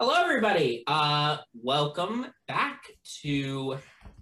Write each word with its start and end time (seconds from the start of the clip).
Hello, 0.00 0.20
everybody. 0.20 0.82
Uh, 0.88 1.36
welcome 1.54 2.26
back 2.48 2.82
to 3.22 3.78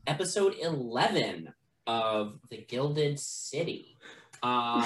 episode 0.07 0.55
11 0.61 1.49
of 1.87 2.39
The 2.51 2.59
Gilded 2.69 3.19
City. 3.19 3.97
Um, 4.43 4.85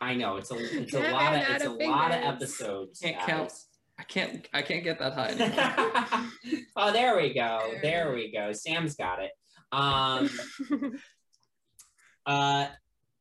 I 0.00 0.14
know 0.14 0.38
it's 0.38 0.50
a 0.50 0.56
it's 0.80 0.94
a 0.94 1.00
lot 1.12 1.34
of 1.34 1.42
run 1.42 1.54
it's 1.54 1.64
a 1.64 1.70
out 1.70 1.78
lot 1.78 2.10
of 2.12 2.16
fingers. 2.16 2.34
episodes. 2.34 3.00
Can't 3.00 3.18
guys. 3.18 3.26
count. 3.26 3.52
I 3.98 4.02
can't. 4.04 4.48
I 4.54 4.62
can't 4.62 4.82
get 4.82 4.98
that 5.00 5.12
high. 5.12 6.26
oh, 6.76 6.92
there 6.92 7.18
we 7.18 7.34
go. 7.34 7.60
There 7.82 8.14
we 8.14 8.32
go. 8.32 8.54
Sam's 8.54 8.96
got 8.96 9.18
it. 9.22 9.32
Um, 9.70 10.30
uh, 12.26 12.68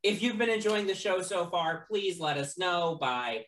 if 0.02 0.22
you've 0.22 0.38
been 0.38 0.50
enjoying 0.50 0.88
the 0.88 0.96
show 0.96 1.22
so 1.22 1.48
far, 1.48 1.86
please 1.92 2.22
let 2.22 2.38
us 2.38 2.58
know 2.58 2.98
by 3.02 3.44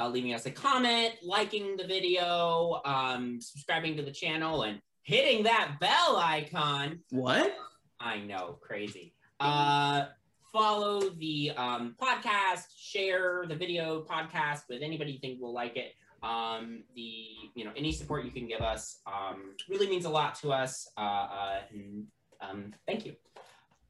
uh, 0.00 0.08
leaving 0.08 0.34
us 0.34 0.46
a 0.46 0.50
comment, 0.50 1.14
liking 1.22 1.76
the 1.76 1.86
video, 1.86 2.80
um, 2.84 3.40
subscribing 3.40 3.96
to 3.96 4.02
the 4.02 4.10
channel, 4.10 4.62
and 4.62 4.80
hitting 5.02 5.44
that 5.44 5.76
bell 5.80 6.16
icon. 6.16 7.00
what? 7.10 7.54
I 8.00 8.20
know, 8.20 8.58
crazy. 8.62 9.12
Uh, 9.38 10.06
follow 10.52 11.10
the 11.10 11.52
um, 11.56 11.96
podcast, 12.00 12.64
share 12.76 13.44
the 13.46 13.54
video 13.54 14.02
podcast 14.02 14.62
with 14.68 14.82
anybody 14.82 15.12
you 15.12 15.18
think 15.18 15.40
will 15.40 15.52
like 15.52 15.76
it. 15.76 15.92
Um, 16.22 16.84
the 16.94 17.24
you 17.54 17.64
know 17.64 17.72
any 17.76 17.92
support 17.92 18.24
you 18.24 18.30
can 18.30 18.46
give 18.46 18.60
us 18.60 19.00
um, 19.06 19.54
really 19.68 19.86
means 19.86 20.04
a 20.04 20.10
lot 20.10 20.34
to 20.36 20.52
us. 20.52 20.88
Uh, 20.96 21.00
uh, 21.00 21.60
and, 21.72 22.06
um, 22.40 22.74
thank 22.86 23.06
you. 23.06 23.14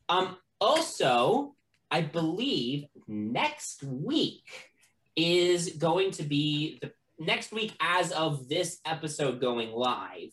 Um, 0.09 0.37
also, 0.61 1.55
I 1.91 2.03
believe 2.03 2.87
next 3.09 3.83
week 3.83 4.70
is 5.17 5.71
going 5.79 6.11
to 6.13 6.23
be 6.23 6.79
the 6.81 6.93
next 7.19 7.53
week 7.53 7.75
as 7.81 8.13
of 8.13 8.49
this 8.49 8.79
episode 8.87 9.41
going 9.41 9.71
live 9.73 10.31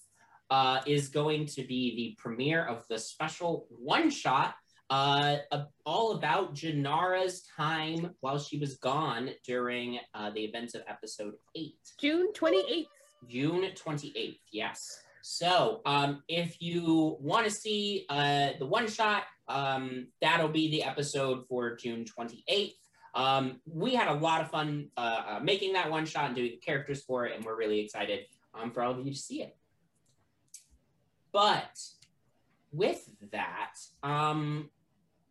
uh, 0.50 0.82
is 0.86 1.10
going 1.10 1.46
to 1.46 1.64
be 1.64 1.96
the 1.96 2.22
premiere 2.22 2.66
of 2.66 2.86
the 2.90 2.98
special 2.98 3.68
one 3.70 4.10
shot 4.10 4.56
uh, 4.90 5.38
uh, 5.52 5.66
all 5.86 6.14
about 6.14 6.56
Janara's 6.56 7.44
time 7.58 8.16
while 8.22 8.40
she 8.40 8.58
was 8.58 8.78
gone 8.78 9.32
during 9.46 10.00
uh, 10.14 10.30
the 10.30 10.42
events 10.42 10.76
of 10.76 10.84
episode 10.88 11.34
eight. 11.56 11.76
June 12.00 12.32
28th. 12.34 12.86
June 13.28 13.66
28th, 13.76 14.40
yes. 14.52 15.02
So, 15.24 15.82
um, 15.86 16.24
if 16.30 16.62
you 16.62 17.18
want 17.20 17.46
to 17.46 17.52
see 17.52 18.06
uh, 18.10 18.52
the 18.60 18.66
one 18.66 18.88
shot, 18.88 19.24
um, 19.50 20.08
that'll 20.22 20.48
be 20.48 20.72
the 20.72 20.84
episode 20.84 21.46
for 21.50 21.76
June 21.76 22.06
28th. 22.06 22.76
Um, 23.18 23.60
we 23.66 23.96
had 23.96 24.08
a 24.10 24.14
lot 24.14 24.42
of 24.42 24.52
fun 24.52 24.90
uh, 24.96 25.22
uh, 25.28 25.40
making 25.42 25.74
that 25.74 25.90
one 25.90 26.06
shot 26.06 26.26
and 26.26 26.36
doing 26.36 26.52
the 26.52 26.58
characters 26.58 27.04
for 27.04 27.26
it, 27.26 27.36
and 27.36 27.44
we're 27.44 27.58
really 27.58 27.80
excited 27.80 28.20
um, 28.54 28.70
for 28.72 28.84
all 28.84 28.92
of 28.92 29.04
you 29.04 29.12
to 29.12 29.18
see 29.18 29.42
it. 29.42 29.58
But 31.34 31.80
with 32.72 33.10
that, 33.32 33.74
um, 34.04 34.70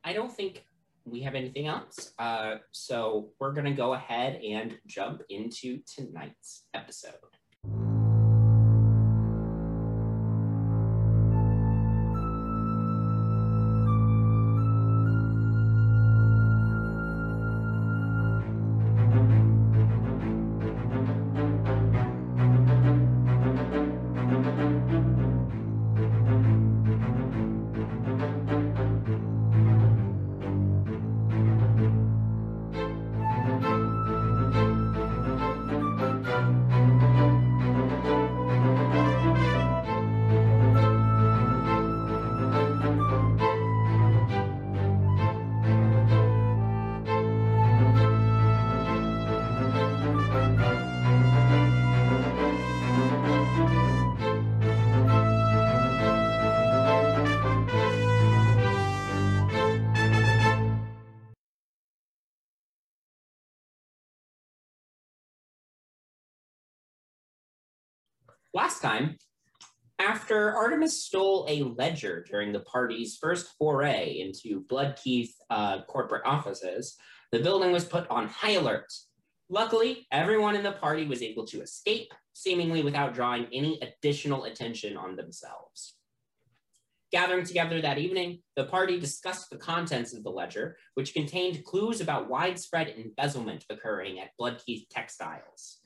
I 0.02 0.12
don't 0.12 0.32
think 0.32 0.64
we 1.04 1.20
have 1.22 1.36
anything 1.36 1.68
else. 1.68 2.12
Uh, 2.18 2.56
so 2.72 3.28
we're 3.38 3.52
going 3.52 3.66
to 3.66 3.72
go 3.72 3.94
ahead 3.94 4.40
and 4.42 4.76
jump 4.88 5.22
into 5.30 5.78
tonight's 5.86 6.64
episode. 6.74 7.14
Time, 68.96 69.16
after 69.98 70.54
Artemis 70.54 71.04
stole 71.04 71.46
a 71.48 71.62
ledger 71.62 72.24
during 72.28 72.52
the 72.52 72.60
party's 72.60 73.16
first 73.16 73.54
foray 73.58 74.18
into 74.20 74.64
Bloodkeith 74.66 75.30
uh, 75.48 75.82
corporate 75.82 76.26
offices, 76.26 76.96
the 77.32 77.38
building 77.38 77.72
was 77.72 77.84
put 77.84 78.08
on 78.10 78.28
high 78.28 78.52
alert. 78.52 78.92
Luckily, 79.48 80.06
everyone 80.12 80.54
in 80.54 80.62
the 80.62 80.72
party 80.72 81.06
was 81.06 81.22
able 81.22 81.46
to 81.46 81.62
escape, 81.62 82.12
seemingly 82.32 82.82
without 82.82 83.14
drawing 83.14 83.46
any 83.52 83.80
additional 83.80 84.44
attention 84.44 84.96
on 84.96 85.16
themselves. 85.16 85.94
Gathering 87.12 87.46
together 87.46 87.80
that 87.80 87.98
evening, 87.98 88.40
the 88.56 88.64
party 88.64 88.98
discussed 88.98 89.48
the 89.48 89.56
contents 89.56 90.12
of 90.12 90.24
the 90.24 90.30
ledger, 90.30 90.76
which 90.94 91.14
contained 91.14 91.64
clues 91.64 92.00
about 92.00 92.28
widespread 92.28 92.92
embezzlement 92.98 93.64
occurring 93.70 94.18
at 94.18 94.30
Bloodkeith 94.38 94.86
Textiles. 94.90 95.78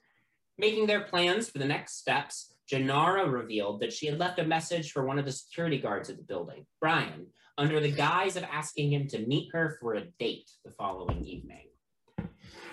Making 0.59 0.87
their 0.87 1.03
plans 1.03 1.49
for 1.49 1.59
the 1.59 1.67
next 1.67 1.99
steps, 1.99 2.55
Janara 2.71 3.31
revealed 3.31 3.81
that 3.81 3.93
she 3.93 4.07
had 4.07 4.19
left 4.19 4.39
a 4.39 4.45
message 4.45 4.93
for 4.93 5.05
one 5.05 5.19
of 5.19 5.25
the 5.25 5.33
security 5.33 5.79
guards 5.79 6.09
at 6.09 6.17
the 6.17 6.23
building, 6.23 6.67
Brian, 6.81 7.27
under 7.59 7.81
the 7.81 7.91
guise 7.91 8.37
of 8.37 8.45
asking 8.45 8.93
him 8.93 9.09
to 9.09 9.27
meet 9.27 9.51
her 9.53 9.77
for 9.81 9.95
a 9.95 10.07
date 10.19 10.49
the 10.65 10.71
following 10.71 11.25
evening. 11.25 11.67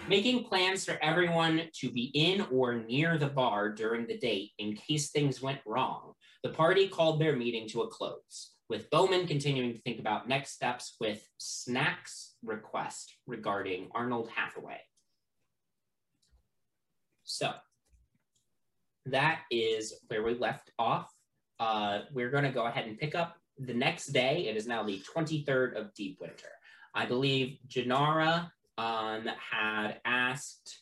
Making 0.08 0.46
plans 0.46 0.86
for 0.86 0.98
everyone 1.02 1.64
to 1.80 1.92
be 1.92 2.12
in 2.14 2.42
or 2.52 2.76
near 2.76 3.18
the 3.18 3.28
bar 3.28 3.70
during 3.70 4.08
the 4.08 4.18
date 4.18 4.52
in 4.60 4.76
case 4.76 5.10
things 5.10 5.42
went 5.42 5.60
wrong, 5.66 6.14
the 6.44 6.50
party 6.50 6.88
called 6.88 7.20
their 7.20 7.36
meeting 7.36 7.68
to 7.70 7.82
a 7.82 7.88
close, 7.88 8.54
with 8.70 8.90
Bowman 8.90 9.28
continuing 9.28 9.74
to 9.74 9.82
think 9.82 10.00
about 10.00 10.30
next 10.30 10.52
steps 10.52 10.96
with 11.02 11.28
Snack's 11.38 12.36
request 12.44 13.18
regarding 13.26 13.90
Arnold 13.94 14.30
Hathaway. 14.34 14.80
So, 17.24 17.52
that 19.12 19.42
is 19.52 19.94
where 20.08 20.24
we 20.24 20.36
left 20.36 20.72
off. 20.80 21.12
Uh, 21.60 22.02
we're 22.14 22.30
going 22.30 22.44
to 22.44 22.52
go 22.52 22.66
ahead 22.66 22.86
and 22.86 22.98
pick 22.98 23.16
up 23.16 23.38
the 23.58 23.74
next 23.74 24.08
day. 24.08 24.48
It 24.48 24.56
is 24.56 24.68
now 24.68 24.84
the 24.84 25.02
23rd 25.16 25.76
of 25.76 25.94
Deep 25.94 26.18
Winter. 26.22 26.50
I 26.94 27.06
believe 27.06 27.58
Janara 27.68 28.52
um, 28.78 29.28
had 29.52 30.00
asked, 30.06 30.80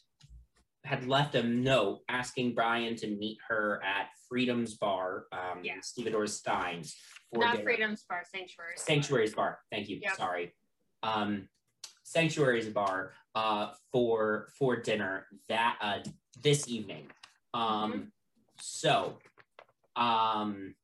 had 0.84 1.08
left 1.08 1.36
a 1.36 1.44
note 1.44 2.02
asking 2.10 2.56
Brian 2.56 2.96
to 2.98 3.08
meet 3.08 3.38
her 3.48 3.82
at 3.84 4.10
Freedom's 4.28 4.76
Bar, 4.76 5.26
um, 5.32 5.64
Yeah. 5.64 5.80
Stevedore 5.82 6.28
Steins. 6.28 6.96
For 7.34 7.40
Not 7.40 7.54
dinner. 7.58 7.64
Freedom's 7.64 8.04
Bar, 8.04 8.24
Sanctuary. 8.34 8.74
Sanctuary's 8.78 9.34
Bar. 9.34 9.60
Thank 9.72 9.90
you. 9.90 10.00
Yep. 10.02 10.16
Sorry. 10.16 10.54
Um, 11.04 11.48
Sanctuary's 12.04 12.70
Bar 12.70 13.14
uh, 13.34 13.72
for 13.92 14.48
for 14.58 14.76
dinner 14.78 15.26
that 15.50 15.78
uh, 15.82 16.00
this 16.42 16.68
evening. 16.68 17.08
Um, 17.54 18.12
So, 18.60 19.18
um, 19.96 20.76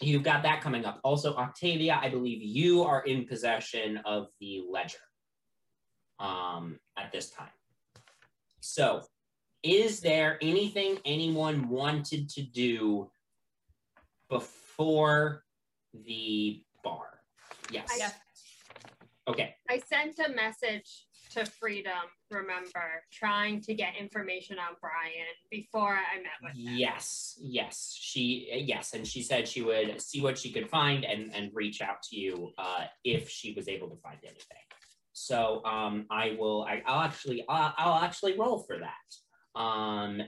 you've 0.00 0.22
got 0.22 0.42
that 0.42 0.60
coming 0.60 0.84
up. 0.84 1.00
Also, 1.04 1.34
Octavia, 1.36 1.98
I 2.00 2.08
believe 2.08 2.42
you 2.42 2.82
are 2.82 3.02
in 3.02 3.26
possession 3.26 3.98
of 4.04 4.28
the 4.40 4.64
ledger 4.70 4.98
um, 6.18 6.78
at 6.96 7.12
this 7.12 7.30
time. 7.30 7.50
So, 8.60 9.02
is 9.62 10.00
there 10.00 10.38
anything 10.42 10.98
anyone 11.04 11.68
wanted 11.68 12.28
to 12.30 12.42
do 12.42 13.10
before 14.28 15.44
the 15.92 16.62
bar? 16.82 17.20
Yes. 17.70 17.88
I- 17.92 17.96
Yes. 17.98 18.14
Okay. 19.28 19.54
I 19.70 19.78
sent 19.78 20.18
a 20.18 20.30
message 20.30 21.06
to 21.32 21.46
Freedom, 21.46 21.92
remember, 22.30 23.04
trying 23.12 23.60
to 23.62 23.74
get 23.74 23.96
information 23.98 24.58
on 24.58 24.76
Brian 24.80 25.34
before 25.50 25.94
I 25.94 26.18
met 26.18 26.32
with 26.42 26.52
him. 26.56 26.76
Yes. 26.76 27.38
Yes. 27.40 27.96
She. 27.98 28.48
Yes, 28.66 28.94
and 28.94 29.06
she 29.06 29.22
said 29.22 29.48
she 29.48 29.62
would 29.62 30.00
see 30.00 30.20
what 30.20 30.38
she 30.38 30.52
could 30.52 30.68
find 30.68 31.04
and 31.04 31.34
and 31.34 31.50
reach 31.54 31.80
out 31.80 32.02
to 32.10 32.16
you 32.16 32.52
uh, 32.58 32.84
if 33.04 33.28
she 33.28 33.52
was 33.54 33.68
able 33.68 33.88
to 33.88 33.96
find 33.96 34.18
anything. 34.22 34.64
So 35.12 35.64
um, 35.64 36.06
I 36.10 36.36
will. 36.38 36.64
I, 36.64 36.82
I'll 36.86 37.02
actually. 37.02 37.44
I'll, 37.48 37.74
I'll 37.76 38.02
actually 38.02 38.38
roll 38.38 38.60
for 38.60 38.78
that. 38.78 39.60
Um, 39.60 40.22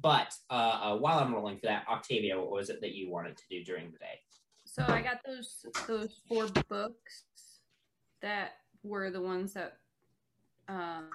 but 0.00 0.32
uh, 0.50 0.80
uh, 0.82 0.96
while 0.96 1.18
I'm 1.18 1.34
rolling 1.34 1.58
for 1.58 1.66
that, 1.66 1.84
Octavia, 1.88 2.38
what 2.38 2.50
was 2.50 2.70
it 2.70 2.80
that 2.80 2.94
you 2.94 3.10
wanted 3.10 3.36
to 3.36 3.42
do 3.50 3.64
during 3.64 3.90
the 3.90 3.98
day? 3.98 4.20
So 4.64 4.84
I 4.86 5.02
got 5.02 5.18
those 5.26 5.66
those 5.88 6.20
four 6.28 6.46
books 6.68 7.24
that 8.22 8.52
were 8.82 9.10
the 9.10 9.20
ones 9.20 9.54
that 9.54 9.78
um, 10.70 11.10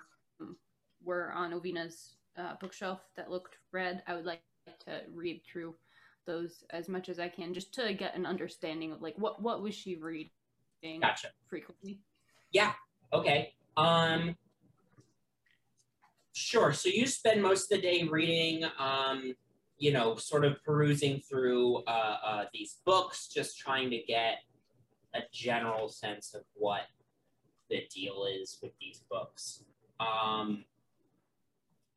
were 1.03 1.31
on 1.33 1.53
Ovina's 1.53 2.15
uh, 2.37 2.53
bookshelf 2.59 2.99
that 3.15 3.31
looked 3.31 3.57
red. 3.71 4.03
I 4.07 4.15
would 4.15 4.25
like 4.25 4.41
to 4.85 5.01
read 5.13 5.41
through 5.49 5.75
those 6.25 6.63
as 6.71 6.89
much 6.89 7.09
as 7.09 7.19
I 7.19 7.29
can, 7.29 7.53
just 7.53 7.73
to 7.75 7.93
get 7.93 8.15
an 8.15 8.25
understanding 8.25 8.91
of 8.91 9.01
like 9.01 9.15
what 9.17 9.41
what 9.41 9.61
was 9.61 9.73
she 9.73 9.95
reading 9.95 10.29
Gotcha. 11.01 11.29
frequently. 11.47 12.01
Yeah. 12.51 12.73
Okay. 13.13 13.53
Um. 13.77 14.35
Sure. 16.33 16.73
So 16.73 16.89
you 16.89 17.07
spend 17.07 17.41
most 17.41 17.71
of 17.71 17.77
the 17.77 17.81
day 17.81 18.03
reading, 18.03 18.65
um, 18.77 19.35
you 19.77 19.93
know, 19.93 20.17
sort 20.17 20.43
of 20.43 20.61
perusing 20.65 21.21
through 21.21 21.77
uh, 21.87 22.17
uh, 22.25 22.45
these 22.53 22.79
books, 22.85 23.29
just 23.29 23.57
trying 23.57 23.89
to 23.91 23.99
get 23.99 24.39
a 25.13 25.19
general 25.31 25.87
sense 25.87 26.33
of 26.33 26.41
what 26.53 26.81
the 27.69 27.87
deal 27.93 28.25
is 28.25 28.57
with 28.61 28.71
these 28.79 29.01
books. 29.09 29.63
Um, 29.99 30.65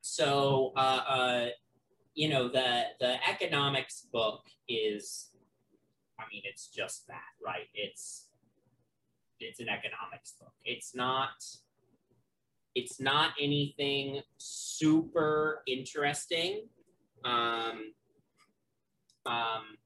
so, 0.01 0.73
uh, 0.77 1.01
uh, 1.09 1.47
you 2.15 2.29
know, 2.29 2.49
the 2.49 2.85
the 3.01 3.17
economics 3.29 4.07
book 4.13 4.47
is, 4.69 5.31
I 6.19 6.25
mean, 6.33 6.43
it's 6.45 6.69
just 6.69 7.07
that, 7.09 7.33
right? 7.45 7.69
It's 7.75 8.27
it's 9.41 9.61
an 9.61 9.69
economics 9.69 10.33
book. 10.41 10.53
It's 10.65 10.95
not 10.95 11.45
it's 12.75 13.01
not 13.01 13.33
anything 13.41 14.21
super 14.37 15.63
interesting. 15.67 16.63
Um, 17.25 17.93
um, 19.27 19.77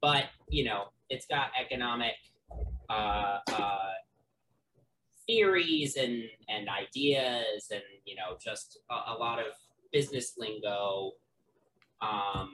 but 0.00 0.24
you 0.48 0.64
know, 0.64 0.84
it's 1.08 1.26
got 1.26 1.48
economic 1.58 2.14
uh, 2.88 3.38
uh, 3.52 3.78
theories 5.26 5.96
and 5.96 6.24
and 6.48 6.68
ideas, 6.68 7.68
and 7.70 7.82
you 8.04 8.14
know, 8.14 8.36
just 8.42 8.78
a, 8.90 9.12
a 9.12 9.16
lot 9.18 9.38
of 9.38 9.46
business 9.92 10.34
lingo. 10.38 11.12
Um, 12.00 12.50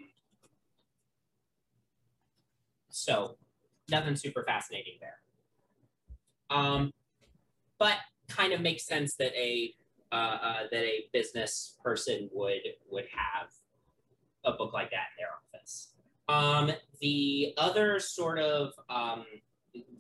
so 2.91 3.37
nothing 3.91 4.17
super 4.17 4.45
fascinating 4.45 4.95
there. 5.01 5.19
Um, 6.51 6.93
but 7.79 7.97
kind 8.29 8.53
of 8.53 8.61
makes 8.61 8.85
sense 8.85 9.15
that 9.17 9.33
a 9.35 9.75
uh, 10.13 10.15
uh, 10.15 10.63
that 10.71 10.85
a 10.85 11.05
business 11.13 11.77
person 11.83 12.29
would 12.33 12.63
would 12.91 13.07
have 13.13 13.49
a 14.45 14.57
book 14.57 14.73
like 14.73 14.91
that 14.91 15.07
in 15.17 15.25
their 15.25 15.61
office. 15.61 15.93
Um, 16.29 16.73
the 17.01 17.55
other 17.57 17.99
sort 18.01 18.39
of 18.39 18.73
um, 18.89 19.25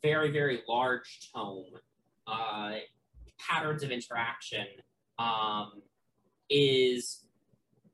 very 0.02 0.30
very 0.30 0.62
large 0.68 1.30
tome, 1.34 1.64
uh, 2.26 2.72
patterns 3.38 3.82
of 3.82 3.90
interaction, 3.90 4.66
um, 5.18 5.82
is 6.48 7.24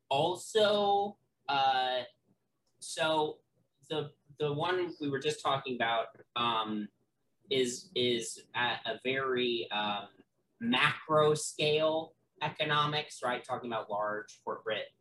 also 0.08 1.17
uh, 1.49 2.02
so 2.78 3.38
the 3.90 4.11
the 4.38 4.52
one 4.52 4.93
we 5.00 5.08
were 5.08 5.19
just 5.19 5.43
talking 5.43 5.76
about 5.76 6.06
um, 6.37 6.88
is 7.50 7.90
is 7.94 8.43
at 8.55 8.81
a 8.87 8.99
very 9.05 9.69
um, 9.73 10.08
macro 10.61 11.34
scale 11.34 12.14
economics, 12.43 13.20
right? 13.25 13.44
Talking 13.44 13.70
about 13.70 13.90
large 13.90 14.40
corporate 14.44 14.93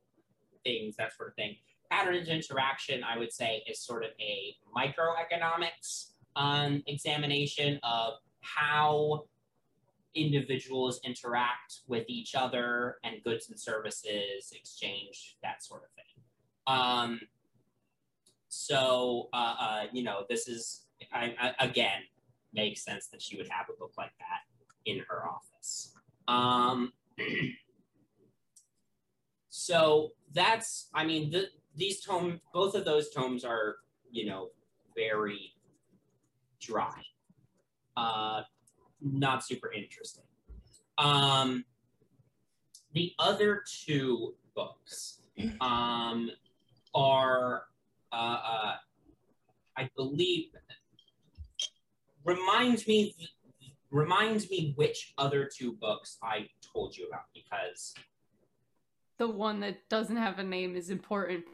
things, 0.63 0.95
that 0.97 1.15
sort 1.15 1.29
of 1.29 1.35
thing. 1.35 1.55
Patterns 1.91 2.27
of 2.27 2.33
interaction, 2.33 3.03
I 3.03 3.17
would 3.17 3.31
say, 3.31 3.63
is 3.69 3.79
sort 3.79 4.03
of 4.03 4.11
a 4.19 4.55
microeconomics 4.75 6.11
um, 6.35 6.83
examination 6.87 7.79
of 7.83 8.13
how 8.41 9.25
individuals 10.15 10.99
interact 11.03 11.81
with 11.87 12.05
each 12.07 12.35
other 12.35 12.97
and 13.03 13.23
goods 13.23 13.49
and 13.49 13.59
services 13.59 14.53
exchange, 14.53 15.37
that 15.43 15.63
sort 15.63 15.83
of 15.83 15.89
thing. 15.91 16.23
Um, 16.67 17.19
so, 18.47 19.29
uh, 19.33 19.55
uh, 19.59 19.83
you 19.91 20.03
know, 20.03 20.23
this 20.29 20.47
is, 20.47 20.85
I, 21.11 21.35
I, 21.39 21.65
again, 21.65 22.01
makes 22.53 22.83
sense 22.83 23.07
that 23.07 23.21
she 23.21 23.35
would 23.35 23.49
have 23.49 23.67
a 23.69 23.77
book 23.77 23.91
like 23.97 24.13
that 24.19 24.89
in 24.89 25.03
her 25.09 25.23
office. 25.27 25.93
Um, 26.27 26.93
so 29.49 30.13
that's, 30.33 30.89
I 30.93 31.05
mean, 31.05 31.31
the, 31.31 31.47
these 31.75 32.01
tomes, 32.01 32.39
both 32.53 32.75
of 32.75 32.85
those 32.85 33.09
tomes 33.09 33.43
are, 33.43 33.75
you 34.09 34.25
know, 34.25 34.49
very 34.95 35.54
dry, 36.65 37.01
uh, 37.97 38.41
not 39.01 39.43
super 39.43 39.71
interesting. 39.71 40.23
Um, 40.97 41.65
the 42.93 43.13
other 43.19 43.63
two 43.83 44.35
books 44.55 45.21
um, 45.59 46.31
are, 46.93 47.63
uh, 48.11 48.15
uh, 48.15 48.75
I 49.77 49.89
believe, 49.95 50.51
reminds 52.23 52.87
me 52.87 53.15
reminds 53.91 54.49
me 54.49 54.73
which 54.75 55.13
other 55.17 55.45
two 55.45 55.73
books 55.73 56.17
I 56.21 56.49
told 56.73 56.97
you 56.97 57.07
about 57.07 57.25
because 57.33 57.93
The 59.17 59.27
one 59.27 59.61
that 59.61 59.87
doesn't 59.89 60.17
have 60.17 60.39
a 60.39 60.43
name 60.43 60.75
is 60.75 60.89
important, 60.89 61.45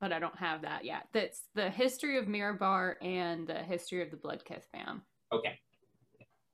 but 0.00 0.12
I 0.12 0.18
don't 0.18 0.36
have 0.38 0.62
that 0.62 0.84
yet. 0.84 1.08
That's 1.12 1.42
the 1.54 1.70
history 1.70 2.18
of 2.18 2.26
Mirabar 2.26 2.94
and 3.02 3.46
the 3.46 3.62
history 3.62 4.02
of 4.02 4.10
the 4.10 4.16
Bloodkith 4.16 4.64
fam. 4.72 5.02
okay. 5.32 5.58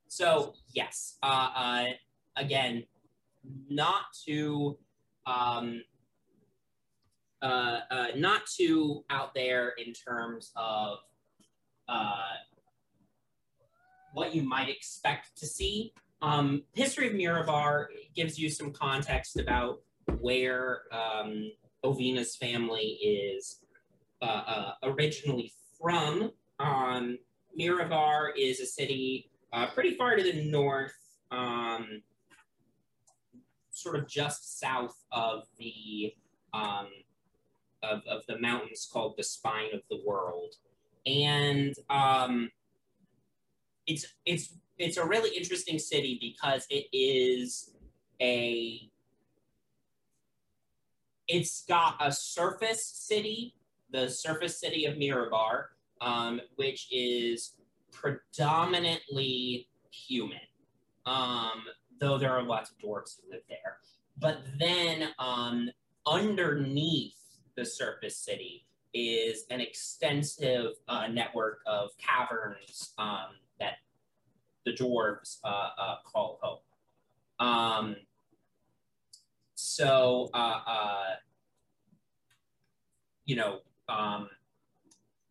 So 0.09 0.55
yes, 0.73 1.19
uh, 1.23 1.51
uh, 1.55 1.85
again, 2.37 2.85
not 3.69 4.05
too 4.25 4.79
um, 5.27 5.83
uh, 7.43 7.81
uh, 7.91 8.07
not 8.17 8.47
too 8.47 9.05
out 9.11 9.35
there 9.35 9.75
in 9.85 9.93
terms 9.93 10.53
of 10.57 10.99
uh, 11.89 12.37
what 14.13 14.35
you 14.35 14.43
might 14.43 14.69
expect 14.69 15.37
to 15.37 15.47
see. 15.47 15.93
Um, 16.23 16.63
History 16.73 17.09
of 17.09 17.13
Mirabar 17.13 17.87
gives 18.15 18.39
you 18.39 18.49
some 18.49 18.73
context 18.73 19.39
about 19.39 19.83
where 20.21 20.83
um, 20.93 21.51
Ovina's 21.85 22.37
family 22.37 22.99
is 23.03 23.61
uh, 24.23 24.25
uh, 24.25 24.73
originally 24.85 25.53
from. 25.81 26.31
Um, 26.59 27.19
Mirabar 27.59 28.31
is 28.37 28.61
a 28.61 28.67
city 28.67 29.31
uh, 29.53 29.69
pretty 29.73 29.95
far 29.95 30.17
to 30.17 30.23
the 30.23 30.45
north, 30.51 30.97
um, 31.31 32.03
sort 33.71 33.97
of 33.97 34.09
just 34.09 34.59
south 34.59 34.97
of 35.13 35.45
the 35.59 36.13
um, 36.53 36.89
of, 37.83 38.01
of 38.11 38.23
the 38.27 38.39
mountains 38.39 38.89
called 38.91 39.15
the 39.17 39.23
Spine 39.23 39.75
of 39.75 39.81
the 39.91 40.01
World, 40.05 40.55
and 41.07 41.75
um, 41.91 42.51
it's 43.87 44.07
it's 44.25 44.55
it's 44.79 44.97
a 44.97 45.05
really 45.05 45.37
interesting 45.37 45.79
city 45.79 46.19
because 46.21 46.67
it 46.71 46.87
is 46.93 47.75
a 48.21 48.91
it's 51.29 51.65
got 51.65 51.97
a 52.01 52.13
surface 52.13 52.85
city, 52.85 53.55
the 53.91 54.09
surface 54.09 54.61
city 54.61 54.85
of 54.85 54.95
Mirabar, 54.95 55.67
um, 56.01 56.41
which 56.57 56.89
is 56.91 57.55
predominantly 57.93 59.69
human, 59.91 60.39
um, 61.07 61.65
though 61.99 62.19
there 62.19 62.33
are 62.33 62.43
lots 62.43 62.71
of 62.71 62.79
dwarves 62.79 63.17
who 63.17 63.33
live 63.33 63.43
there. 63.49 63.79
But 64.19 64.43
then 64.59 65.11
um, 65.19 65.71
underneath 66.07 67.17
the 67.57 67.65
surface 67.65 68.17
city 68.17 68.67
is 68.95 69.45
an 69.51 69.61
extensive 69.61 70.73
uh, 70.89 71.07
network 71.09 71.61
of 71.67 71.91
caverns 71.99 72.95
um, 72.99 73.37
that 73.61 73.75
the 74.65 74.73
dwarves 74.73 75.39
uh, 75.45 75.69
uh, 75.79 75.97
call 76.05 76.39
home. 76.43 77.97
So, 79.57 80.29
uh, 80.35 80.61
uh, 80.67 81.15
you 83.25 83.37
know, 83.37 83.61
um, 83.89 84.29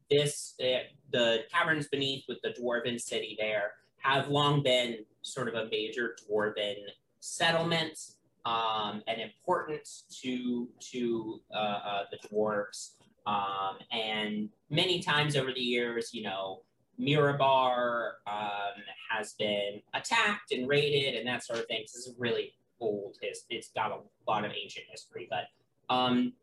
this 0.10 0.56
uh, 0.62 0.80
the 1.12 1.44
caverns 1.54 1.88
beneath 1.88 2.26
with 2.28 2.42
the 2.42 2.50
dwarven 2.50 3.00
city 3.00 3.36
there 3.40 3.74
have 3.98 4.28
long 4.28 4.62
been 4.64 4.98
sort 5.22 5.48
of 5.48 5.54
a 5.54 5.70
major 5.70 6.16
dwarven 6.28 6.76
settlement 7.20 8.00
um, 8.46 9.04
and 9.08 9.22
important 9.22 9.88
to 10.22 10.68
to 10.80 11.42
uh, 11.54 11.58
uh, 11.58 12.04
the 12.12 12.28
dwarves. 12.28 12.92
Um, 13.28 13.78
and 13.92 14.50
many 14.70 15.02
times 15.02 15.36
over 15.36 15.52
the 15.54 15.62
years, 15.62 16.14
you 16.14 16.24
know, 16.24 16.62
Mirabar 17.00 18.14
um, 18.28 18.82
has 19.10 19.34
been 19.34 19.82
attacked 19.94 20.52
and 20.52 20.68
raided 20.68 21.16
and 21.16 21.28
that 21.28 21.44
sort 21.44 21.60
of 21.60 21.66
thing. 21.68 21.82
This 21.82 21.96
is 21.96 22.16
really 22.18 22.54
old. 22.86 23.18
It's 23.22 23.70
got 23.70 23.92
a 23.92 24.00
lot 24.28 24.46
of 24.46 24.52
ancient 24.52 24.86
history, 24.90 25.28
but 25.30 25.46
um, 25.94 26.34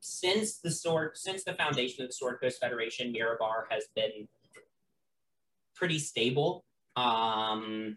since 0.00 0.58
the 0.58 0.70
sword 0.70 1.12
since 1.14 1.44
the 1.44 1.54
foundation 1.54 2.02
of 2.02 2.08
the 2.08 2.14
Sword 2.14 2.38
Coast 2.40 2.60
Federation, 2.60 3.12
Mirabar 3.12 3.64
has 3.70 3.84
been 3.94 4.28
pretty 5.74 5.98
stable. 5.98 6.64
Um, 6.96 7.96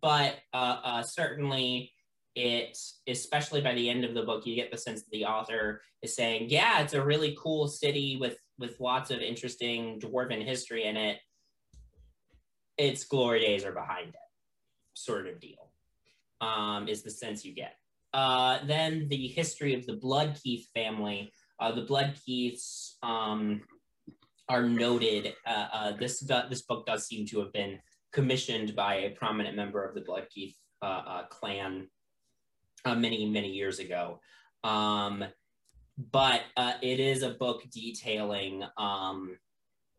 but 0.00 0.36
uh, 0.52 0.80
uh, 0.84 1.02
certainly 1.02 1.92
it 2.34 2.78
especially 3.08 3.60
by 3.60 3.74
the 3.74 3.90
end 3.90 4.04
of 4.04 4.14
the 4.14 4.22
book 4.22 4.46
you 4.46 4.54
get 4.54 4.70
the 4.70 4.78
sense 4.78 5.02
that 5.02 5.10
the 5.10 5.24
author 5.24 5.82
is 6.00 6.16
saying 6.16 6.46
yeah 6.48 6.80
it's 6.80 6.94
a 6.94 7.04
really 7.04 7.36
cool 7.38 7.68
city 7.68 8.16
with 8.16 8.38
with 8.58 8.80
lots 8.80 9.10
of 9.10 9.20
interesting 9.20 10.00
dwarven 10.00 10.42
history 10.42 10.84
in 10.84 10.96
it 10.96 11.18
its 12.78 13.04
glory 13.04 13.40
days 13.40 13.66
are 13.66 13.72
behind 13.72 14.08
it 14.08 14.14
sort 14.94 15.26
of 15.26 15.38
deal 15.40 15.71
um, 16.42 16.86
is 16.88 17.02
the 17.02 17.10
sense 17.10 17.44
you 17.44 17.54
get 17.54 17.76
uh, 18.12 18.58
then 18.66 19.08
the 19.08 19.28
history 19.28 19.74
of 19.74 19.86
the 19.86 19.94
bloodkeith 19.94 20.66
family 20.74 21.32
uh, 21.60 21.72
the 21.72 21.86
bloodkeiths 21.86 22.94
um, 23.02 23.62
are 24.48 24.64
noted 24.64 25.34
uh, 25.46 25.68
uh, 25.72 25.92
this 25.92 26.20
this 26.50 26.62
book 26.62 26.84
does 26.84 27.06
seem 27.06 27.24
to 27.26 27.38
have 27.38 27.52
been 27.52 27.78
commissioned 28.12 28.76
by 28.76 28.94
a 28.96 29.10
prominent 29.10 29.56
member 29.56 29.82
of 29.84 29.94
the 29.94 30.02
bloodkeith 30.02 30.54
uh, 30.82 31.22
clan 31.30 31.88
uh, 32.84 32.94
many, 32.94 33.24
many 33.26 33.48
years 33.48 33.78
ago. 33.78 34.20
Um, 34.64 35.24
but 36.10 36.42
it 36.56 37.00
is 37.00 37.22
a 37.22 37.30
book 37.30 37.62
detailing, 37.70 38.64
um, 38.76 39.38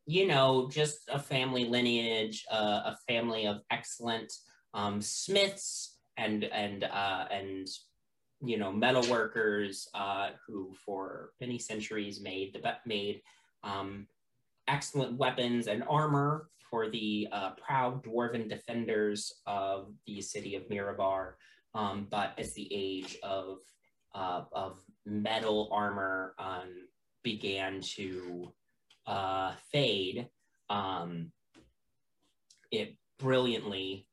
you 0.05 0.27
know, 0.27 0.69
just 0.69 1.09
a 1.11 1.19
family 1.19 1.65
lineage, 1.65 2.45
uh, 2.51 2.81
a 2.85 2.97
family 3.07 3.47
of 3.47 3.61
excellent 3.71 4.31
um, 4.73 5.01
smiths 5.01 5.92
and 6.17 6.43
and 6.45 6.83
uh, 6.83 7.25
and 7.31 7.67
you 8.41 8.57
know 8.57 8.71
metal 8.71 9.03
workers 9.09 9.87
uh, 9.93 10.29
who 10.45 10.73
for 10.85 11.31
many 11.39 11.57
centuries 11.57 12.21
made 12.21 12.53
the 12.53 12.75
made 12.85 13.21
um, 13.63 14.07
excellent 14.67 15.17
weapons 15.17 15.67
and 15.67 15.83
armor 15.89 16.49
for 16.69 16.89
the 16.89 17.27
uh, 17.31 17.51
proud 17.51 18.03
dwarven 18.03 18.49
defenders 18.49 19.31
of 19.45 19.93
the 20.07 20.21
city 20.21 20.55
of 20.55 20.63
Mirabar. 20.69 21.33
Um, 21.75 22.07
but 22.09 22.33
as 22.37 22.53
the 22.53 22.67
age 22.71 23.17
of 23.23 23.59
uh, 24.15 24.43
of 24.51 24.77
metal 25.05 25.69
armor 25.71 26.35
um, 26.37 26.87
began 27.23 27.81
to 27.81 28.53
uh, 29.07 29.53
fade, 29.71 30.27
um, 30.69 31.31
it 32.71 32.95
brilliantly 33.19 34.07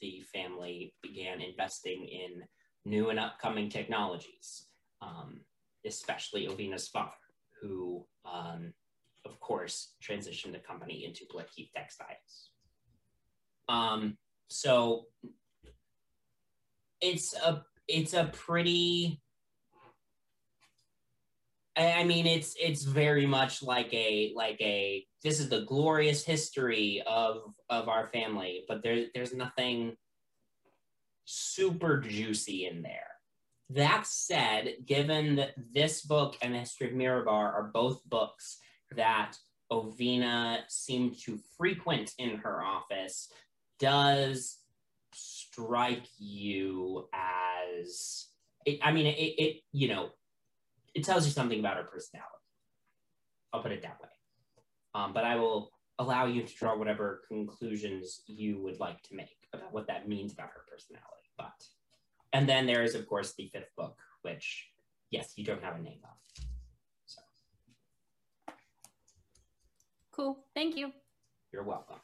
the 0.00 0.22
family 0.32 0.94
began 1.02 1.40
investing 1.40 2.06
in 2.06 2.42
new 2.84 3.10
and 3.10 3.18
upcoming 3.18 3.68
technologies, 3.68 4.66
um, 5.02 5.40
especially 5.86 6.48
Ovina's 6.48 6.88
father, 6.88 7.10
who, 7.60 8.04
um, 8.24 8.72
of 9.24 9.38
course, 9.40 9.94
transitioned 10.02 10.52
the 10.52 10.58
company 10.58 11.04
into 11.04 11.24
Bloodkeith 11.32 11.70
Textiles. 11.74 12.50
Um, 13.68 14.16
so 14.48 15.06
it's 17.00 17.34
a 17.34 17.62
it's 17.86 18.14
a 18.14 18.30
pretty 18.32 19.20
I 21.80 22.04
mean, 22.04 22.26
it's 22.26 22.54
it's 22.60 22.82
very 22.82 23.26
much 23.26 23.62
like 23.62 23.92
a 23.94 24.32
like 24.36 24.60
a 24.60 25.06
this 25.22 25.40
is 25.40 25.48
the 25.48 25.62
glorious 25.62 26.24
history 26.24 27.02
of 27.06 27.54
of 27.68 27.88
our 27.88 28.08
family, 28.08 28.64
but 28.68 28.82
there's 28.82 29.08
there's 29.14 29.34
nothing 29.34 29.96
super 31.24 31.98
juicy 31.98 32.66
in 32.66 32.82
there. 32.82 33.06
That 33.70 34.06
said, 34.06 34.74
given 34.84 35.36
that 35.36 35.54
this 35.72 36.02
book 36.02 36.36
and 36.42 36.54
the 36.54 36.58
history 36.58 36.88
of 36.88 36.94
Mirabar 36.94 37.28
are 37.28 37.70
both 37.72 38.02
books 38.04 38.58
that 38.96 39.36
Ovina 39.70 40.62
seemed 40.68 41.18
to 41.20 41.38
frequent 41.56 42.12
in 42.18 42.36
her 42.38 42.62
office, 42.62 43.32
does 43.78 44.58
strike 45.12 46.06
you 46.18 47.08
as 47.14 48.26
it, 48.66 48.80
I 48.82 48.92
mean, 48.92 49.06
it, 49.06 49.12
it, 49.12 49.62
you 49.72 49.88
know, 49.88 50.10
it 50.94 51.04
tells 51.04 51.26
you 51.26 51.32
something 51.32 51.60
about 51.60 51.76
her 51.76 51.84
personality. 51.84 52.28
I'll 53.52 53.62
put 53.62 53.72
it 53.72 53.82
that 53.82 53.98
way. 54.02 54.08
Um, 54.94 55.12
but 55.12 55.24
I 55.24 55.36
will 55.36 55.70
allow 55.98 56.26
you 56.26 56.42
to 56.42 56.54
draw 56.54 56.76
whatever 56.76 57.22
conclusions 57.28 58.22
you 58.26 58.60
would 58.62 58.80
like 58.80 59.02
to 59.02 59.14
make 59.14 59.48
about 59.52 59.72
what 59.72 59.86
that 59.88 60.08
means 60.08 60.32
about 60.32 60.48
her 60.48 60.64
personality. 60.70 61.06
But, 61.36 61.64
and 62.32 62.48
then 62.48 62.66
there 62.66 62.82
is, 62.82 62.94
of 62.94 63.06
course, 63.06 63.34
the 63.34 63.48
fifth 63.52 63.74
book, 63.76 63.98
which, 64.22 64.68
yes, 65.10 65.32
you 65.36 65.44
don't 65.44 65.62
have 65.62 65.76
a 65.76 65.82
name 65.82 66.00
of. 66.04 66.44
So. 67.06 67.20
Cool. 70.12 70.44
Thank 70.54 70.76
you. 70.76 70.92
You're 71.52 71.64
welcome. 71.64 71.98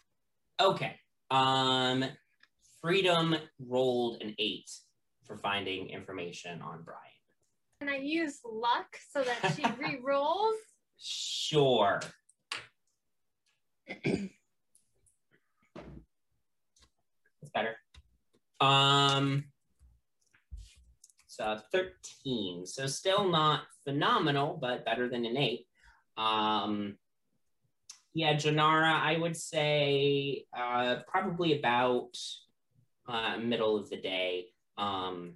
Okay. 0.60 0.96
Um, 1.30 2.04
Freedom 2.82 3.34
rolled 3.58 4.22
an 4.22 4.34
eight 4.38 4.70
for 5.24 5.36
finding 5.36 5.88
information 5.88 6.62
on 6.62 6.82
Brian. 6.84 7.00
Can 7.80 7.88
I 7.88 7.96
use 7.96 8.40
luck 8.44 8.96
so 9.10 9.22
that 9.22 9.54
she 9.54 9.64
re-rolls? 9.78 10.56
Sure. 10.98 12.00
It's 17.42 17.52
better. 17.52 17.76
Um, 18.60 19.44
so 21.28 21.60
13. 21.70 22.66
So 22.66 22.88
still 22.88 23.28
not 23.28 23.60
phenomenal, 23.84 24.58
but 24.60 24.84
better 24.84 25.08
than 25.08 25.24
an 25.24 25.36
eight. 25.36 25.66
Um, 26.16 26.96
yeah, 28.14 28.34
Janara, 28.34 28.92
I 28.92 29.18
would 29.18 29.36
say 29.36 30.46
uh, 30.56 30.96
probably 31.06 31.58
about 31.58 32.16
uh, 33.06 33.36
middle 33.36 33.76
of 33.76 33.90
the 33.90 34.00
day, 34.00 34.46
um, 34.78 35.34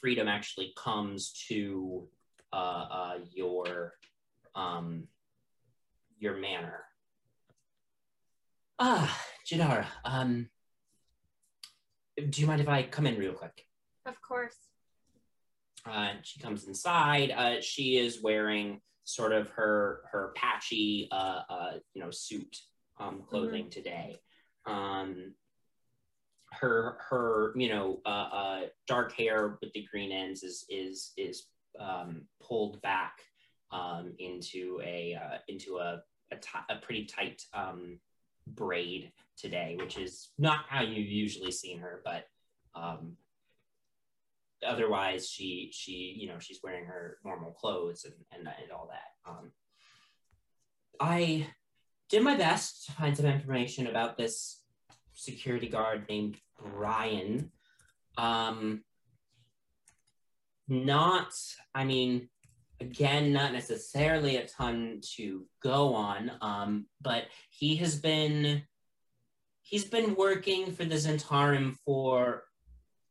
freedom 0.00 0.28
actually 0.28 0.72
comes 0.76 1.32
to 1.48 2.08
uh, 2.52 2.86
uh, 2.90 3.18
your 3.32 3.94
um, 4.54 5.08
your 6.18 6.36
manor. 6.36 6.84
Ah, 8.78 9.20
Janara, 9.50 9.86
um, 10.04 10.48
do 12.16 12.40
you 12.40 12.46
mind 12.46 12.60
if 12.60 12.68
I 12.68 12.82
come 12.84 13.06
in 13.06 13.18
real 13.18 13.32
quick? 13.32 13.64
Of 14.06 14.20
course. 14.20 14.56
Uh, 15.84 16.12
she 16.22 16.40
comes 16.40 16.66
inside. 16.66 17.30
Uh, 17.30 17.60
she 17.60 17.96
is 17.96 18.22
wearing 18.22 18.80
sort 19.04 19.32
of 19.32 19.48
her 19.50 20.02
her 20.12 20.32
patchy, 20.36 21.08
uh, 21.10 21.42
uh, 21.48 21.72
you 21.94 22.02
know, 22.02 22.10
suit 22.10 22.56
um, 22.98 23.22
clothing 23.28 23.64
mm-hmm. 23.64 23.70
today. 23.70 24.16
Um, 24.66 25.34
her 26.52 26.98
her 27.08 27.52
you 27.56 27.68
know 27.68 28.00
uh, 28.06 28.28
uh, 28.32 28.60
dark 28.86 29.12
hair 29.12 29.58
with 29.60 29.72
the 29.72 29.86
green 29.90 30.12
ends 30.12 30.42
is 30.42 30.64
is 30.68 31.12
is 31.16 31.46
um, 31.78 32.22
pulled 32.42 32.80
back 32.82 33.20
um, 33.70 34.14
into 34.18 34.80
a 34.84 35.14
uh, 35.14 35.38
into 35.48 35.78
a 35.78 36.02
a, 36.30 36.76
pretty 36.82 37.06
tight 37.06 37.42
um, 37.54 37.98
braid 38.46 39.12
today, 39.38 39.76
which 39.78 39.96
is 39.96 40.28
not 40.38 40.64
how 40.68 40.82
you've 40.82 41.08
usually 41.08 41.50
seen 41.50 41.78
her, 41.78 42.02
but 42.04 42.26
um, 42.74 43.16
otherwise 44.66 45.28
she 45.28 45.70
she 45.72 46.16
you 46.18 46.28
know 46.28 46.38
she's 46.38 46.60
wearing 46.62 46.84
her 46.84 47.18
normal 47.24 47.52
clothes 47.52 48.04
and 48.04 48.14
and, 48.32 48.48
and 48.62 48.72
all 48.72 48.90
that. 48.90 49.30
Um, 49.30 49.52
I 51.00 51.46
did 52.08 52.22
my 52.22 52.36
best 52.36 52.86
to 52.86 52.92
find 52.92 53.16
some 53.16 53.26
information 53.26 53.86
about 53.86 54.16
this 54.16 54.62
security 55.18 55.68
guard 55.68 56.06
named 56.08 56.36
Brian. 56.62 57.50
Um, 58.16 58.84
not, 60.68 61.32
I 61.74 61.84
mean, 61.84 62.28
again, 62.80 63.32
not 63.32 63.52
necessarily 63.52 64.36
a 64.36 64.46
ton 64.46 65.00
to 65.16 65.44
go 65.62 65.94
on, 65.94 66.30
um, 66.40 66.86
but 67.00 67.24
he 67.50 67.76
has 67.76 67.96
been 67.96 68.62
he's 69.62 69.84
been 69.84 70.14
working 70.14 70.72
for 70.72 70.84
the 70.84 70.94
Zhentarim 70.94 71.76
for 71.84 72.44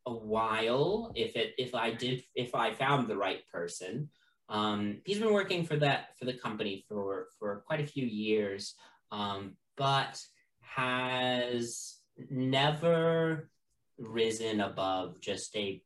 a 0.05 0.13
while 0.13 1.11
if 1.15 1.35
it 1.35 1.53
if 1.57 1.75
I 1.75 1.91
did 1.91 2.23
if 2.35 2.55
I 2.55 2.73
found 2.73 3.07
the 3.07 3.17
right 3.17 3.45
person. 3.51 4.09
Um, 4.49 5.01
he's 5.03 5.19
been 5.19 5.33
working 5.33 5.65
for 5.65 5.75
that 5.77 6.17
for 6.17 6.25
the 6.25 6.33
company 6.33 6.85
for 6.87 7.27
for 7.37 7.63
quite 7.67 7.81
a 7.81 7.87
few 7.87 8.05
years, 8.05 8.75
um, 9.11 9.57
but 9.75 10.21
has 10.61 11.96
never 12.29 13.49
risen 13.97 14.61
above 14.61 15.19
just 15.19 15.55
a 15.55 15.81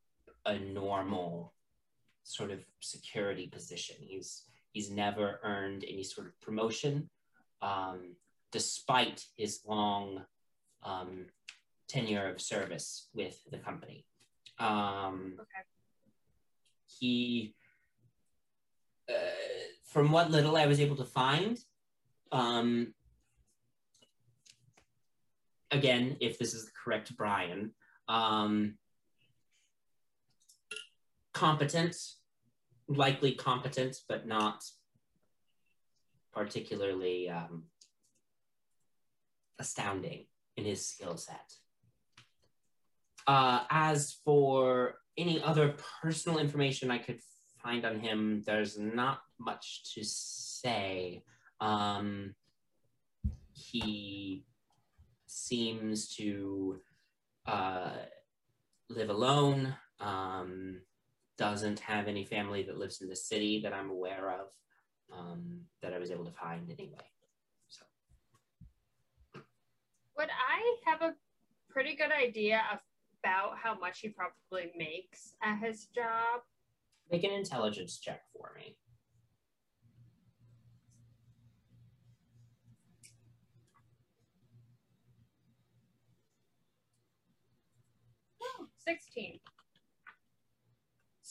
a 0.45 0.57
normal 0.57 1.53
sort 2.23 2.51
of 2.51 2.59
security 2.79 3.47
position. 3.47 3.95
He's 3.99 4.43
he's 4.71 4.89
never 4.89 5.39
earned 5.43 5.83
any 5.87 6.03
sort 6.03 6.27
of 6.27 6.39
promotion, 6.41 7.09
um, 7.61 8.15
despite 8.51 9.25
his 9.37 9.61
long 9.67 10.25
um, 10.83 11.27
tenure 11.87 12.29
of 12.29 12.41
service 12.41 13.09
with 13.13 13.37
the 13.51 13.57
company. 13.57 14.05
Um, 14.59 15.37
Okay. 15.39 15.63
He, 16.99 17.55
uh, 19.09 19.13
from 19.85 20.11
what 20.11 20.29
little 20.29 20.57
I 20.57 20.65
was 20.67 20.79
able 20.81 20.97
to 20.97 21.05
find, 21.05 21.57
um, 22.31 22.93
again, 25.71 26.17
if 26.19 26.37
this 26.37 26.53
is 26.53 26.65
the 26.65 26.71
correct 26.83 27.15
Brian, 27.15 27.71
um, 28.07 28.75
competent, 31.33 31.95
likely 32.87 33.33
competent, 33.33 33.97
but 34.07 34.27
not 34.27 34.63
particularly 36.33 37.29
um, 37.29 37.63
astounding 39.59 40.25
in 40.57 40.65
his 40.65 40.85
skill 40.85 41.17
set. 41.17 41.53
Uh, 43.27 43.63
as 43.69 44.17
for 44.25 44.95
any 45.17 45.41
other 45.41 45.75
personal 46.01 46.39
information 46.39 46.91
I 46.91 46.97
could 46.97 47.19
find 47.61 47.85
on 47.85 47.99
him, 47.99 48.43
there's 48.45 48.77
not 48.77 49.21
much 49.39 49.93
to 49.93 50.03
say. 50.03 51.23
Um, 51.59 52.33
he 53.53 54.43
seems 55.31 56.09
to 56.15 56.79
uh, 57.45 57.91
live 58.89 59.09
alone, 59.09 59.73
um, 59.99 60.81
doesn't 61.37 61.79
have 61.79 62.07
any 62.07 62.25
family 62.25 62.63
that 62.63 62.77
lives 62.77 63.01
in 63.01 63.07
the 63.07 63.15
city 63.15 63.61
that 63.63 63.73
I'm 63.73 63.89
aware 63.89 64.31
of, 64.31 64.47
um, 65.17 65.61
that 65.81 65.93
I 65.93 65.99
was 65.99 66.11
able 66.11 66.25
to 66.25 66.31
find 66.31 66.69
anyway. 66.69 66.97
So, 67.69 67.83
Would 70.17 70.29
I 70.29 70.75
have 70.85 71.01
a 71.01 71.15
pretty 71.69 71.95
good 71.95 72.11
idea 72.11 72.61
about 73.23 73.57
how 73.57 73.77
much 73.79 73.99
he 73.99 74.09
probably 74.09 74.71
makes 74.77 75.35
at 75.41 75.59
his 75.59 75.85
job? 75.85 76.41
make 77.09 77.23
an 77.25 77.31
intelligence 77.31 77.99
check 77.99 78.21
for 78.31 78.51
me. 78.55 78.77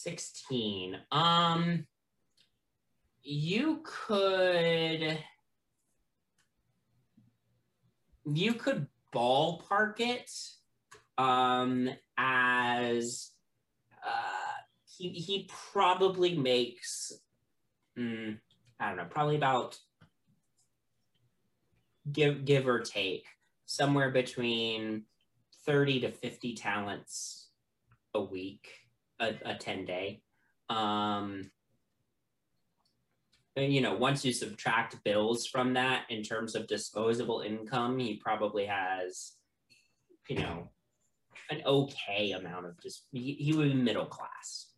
16. 0.02 0.96
Um, 1.12 1.86
you 3.22 3.82
could 3.84 5.18
you 8.24 8.54
could 8.54 8.86
ballpark 9.14 9.98
it 9.98 10.30
um 11.18 11.90
as 12.16 13.30
uh 14.04 14.52
he 14.86 15.10
he 15.10 15.50
probably 15.72 16.36
makes 16.36 17.12
mm, 17.98 18.38
I 18.78 18.88
don't 18.88 18.96
know, 18.96 19.06
probably 19.10 19.36
about 19.36 19.78
give 22.10 22.44
give 22.44 22.66
or 22.66 22.80
take 22.80 23.26
somewhere 23.66 24.10
between 24.10 25.04
30 25.66 26.00
to 26.00 26.10
50 26.10 26.54
talents 26.54 27.48
a 28.14 28.20
week 28.20 28.79
a, 29.20 29.34
a 29.44 29.54
10 29.54 29.84
day. 29.84 30.22
Um 30.68 31.50
you 33.56 33.80
know 33.80 33.94
once 33.94 34.24
you 34.24 34.32
subtract 34.32 35.02
bills 35.04 35.46
from 35.46 35.74
that 35.74 36.04
in 36.08 36.22
terms 36.22 36.54
of 36.54 36.66
disposable 36.66 37.40
income 37.40 37.98
he 37.98 38.16
probably 38.16 38.64
has 38.64 39.32
you 40.28 40.36
know 40.36 40.68
an 41.50 41.60
okay 41.66 42.30
amount 42.30 42.64
of 42.64 42.80
just 42.80 43.04
he, 43.12 43.34
he 43.34 43.52
would 43.52 43.68
be 43.68 43.74
middle 43.74 44.06
class. 44.06 44.70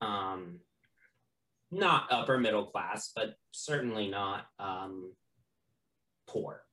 Um 0.00 0.60
not 1.70 2.06
upper 2.12 2.38
middle 2.38 2.66
class 2.66 3.10
but 3.16 3.34
certainly 3.52 4.08
not 4.08 4.46
um 4.58 5.12
poor 6.26 6.63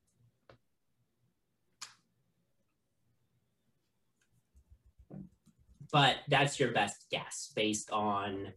but 5.91 6.17
that's 6.27 6.59
your 6.59 6.71
best 6.71 7.05
guess 7.11 7.51
based 7.55 7.91
on 7.91 8.53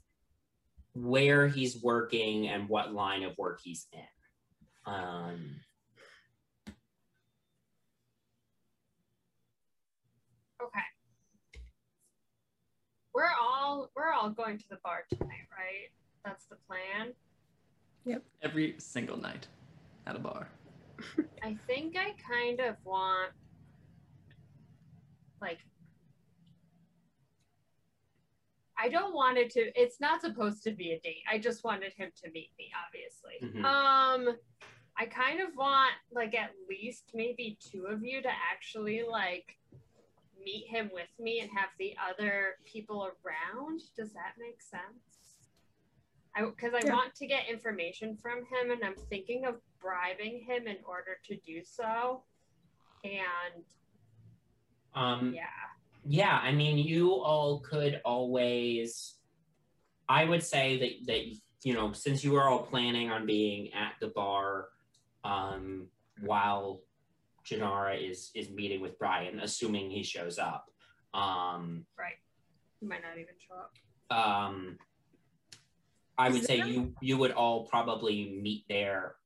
where 0.94 1.48
he's 1.48 1.82
working 1.82 2.48
and 2.48 2.68
what 2.68 2.94
line 2.94 3.24
of 3.24 3.36
work 3.36 3.60
he's 3.62 3.86
in. 3.92 4.92
Um, 4.92 5.56
Okay. 10.64 10.80
We're 13.12 13.30
all 13.40 13.90
we're 13.94 14.12
all 14.12 14.30
going 14.30 14.58
to 14.58 14.64
the 14.70 14.78
bar 14.82 15.04
tonight, 15.10 15.46
right? 15.50 15.90
That's 16.24 16.46
the 16.46 16.56
plan. 16.66 17.12
Yep. 18.06 18.22
Every 18.42 18.76
single 18.78 19.18
night 19.18 19.46
at 20.06 20.16
a 20.16 20.18
bar. 20.18 20.48
I 21.42 21.56
think 21.66 21.96
I 21.96 22.14
kind 22.30 22.60
of 22.60 22.76
want 22.84 23.32
like 25.40 25.58
I 28.78 28.88
don't 28.88 29.14
want 29.14 29.38
it 29.38 29.50
to 29.52 29.70
it's 29.80 30.00
not 30.00 30.20
supposed 30.20 30.62
to 30.64 30.72
be 30.72 30.92
a 30.92 31.00
date. 31.00 31.22
I 31.30 31.38
just 31.38 31.64
wanted 31.64 31.92
him 31.92 32.10
to 32.22 32.30
meet 32.30 32.50
me, 32.58 32.70
obviously. 32.86 33.38
Mhm. 33.40 33.64
Um 33.64 34.36
I 34.96 35.06
kind 35.06 35.40
of 35.40 35.56
want 35.56 35.92
like 36.12 36.34
at 36.34 36.52
least 36.68 37.10
maybe 37.14 37.58
two 37.60 37.86
of 37.86 38.04
you 38.04 38.22
to 38.22 38.28
actually 38.28 39.02
like 39.08 39.56
meet 40.44 40.66
him 40.68 40.90
with 40.92 41.08
me 41.18 41.40
and 41.40 41.50
have 41.56 41.70
the 41.78 41.96
other 42.10 42.56
people 42.64 43.08
around. 43.24 43.80
Does 43.96 44.12
that 44.12 44.34
make 44.38 44.60
sense? 44.60 45.48
I 46.36 46.44
because 46.44 46.74
I 46.74 46.80
Yeah. 46.84 46.94
want 46.94 47.14
to 47.16 47.26
get 47.26 47.48
information 47.48 48.16
from 48.16 48.44
him 48.46 48.70
and 48.72 48.84
I'm 48.84 48.96
thinking 49.08 49.46
of 49.46 49.60
bribing 49.80 50.40
him 50.40 50.66
in 50.66 50.78
order 50.84 51.18
to 51.24 51.36
do 51.36 51.62
so. 51.64 52.24
And 53.04 53.64
um, 54.94 55.34
yeah. 55.34 55.46
Yeah, 56.06 56.38
I 56.42 56.52
mean, 56.52 56.78
you 56.78 57.12
all 57.12 57.60
could 57.60 58.00
always. 58.04 59.16
I 60.08 60.24
would 60.24 60.42
say 60.42 60.78
that 60.78 61.06
that 61.06 61.36
you 61.64 61.72
know, 61.72 61.92
since 61.92 62.22
you 62.22 62.36
are 62.36 62.48
all 62.48 62.62
planning 62.64 63.10
on 63.10 63.26
being 63.26 63.72
at 63.72 63.94
the 64.00 64.08
bar, 64.08 64.68
um, 65.24 65.86
while 66.20 66.82
Janara 67.46 68.10
is 68.10 68.30
is 68.34 68.50
meeting 68.50 68.80
with 68.80 68.98
Brian, 68.98 69.40
assuming 69.40 69.90
he 69.90 70.02
shows 70.02 70.38
up. 70.38 70.66
Um, 71.14 71.86
Right. 71.98 72.14
He 72.80 72.86
might 72.86 73.02
not 73.02 73.16
even 73.18 73.34
show 73.38 73.54
up. 73.54 74.16
um, 74.16 74.78
I 76.18 76.28
would 76.28 76.44
say 76.44 76.58
you 76.58 76.94
you 77.00 77.16
would 77.16 77.32
all 77.32 77.66
probably 77.66 78.38
meet 78.42 78.64
there, 78.68 79.16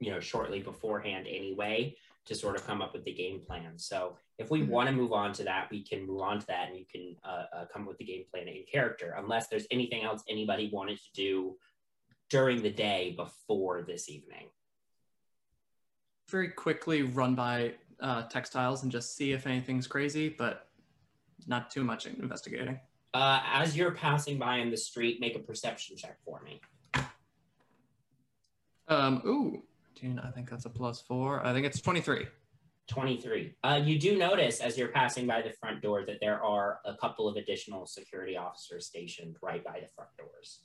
you 0.00 0.10
know, 0.10 0.20
shortly 0.20 0.60
beforehand 0.60 1.26
anyway 1.28 1.96
to 2.26 2.34
sort 2.34 2.56
of 2.56 2.66
come 2.66 2.82
up 2.82 2.92
with 2.92 3.04
the 3.04 3.12
game 3.12 3.40
plan. 3.40 3.78
So 3.78 4.18
if 4.38 4.50
we 4.50 4.60
Mhm. 4.60 4.68
want 4.68 4.88
to 4.88 4.94
move 4.94 5.12
on 5.12 5.32
to 5.34 5.44
that, 5.44 5.70
we 5.70 5.82
can 5.82 6.04
move 6.04 6.20
on 6.20 6.40
to 6.40 6.46
that, 6.48 6.68
and 6.68 6.78
you 6.78 6.84
can 6.84 7.16
uh, 7.24 7.46
uh, 7.52 7.66
come 7.66 7.82
up 7.82 7.88
with 7.88 7.98
the 7.98 8.04
game 8.04 8.24
plan 8.30 8.48
in 8.48 8.64
character. 8.70 9.14
Unless 9.16 9.48
there's 9.48 9.66
anything 9.70 10.02
else 10.02 10.22
anybody 10.28 10.68
wanted 10.70 10.98
to 10.98 11.12
do 11.12 11.58
during 12.28 12.62
the 12.62 12.70
day 12.70 13.14
before 13.16 13.82
this 13.82 14.08
evening. 14.08 14.50
Very 16.28 16.48
quickly 16.48 17.02
run 17.02 17.36
by 17.36 17.76
uh, 18.00 18.24
textiles 18.24 18.82
and 18.82 18.90
just 18.90 19.16
see 19.16 19.32
if 19.32 19.46
anything's 19.46 19.86
crazy, 19.86 20.28
but 20.28 20.68
not 21.46 21.70
too 21.70 21.84
much 21.84 22.06
investigating. 22.06 22.80
Uh, 23.14 23.40
as 23.46 23.76
you're 23.76 23.92
passing 23.94 24.36
by 24.36 24.56
in 24.56 24.70
the 24.70 24.76
street, 24.76 25.20
make 25.20 25.36
a 25.36 25.38
perception 25.38 25.96
check 25.96 26.18
for 26.24 26.42
me. 26.42 26.60
Um, 28.88 29.22
ooh, 29.24 29.64
Gene, 29.98 30.20
I 30.22 30.30
think 30.30 30.50
that's 30.50 30.66
a 30.66 30.70
plus 30.70 31.00
four. 31.00 31.44
I 31.44 31.52
think 31.52 31.64
it's 31.64 31.80
23. 31.80 32.26
23. 32.88 33.54
Uh, 33.64 33.80
you 33.82 33.98
do 33.98 34.16
notice 34.18 34.60
as 34.60 34.76
you're 34.78 34.88
passing 34.88 35.26
by 35.26 35.42
the 35.42 35.50
front 35.58 35.82
door 35.82 36.04
that 36.06 36.18
there 36.20 36.42
are 36.42 36.80
a 36.84 36.94
couple 36.94 37.28
of 37.28 37.36
additional 37.36 37.86
security 37.86 38.36
officers 38.36 38.86
stationed 38.86 39.36
right 39.42 39.64
by 39.64 39.80
the 39.80 39.88
front 39.94 40.10
doors. 40.18 40.60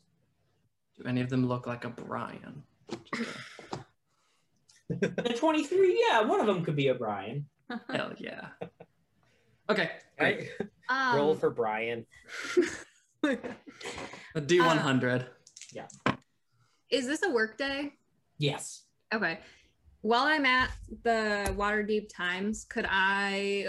Do 0.97 1.07
any 1.07 1.21
of 1.21 1.29
them 1.29 1.47
look 1.47 1.65
like 1.65 1.85
a 1.85 1.89
Brian? 1.89 2.63
The 4.99 5.33
23, 5.37 6.05
yeah, 6.09 6.21
one 6.21 6.41
of 6.41 6.47
them 6.47 6.65
could 6.65 6.75
be 6.75 6.89
a 6.89 6.93
Brian. 6.93 7.45
hell 7.89 8.11
yeah. 8.17 8.47
Okay. 9.69 9.89
Right? 10.19 10.49
Um, 10.89 11.15
Roll 11.15 11.33
for 11.33 11.49
Brian. 11.49 12.05
A 13.23 13.37
D100. 14.35 15.27
Yeah. 15.73 15.87
is 16.89 17.07
this 17.07 17.23
a 17.23 17.29
work 17.29 17.57
day? 17.57 17.93
Yes. 18.37 18.83
Okay. 19.13 19.39
While 20.02 20.24
I'm 20.24 20.45
at 20.45 20.71
the 21.04 21.54
Waterdeep 21.58 22.10
Times, 22.13 22.65
could 22.69 22.88
I 22.89 23.67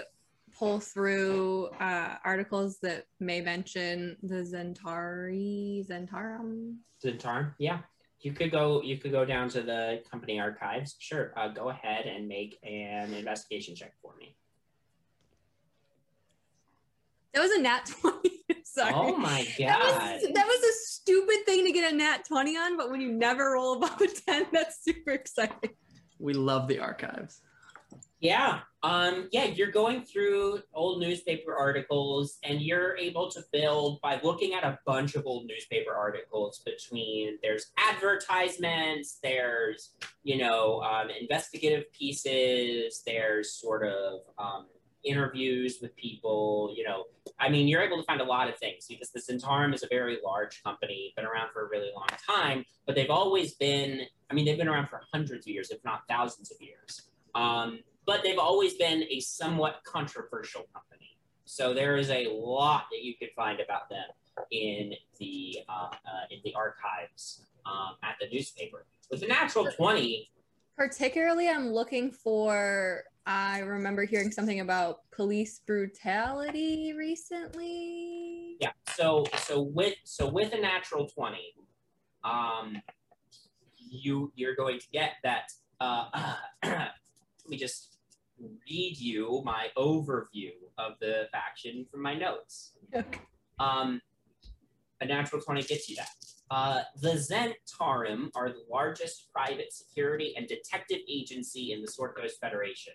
pull 0.57 0.81
through 0.81 1.67
uh, 1.81 2.17
articles 2.25 2.79
that 2.81 3.07
may 3.21 3.41
mention 3.41 4.17
the 4.23 4.37
Zentari, 4.37 5.87
Zhentarim? 5.87 6.77
Zhentarim. 7.05 7.55
Yeah. 7.59 7.81
You 8.21 8.33
could 8.33 8.53
go. 8.53 8.81
You 8.83 8.99
could 8.99 9.11
go 9.11 9.25
down 9.25 9.49
to 9.51 9.63
the 9.63 10.01
company 10.09 10.39
archives. 10.39 10.95
Sure. 11.01 11.33
Uh, 11.37 11.49
go 11.49 11.71
ahead 11.71 12.07
and 12.07 12.29
make 12.29 12.57
an 12.63 13.13
investigation 13.15 13.75
check 13.75 13.95
for 14.01 14.15
me. 14.17 14.37
That 17.35 17.41
was 17.41 17.51
a 17.53 17.61
nat 17.61 17.87
20. 18.01 18.31
Sorry. 18.65 18.93
Oh 18.95 19.17
my 19.17 19.47
That 19.59 19.81
god. 19.81 20.13
was, 20.15 20.23
that 20.33 20.47
was 20.47 20.61
a 20.63 20.73
stupid 20.87 21.45
thing 21.45 21.65
to 21.67 21.73
get 21.73 21.93
a 21.93 21.97
nat 21.97 22.25
20 22.27 22.57
on, 22.57 22.77
but 22.77 22.91
when 22.91 23.01
you 23.01 23.13
never 23.13 23.53
roll 23.53 23.75
above 23.75 24.01
a 24.01 24.07
10, 24.07 24.47
that's 24.53 24.83
super 24.83 25.11
exciting. 25.11 25.71
We 26.19 26.33
love 26.35 26.69
the 26.69 26.79
archives. 26.79 27.41
Yeah. 28.21 28.61
Um, 28.85 29.29
yeah, 29.33 29.45
you're 29.45 29.71
going 29.73 30.03
through 30.05 30.61
old 30.75 31.01
newspaper 31.01 31.55
articles 31.57 32.39
and 32.45 32.63
you're 32.63 32.97
able 32.97 33.29
to 33.33 33.43
build 33.53 34.01
by 34.01 34.21
looking 34.23 34.55
at 34.55 34.63
a 34.63 34.79
bunch 34.87 35.17
of 35.17 35.27
old 35.27 35.47
newspaper 35.47 35.93
articles 35.93 36.63
between 36.65 37.39
there's 37.43 37.73
advertisements, 37.77 39.19
there's, 39.23 39.91
you 40.23 40.39
know, 40.39 40.81
um, 40.83 41.09
investigative 41.11 41.93
pieces, 41.93 43.03
there's 43.05 43.53
sort 43.55 43.85
of 43.87 44.21
um, 44.39 44.67
interviews 45.05 45.79
with 45.81 45.95
people, 45.97 46.73
you 46.77 46.85
know. 46.85 47.05
I 47.39 47.49
mean, 47.49 47.69
you're 47.69 47.83
able 47.83 47.97
to 47.99 48.05
find 48.05 48.21
a 48.21 48.25
lot 48.25 48.49
of 48.49 48.57
things 48.59 48.87
because 48.89 49.11
the 49.11 49.21
Zhentarim 49.21 49.75
is 49.75 49.83
a 49.83 49.89
very 49.89 50.19
large 50.25 50.63
company, 50.63 51.13
been 51.17 51.25
around 51.25 51.51
for 51.53 51.67
a 51.67 51.69
really 51.69 51.91
long 51.95 52.09
time, 52.27 52.65
but 52.87 52.95
they've 52.95 53.11
always 53.11 53.55
been, 53.55 54.03
I 54.31 54.35
mean, 54.35 54.45
they've 54.45 54.59
been 54.59 54.69
around 54.69 54.89
for 54.89 55.01
hundreds 55.13 55.47
of 55.47 55.53
years, 55.53 55.71
if 55.71 55.85
not 55.85 56.03
thousands 56.09 56.51
of 56.51 56.61
years. 56.61 57.03
Um, 57.35 57.81
but 58.07 58.23
they've 58.23 58.39
always 58.39 58.75
been 58.75 59.05
a 59.11 59.21
somewhat 59.21 59.81
controversial 59.85 60.67
company. 60.73 61.19
So 61.45 61.75
there 61.75 61.97
is 61.97 62.11
a 62.11 62.29
lot 62.29 62.85
that 62.91 63.03
you 63.03 63.15
could 63.17 63.31
find 63.35 63.61
about 63.61 63.89
them 63.89 64.05
in 64.51 64.95
the 65.19 65.59
uh, 65.69 65.89
uh, 65.91 66.25
in 66.31 66.39
the 66.45 66.55
archives 66.55 67.45
um, 67.67 67.97
at 68.03 68.17
the 68.21 68.29
newspaper. 68.35 68.87
With 69.11 69.21
the 69.21 69.27
natural 69.27 69.67
twenty, 69.67 70.31
Particularly, 70.77 71.49
I'm 71.49 71.69
looking 71.69 72.11
for. 72.11 73.05
I 73.27 73.61
remember 73.61 74.05
hearing 74.05 74.33
something 74.33 74.61
about 74.61 75.01
police 75.13 75.61
brutality 75.67 76.93
recently. 76.97 78.57
yeah. 78.61 78.73
So 78.97 79.25
so 79.39 79.63
with 79.63 79.95
so 80.05 80.29
with 80.29 80.53
a 80.53 80.61
natural 80.61 81.09
twenty, 81.09 81.55
um, 82.25 82.81
you 83.77 84.33
you're 84.35 84.57
going 84.57 84.81
to 84.81 84.87
get 84.93 85.13
that. 85.23 85.53
Uh, 85.81 86.35
let 86.65 86.91
me 87.49 87.57
just 87.57 87.99
read 88.69 88.97
you 88.99 89.43
my 89.45 89.69
overview 89.77 90.53
of 90.79 90.93
the 91.01 91.29
faction 91.33 91.87
from 91.91 92.03
my 92.03 92.15
notes. 92.15 92.73
Okay. 92.95 93.21
Um, 93.59 94.01
a 95.01 95.07
natural 95.07 95.43
20 95.43 95.63
gets 95.63 95.89
you 95.89 95.97
that. 95.97 96.09
Uh, 96.51 96.83
the 97.01 97.15
Zhentarim 97.15 98.31
are 98.35 98.51
the 98.51 98.63
largest 98.71 99.33
private 99.33 99.73
security 99.73 100.35
and 100.37 100.47
detective 100.47 100.99
agency 101.09 101.73
in 101.73 101.81
the 101.81 101.89
Sword 101.89 102.15
Coast 102.15 102.39
Federation, 102.41 102.93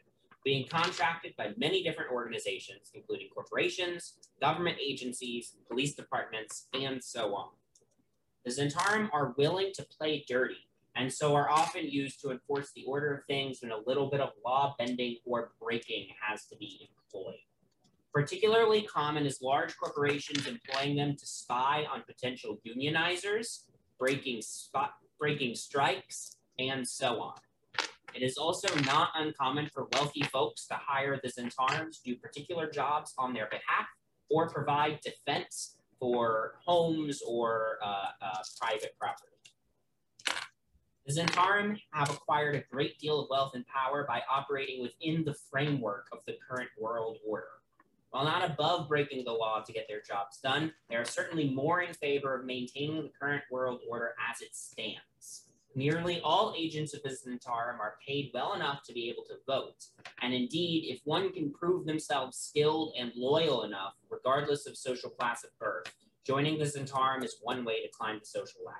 being 0.47 0.65
contracted 0.65 1.33
by 1.37 1.51
many 1.57 1.83
different 1.83 2.09
organizations, 2.09 2.89
including 2.93 3.27
corporations, 3.33 4.13
government 4.39 4.77
agencies, 4.81 5.57
police 5.69 5.93
departments, 5.93 6.67
and 6.73 7.03
so 7.03 7.35
on. 7.35 7.49
The 8.45 8.51
Zhentarim 8.51 9.09
are 9.11 9.35
willing 9.37 9.73
to 9.75 9.85
play 9.99 10.23
dirty 10.25 10.69
and 10.95 11.11
so 11.11 11.35
are 11.35 11.49
often 11.49 11.83
used 11.83 12.21
to 12.21 12.31
enforce 12.31 12.71
the 12.73 12.85
order 12.87 13.13
of 13.13 13.25
things 13.25 13.59
when 13.61 13.73
a 13.73 13.81
little 13.85 14.09
bit 14.09 14.21
of 14.21 14.29
law 14.45 14.73
bending 14.79 15.17
or 15.25 15.51
breaking 15.61 16.07
has 16.25 16.45
to 16.45 16.55
be 16.55 16.89
employed. 17.13 17.35
Particularly 18.13 18.83
common 18.83 19.25
is 19.25 19.41
large 19.41 19.75
corporations 19.75 20.47
employing 20.47 20.95
them 20.95 21.17
to 21.17 21.25
spy 21.25 21.85
on 21.93 22.03
potential 22.07 22.57
unionizers, 22.65 23.63
breaking, 23.99 24.41
spot, 24.41 24.91
breaking 25.19 25.55
strikes, 25.55 26.37
and 26.57 26.87
so 26.87 27.19
on. 27.19 27.35
It 28.13 28.23
is 28.23 28.37
also 28.37 28.73
not 28.81 29.09
uncommon 29.15 29.69
for 29.73 29.87
wealthy 29.93 30.23
folks 30.23 30.65
to 30.67 30.75
hire 30.75 31.19
the 31.21 31.29
Zhentarim 31.29 31.91
to 31.91 32.03
do 32.03 32.15
particular 32.15 32.69
jobs 32.69 33.13
on 33.17 33.33
their 33.33 33.47
behalf 33.47 33.87
or 34.29 34.49
provide 34.49 34.99
defense 35.01 35.77
for 35.99 36.55
homes 36.65 37.21
or 37.27 37.77
uh, 37.83 38.05
uh, 38.21 38.37
private 38.59 38.95
property. 38.99 39.31
The 41.05 41.13
Zhentarim 41.13 41.79
have 41.93 42.09
acquired 42.09 42.55
a 42.55 42.63
great 42.69 42.99
deal 42.99 43.21
of 43.21 43.29
wealth 43.29 43.53
and 43.55 43.65
power 43.67 44.05
by 44.05 44.21
operating 44.29 44.81
within 44.81 45.23
the 45.23 45.35
framework 45.49 46.07
of 46.11 46.19
the 46.27 46.35
current 46.49 46.69
world 46.77 47.17
order. 47.25 47.47
While 48.09 48.25
not 48.25 48.49
above 48.49 48.89
breaking 48.89 49.23
the 49.23 49.31
law 49.31 49.61
to 49.61 49.71
get 49.71 49.87
their 49.87 50.01
jobs 50.01 50.39
done, 50.41 50.73
they 50.89 50.95
are 50.95 51.05
certainly 51.05 51.49
more 51.49 51.81
in 51.81 51.93
favor 51.93 52.35
of 52.35 52.45
maintaining 52.45 53.03
the 53.03 53.11
current 53.19 53.43
world 53.49 53.81
order 53.89 54.15
as 54.29 54.41
it 54.41 54.53
stands. 54.55 55.46
Nearly 55.77 56.19
all 56.21 56.55
agents 56.57 56.95
of 56.95 57.03
the 57.03 57.09
Zhentarim 57.09 57.79
are 57.79 57.97
paid 58.03 58.31
well 58.33 58.55
enough 58.55 58.81
to 58.87 58.93
be 58.93 59.11
able 59.11 59.21
to 59.25 59.35
vote, 59.45 59.85
and 60.23 60.33
indeed, 60.33 60.91
if 60.91 61.01
one 61.03 61.31
can 61.31 61.53
prove 61.53 61.85
themselves 61.85 62.35
skilled 62.35 62.93
and 62.97 63.11
loyal 63.15 63.61
enough, 63.61 63.93
regardless 64.09 64.65
of 64.65 64.75
social 64.75 65.11
class 65.11 65.43
of 65.43 65.51
birth, 65.59 65.93
joining 66.25 66.57
the 66.57 66.65
Zhentarim 66.65 67.23
is 67.23 67.37
one 67.43 67.63
way 67.63 67.83
to 67.83 67.89
climb 67.89 68.17
the 68.17 68.25
social 68.25 68.61
ladder. 68.65 68.79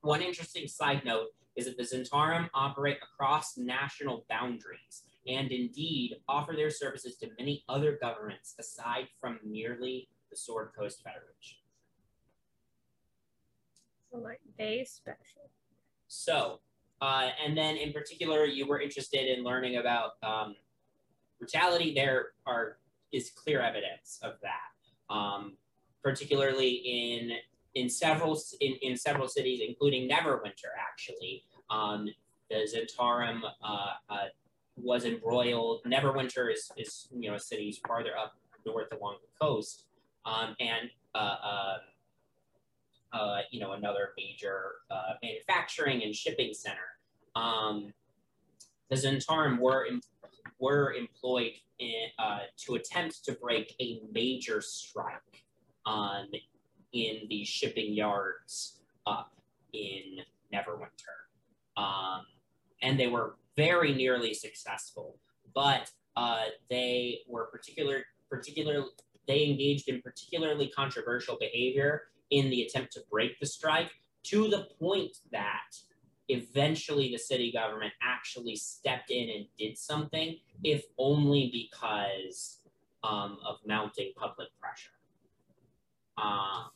One 0.00 0.22
interesting 0.22 0.68
side 0.68 1.04
note 1.04 1.34
is 1.54 1.66
that 1.66 1.76
the 1.76 1.82
Zhentarim 1.82 2.48
operate 2.54 3.00
across 3.02 3.58
national 3.58 4.24
boundaries 4.30 5.02
and 5.28 5.52
indeed 5.52 6.16
offer 6.26 6.54
their 6.56 6.70
services 6.70 7.18
to 7.18 7.28
many 7.38 7.62
other 7.68 7.98
governments 8.00 8.54
aside 8.58 9.08
from 9.20 9.38
merely 9.44 10.08
the 10.30 10.36
Sword 10.38 10.70
Coast 10.74 11.02
Federation. 11.02 11.58
So 14.10 14.16
like 14.16 14.40
they 14.56 14.82
special. 14.86 15.50
So, 16.14 16.60
uh, 17.00 17.30
and 17.44 17.56
then 17.56 17.76
in 17.76 17.92
particular, 17.92 18.44
you 18.44 18.66
were 18.66 18.80
interested 18.80 19.26
in 19.26 19.44
learning 19.44 19.76
about 19.76 20.12
um, 20.22 20.54
brutality. 21.38 21.92
There 21.94 22.28
are 22.46 22.78
is 23.12 23.30
clear 23.30 23.60
evidence 23.60 24.18
of 24.22 24.34
that, 24.42 25.14
um, 25.14 25.56
particularly 26.02 26.70
in 26.70 27.32
in 27.74 27.88
several 27.88 28.40
in, 28.60 28.74
in 28.82 28.96
several 28.96 29.28
cities, 29.28 29.60
including 29.66 30.08
Neverwinter. 30.08 30.72
Actually, 30.80 31.42
um, 31.68 32.08
the 32.48 32.66
Zhentarim 32.72 33.40
uh, 33.62 33.86
uh, 34.08 34.16
was 34.76 35.04
embroiled. 35.04 35.80
Neverwinter 35.84 36.52
is 36.52 36.70
is 36.76 37.08
you 37.12 37.28
know 37.28 37.36
a 37.36 37.40
city 37.40 37.76
farther 37.86 38.16
up 38.16 38.34
north 38.64 38.92
along 38.92 39.16
the 39.20 39.46
coast, 39.46 39.84
um, 40.24 40.54
and 40.60 40.90
uh, 43.14 43.38
you 43.50 43.60
know 43.60 43.72
another 43.72 44.10
major 44.18 44.72
uh, 44.90 45.14
manufacturing 45.22 46.02
and 46.02 46.14
shipping 46.14 46.52
center. 46.52 46.98
Um, 47.36 47.92
the 48.90 48.96
Zhentarim 48.96 49.58
were 49.58 49.86
em- 49.86 50.00
were 50.58 50.92
employed 50.92 51.52
in, 51.78 52.08
uh, 52.18 52.40
to 52.66 52.74
attempt 52.74 53.24
to 53.24 53.32
break 53.32 53.74
a 53.80 54.00
major 54.12 54.60
strike 54.60 55.44
um, 55.86 56.26
in 56.92 57.20
the 57.28 57.44
shipping 57.44 57.92
yards 57.94 58.80
up 59.06 59.32
in 59.72 60.18
Neverwinter, 60.52 61.76
um, 61.76 62.22
and 62.82 62.98
they 62.98 63.06
were 63.06 63.36
very 63.56 63.94
nearly 63.94 64.34
successful. 64.34 65.16
But 65.54 65.90
uh, 66.16 66.46
they 66.68 67.20
were 67.28 67.46
particular 67.46 68.02
particular 68.28 68.84
they 69.26 69.44
engaged 69.46 69.88
in 69.88 70.02
particularly 70.02 70.68
controversial 70.68 71.36
behavior 71.38 72.08
in 72.30 72.50
the 72.50 72.62
attempt 72.62 72.92
to 72.92 73.00
break 73.10 73.38
the 73.38 73.46
strike 73.46 73.90
to 74.24 74.48
the 74.48 74.68
point 74.80 75.18
that 75.32 75.76
eventually 76.28 77.10
the 77.10 77.18
city 77.18 77.52
government 77.52 77.92
actually 78.02 78.56
stepped 78.56 79.10
in 79.10 79.28
and 79.30 79.46
did 79.58 79.76
something, 79.76 80.36
if 80.62 80.84
only 80.98 81.50
because 81.52 82.60
um, 83.02 83.38
of 83.46 83.58
mounting 83.66 84.12
public 84.16 84.48
pressure. 84.58 84.90
Um, 86.16 86.70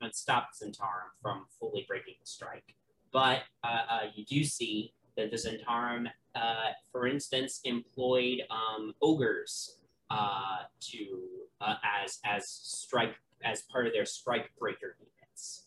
and 0.00 0.14
stopped 0.14 0.60
Zhentarim 0.60 1.10
from 1.20 1.44
fully 1.60 1.84
breaking 1.86 2.14
the 2.20 2.26
strike. 2.26 2.74
But 3.12 3.42
uh, 3.62 3.82
uh, 3.88 4.00
you 4.14 4.24
do 4.24 4.42
see 4.42 4.94
that 5.16 5.30
the 5.30 5.36
Zhentarim, 5.36 6.06
uh, 6.34 6.70
for 6.90 7.06
instance, 7.06 7.60
employed 7.64 8.42
um, 8.50 8.94
ogres 9.02 9.78
uh, 10.10 10.64
to 10.80 11.20
uh, 11.60 11.74
as 12.04 12.18
as 12.24 12.48
strike 12.48 13.14
as 13.44 13.62
part 13.62 13.86
of 13.86 13.92
their 13.92 14.06
strike 14.06 14.50
breaker 14.58 14.96
units. 14.98 15.64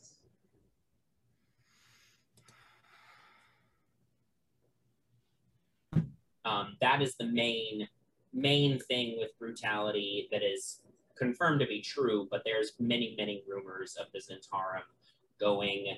Um, 6.45 6.77
that 6.79 7.01
is 7.01 7.15
the 7.15 7.25
main 7.25 7.87
main 8.33 8.79
thing 8.79 9.15
with 9.17 9.37
brutality 9.39 10.27
that 10.31 10.43
is 10.43 10.81
confirmed 11.17 11.61
to 11.61 11.65
be 11.65 11.81
true, 11.81 12.27
but 12.29 12.41
there's 12.43 12.73
many, 12.79 13.15
many 13.17 13.41
rumors 13.47 13.95
of 13.95 14.07
the 14.13 14.19
Zhentarim 14.19 14.83
going 15.39 15.97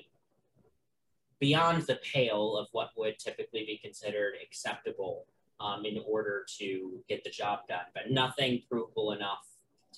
beyond 1.40 1.82
the 1.82 1.96
pale 1.96 2.56
of 2.56 2.68
what 2.72 2.90
would 2.96 3.18
typically 3.18 3.64
be 3.64 3.78
considered 3.82 4.34
acceptable 4.42 5.26
um, 5.60 5.84
in 5.84 6.00
order 6.06 6.46
to 6.58 7.02
get 7.08 7.24
the 7.24 7.30
job 7.30 7.60
done, 7.68 7.86
but 7.94 8.10
nothing 8.10 8.62
provable 8.70 9.12
enough 9.12 9.47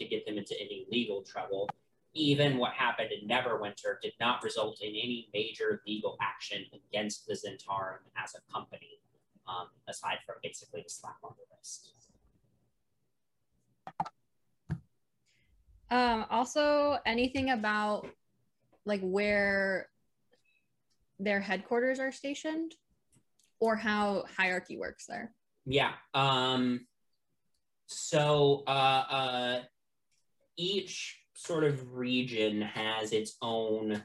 to 0.01 0.07
get 0.07 0.27
them 0.27 0.39
into 0.39 0.59
any 0.59 0.87
legal 0.91 1.23
trouble. 1.23 1.69
Even 2.13 2.59
what 2.59 2.73
happened 2.73 3.11
in 3.13 3.29
Neverwinter 3.29 4.01
did 4.03 4.15
not 4.19 4.43
result 4.43 4.81
in 4.83 4.89
any 4.89 5.29
major 5.33 5.81
legal 5.87 6.17
action 6.21 6.65
against 6.75 7.27
the 7.27 7.35
Zhentarim 7.35 8.03
as 8.17 8.35
a 8.35 8.53
company, 8.53 8.99
um, 9.47 9.69
aside 9.89 10.19
from 10.27 10.37
basically 10.43 10.81
a 10.81 10.91
slap 10.91 11.19
on 11.23 11.33
the 11.37 11.45
wrist. 11.55 11.93
Um, 15.91 16.27
also, 16.31 16.99
anything 17.05 17.51
about 17.51 18.09
like 18.85 19.01
where 19.03 19.89
their 21.19 21.41
headquarters 21.41 22.01
are 22.01 22.11
stationed 22.11 22.75
or 23.61 23.77
how 23.77 24.25
hierarchy 24.37 24.79
works 24.79 25.07
there? 25.07 25.33
Yeah. 25.67 25.93
Um, 26.15 26.87
so 27.87 28.63
uh, 28.67 28.71
uh, 28.71 29.61
each 30.61 31.19
sort 31.35 31.65
of 31.65 31.95
region 31.95 32.61
has 32.61 33.13
its 33.13 33.37
own, 33.41 34.05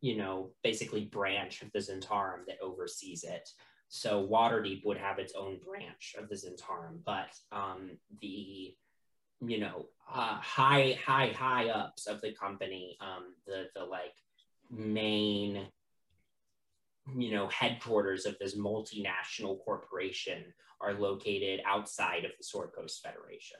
you 0.00 0.16
know, 0.16 0.50
basically 0.62 1.04
branch 1.04 1.62
of 1.62 1.72
the 1.72 1.80
Zhentarim 1.80 2.46
that 2.46 2.62
oversees 2.62 3.24
it. 3.24 3.48
So 3.88 4.26
Waterdeep 4.26 4.84
would 4.84 4.98
have 4.98 5.18
its 5.18 5.34
own 5.34 5.58
branch 5.64 6.14
of 6.18 6.28
the 6.28 6.36
Zhentarim, 6.36 7.00
but 7.04 7.30
um, 7.50 7.90
the 8.20 8.74
you 9.40 9.58
know 9.58 9.86
uh, 10.12 10.38
high 10.40 10.98
high 11.04 11.28
high 11.28 11.68
ups 11.68 12.06
of 12.06 12.20
the 12.20 12.32
company, 12.32 12.96
um, 13.00 13.34
the 13.46 13.66
the 13.74 13.84
like 13.84 14.14
main 14.70 15.66
you 17.16 17.32
know 17.32 17.48
headquarters 17.48 18.26
of 18.26 18.36
this 18.38 18.56
multinational 18.56 19.58
corporation 19.64 20.44
are 20.80 20.94
located 20.94 21.60
outside 21.66 22.24
of 22.24 22.32
the 22.38 22.44
Sword 22.44 22.70
Coast 22.76 23.02
Federation. 23.02 23.58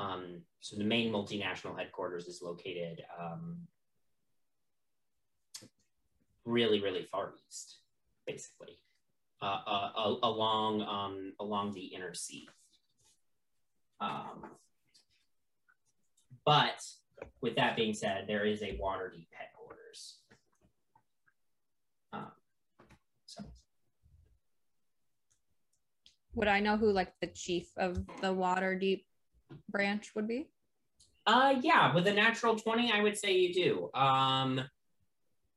Um, 0.00 0.40
so 0.60 0.76
the 0.76 0.84
main 0.84 1.12
multinational 1.12 1.78
headquarters 1.78 2.26
is 2.26 2.40
located 2.40 3.04
um, 3.20 3.58
really, 6.46 6.80
really 6.80 7.02
far 7.02 7.34
east, 7.46 7.80
basically, 8.26 8.78
uh, 9.42 9.58
uh, 9.66 10.14
along 10.22 10.80
um, 10.82 11.34
along 11.38 11.74
the 11.74 11.84
inner 11.84 12.14
sea. 12.14 12.48
Um, 14.00 14.46
but 16.46 16.82
with 17.42 17.56
that 17.56 17.76
being 17.76 17.92
said, 17.92 18.24
there 18.26 18.46
is 18.46 18.62
a 18.62 18.78
Waterdeep 18.82 19.28
headquarters. 19.32 20.16
Um, 22.14 22.32
so 23.26 23.44
Would 26.34 26.48
I 26.48 26.60
know 26.60 26.78
who 26.78 26.90
like 26.90 27.12
the 27.20 27.26
chief 27.26 27.68
of 27.76 27.96
the 28.22 28.34
Waterdeep 28.34 29.02
branch 29.68 30.12
would 30.14 30.28
be? 30.28 30.48
Uh, 31.26 31.54
yeah, 31.60 31.94
with 31.94 32.06
a 32.06 32.12
natural 32.12 32.56
20, 32.56 32.92
I 32.92 33.02
would 33.02 33.16
say 33.16 33.32
you 33.36 33.52
do. 33.52 33.90
Um, 33.98 34.60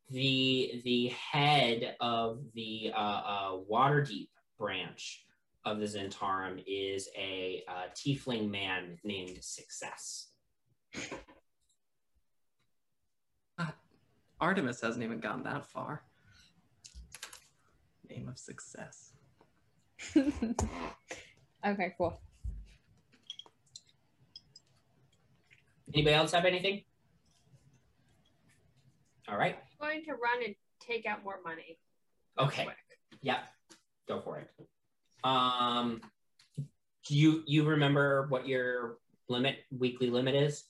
the 0.09 0.81
the 0.83 1.07
head 1.07 1.95
of 1.99 2.43
the 2.53 2.91
uh, 2.95 2.99
uh, 2.99 3.51
Waterdeep 3.71 4.29
branch 4.59 5.25
of 5.65 5.79
the 5.79 5.85
Zhentarim 5.85 6.63
is 6.67 7.09
a 7.17 7.63
uh, 7.67 7.87
tiefling 7.95 8.49
man 8.51 8.97
named 9.03 9.37
Success. 9.41 10.27
Uh, 13.57 13.67
Artemis 14.39 14.81
hasn't 14.81 15.03
even 15.03 15.19
gone 15.19 15.43
that 15.43 15.65
far. 15.65 16.03
Name 18.09 18.27
of 18.27 18.37
success. 18.37 19.13
okay, 20.15 21.95
cool. 21.97 22.19
Anybody 25.93 26.15
else 26.15 26.31
have 26.31 26.45
anything? 26.45 26.83
All 29.29 29.37
right. 29.37 29.57
I'm 29.79 29.89
going 29.89 30.03
to 30.05 30.11
run 30.11 30.43
and 30.45 30.55
take 30.79 31.05
out 31.05 31.23
more 31.23 31.39
money. 31.45 31.77
Okay. 32.39 32.67
Yeah. 33.21 33.39
Go 34.07 34.19
for 34.21 34.39
it. 34.39 34.49
Um, 35.23 36.01
do 37.07 37.15
you 37.15 37.43
you 37.45 37.63
remember 37.63 38.25
what 38.29 38.47
your 38.47 38.97
limit 39.29 39.57
weekly 39.77 40.09
limit 40.09 40.35
is? 40.35 40.65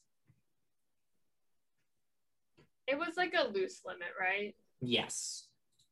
It 2.87 2.97
was 2.99 3.15
like 3.17 3.33
a 3.33 3.47
loose 3.47 3.81
limit, 3.85 4.09
right? 4.19 4.55
Yes. 4.81 5.47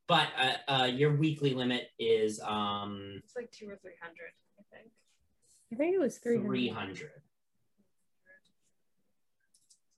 But 0.07 0.27
uh, 0.37 0.71
uh, 0.71 0.85
your 0.85 1.15
weekly 1.15 1.53
limit 1.53 1.87
is 1.97 2.39
um 2.41 3.21
It's 3.23 3.35
like 3.35 3.51
two 3.51 3.69
or 3.69 3.77
three 3.77 3.95
hundred, 4.01 4.31
I 4.59 4.75
think. 4.75 4.91
I 5.71 5.75
think 5.77 5.95
it 5.95 5.99
was 5.99 6.17
300. 6.17 6.47
300. 6.47 7.11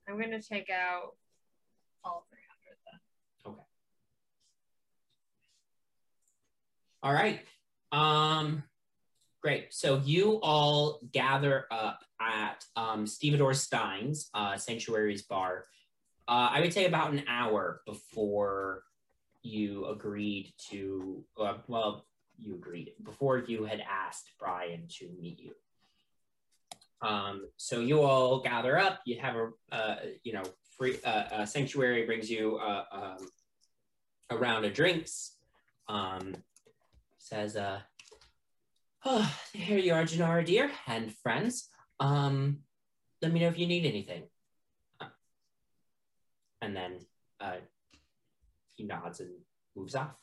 I'm 0.07 0.19
gonna 0.19 0.41
take 0.41 0.69
out 0.69 1.15
all 2.03 2.25
three 2.29 2.39
hundred 2.49 2.77
then. 2.85 3.53
Okay. 3.53 3.63
All 7.01 7.13
right. 7.13 7.41
Um, 7.91 8.63
great. 9.41 9.73
So 9.73 10.01
you 10.03 10.39
all 10.41 10.99
gather 11.11 11.65
up 11.71 12.03
at 12.19 12.65
um, 12.75 13.05
Stevedore 13.05 13.53
Stein's 13.53 14.29
uh, 14.33 14.57
Sanctuary's 14.57 15.21
bar. 15.21 15.65
Uh, 16.27 16.49
I 16.51 16.61
would 16.61 16.73
say 16.73 16.85
about 16.85 17.11
an 17.11 17.23
hour 17.27 17.81
before 17.85 18.83
you 19.41 19.85
agreed 19.87 20.53
to, 20.69 21.23
uh, 21.39 21.55
well, 21.67 22.05
you 22.39 22.55
agreed 22.55 22.93
before 23.03 23.39
you 23.39 23.65
had 23.65 23.81
asked 23.81 24.31
Brian 24.39 24.87
to 24.99 25.09
meet 25.19 25.39
you. 25.39 25.53
Um, 27.03 27.49
so 27.57 27.81
you 27.81 28.01
all 28.01 28.39
gather 28.39 28.79
up. 28.79 29.01
You 29.05 29.19
have 29.19 29.35
a, 29.35 29.49
uh, 29.71 29.95
you 30.23 30.33
know, 30.33 30.43
free 30.77 30.97
uh, 31.03 31.45
sanctuary 31.45 32.05
brings 32.05 32.31
you 32.31 32.57
uh, 32.57 32.85
um, 32.91 33.27
a 34.29 34.37
round 34.37 34.65
of 34.65 34.73
drinks. 34.73 35.35
Um, 35.89 36.33
says, 37.17 37.57
uh, 37.57 37.81
"Oh, 39.03 39.37
here 39.53 39.77
you 39.77 39.93
are, 39.93 40.03
Janara, 40.03 40.45
dear, 40.45 40.71
and 40.87 41.13
friends. 41.17 41.67
Um, 41.99 42.59
let 43.21 43.33
me 43.33 43.41
know 43.41 43.49
if 43.49 43.59
you 43.59 43.67
need 43.67 43.85
anything." 43.85 44.23
Uh, 45.01 45.09
and 46.61 46.73
then 46.73 46.99
uh, 47.41 47.57
he 48.75 48.85
nods 48.85 49.19
and 49.19 49.31
moves 49.75 49.93
off. 49.93 50.15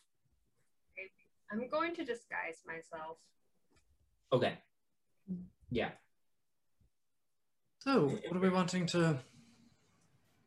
I'm 1.53 1.69
going 1.69 1.95
to 1.97 2.05
disguise 2.05 2.63
myself. 2.67 3.19
Okay. 4.33 4.55
Yeah. 5.71 5.91
So, 7.81 8.09
what 8.09 8.37
are 8.37 8.41
we 8.41 8.51
wanting 8.51 8.85
to? 8.89 9.19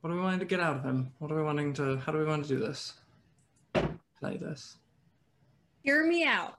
What 0.01 0.11
are 0.11 0.15
we 0.15 0.21
wanting 0.21 0.39
to 0.39 0.45
get 0.45 0.59
out 0.59 0.77
of 0.77 0.83
him? 0.83 1.13
What 1.17 1.31
are 1.31 1.35
we 1.35 1.41
wanting 1.41 1.73
to? 1.73 1.97
How 1.97 2.11
do 2.11 2.19
we 2.19 2.25
want 2.25 2.43
to 2.43 2.47
do 2.47 2.59
this? 2.59 2.93
Play 3.73 4.37
this. 4.37 4.77
Hear 5.81 6.05
me 6.05 6.25
out. 6.25 6.57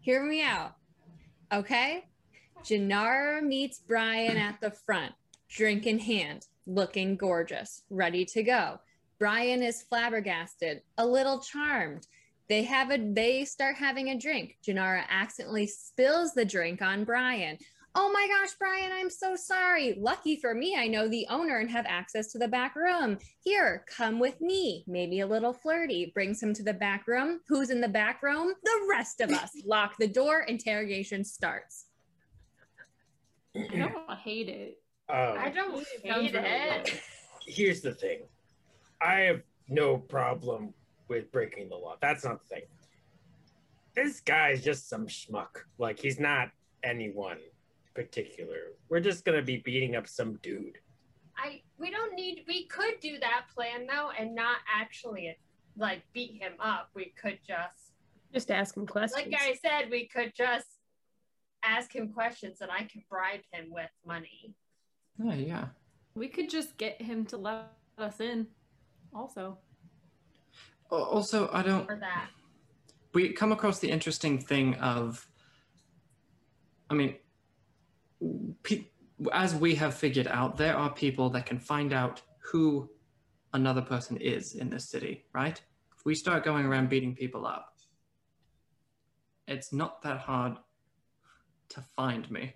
Hear 0.00 0.24
me 0.24 0.42
out. 0.42 0.76
Okay? 1.52 2.06
Janara 2.64 3.42
meets 3.42 3.80
Brian 3.80 4.38
at 4.38 4.62
the 4.62 4.70
front, 4.70 5.12
drink 5.50 5.86
in 5.86 5.98
hand, 5.98 6.46
looking 6.66 7.16
gorgeous, 7.16 7.82
ready 7.90 8.24
to 8.24 8.42
go. 8.42 8.80
Brian 9.18 9.62
is 9.62 9.82
flabbergasted, 9.82 10.80
a 10.96 11.06
little 11.06 11.40
charmed. 11.40 12.06
They 12.48 12.62
have 12.62 12.90
a 12.90 12.96
they 12.98 13.44
start 13.44 13.76
having 13.76 14.08
a 14.08 14.18
drink. 14.18 14.56
Janara 14.66 15.02
accidentally 15.10 15.66
spills 15.66 16.32
the 16.32 16.46
drink 16.46 16.80
on 16.80 17.04
Brian. 17.04 17.58
Oh 17.94 18.10
my 18.10 18.26
gosh, 18.26 18.54
Brian, 18.58 18.90
I'm 18.90 19.10
so 19.10 19.36
sorry. 19.36 19.96
Lucky 20.00 20.36
for 20.36 20.54
me, 20.54 20.76
I 20.78 20.86
know 20.86 21.08
the 21.08 21.26
owner 21.28 21.58
and 21.58 21.70
have 21.70 21.84
access 21.86 22.32
to 22.32 22.38
the 22.38 22.48
back 22.48 22.74
room. 22.74 23.18
Here, 23.44 23.84
come 23.86 24.18
with 24.18 24.40
me. 24.40 24.84
Maybe 24.86 25.20
a 25.20 25.26
little 25.26 25.52
flirty. 25.52 26.10
Brings 26.14 26.42
him 26.42 26.54
to 26.54 26.62
the 26.62 26.72
back 26.72 27.06
room. 27.06 27.40
Who's 27.48 27.68
in 27.68 27.82
the 27.82 27.88
back 27.88 28.22
room? 28.22 28.54
The 28.64 28.86
rest 28.90 29.20
of 29.20 29.30
us. 29.30 29.50
Lock 29.66 29.96
the 29.98 30.06
door. 30.06 30.40
Interrogation 30.40 31.22
starts. 31.22 31.86
I 33.54 33.76
don't 33.76 34.18
hate 34.18 34.48
it. 34.48 34.78
Um, 35.10 35.36
I 35.38 35.50
don't 35.50 35.86
hate 36.02 36.34
it. 36.34 37.00
here's 37.46 37.82
the 37.82 37.92
thing 37.92 38.20
I 39.02 39.16
have 39.20 39.42
no 39.68 39.98
problem 39.98 40.72
with 41.08 41.30
breaking 41.30 41.68
the 41.68 41.76
law. 41.76 41.96
That's 42.00 42.24
not 42.24 42.40
the 42.42 42.54
thing. 42.54 42.62
This 43.94 44.20
guy's 44.20 44.64
just 44.64 44.88
some 44.88 45.06
schmuck. 45.06 45.64
Like, 45.76 45.98
he's 45.98 46.18
not 46.18 46.48
anyone 46.82 47.36
particular. 47.94 48.72
We're 48.88 49.00
just 49.00 49.24
gonna 49.24 49.42
be 49.42 49.58
beating 49.58 49.96
up 49.96 50.06
some 50.06 50.34
dude. 50.42 50.78
I 51.36 51.62
we 51.78 51.90
don't 51.90 52.14
need 52.14 52.44
we 52.46 52.66
could 52.66 53.00
do 53.00 53.18
that 53.20 53.46
plan 53.54 53.86
though 53.86 54.10
and 54.18 54.34
not 54.34 54.58
actually 54.72 55.36
like 55.76 56.02
beat 56.12 56.40
him 56.40 56.52
up. 56.60 56.90
We 56.94 57.12
could 57.20 57.38
just 57.46 57.92
Just 58.32 58.50
ask 58.50 58.76
him 58.76 58.86
questions. 58.86 59.26
like 59.26 59.34
I 59.40 59.54
said, 59.54 59.90
we 59.90 60.06
could 60.06 60.32
just 60.36 60.66
ask 61.64 61.94
him 61.94 62.12
questions 62.12 62.60
and 62.60 62.70
I 62.70 62.82
can 62.84 63.02
bribe 63.08 63.40
him 63.52 63.66
with 63.70 63.90
money. 64.06 64.54
Oh, 65.24 65.32
yeah. 65.32 65.66
We 66.14 66.28
could 66.28 66.50
just 66.50 66.76
get 66.76 67.00
him 67.00 67.24
to 67.26 67.36
let 67.36 67.66
us 67.98 68.20
in. 68.20 68.48
Also, 69.14 69.58
oh, 70.90 71.02
Also, 71.04 71.48
I 71.52 71.62
don't. 71.62 71.88
Or 71.90 71.96
that. 72.00 72.28
we 73.14 73.32
come 73.32 73.52
across 73.52 73.78
the 73.78 73.90
interesting 73.90 74.38
thing 74.38 74.74
of 74.76 75.26
i 76.90 76.94
mean 76.94 77.14
pe- 78.62 78.86
as 79.32 79.54
we 79.54 79.74
have 79.74 79.94
figured 79.94 80.26
out 80.26 80.56
there 80.56 80.76
are 80.76 80.90
people 80.90 81.30
that 81.30 81.46
can 81.46 81.58
find 81.58 81.92
out 81.92 82.22
who 82.38 82.90
another 83.52 83.82
person 83.82 84.16
is 84.16 84.54
in 84.54 84.70
this 84.70 84.88
city 84.88 85.24
right? 85.34 85.60
If 85.96 86.04
we 86.04 86.14
start 86.14 86.44
going 86.44 86.66
around 86.66 86.88
beating 86.88 87.14
people 87.14 87.46
up 87.46 87.72
it's 89.46 89.72
not 89.72 90.02
that 90.02 90.18
hard 90.18 90.56
to 91.70 91.80
find 91.96 92.30
me 92.30 92.54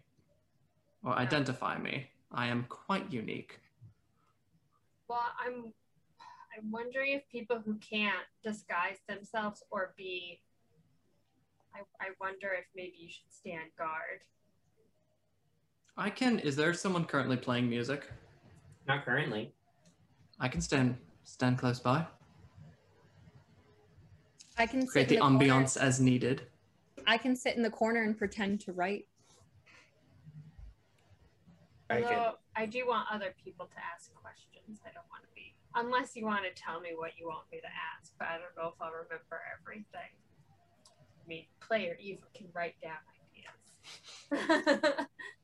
or 1.02 1.12
identify 1.12 1.79
me. 1.79 2.11
I 2.33 2.46
am 2.46 2.66
quite 2.68 3.12
unique. 3.12 3.61
Well, 5.09 5.20
I'm 5.38 5.72
I'm 6.57 6.70
wondering 6.70 7.12
if 7.12 7.29
people 7.31 7.61
who 7.64 7.74
can't 7.76 8.26
disguise 8.42 8.98
themselves 9.09 9.62
or 9.70 9.94
be 9.96 10.40
I, 11.74 11.81
I 12.00 12.09
wonder 12.20 12.48
if 12.59 12.64
maybe 12.74 12.96
you 12.98 13.09
should 13.11 13.31
stand 13.31 13.70
guard. 13.76 14.24
I 15.97 16.11
can 16.11 16.39
is 16.41 16.57
there 16.57 16.73
someone 16.75 17.05
currently 17.05 17.37
playing 17.37 17.69
music 17.69 18.11
Not 18.87 19.05
currently. 19.05 19.53
i 20.41 20.49
can 20.49 20.61
stand 20.61 20.97
stand 21.25 21.59
close 21.59 21.81
by 21.81 22.07
I 24.59 24.65
can 24.67 24.81
sit 24.83 24.91
create 24.91 25.09
the 25.11 25.17
in 25.17 25.21
the 25.21 25.27
corner- 25.27 25.45
ambiance 25.45 25.77
as 25.77 26.01
needed 26.01 26.47
I 27.07 27.19
can 27.19 27.37
sit 27.37 27.57
in 27.57 27.63
the 27.63 27.71
corner 27.71 28.03
and 28.03 28.17
pretend 28.19 28.61
to 28.63 28.73
write. 28.73 29.07
I 31.89 32.01
can. 32.01 32.05
Although 32.05 32.33
I 32.57 32.67
do 32.67 32.85
want 32.87 33.07
other 33.13 33.33
people 33.45 33.67
to 33.67 33.77
ask 33.95 34.13
questions. 34.15 34.81
I 34.85 34.91
don't 34.93 35.05
want 35.09 35.23
to 35.23 35.29
be 35.37 35.55
unless 35.77 36.17
you 36.17 36.25
want 36.25 36.43
to 36.45 36.51
tell 36.61 36.81
me 36.81 36.91
what 36.97 37.13
you 37.17 37.29
want 37.29 37.45
me 37.53 37.61
to 37.61 37.67
ask, 37.69 38.13
but 38.19 38.27
I 38.27 38.39
don't 38.39 38.57
know 38.57 38.73
if 38.75 38.81
I'll 38.81 38.91
remember 38.91 39.41
everything. 39.61 40.11
I 41.23 41.29
mean, 41.29 41.45
player 41.61 41.97
Eva 42.01 42.23
can 42.35 42.47
write 42.55 42.75
down 42.83 42.99
ideas. 44.33 45.07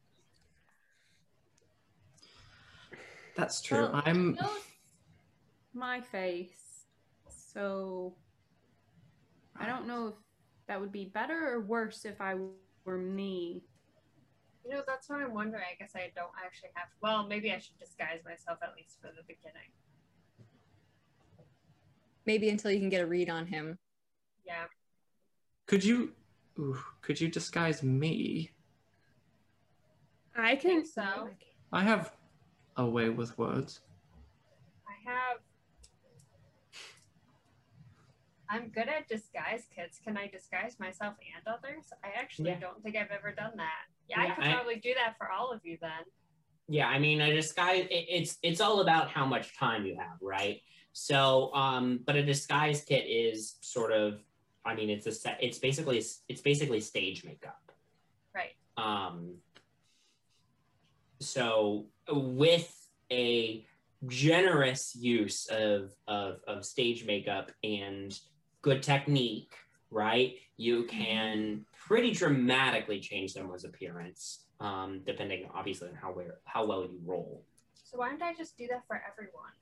That's 3.36 3.60
true. 3.60 3.82
Well, 3.82 4.02
I'm. 4.04 4.38
my 5.74 6.00
face, 6.00 6.86
so 7.28 8.14
I 9.58 9.66
don't 9.66 9.86
know 9.86 10.08
if 10.08 10.14
that 10.68 10.80
would 10.80 10.92
be 10.92 11.06
better 11.06 11.52
or 11.52 11.60
worse 11.60 12.04
if 12.04 12.20
I 12.20 12.34
were 12.84 12.98
me. 12.98 13.62
You 14.64 14.70
know, 14.70 14.82
that's 14.86 15.08
what 15.08 15.20
I'm 15.20 15.34
wondering. 15.34 15.64
I 15.70 15.76
guess 15.78 15.92
I 15.96 16.12
don't 16.14 16.30
actually 16.44 16.70
have. 16.74 16.88
Well, 17.02 17.26
maybe 17.26 17.52
I 17.52 17.58
should 17.58 17.78
disguise 17.78 18.20
myself 18.24 18.58
at 18.62 18.74
least 18.76 18.98
for 19.00 19.08
the 19.08 19.22
beginning. 19.26 19.70
Maybe 22.26 22.48
until 22.48 22.70
you 22.70 22.78
can 22.78 22.88
get 22.88 23.00
a 23.00 23.06
read 23.06 23.28
on 23.28 23.46
him. 23.46 23.78
Yeah. 24.46 24.64
Could 25.66 25.84
you? 25.84 26.12
Ooh, 26.58 26.78
could 27.00 27.20
you 27.20 27.28
disguise 27.28 27.82
me? 27.82 28.50
I 30.36 30.56
can. 30.56 30.82
think 30.82 30.86
so. 30.86 31.02
Oh 31.04 31.28
I 31.72 31.82
have 31.82 32.12
a 32.76 32.86
way 32.86 33.10
with 33.10 33.36
words. 33.38 33.80
I 34.88 35.10
have. 35.10 35.38
I'm 38.48 38.68
good 38.68 38.88
at 38.88 39.08
disguise 39.08 39.66
kits. 39.74 39.98
Can 40.04 40.16
I 40.16 40.26
disguise 40.26 40.78
myself 40.78 41.14
and 41.34 41.46
others? 41.46 41.84
I 42.04 42.08
actually 42.18 42.50
Yeah. 42.50 42.60
don't 42.60 42.82
think 42.82 42.96
I've 42.96 43.10
ever 43.10 43.32
done 43.32 43.56
that. 43.56 43.86
Yeah, 44.08 44.20
I 44.20 44.30
could 44.30 44.44
I- 44.44 44.52
probably 44.54 44.76
do 44.76 44.92
that 44.94 45.16
for 45.16 45.30
all 45.30 45.50
of 45.50 45.64
you 45.64 45.78
then. 45.80 46.04
Yeah, 46.68 46.88
I 46.88 46.98
mean, 46.98 47.20
a 47.20 47.32
disguise. 47.32 47.86
It, 47.90 48.06
it's 48.08 48.38
it's 48.42 48.60
all 48.60 48.80
about 48.80 49.10
how 49.10 49.26
much 49.26 49.56
time 49.56 49.84
you 49.84 49.96
have, 49.96 50.18
right? 50.20 50.60
So, 50.92 51.52
um, 51.54 52.00
but 52.04 52.16
a 52.16 52.22
disguise 52.22 52.82
kit 52.84 53.04
is 53.06 53.56
sort 53.60 53.92
of. 53.92 54.22
I 54.64 54.74
mean, 54.74 54.90
it's 54.90 55.06
a 55.06 55.12
set. 55.12 55.38
It's 55.42 55.58
basically 55.58 55.98
it's 56.28 56.40
basically 56.42 56.80
stage 56.80 57.24
makeup. 57.24 57.72
Right. 58.34 58.54
Um, 58.76 59.38
so 61.20 61.86
with 62.10 62.88
a 63.10 63.64
generous 64.08 64.94
use 64.96 65.46
of, 65.50 65.92
of, 66.08 66.40
of 66.48 66.64
stage 66.64 67.04
makeup 67.04 67.50
and 67.62 68.18
good 68.62 68.82
technique, 68.82 69.54
right, 69.90 70.34
you 70.56 70.84
can 70.84 71.64
pretty 71.86 72.12
dramatically 72.12 73.00
change 73.00 73.32
someone's 73.32 73.64
appearance, 73.64 74.44
um, 74.60 75.02
depending 75.06 75.48
obviously 75.54 75.88
on 75.88 75.94
how, 75.94 76.12
where, 76.12 76.38
how 76.44 76.66
well 76.66 76.82
you 76.82 76.98
roll. 77.04 77.44
So 77.84 77.98
why 77.98 78.08
don't 78.08 78.22
I 78.22 78.34
just 78.34 78.56
do 78.56 78.66
that 78.68 78.82
for 78.86 79.02
everyone? 79.10 79.52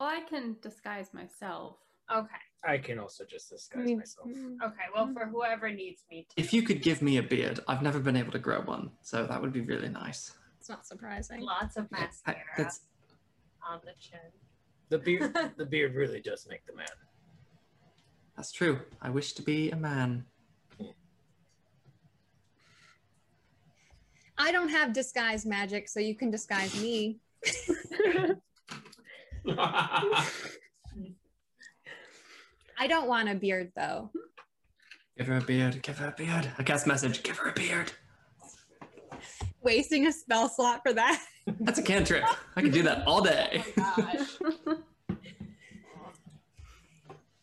Well, 0.00 0.08
I 0.08 0.20
can 0.28 0.56
disguise 0.60 1.14
myself. 1.14 1.76
Okay. 2.14 2.28
I 2.64 2.78
can 2.78 2.98
also 2.98 3.24
just 3.24 3.52
I 3.52 3.56
disguise 3.56 3.84
mean, 3.84 3.98
myself. 3.98 4.28
Okay. 4.28 4.84
Well, 4.94 5.10
for 5.12 5.26
whoever 5.26 5.70
needs 5.70 6.02
me 6.10 6.26
to. 6.28 6.40
If 6.40 6.52
you 6.52 6.62
could 6.62 6.82
give 6.82 7.02
me 7.02 7.16
a 7.18 7.22
beard, 7.22 7.60
I've 7.68 7.82
never 7.82 8.00
been 8.00 8.16
able 8.16 8.32
to 8.32 8.38
grow 8.38 8.60
one, 8.60 8.90
so 9.02 9.26
that 9.26 9.40
would 9.40 9.52
be 9.52 9.60
really 9.60 9.88
nice. 9.88 10.32
It's 10.66 10.68
not 10.68 10.84
surprising. 10.84 11.42
Lots 11.42 11.76
of 11.76 11.86
I- 11.92 12.08
that's 12.56 12.80
on 13.64 13.78
the 13.84 13.92
chin. 14.00 14.18
The 14.88 14.98
beard, 14.98 15.32
the 15.56 15.64
beard 15.64 15.94
really 15.94 16.20
does 16.20 16.44
make 16.50 16.66
the 16.66 16.74
man. 16.74 16.88
that's 18.36 18.50
true. 18.50 18.80
I 19.00 19.10
wish 19.10 19.34
to 19.34 19.42
be 19.42 19.70
a 19.70 19.76
man. 19.76 20.24
I 24.36 24.50
don't 24.50 24.70
have 24.70 24.92
disguise 24.92 25.46
magic, 25.46 25.88
so 25.88 26.00
you 26.00 26.16
can 26.16 26.32
disguise 26.32 26.74
me. 26.82 27.20
I 32.76 32.88
don't 32.88 33.06
want 33.06 33.28
a 33.28 33.36
beard 33.36 33.70
though. 33.76 34.10
Give 35.16 35.28
her 35.28 35.36
a 35.36 35.42
beard. 35.42 35.80
Give 35.82 35.96
her 35.98 36.08
a 36.08 36.12
beard. 36.12 36.50
I 36.58 36.64
cast 36.64 36.88
message. 36.88 37.22
Give 37.22 37.38
her 37.38 37.50
a 37.50 37.52
beard. 37.52 37.92
Wasting 39.66 40.06
a 40.06 40.12
spell 40.12 40.48
slot 40.48 40.82
for 40.84 40.92
that. 40.92 41.20
That's 41.58 41.80
a 41.80 41.82
cantrip. 41.82 42.22
I 42.54 42.62
can 42.62 42.70
do 42.70 42.84
that 42.84 43.04
all 43.04 43.20
day. 43.20 43.64
Oh 43.78 44.78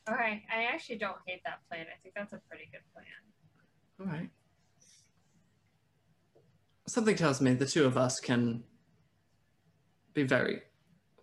all 0.07 0.15
right. 0.15 0.41
I 0.49 0.63
actually 0.73 0.97
don't 0.97 1.17
hate 1.25 1.41
that 1.43 1.59
plan. 1.69 1.85
I 1.93 1.97
think 2.01 2.15
that's 2.15 2.31
a 2.31 2.39
pretty 2.49 2.69
good 2.71 2.81
plan. 2.93 3.05
All 3.99 4.05
right. 4.05 4.29
Something 6.87 7.15
tells 7.17 7.41
me 7.41 7.53
the 7.55 7.65
two 7.65 7.85
of 7.85 7.97
us 7.97 8.21
can 8.21 8.63
be 10.13 10.23
very 10.23 10.61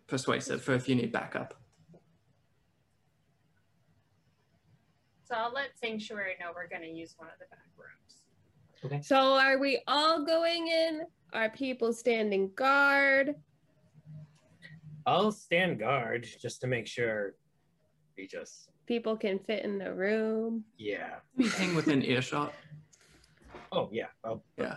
persuasive 0.06 0.62
for 0.62 0.74
if 0.74 0.86
you 0.86 0.94
need 0.96 1.12
backup. 1.12 1.54
So 5.24 5.34
I'll 5.34 5.52
let 5.52 5.78
Sanctuary 5.78 6.34
know 6.40 6.52
we're 6.54 6.68
going 6.68 6.82
to 6.82 6.94
use 6.94 7.14
one 7.16 7.28
of 7.28 7.38
the 7.38 7.46
back 7.50 7.68
rooms. 7.78 8.09
So 9.02 9.16
are 9.16 9.58
we 9.58 9.82
all 9.86 10.24
going 10.24 10.68
in? 10.68 11.02
Are 11.32 11.50
people 11.50 11.92
standing 11.92 12.50
guard? 12.54 13.34
I'll 15.06 15.32
stand 15.32 15.78
guard 15.78 16.26
just 16.40 16.60
to 16.62 16.66
make 16.66 16.86
sure 16.86 17.34
we 18.16 18.26
just, 18.26 18.70
People 18.86 19.16
can 19.16 19.38
fit 19.38 19.64
in 19.64 19.78
the 19.78 19.92
room. 19.94 20.64
yeah. 20.76 21.16
We 21.36 21.48
hang 21.48 21.74
within 21.76 22.02
earshot. 22.02 22.52
Oh, 23.72 23.88
yeah. 23.92 24.06
I'll, 24.24 24.42
Yeah. 24.58 24.76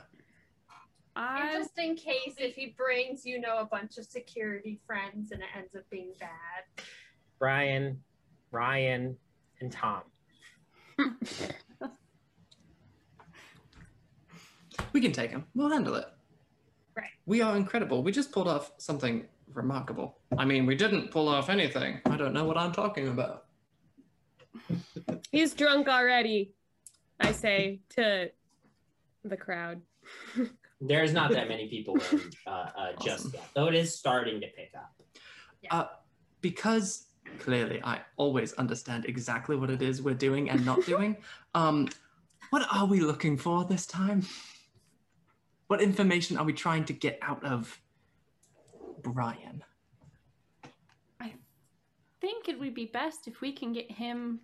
And 1.16 1.26
I 1.26 1.54
just 1.54 1.78
in 1.78 1.96
case 1.96 2.36
if 2.38 2.56
he 2.56 2.76
brings, 2.78 3.26
you 3.26 3.40
know, 3.40 3.60
a 3.60 3.66
bunch 3.66 3.98
of 3.98 4.06
security 4.06 4.80
friends 4.86 5.32
and 5.32 5.42
it 5.42 5.48
ends 5.56 5.76
up 5.76 5.84
being 5.90 6.14
bad. 6.20 6.86
Brian, 7.40 8.02
Ryan, 8.52 9.16
and 9.62 9.72
Tom. 9.72 10.02
We 14.94 15.02
can 15.02 15.12
take 15.12 15.32
him. 15.32 15.46
We'll 15.56 15.70
handle 15.70 15.96
it. 15.96 16.06
Right. 16.96 17.10
We 17.26 17.42
are 17.42 17.58
incredible. 17.58 18.04
We 18.04 18.12
just 18.12 18.32
pulled 18.32 18.48
off 18.48 18.72
something 18.78 19.26
remarkable. 19.54 20.20
I 20.38 20.46
mean, 20.46 20.66
we 20.66 20.76
didn't 20.76 21.12
pull 21.12 21.28
off 21.28 21.50
anything. 21.50 22.00
I 22.06 22.16
don't 22.16 22.34
know 22.34 22.46
what 22.46 22.58
I'm 22.58 22.72
talking 22.72 23.08
about. 23.08 23.46
He's 25.32 25.54
drunk 25.54 25.88
already, 25.88 26.54
I 27.20 27.32
say 27.32 27.80
to 27.96 28.30
the 29.26 29.38
crowd. 29.38 29.82
There's 30.82 31.14
not 31.14 31.32
that 31.32 31.48
many 31.48 31.68
people 31.68 31.96
in 32.12 32.22
uh, 32.46 32.50
uh, 32.50 32.92
just 33.02 33.28
Awesome. 33.28 33.32
yet, 33.34 33.44
though 33.56 33.68
it 33.68 33.76
is 33.76 33.96
starting 33.98 34.42
to 34.42 34.48
pick 34.48 34.72
up. 34.76 34.94
Uh, 35.72 35.86
because 36.42 37.08
clearly 37.40 37.82
I 37.84 38.02
always 38.18 38.54
understand 38.54 39.06
exactly 39.06 39.56
what 39.56 39.70
it 39.70 39.82
is 39.82 40.02
we're 40.02 40.14
doing 40.14 40.50
and 40.50 40.64
not 40.66 40.86
doing. 40.86 41.18
um, 41.56 41.88
what 42.50 42.68
are 42.72 42.86
we 42.86 43.00
looking 43.00 43.38
for 43.38 43.64
this 43.64 43.88
time? 43.88 44.24
What 45.74 45.82
information 45.82 46.38
are 46.38 46.46
we 46.46 46.54
trying 46.54 46.86
to 46.86 46.94
get 46.94 47.18
out 47.24 47.44
of 47.44 47.82
Brian? 49.02 49.64
I 51.20 51.34
think 52.22 52.48
it 52.48 52.60
would 52.60 52.76
be 52.76 52.86
best 52.86 53.28
if 53.28 53.42
we 53.42 53.52
can 53.52 53.74
get 53.74 53.90
him 53.90 54.42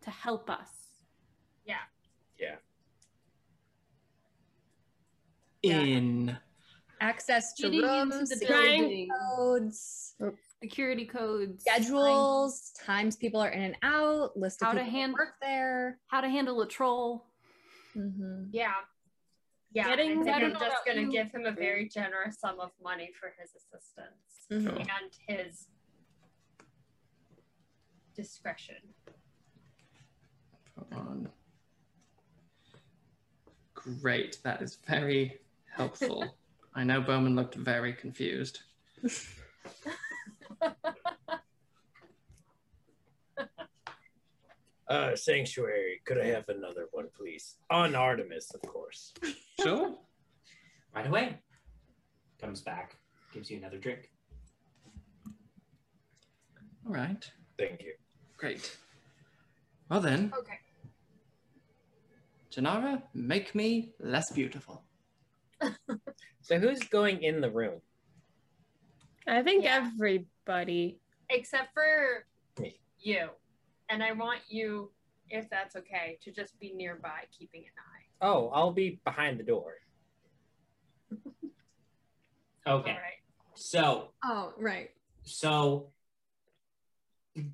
to 0.00 0.10
help 0.10 0.50
us. 0.50 0.66
Yeah. 1.64 1.76
Yeah. 2.40 2.56
In. 5.62 6.36
Access 7.00 7.52
to 7.54 7.70
Getting 7.70 7.82
rooms, 7.82 8.28
security 8.30 8.78
building. 8.78 9.08
codes, 9.36 10.14
Security 10.60 11.06
codes. 11.06 11.62
schedules, 11.62 12.72
times 12.84 13.14
people 13.14 13.40
are 13.40 13.50
in 13.50 13.62
and 13.62 13.76
out, 13.84 14.36
list 14.36 14.60
of 14.60 14.66
How 14.66 14.72
to 14.72 14.78
people 14.80 14.90
who 14.90 14.96
hand- 14.98 15.12
work 15.12 15.34
there. 15.40 16.00
How 16.08 16.20
to 16.20 16.28
handle 16.28 16.60
a 16.62 16.66
troll. 16.66 17.26
Mhm. 17.94 18.48
Yeah. 18.50 18.74
Yeah, 19.74 19.88
Getting- 19.88 20.10
I 20.10 20.14
think 20.14 20.26
that. 20.26 20.42
I'm 20.42 20.52
just 20.52 20.84
going 20.84 20.96
to 20.98 21.04
you. 21.04 21.10
give 21.10 21.30
him 21.32 21.46
a 21.46 21.52
very 21.52 21.88
generous 21.88 22.38
sum 22.38 22.60
of 22.60 22.72
money 22.82 23.10
for 23.18 23.32
his 23.40 23.54
assistance 23.54 24.46
Mhm. 24.50 24.78
and 24.80 25.18
his 25.26 25.68
discretion. 28.14 28.94
Hold 30.76 30.92
on. 30.92 31.32
Great. 33.74 34.38
That 34.44 34.60
is 34.62 34.76
very 34.86 35.40
helpful. 35.74 36.36
I 36.74 36.84
know 36.84 37.00
Bowman 37.00 37.34
looked 37.34 37.54
very 37.54 37.92
confused. 37.94 38.60
Uh, 44.92 45.16
sanctuary. 45.16 46.02
Could 46.04 46.18
I 46.18 46.26
have 46.26 46.44
another 46.48 46.86
one, 46.92 47.06
please? 47.16 47.56
On 47.70 47.94
Artemis, 47.94 48.50
of 48.54 48.60
course. 48.62 49.12
Sure. 49.62 49.94
Right 50.94 51.06
away. 51.06 51.38
Comes 52.40 52.62
back, 52.62 52.96
gives 53.32 53.48
you 53.50 53.58
another 53.58 53.78
drink. 53.78 54.10
All 56.84 56.92
right. 56.92 57.30
Thank 57.58 57.82
you. 57.82 57.94
Great. 58.38 58.76
Well 59.88 60.00
then, 60.00 60.32
Okay. 60.36 60.58
Janara, 62.50 63.02
make 63.14 63.54
me 63.54 63.92
less 64.00 64.30
beautiful. 64.32 64.84
So 66.42 66.58
who's 66.58 66.80
going 66.80 67.22
in 67.22 67.40
the 67.40 67.50
room? 67.50 67.80
I 69.28 69.42
think 69.42 69.62
Yeah. 69.64 69.88
everybody. 69.94 70.98
Except 71.30 71.72
for 71.72 72.26
Me. 72.58 72.80
you. 72.98 73.28
And 73.92 74.02
I 74.02 74.12
want 74.12 74.40
you, 74.48 74.90
if 75.28 75.50
that's 75.50 75.76
okay, 75.76 76.18
to 76.22 76.32
just 76.32 76.58
be 76.58 76.72
nearby, 76.72 77.24
keeping 77.38 77.60
an 77.60 77.72
eye. 77.76 78.26
Oh, 78.26 78.48
I'll 78.48 78.72
be 78.72 79.00
behind 79.04 79.38
the 79.38 79.44
door. 79.44 79.74
Okay. 82.64 82.90
All 82.90 82.96
right. 82.96 83.18
So 83.56 84.10
Oh, 84.24 84.52
right. 84.56 84.90
So, 85.24 85.88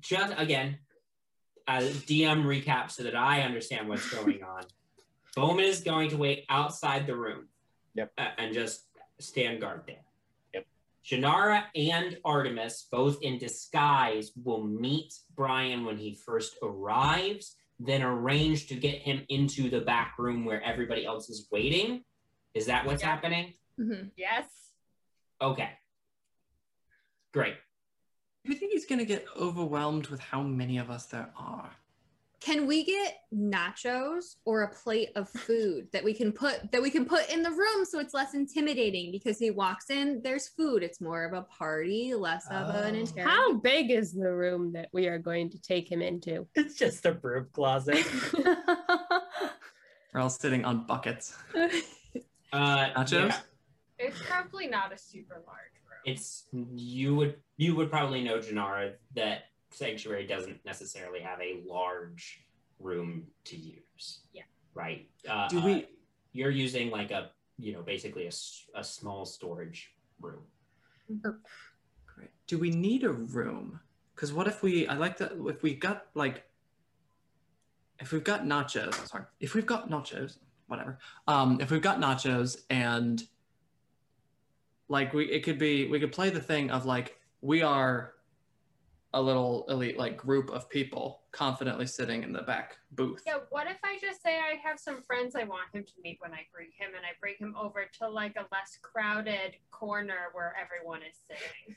just 0.01 0.35
again, 0.37 0.77
uh, 1.67 1.79
DM 1.79 2.43
recap 2.43 2.91
so 2.91 3.01
that 3.01 3.15
I 3.15 3.41
understand 3.41 3.89
what's 3.89 4.07
going 4.07 4.43
on. 4.43 4.65
Bowman 5.35 5.65
is 5.65 5.81
going 5.81 6.11
to 6.11 6.17
wait 6.17 6.45
outside 6.47 7.07
the 7.07 7.15
room. 7.15 7.47
Yep. 7.95 8.11
uh, 8.19 8.27
and 8.37 8.53
just 8.53 8.85
stand 9.19 9.61
guard 9.61 9.81
there. 9.87 10.03
Yep. 11.11 11.21
Janara 11.21 11.63
and 11.75 12.17
Artemis, 12.25 12.87
both 12.91 13.17
in 13.21 13.37
disguise, 13.37 14.31
will 14.43 14.63
meet 14.63 15.13
Brian 15.35 15.85
when 15.85 15.97
he 15.97 16.15
first 16.25 16.55
arrives, 16.61 17.55
then 17.79 18.01
arrange 18.03 18.67
to 18.67 18.75
get 18.75 19.01
him 19.01 19.25
into 19.29 19.69
the 19.69 19.81
back 19.81 20.15
room 20.17 20.45
where 20.45 20.61
everybody 20.63 21.05
else 21.05 21.29
is 21.29 21.47
waiting. 21.51 22.03
Is 22.53 22.65
that 22.65 22.85
what's 22.85 23.01
Yeah. 23.03 23.09
happening? 23.09 23.53
Mhm. 23.79 24.11
Yes. 24.17 24.71
Okay. 25.41 25.71
Great. 27.31 27.55
Do 28.43 28.51
you 28.53 28.57
think 28.57 28.71
he's 28.71 28.85
going 28.85 28.99
to 28.99 29.05
get 29.05 29.25
overwhelmed 29.35 30.07
with 30.07 30.19
how 30.19 30.41
many 30.41 30.77
of 30.77 30.89
us 30.89 31.05
there 31.07 31.31
are? 31.35 31.75
Can 32.39 32.67
we 32.67 32.85
get 32.85 33.17
nachos 33.35 34.35
or 34.45 34.61
a 34.63 34.69
plate 34.73 35.09
of 35.15 35.27
food 35.29 35.87
that 35.91 36.03
we 36.03 36.13
can 36.13 36.31
put 36.31 36.71
that 36.71 36.81
we 36.81 36.89
can 36.89 37.03
put 37.05 37.29
in 37.29 37.43
the 37.43 37.51
room 37.51 37.83
so 37.83 37.99
it's 37.99 38.13
less 38.13 38.33
intimidating 38.33 39.11
because 39.11 39.37
he 39.37 39.51
walks 39.51 39.89
in, 39.89 40.21
there's 40.23 40.47
food. 40.47 40.81
It's 40.81 41.01
more 41.01 41.25
of 41.25 41.33
a 41.33 41.41
party, 41.43 42.13
less 42.15 42.45
of 42.49 42.69
an 42.75 42.95
Oh. 42.95 42.99
interrogation. 42.99 43.27
How 43.27 43.53
big 43.55 43.91
is 43.91 44.13
the 44.13 44.33
room 44.33 44.71
that 44.73 44.87
we 44.93 45.07
are 45.07 45.19
going 45.19 45.49
to 45.49 45.61
take 45.61 45.91
him 45.91 46.01
into? 46.01 46.47
It's 46.55 46.75
just 46.75 47.05
a 47.05 47.11
broom 47.11 47.47
closet. 47.51 48.05
We're 50.13 50.21
all 50.21 50.29
sitting 50.29 50.65
on 50.65 50.85
buckets. 50.85 51.35
Uh, 52.51 52.89
Nachos? 52.95 53.11
yeah. 53.29 53.37
It's 53.99 54.17
probably 54.27 54.65
not 54.65 54.91
a 54.91 54.97
super 54.97 55.35
large 55.45 55.75
room. 55.87 55.99
it's 56.03 56.45
you 56.75 57.15
would 57.15 57.35
you 57.57 57.75
would 57.75 57.91
probably 57.91 58.23
know 58.23 58.39
Janara 58.39 58.93
that 59.15 59.43
sanctuary 59.71 60.25
doesn't 60.25 60.63
necessarily 60.65 61.19
have 61.19 61.39
a 61.41 61.61
large 61.67 62.41
room 62.79 63.27
to 63.45 63.57
use. 63.57 64.19
Yeah. 64.33 64.43
Right. 64.73 65.07
Uh, 65.27 65.47
Do 65.47 65.61
we? 65.61 65.87
You're 66.31 66.51
using 66.51 66.89
like 66.91 67.11
a 67.11 67.31
you 67.57 67.73
know 67.73 67.81
basically 67.81 68.27
a, 68.27 68.31
a 68.79 68.83
small 68.83 69.25
storage 69.25 69.91
room. 70.21 70.41
Great. 72.05 72.29
Do 72.47 72.57
we 72.57 72.69
need 72.69 73.03
a 73.03 73.11
room? 73.11 73.79
Because 74.15 74.31
what 74.33 74.47
if 74.47 74.61
we? 74.61 74.87
I 74.87 74.95
like 74.95 75.17
that. 75.17 75.33
If 75.47 75.63
we 75.63 75.73
got 75.73 76.07
like, 76.13 76.43
if 77.99 78.11
we've 78.11 78.23
got 78.23 78.45
nachos. 78.45 79.07
Sorry. 79.07 79.23
If 79.39 79.55
we've 79.55 79.65
got 79.65 79.89
nachos, 79.89 80.37
whatever. 80.67 80.99
Um, 81.27 81.59
if 81.61 81.71
we've 81.71 81.81
got 81.81 81.99
nachos 81.99 82.61
and 82.69 83.23
like 84.87 85.13
we, 85.13 85.25
it 85.25 85.43
could 85.43 85.57
be. 85.57 85.87
We 85.87 85.99
could 85.99 86.11
play 86.11 86.29
the 86.29 86.41
thing 86.41 86.69
of 86.69 86.85
like 86.85 87.17
we 87.41 87.61
are 87.61 88.13
a 89.13 89.21
little 89.21 89.65
elite 89.69 89.97
like 89.97 90.17
group 90.17 90.51
of 90.51 90.69
people 90.69 91.21
confidently 91.31 91.87
sitting 91.87 92.21
in 92.21 92.31
the 92.31 92.43
back 92.43 92.77
booth. 92.91 93.23
Yeah, 93.25 93.39
what 93.49 93.65
if 93.67 93.77
I 93.83 93.97
just 93.99 94.21
say 94.21 94.37
I 94.37 94.55
have 94.63 94.79
some 94.79 95.01
friends 95.01 95.35
I 95.35 95.45
want 95.45 95.73
him 95.73 95.83
to 95.83 95.93
meet 96.03 96.17
when 96.21 96.31
I 96.31 96.45
bring 96.53 96.67
him 96.77 96.91
and 96.95 97.03
I 97.03 97.17
bring 97.19 97.35
him 97.39 97.55
over 97.59 97.85
to 97.99 98.07
like 98.07 98.35
a 98.35 98.45
less 98.51 98.77
crowded 98.81 99.55
corner 99.71 100.29
where 100.33 100.53
everyone 100.61 101.01
is 101.01 101.15
sitting? 101.27 101.75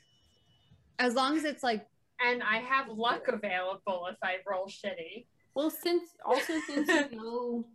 As 0.99 1.15
long 1.15 1.35
as 1.35 1.43
it's 1.43 1.63
like 1.63 1.87
And 2.23 2.43
I 2.43 2.57
have 2.57 2.87
luck 2.89 3.27
available 3.27 4.07
if 4.11 4.17
I 4.23 4.35
roll 4.47 4.67
shitty. 4.67 5.25
well, 5.55 5.71
since 5.71 6.09
also 6.23 6.53
since 6.67 6.87
you 6.87 7.17
know, 7.17 7.65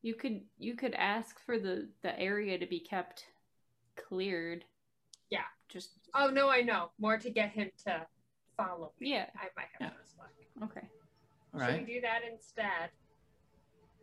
you 0.00 0.14
could 0.14 0.40
you 0.58 0.74
could 0.76 0.94
ask 0.94 1.38
for 1.44 1.58
the 1.58 1.88
the 2.02 2.18
area 2.18 2.58
to 2.58 2.66
be 2.66 2.80
kept 2.80 3.26
cleared. 3.96 4.64
Yeah. 5.30 5.40
Just 5.68 5.90
Oh 6.14 6.28
no, 6.28 6.48
I 6.48 6.62
know. 6.62 6.90
More 6.98 7.18
to 7.18 7.30
get 7.30 7.50
him 7.50 7.70
to 7.86 8.06
follow 8.56 8.92
me. 9.00 9.12
Yeah. 9.12 9.26
I 9.36 9.48
might 9.56 9.66
have 9.78 9.80
Yeah. 9.80 9.90
this 10.00 10.14
luck. 10.18 10.30
okay. 10.70 10.86
All 11.54 11.60
Should 11.60 11.66
right. 11.68 11.86
we 11.86 11.94
do 11.94 12.00
that 12.00 12.20
instead? 12.30 12.90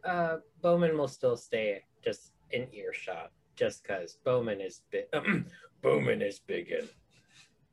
Uh, 0.04 0.38
Bowman 0.62 0.98
will 0.98 1.08
still 1.08 1.38
stay 1.38 1.84
just 2.04 2.32
in 2.52 2.68
earshot, 2.74 3.32
just 3.56 3.84
because 3.84 4.18
Bowman 4.24 4.62
is 4.62 4.82
big. 4.90 5.06
Bowman 5.82 6.22
is 6.22 6.40
big 6.40 6.74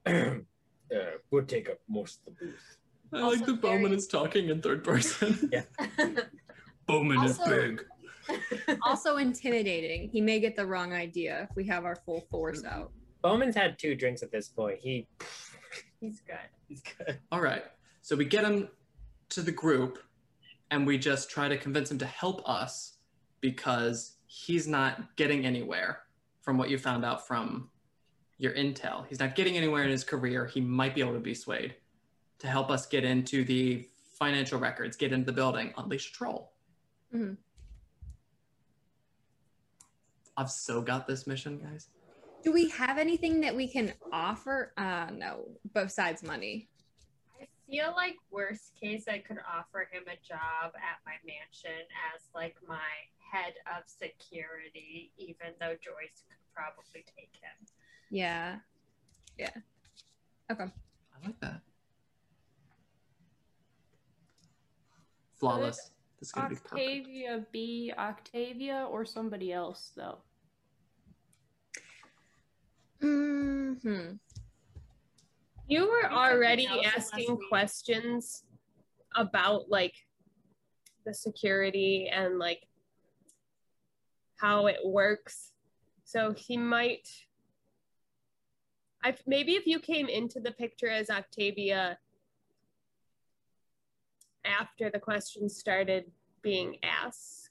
and 0.07 0.45
uh, 0.95 0.99
would 1.31 1.49
take 1.49 1.69
up 1.69 1.79
most 1.89 2.21
of 2.21 2.25
the 2.27 2.47
booth. 2.47 2.77
I 3.13 3.21
Also 3.23 3.37
like 3.39 3.47
that 3.47 3.61
Bowman 3.63 3.93
is 3.93 4.07
talking 4.07 4.49
in 4.51 4.61
third 4.61 4.85
person. 4.85 5.51
Yeah. 5.53 5.63
Bowman 6.87 7.23
is 7.25 7.39
big. 7.39 7.85
also 8.83 9.17
intimidating. 9.19 10.09
He 10.09 10.21
may 10.23 10.41
get 10.41 10.57
the 10.57 10.67
wrong 10.67 10.93
idea 10.95 11.47
if 11.51 11.55
we 11.57 11.65
have 11.67 11.85
our 11.85 11.97
full 11.97 12.23
force 12.31 12.65
out. 12.65 12.93
Bowman's 13.23 13.55
had 13.57 13.79
two 13.79 13.95
drinks 13.95 14.23
at 14.23 14.31
this 14.33 14.49
point. 14.49 14.79
He 14.81 15.07
He's 16.01 16.21
good. 16.21 16.37
he's 16.69 16.83
good. 16.83 17.19
All 17.33 17.41
right. 17.41 17.65
So 18.03 18.17
we 18.17 18.25
get 18.25 18.45
him 18.45 18.69
to 19.31 19.43
the 19.43 19.53
group 19.53 19.99
and 20.71 20.87
we 20.87 20.99
just 20.99 21.31
try 21.31 21.49
to 21.49 21.57
convince 21.57 21.91
him 21.91 21.99
to 21.99 22.07
help 22.07 22.49
us 22.49 22.99
because 23.41 24.17
he's 24.27 24.67
not 24.69 25.17
getting 25.17 25.45
anywhere 25.45 26.03
from 26.41 26.59
what 26.59 26.71
you 26.71 26.79
found 26.79 27.05
out 27.05 27.27
from 27.27 27.71
your 28.39 28.53
intel. 28.53 29.07
He's 29.09 29.19
not 29.19 29.35
getting 29.35 29.57
anywhere 29.57 29.83
in 29.83 29.91
his 29.91 30.05
career. 30.05 30.47
He 30.47 30.61
might 30.61 30.95
be 30.95 31.01
able 31.01 31.15
to 31.15 31.21
be 31.21 31.35
swayed 31.35 31.75
to 32.39 32.47
help 32.47 32.71
us 32.71 32.87
get 32.87 33.05
into 33.05 33.45
the 33.45 33.89
financial 34.19 34.59
records, 34.59 34.97
get 34.97 35.13
into 35.13 35.27
the 35.27 35.33
building, 35.33 35.73
unleash 35.77 36.11
a 36.11 36.13
troll. 36.13 36.53
Mhm. 37.15 37.37
I've 40.37 40.51
so 40.51 40.81
got 40.81 41.07
this 41.07 41.27
mission, 41.27 41.59
guys. 41.59 41.89
Do 42.43 42.53
we 42.53 42.69
have 42.71 42.99
anything 42.99 43.41
that 43.41 43.55
we 43.55 43.69
can 43.69 43.93
offer? 44.13 44.73
Uh 44.77 45.09
no, 45.13 45.49
besides 45.75 46.23
money. 46.23 46.69
I 47.41 47.47
feel 47.71 47.93
like 47.97 48.17
worst 48.31 48.73
case 48.81 49.05
I 49.09 49.19
could 49.19 49.39
offer 49.39 49.89
him 49.93 50.05
a 50.07 50.17
job 50.27 50.73
at 50.75 50.99
my 51.05 51.15
mansion 51.27 51.85
as 52.15 52.23
like 52.35 52.57
my 52.67 52.77
head 53.33 53.55
of 53.77 53.85
security, 53.87 55.13
even 55.19 55.49
though 55.61 55.75
Joyce 55.75 56.23
could 56.29 56.39
probably 56.55 57.05
take 57.17 57.33
him. 57.35 57.67
Yeah. 58.11 58.57
Yeah. 59.39 59.51
Okay. 60.51 60.65
I 60.65 61.27
like 61.27 61.41
that. 61.41 61.61
Flawless. 65.39 65.91
This 66.19 66.29
is 66.29 66.33
gonna 66.33 66.49
be 66.49 66.55
perfect. 66.57 66.73
Octavia 66.73 67.47
be 67.53 67.93
Octavia 67.97 68.87
or 68.91 69.05
somebody 69.05 69.53
else 69.53 69.93
though. 69.95 70.19
Hmm 73.01 73.75
You 75.67 75.89
were 75.89 76.03
Maybe 76.03 76.15
already 76.15 76.67
something 76.67 76.85
else 76.85 76.95
unless 76.95 77.13
asking 77.13 77.39
questions 77.49 78.45
about 79.15 79.71
like 79.71 79.95
the 81.05 81.15
security 81.15 82.11
and 82.13 82.39
like 82.39 82.67
how 84.37 84.67
it 84.67 84.79
works. 84.85 85.53
So 86.05 86.33
he 86.33 86.57
might. 86.57 87.09
I 89.05 89.15
maybe 89.27 89.55
if 89.55 89.67
you 89.67 89.79
came 89.79 90.09
into 90.09 90.41
the 90.41 90.53
picture 90.53 90.89
as 90.89 91.11
Octavia 91.11 91.99
after 94.45 94.91
the 94.91 94.99
questions 94.99 95.57
started 95.57 96.11
being 96.43 96.77
asked. 96.83 97.51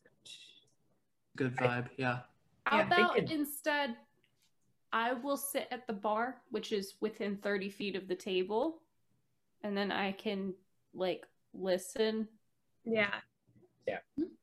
Good 1.35 1.55
vibe. 1.55 1.87
Yeah. 1.97 2.19
How 2.65 2.77
Yeah, 2.79 2.87
about 2.87 3.17
instead, 3.19 3.95
I 4.93 5.13
will 5.13 5.38
sit 5.38 5.67
at 5.71 5.85
the 5.88 5.93
bar, 5.93 6.41
which 6.49 6.71
is 6.71 6.95
within 7.01 7.38
30 7.38 7.69
feet 7.69 7.95
of 7.95 8.07
the 8.07 8.15
table, 8.15 8.81
and 9.63 9.75
then 9.75 9.91
I 9.91 10.11
can 10.13 10.53
like 10.93 11.25
listen. 11.53 12.27
Yeah, 12.85 13.13
Yeah. 13.85 13.99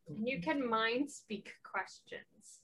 You 0.09 0.41
can 0.41 0.69
mind 0.69 1.11
speak 1.11 1.53
questions. 1.63 2.61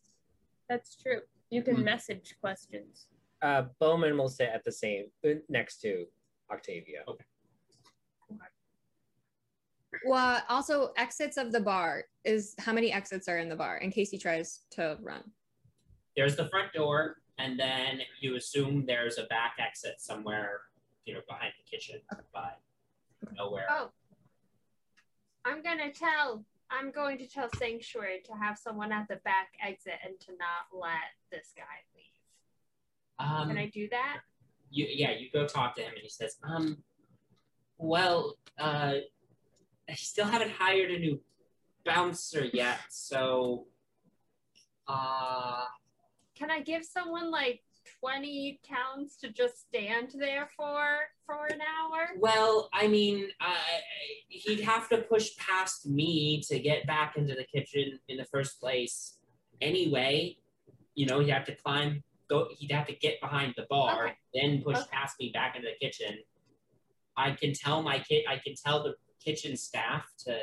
that's 0.68 0.95
true. 0.95 1.22
You 1.51 1.62
can 1.64 1.76
Mhm. 1.78 1.85
message 1.85 2.37
questions. 2.41 3.09
Uh, 3.43 3.62
Bowman 3.81 4.16
will 4.16 4.28
sit 4.28 4.49
at 4.51 4.62
the 4.62 4.70
same 4.70 5.11
uh, 5.24 5.31
next 5.49 5.81
to 5.81 6.07
Octavia. 6.51 7.05
Well, 10.07 10.43
also 10.49 10.93
exits 10.97 11.37
of 11.37 11.51
the 11.51 11.61
bar 11.61 12.05
is 12.24 12.55
how 12.59 12.72
many 12.72 12.93
exits 12.93 13.26
are 13.28 13.39
in 13.39 13.49
the 13.49 13.57
bar 13.57 13.78
in 13.78 13.91
case 13.91 14.11
he 14.11 14.18
tries 14.18 14.61
to 14.70 14.97
run. 15.01 15.33
There's 16.16 16.37
the 16.37 16.49
front 16.49 16.72
door, 16.72 17.16
and 17.41 17.59
then 17.59 18.01
you 18.20 18.36
assume 18.36 18.84
there's 18.86 19.18
a 19.18 19.24
back 19.24 19.57
exit 19.59 19.97
somewhere, 19.99 20.61
you 21.05 21.14
know, 21.14 21.20
behind 21.28 21.53
the 21.59 21.70
kitchen, 21.70 22.01
but 22.32 22.61
nowhere. 23.36 23.66
Oh, 23.70 23.91
I'm 25.45 25.62
gonna 25.62 25.93
tell. 25.93 26.45
I'm 26.70 26.93
going 26.93 27.18
to 27.18 27.26
tell 27.26 27.49
Sanctuary 27.57 28.20
to 28.26 28.32
have 28.34 28.57
someone 28.57 28.93
at 28.93 29.09
the 29.09 29.16
back 29.24 29.55
exit 29.61 29.95
and 30.05 30.14
to 30.20 30.30
not 30.32 30.70
let 30.72 30.93
this 31.32 31.53
guy 31.57 31.64
leave. 31.97 32.07
Um, 33.18 33.49
Can 33.49 33.59
I 33.59 33.66
do 33.66 33.88
that? 33.91 34.20
you 34.70 34.86
yeah, 34.88 35.11
you 35.11 35.28
go 35.32 35.47
talk 35.47 35.74
to 35.76 35.82
him, 35.82 35.93
and 35.93 36.03
he 36.03 36.09
says, 36.09 36.36
um, 36.43 36.78
well, 37.78 38.36
uh, 38.59 38.95
I 39.88 39.95
still 39.95 40.26
haven't 40.26 40.53
hired 40.53 40.91
a 40.91 40.99
new 40.99 41.20
bouncer 41.84 42.47
yet, 42.53 42.78
so, 42.88 43.66
uh, 44.86 45.64
Can 46.41 46.51
I 46.51 46.61
give 46.61 46.86
someone 46.86 47.30
like 47.30 47.61
20 48.01 48.61
counts 48.66 49.16
to 49.16 49.30
just 49.30 49.61
stand 49.68 50.14
there 50.18 50.49
for 50.57 51.01
for 51.26 51.45
an 51.53 51.61
hour? 51.61 52.09
Well, 52.18 52.70
I 52.72 52.88
mean, 52.88 53.28
uh, 53.43 53.55
he'd 54.28 54.61
have 54.62 54.88
to 54.88 54.99
push 55.03 55.36
past 55.36 55.86
me 55.86 56.41
to 56.49 56.59
get 56.59 56.86
back 56.86 57.18
into 57.18 57.34
the 57.34 57.45
kitchen 57.45 57.99
in 58.09 58.16
the 58.16 58.24
first 58.24 58.59
place. 58.59 59.18
Anyway, 59.61 60.38
you 60.95 61.05
know, 61.05 61.20
he'd 61.20 61.28
have 61.30 61.45
to 61.45 61.55
climb, 61.55 62.03
go. 62.30 62.49
He'd 62.57 62.72
have 62.72 62.86
to 62.86 62.95
get 62.95 63.20
behind 63.20 63.53
the 63.59 63.66
bar, 63.68 64.05
Okay. 64.07 64.14
then 64.32 64.62
push 64.62 64.78
Okay. 64.78 64.88
past 64.91 65.16
me 65.20 65.30
back 65.34 65.57
into 65.57 65.68
the 65.68 65.86
kitchen. 65.86 66.20
I 67.18 67.32
can 67.32 67.53
tell 67.53 67.82
my 67.82 67.99
kid. 67.99 68.24
I 68.26 68.38
can 68.38 68.55
tell 68.55 68.82
the 68.82 68.95
kitchen 69.22 69.59
staff 69.59 70.07
to, 70.24 70.43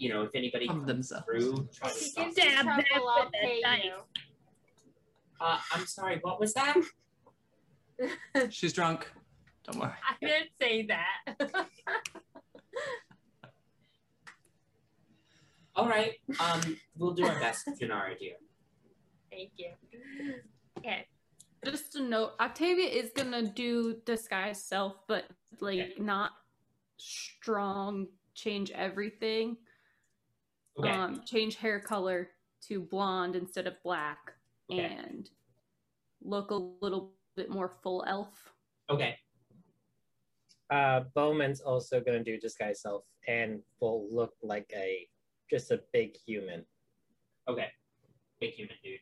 you 0.00 0.08
know, 0.08 0.22
if 0.22 0.30
anybody 0.34 0.66
Of 0.66 0.76
comes 0.76 0.86
themselves. 0.86 1.26
through, 1.26 1.68
try 1.74 1.90
to 1.90 1.94
If 1.94 2.00
he 2.00 2.08
stop. 2.08 2.24
gives 2.24 2.36
you 2.38 2.42
Stab 2.50 2.64
trouble, 2.64 2.82
that 2.82 2.86
I'll 2.96 3.24
with 3.26 3.34
a 3.34 3.46
pay 3.46 3.60
knife. 3.60 3.84
you. 3.84 3.92
Uh, 5.40 5.58
I'm 5.74 5.86
sorry. 5.86 6.18
What 6.22 6.40
was 6.40 6.54
that? 6.54 6.76
She's 8.50 8.72
drunk. 8.72 9.10
Don't 9.64 9.78
worry. 9.78 9.92
I 10.08 10.14
didn't 10.26 10.50
say 10.58 10.86
that. 10.86 11.36
All 15.76 15.86
right. 15.88 16.14
Um, 16.40 16.78
we'll 16.98 17.12
do 17.12 17.26
our 17.26 17.38
best, 17.38 17.66
Janara, 17.80 18.18
dear. 18.18 18.34
Thank 19.30 19.50
you. 19.56 19.70
Okay. 20.78 21.06
Just 21.64 21.94
a 21.96 22.02
note, 22.02 22.32
Octavia 22.40 22.86
is 22.88 23.10
gonna 23.14 23.42
do 23.42 23.96
disguise 24.06 24.64
self, 24.64 24.94
but 25.06 25.26
like 25.60 25.78
Okay. 25.78 25.94
not 25.98 26.32
strong. 26.96 28.06
Change 28.34 28.70
everything. 28.70 29.58
Okay. 30.80 30.90
Um, 30.90 31.22
change 31.24 31.56
hair 31.56 31.78
color 31.80 32.30
to 32.68 32.80
blonde 32.80 33.36
instead 33.36 33.66
of 33.66 33.74
black, 33.82 34.32
Okay. 34.70 34.84
and 34.84 35.28
look 36.22 36.50
a 36.50 36.54
little 36.54 37.12
bit 37.36 37.50
more 37.50 37.68
full 37.82 38.04
elf. 38.06 38.52
okay. 38.88 39.16
Uh, 40.70 41.00
Bowman's 41.14 41.60
also 41.60 42.00
gonna 42.00 42.22
do 42.22 42.38
disguise 42.38 42.80
self 42.82 43.04
and 43.26 43.60
will 43.80 44.06
look 44.10 44.34
like 44.40 44.70
a 44.74 45.08
just 45.50 45.72
a 45.72 45.82
big 45.92 46.16
human. 46.16 46.64
Okay. 47.48 47.66
Big 48.40 48.52
human 48.52 48.76
dude. 48.82 49.00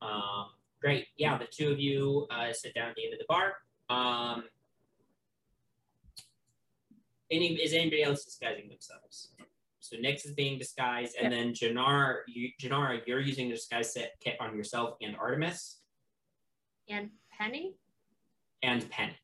Um, 0.00 0.46
great. 0.80 1.08
Yeah, 1.18 1.36
the 1.36 1.46
two 1.46 1.70
of 1.70 1.78
you 1.78 2.26
uh, 2.30 2.52
sit 2.54 2.74
down 2.74 2.88
at 2.88 2.94
the 2.96 3.04
end 3.04 3.12
of 3.12 3.18
the 3.18 3.26
bar. 3.28 3.54
Um, 3.90 4.44
any 7.30 7.54
is 7.54 7.74
anybody 7.74 8.02
else 8.02 8.24
disguising 8.24 8.68
themselves? 8.68 9.32
So 9.88 9.96
Nyx 9.96 10.24
is 10.26 10.32
being 10.32 10.58
disguised, 10.58 11.16
and 11.20 11.32
then 11.32 11.52
Jannar, 11.52 12.20
you, 12.26 12.50
Janara, 12.60 13.00
you're 13.06 13.20
using 13.20 13.48
the 13.48 13.54
disguise 13.54 13.92
set 13.92 14.12
kit 14.20 14.36
on 14.40 14.56
yourself 14.56 14.96
and 15.00 15.16
Artemis 15.16 15.80
And 16.88 17.10
Penny? 17.38 17.76
and 18.62 18.88
Penny. 18.90 19.16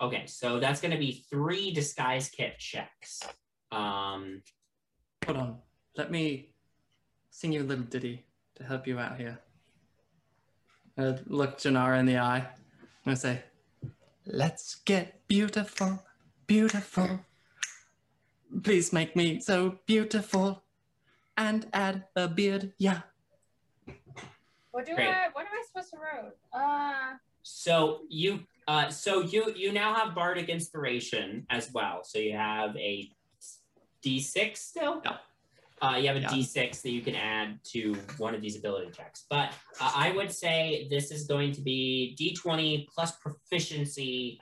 Okay, 0.00 0.24
so 0.26 0.58
that's 0.58 0.80
going 0.80 0.92
to 0.92 0.98
be 0.98 1.24
three 1.30 1.70
disguise 1.72 2.28
kit 2.28 2.58
checks. 2.58 3.20
Um, 3.70 4.42
Hold 5.26 5.38
on. 5.38 5.58
Let 5.96 6.10
me 6.10 6.54
sing 7.30 7.52
you 7.52 7.62
a 7.62 7.64
little 7.64 7.84
ditty 7.84 8.24
to 8.56 8.64
help 8.64 8.86
you 8.86 8.98
out 8.98 9.16
here. 9.18 9.38
Uh, 10.98 11.14
look 11.26 11.58
Janara 11.58 12.00
in 12.00 12.06
the 12.06 12.18
eye. 12.18 12.46
I'm 13.06 13.16
say, 13.16 13.42
"Let's 14.26 14.76
get 14.76 15.26
beautiful, 15.28 16.02
beautiful. 16.46 17.20
Please 18.62 18.92
make 18.92 19.14
me 19.14 19.40
so 19.40 19.78
beautiful, 19.86 20.62
and 21.36 21.66
add 21.72 22.04
a 22.16 22.28
beard, 22.28 22.72
yeah." 22.78 23.02
What 24.72 24.86
do 24.86 24.94
Great. 24.94 25.08
I 25.08 25.28
what 25.32 25.46
am 25.46 25.52
I 25.52 25.62
supposed 25.66 25.90
to 25.90 25.98
wrote? 25.98 26.36
Uh 26.52 27.16
So 27.42 28.02
you 28.08 28.40
uh 28.68 28.88
so 28.88 29.22
you 29.22 29.52
you 29.56 29.72
now 29.72 29.94
have 29.94 30.14
bardic 30.14 30.48
inspiration 30.48 31.46
as 31.50 31.72
well. 31.72 32.02
So 32.04 32.18
you 32.18 32.36
have 32.36 32.76
a 32.76 33.10
D6 34.04 34.56
still? 34.56 35.02
Yeah. 35.04 35.18
Uh, 35.82 35.96
you 35.96 36.08
have 36.08 36.16
a 36.16 36.20
Yeah. 36.20 36.28
D6 36.28 36.82
that 36.82 36.90
you 36.90 37.00
can 37.00 37.14
add 37.16 37.58
to 37.72 37.94
one 38.18 38.34
of 38.34 38.42
these 38.42 38.56
ability 38.56 38.90
checks. 38.92 39.24
But 39.30 39.48
uh, 39.80 39.92
I 39.94 40.12
would 40.12 40.30
say 40.30 40.86
this 40.90 41.10
is 41.10 41.26
going 41.26 41.52
to 41.52 41.62
be 41.62 42.14
D20 42.20 42.86
plus 42.88 43.12
proficiency 43.16 44.40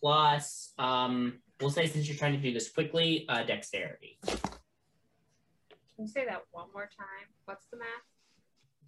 plus 0.00 0.72
um 0.78 1.40
we'll 1.60 1.70
say 1.70 1.86
since 1.86 2.08
you're 2.08 2.16
trying 2.16 2.32
to 2.32 2.38
do 2.38 2.52
this 2.52 2.68
quickly, 2.70 3.26
uh 3.28 3.42
dexterity. 3.42 4.18
can 4.26 4.38
you 5.98 6.06
say 6.08 6.24
that 6.24 6.42
one 6.52 6.68
more 6.72 6.84
time? 6.96 7.28
What's 7.44 7.66
the 7.66 7.78
math? 7.78 7.86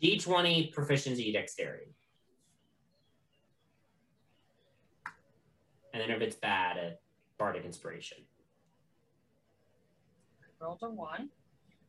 D20 0.03 0.73
proficiency 0.73 1.33
dexterity. 1.33 1.95
And 5.93 6.01
then 6.01 6.11
if 6.11 6.23
it's 6.23 6.37
bad, 6.37 6.77
a 6.77 6.95
bardic 7.39 7.64
inspiration. 7.64 8.18
Rolled 10.61 10.79
a 10.83 10.91
one. 10.91 11.31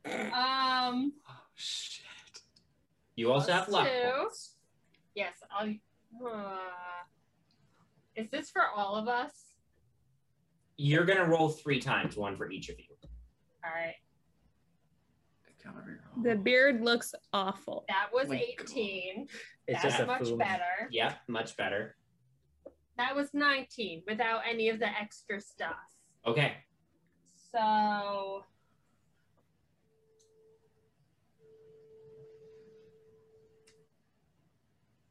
Um 0.06 1.12
Oh 1.28 1.40
shit. 1.54 2.04
You 3.14 3.30
also 3.30 3.52
have 3.52 3.68
luck 3.68 3.86
two. 3.86 4.10
points. 4.20 4.56
yes, 5.14 5.34
I'll 5.50 5.72
uh, 6.26 6.56
is 8.16 8.28
this 8.30 8.50
for 8.50 8.62
all 8.74 8.96
of 8.96 9.08
us? 9.08 9.51
You're 10.76 11.04
gonna 11.04 11.24
roll 11.24 11.48
three 11.50 11.80
times, 11.80 12.16
one 12.16 12.36
for 12.36 12.50
each 12.50 12.68
of 12.68 12.78
you. 12.78 12.86
Alright. 13.64 13.94
The 16.22 16.36
beard 16.36 16.82
looks 16.82 17.14
awful. 17.32 17.84
That 17.88 18.08
was 18.12 18.28
My 18.28 18.44
18. 18.60 19.28
It's 19.66 19.82
That's 19.82 19.94
just 19.94 20.00
a 20.00 20.06
much 20.06 20.22
fool. 20.28 20.36
better. 20.36 20.88
Yep, 20.90 21.18
much 21.28 21.56
better. 21.56 21.96
That 22.98 23.14
was 23.16 23.30
19 23.32 24.02
without 24.06 24.42
any 24.48 24.68
of 24.68 24.78
the 24.78 24.88
extra 24.88 25.40
stuff. 25.40 25.76
Okay. 26.26 26.54
So 27.52 28.44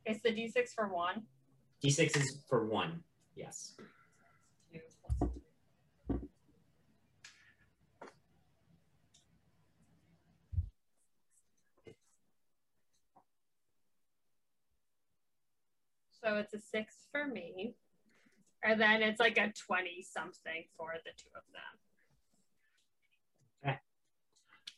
it's 0.05 0.21
the 0.21 0.29
D6 0.29 0.73
for 0.75 0.87
one. 0.93 1.23
D6 1.83 2.17
is 2.17 2.43
for 2.47 2.65
one. 2.67 3.01
Yes. 3.35 3.75
So 16.23 16.35
it's 16.37 16.53
a 16.53 16.59
six 16.59 17.07
for 17.11 17.27
me. 17.27 17.75
And 18.63 18.79
then 18.79 19.01
it's 19.01 19.19
like 19.19 19.37
a 19.37 19.51
20 19.67 20.05
something 20.07 20.65
for 20.77 20.93
the 21.03 21.11
two 21.17 21.29
of 21.35 21.41
them. 21.53 21.61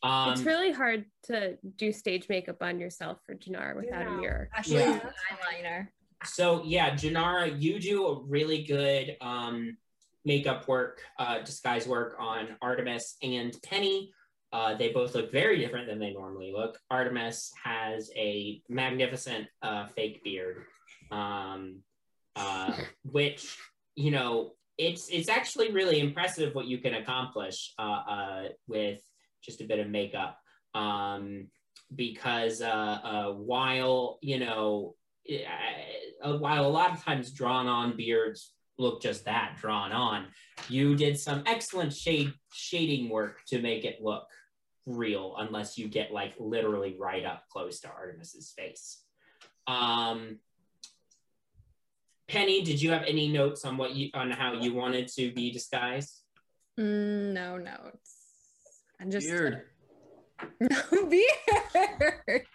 Um, 0.02 0.34
it's 0.34 0.42
really 0.42 0.74
hard 0.74 1.06
to 1.28 1.58
do 1.78 1.94
stage 1.94 2.28
makeup 2.28 2.62
on 2.62 2.78
yourself 2.78 3.20
for 3.26 3.36
Janara 3.36 3.74
without 3.74 4.06
a 4.06 4.12
mirror. 4.12 4.50
Actually, 4.54 4.82
Yeah. 4.82 5.00
eyeliner. 5.32 5.88
So 6.26 6.62
yeah, 6.66 6.92
Janara, 6.94 7.62
you 7.62 7.80
do 7.80 8.08
a 8.08 8.22
really 8.24 8.64
good 8.64 9.16
um, 9.22 9.78
makeup 10.26 10.68
work, 10.68 11.02
uh, 11.20 11.40
disguise 11.40 11.88
work 11.88 12.18
on 12.20 12.58
Artemis 12.62 13.16
and 13.24 13.56
Penny. 13.64 14.12
Uh, 14.52 14.76
they 14.76 14.90
both 14.92 15.16
look 15.16 15.32
very 15.32 15.58
different 15.58 15.88
than 15.88 16.00
they 16.00 16.12
normally 16.12 16.52
look. 16.52 16.78
Artemis 16.92 17.54
has 17.64 18.12
a 18.18 18.62
magnificent 18.68 19.48
uh, 19.62 19.86
fake 19.88 20.22
beard, 20.26 20.66
um, 21.14 21.80
uh, 22.36 22.74
which 23.04 23.58
you 23.96 24.12
know 24.12 24.54
it's 24.78 25.10
it's 25.10 25.30
actually 25.30 25.72
really 25.72 26.00
impressive 26.00 26.56
what 26.56 26.66
you 26.66 26.80
can 26.80 26.96
accomplish 26.96 27.74
uh, 27.78 28.02
uh, 28.10 28.44
with 28.68 29.02
just 29.44 29.62
a 29.62 29.66
bit 29.66 29.80
of 29.80 29.90
makeup. 29.90 30.40
Um, 30.74 31.48
because 31.96 32.62
uh, 32.62 33.00
uh, 33.04 33.32
while 33.34 34.18
you 34.22 34.40
know 34.40 34.96
uh, 36.24 36.38
while 36.38 36.66
a 36.66 36.68
lot 36.68 36.92
of 36.92 37.04
times 37.04 37.32
drawn 37.32 37.68
on 37.68 37.96
beards 37.96 38.54
look 38.80 39.02
just 39.02 39.26
that 39.26 39.56
drawn 39.60 39.92
on 39.92 40.26
you 40.70 40.96
did 40.96 41.20
some 41.20 41.44
excellent 41.46 41.94
shade 41.94 42.34
shading 42.52 43.10
work 43.10 43.38
to 43.46 43.62
make 43.62 43.86
it 43.86 44.02
look 44.02 44.26
real 44.88 45.36
unless 45.38 45.78
you 45.78 45.88
get 45.88 46.12
like 46.12 46.34
literally 46.40 46.96
right 47.00 47.24
up 47.24 47.44
close 47.52 47.80
to 47.80 47.88
artemis's 47.88 48.52
face 48.58 49.04
um 49.68 50.40
penny 52.34 52.62
did 52.64 52.82
you 52.82 52.90
have 52.92 53.04
any 53.04 53.28
notes 53.32 53.64
on 53.66 53.78
what 53.78 53.94
you 53.96 54.10
on 54.14 54.32
how 54.32 54.54
you 54.54 54.74
wanted 54.74 55.08
to 55.08 55.32
be 55.34 55.52
disguised 55.52 56.20
Mm, 56.80 57.34
no 57.34 57.58
notes. 57.58 58.10
I'm 59.00 59.12
just 59.12 59.28
Beard. 59.28 59.62
no 60.60 61.06
beard. 61.08 62.46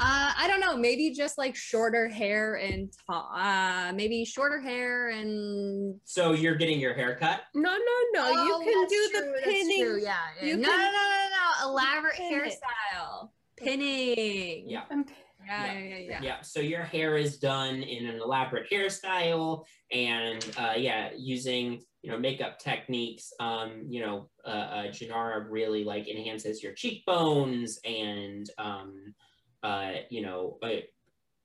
Uh, 0.00 0.32
I 0.42 0.46
don't 0.48 0.60
know. 0.60 0.78
Maybe 0.78 1.10
just 1.12 1.36
like 1.36 1.54
shorter 1.54 2.08
hair 2.08 2.54
and 2.54 2.90
ta- 3.06 3.28
uh, 3.34 3.92
maybe 3.92 4.24
shorter 4.24 4.60
hair 4.60 5.10
and. 5.10 6.00
so 6.04 6.32
you're 6.32 6.54
getting 6.54 6.80
your 6.80 6.94
hair 6.94 7.16
cut 7.20 7.42
No, 7.54 7.70
no, 7.70 7.96
no. 8.14 8.22
Oh, 8.32 8.62
you 8.64 8.72
can 8.72 8.86
do 8.88 9.08
true, 9.12 9.20
the 9.26 9.32
that's 9.34 9.44
pinning. 9.46 9.82
true, 9.84 10.00
Yeah. 10.02 10.16
yeah. 10.40 10.46
You 10.46 10.56
no, 10.56 10.68
can- 10.68 10.78
no, 10.78 10.86
no, 10.86 11.04
no, 11.12 11.28
no. 11.36 11.70
Elaborate 11.70 12.14
hairstyle. 12.14 13.28
Pinning. 13.58 14.70
yeah 14.70 14.84
I'm- 14.90 15.04
Yeah. 15.50 15.72
Yeah. 15.72 15.96
Yeah. 15.96 16.20
Yeah. 16.22 16.40
so 16.42 16.60
your 16.60 16.82
hair 16.82 17.16
is 17.16 17.38
done 17.38 17.82
in 17.82 18.06
an 18.06 18.20
elaborate 18.22 18.70
hairstyle 18.70 19.64
and 19.90 20.44
uh, 20.56 20.74
yeah 20.76 21.10
using 21.16 21.82
you 22.02 22.10
know 22.10 22.18
makeup 22.18 22.58
techniques 22.58 23.32
um, 23.40 23.84
you 23.88 24.00
know 24.00 24.30
uh, 24.46 24.48
uh, 24.48 24.86
janara 24.88 25.44
really 25.48 25.84
like 25.84 26.08
enhances 26.08 26.62
your 26.62 26.72
cheekbones 26.72 27.78
and 27.84 28.48
um, 28.58 29.14
uh, 29.62 29.92
you 30.08 30.22
know 30.22 30.58
uh, 30.62 30.80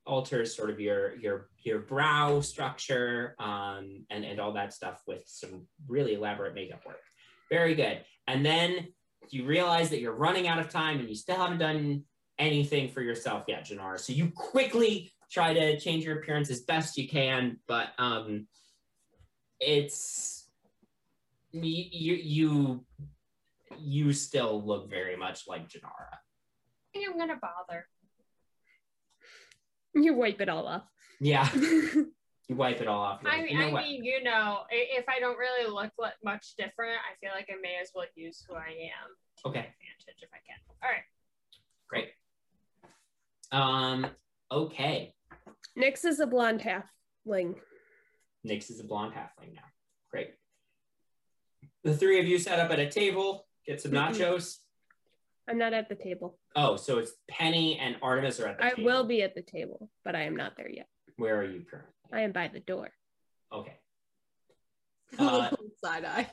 alters 0.05 0.55
sort 0.55 0.69
of 0.69 0.79
your 0.79 1.15
your 1.15 1.49
your 1.63 1.79
brow 1.79 2.39
structure 2.41 3.35
um, 3.39 4.05
and 4.09 4.23
and 4.23 4.39
all 4.39 4.53
that 4.53 4.73
stuff 4.73 5.01
with 5.07 5.23
some 5.25 5.65
really 5.87 6.13
elaborate 6.13 6.53
makeup 6.53 6.85
work 6.85 7.01
very 7.49 7.75
good 7.75 8.01
and 8.27 8.45
then 8.45 8.87
you 9.31 9.45
realize 9.45 9.89
that 9.89 9.99
you're 9.99 10.15
running 10.15 10.47
out 10.47 10.59
of 10.59 10.69
time 10.69 10.99
and 10.99 11.09
you 11.09 11.15
still 11.15 11.37
haven't 11.37 11.57
done 11.57 12.03
anything 12.37 12.89
for 12.89 13.01
yourself 13.01 13.45
yet, 13.47 13.65
Janara. 13.65 13.99
So 13.99 14.13
you 14.13 14.31
quickly 14.31 15.11
try 15.31 15.53
to 15.53 15.79
change 15.79 16.03
your 16.03 16.19
appearance 16.19 16.49
as 16.49 16.61
best 16.61 16.97
you 16.97 17.07
can, 17.07 17.57
but 17.67 17.89
um, 17.97 18.47
it's 19.59 20.47
you 21.51 21.85
you 21.91 22.15
you, 22.15 22.85
you 23.77 24.13
still 24.13 24.63
look 24.65 24.89
very 24.89 25.15
much 25.15 25.47
like 25.47 25.69
Janara. 25.69 26.13
I 26.13 26.93
think 26.93 27.09
I'm 27.09 27.17
gonna 27.17 27.39
bother. 27.41 27.87
You 29.97 30.13
wipe 30.13 30.41
it 30.41 30.49
all 30.49 30.67
off. 30.67 30.83
Yeah, 31.21 31.49
you 31.55 32.11
wipe 32.49 32.81
it 32.81 32.87
all 32.89 32.99
off. 32.99 33.21
You're 33.23 33.31
I, 33.31 33.43
mean, 33.43 33.47
you 33.47 33.57
know 33.57 33.77
I 33.77 33.81
mean, 33.81 34.03
you 34.03 34.23
know, 34.23 34.59
if 34.69 35.05
I 35.07 35.21
don't 35.21 35.37
really 35.37 35.71
look 35.71 35.93
li- 35.97 36.09
much 36.21 36.55
different, 36.57 36.97
I 36.99 37.15
feel 37.21 37.31
like 37.33 37.47
I 37.49 37.55
may 37.61 37.77
as 37.81 37.91
well 37.95 38.03
use 38.13 38.43
who 38.45 38.55
I 38.55 38.67
am. 38.91 39.15
to 39.43 39.47
Okay. 39.47 39.59
Advantage 39.59 40.21
if 40.21 40.29
I 40.33 40.43
can. 40.45 40.59
All 40.83 40.89
right. 40.89 41.05
Great. 41.87 42.09
Um. 43.51 44.07
Okay. 44.51 45.13
Nyx 45.77 46.05
is 46.05 46.19
a 46.19 46.27
blonde 46.27 46.61
halfling. 46.61 47.55
Nyx 48.47 48.69
is 48.69 48.79
a 48.79 48.83
blonde 48.83 49.13
halfling 49.13 49.53
now. 49.55 49.61
Great. 50.11 50.31
The 51.83 51.95
three 51.95 52.19
of 52.19 52.25
you 52.25 52.37
set 52.39 52.59
up 52.59 52.71
at 52.71 52.79
a 52.79 52.89
table. 52.89 53.47
Get 53.65 53.81
some 53.81 53.91
Mhm. 53.91 54.13
nachos. 54.15 54.59
I'm 55.47 55.57
not 55.57 55.73
at 55.73 55.89
the 55.89 55.95
table. 55.95 56.39
Oh, 56.55 56.75
so 56.75 56.97
it's 56.99 57.13
Penny 57.27 57.77
and 57.79 57.97
Artemis 58.01 58.39
are 58.39 58.47
at 58.47 58.57
the 58.57 58.63
table. 58.63 58.73
I 58.73 58.75
table. 58.75 58.85
will 58.85 59.03
be 59.03 59.21
at 59.21 59.35
the 59.35 59.41
table, 59.41 59.91
but 60.03 60.15
I 60.15 60.23
am 60.23 60.35
not 60.35 60.55
there 60.57 60.69
yet. 60.69 60.87
Where 61.17 61.37
are 61.39 61.43
you 61.45 61.63
currently? 61.63 61.93
I 62.11 62.21
am 62.21 62.31
by 62.31 62.47
the 62.47 62.59
door. 62.61 62.91
Okay. 63.51 63.77
A 65.19 65.23
Uh, 65.23 65.55
side 65.83 66.05
eye. 66.05 66.29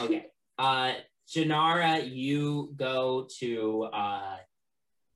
Okay. 0.00 0.26
Uh, 0.58 0.94
Janara, 1.28 2.08
you 2.08 2.72
go 2.76 3.26
to 3.38 3.84
uh, 3.84 4.36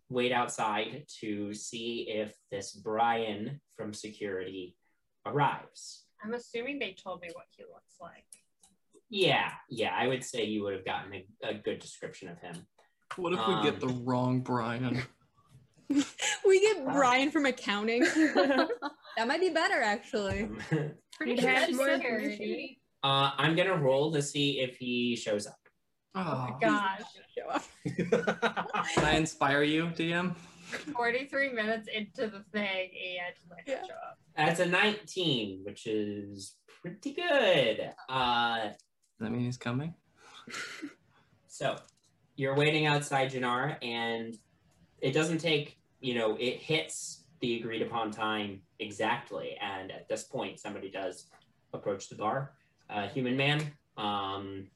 wait 0.09 0.33
outside 0.33 1.05
to 1.21 1.53
see 1.55 2.07
if 2.09 2.35
this 2.51 2.73
Brian 2.73 3.61
from 3.77 3.93
security 3.93 4.77
arrives. 5.25 6.05
I'm 6.23 6.35
assuming 6.35 6.79
they 6.79 6.93
told 6.93 7.21
me 7.21 7.29
what 7.33 7.47
he 7.51 7.65
looks 7.65 7.97
like. 8.01 8.25
Yeah, 9.09 9.51
yeah, 9.71 9.95
I 9.97 10.09
would 10.09 10.25
say 10.25 10.45
you 10.45 10.63
would 10.65 10.75
have 10.75 10.85
gotten 10.85 11.13
a, 11.15 11.49
a 11.51 11.55
good 11.55 11.79
description 11.79 12.29
of 12.29 12.39
him. 12.39 12.67
What 13.17 13.33
if 13.33 13.39
we 13.47 13.55
Um, 13.55 13.63
get 13.65 13.81
the 13.81 13.89
wrong 13.89 14.41
Brian? 14.41 15.03
we 15.89 16.61
get 16.61 16.85
Brian 16.85 17.31
from 17.31 17.47
accounting. 17.47 18.01
that 18.05 19.29
might 19.29 19.41
be 19.41 19.51
better, 19.51 19.81
actually. 19.81 20.49
Pretty 21.17 21.33
You'd 21.33 21.41
sure 21.41 21.77
more 21.77 21.95
security. 21.95 22.81
uh, 23.05 23.31
I'm 23.39 23.55
gonna 23.55 23.77
roll 23.77 24.13
to 24.13 24.21
see 24.23 24.61
if 24.61 24.77
he 24.77 25.15
shows 25.17 25.47
up. 25.47 25.57
Oh, 26.17 26.57
Gosh, 26.61 27.03
Show 27.37 27.49
up. 27.51 27.63
can 28.95 29.05
I 29.05 29.17
inspire 29.17 29.63
you, 29.63 29.87
DM? 29.89 30.35
43 30.95 31.53
minutes 31.53 31.89
into 31.95 32.27
the 32.29 32.43
thing 32.53 32.91
and 33.21 33.35
like 33.51 33.65
Yeah. 33.67 33.83
show 33.87 33.93
up. 33.93 34.19
That's 34.37 34.61
a 34.61 34.67
19, 34.67 35.61
which 35.65 35.87
is 35.87 36.55
pretty 36.83 37.13
good. 37.13 37.93
Uh, 38.09 38.69
Does 38.69 38.75
that 39.21 39.31
mean 39.31 39.45
he's 39.45 39.59
coming? 39.59 39.95
So 41.49 41.77
you're 42.37 42.55
waiting 42.57 42.87
outside 42.87 43.31
Janara, 43.31 43.77
and 43.85 44.35
it 45.01 45.13
doesn't 45.13 45.39
take, 45.39 45.79
you 46.01 46.15
know, 46.15 46.37
it 46.41 46.57
hits 46.59 47.25
the 47.41 47.59
agreed 47.61 47.83
upon 47.83 48.11
time 48.11 48.63
exactly. 48.79 49.57
And 49.61 49.91
at 49.93 50.09
this 50.09 50.25
point, 50.25 50.59
somebody 50.61 50.91
does 50.91 51.27
approach 51.75 52.09
the 52.09 52.17
bar. 52.17 52.53
Uh, 52.89 53.09
human 53.09 53.37
man. 53.37 53.61
Um, 53.97 54.69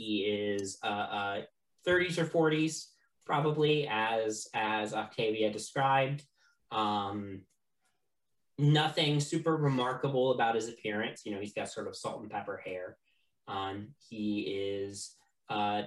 he 0.00 0.20
is 0.22 0.78
uh, 0.82 0.86
uh, 0.86 1.40
30s 1.86 2.16
or 2.16 2.24
40s, 2.24 2.86
probably, 3.26 3.86
as 3.86 4.48
as 4.54 4.94
Octavia 4.94 5.52
described. 5.52 6.24
Um, 6.72 7.42
nothing 8.58 9.20
super 9.20 9.56
remarkable 9.56 10.32
about 10.32 10.54
his 10.54 10.70
appearance. 10.70 11.26
You 11.26 11.32
know, 11.32 11.40
he's 11.40 11.52
got 11.52 11.68
sort 11.68 11.86
of 11.86 11.94
salt 11.94 12.22
and 12.22 12.30
pepper 12.30 12.62
hair. 12.64 12.96
Um, 13.46 13.88
he 14.08 14.40
is 14.40 15.16
uh, 15.50 15.82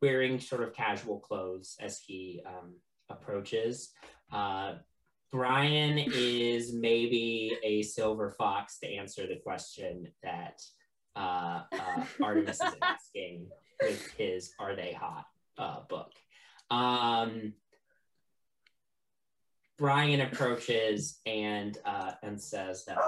wearing 0.00 0.38
sort 0.38 0.62
of 0.62 0.72
casual 0.72 1.18
clothes 1.18 1.76
as 1.80 1.98
he 1.98 2.42
um, 2.46 2.74
approaches. 3.08 3.90
Uh, 4.32 4.74
Brian 5.32 5.98
is 5.98 6.72
maybe 6.72 7.56
a 7.64 7.82
silver 7.82 8.30
fox 8.30 8.78
to 8.78 8.86
answer 8.88 9.26
the 9.26 9.40
question 9.42 10.06
that 10.22 10.60
uh, 11.16 11.62
uh, 11.72 12.04
Artemis 12.22 12.60
is 12.60 12.74
asking 12.82 13.48
with 13.82 14.10
his 14.12 14.52
"Are 14.58 14.76
They 14.76 14.92
Hot?" 14.92 15.26
uh, 15.58 15.80
book. 15.88 16.12
Um, 16.70 17.54
Brian 19.78 20.20
approaches 20.20 21.20
and 21.26 21.76
uh, 21.84 22.12
and 22.22 22.40
says 22.40 22.84
that 22.84 22.98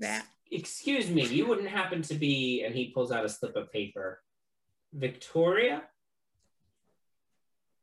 That. 0.00 0.26
excuse 0.50 1.10
me, 1.10 1.26
you 1.26 1.46
wouldn't 1.46 1.68
happen 1.68 2.02
to 2.02 2.14
be, 2.14 2.62
and 2.64 2.74
he 2.74 2.90
pulls 2.90 3.12
out 3.12 3.24
a 3.24 3.28
slip 3.28 3.54
of 3.56 3.70
paper, 3.70 4.22
Victoria? 4.92 5.82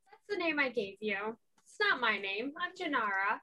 That's 0.10 0.26
the 0.30 0.38
name 0.38 0.60
I 0.60 0.70
gave 0.70 0.98
you. 1.00 1.38
It's 1.64 1.78
not 1.80 2.00
my 2.02 2.18
name. 2.18 2.54
I'm 2.60 2.72
Janara. 2.74 3.40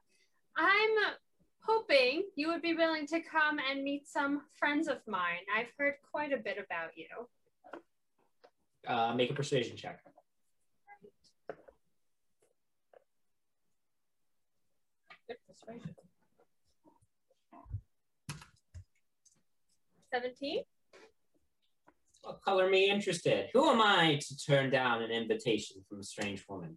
I'm 0.57 1.15
hoping 1.63 2.25
you 2.37 2.49
would 2.49 2.63
be 2.63 2.75
willing 2.75 3.07
to 3.07 3.21
come 3.21 3.59
and 3.71 3.83
meet 3.83 4.09
some 4.09 4.43
friends 4.59 4.89
of 4.89 4.99
mine. 5.07 5.45
I've 5.57 5.69
heard 5.79 5.95
quite 6.11 6.33
a 6.33 6.37
bit 6.37 6.59
about 6.59 6.91
you. 6.97 7.07
Uh, 8.87 9.15
make 9.15 9.31
a 9.31 9.35
persuasion 9.35 9.77
check. 9.77 10.01
Good 15.29 15.37
persuasion. 15.49 15.95
17? 20.13 20.63
Well, 22.25 22.41
color 22.45 22.69
me 22.69 22.91
interested. 22.91 23.49
Who 23.55 23.71
am 23.71 23.81
I 23.81 24.21
to 24.21 24.37
turn 24.37 24.71
down 24.71 25.03
an 25.03 25.11
invitation 25.11 25.83
from 25.89 26.01
a 26.01 26.05
strange 26.05 26.45
woman? 26.49 26.77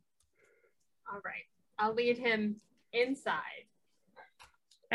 All 1.11 1.19
right. 1.23 1.43
I'll 1.77 1.93
lead 1.93 2.17
him 2.17 2.55
inside. 2.93 3.65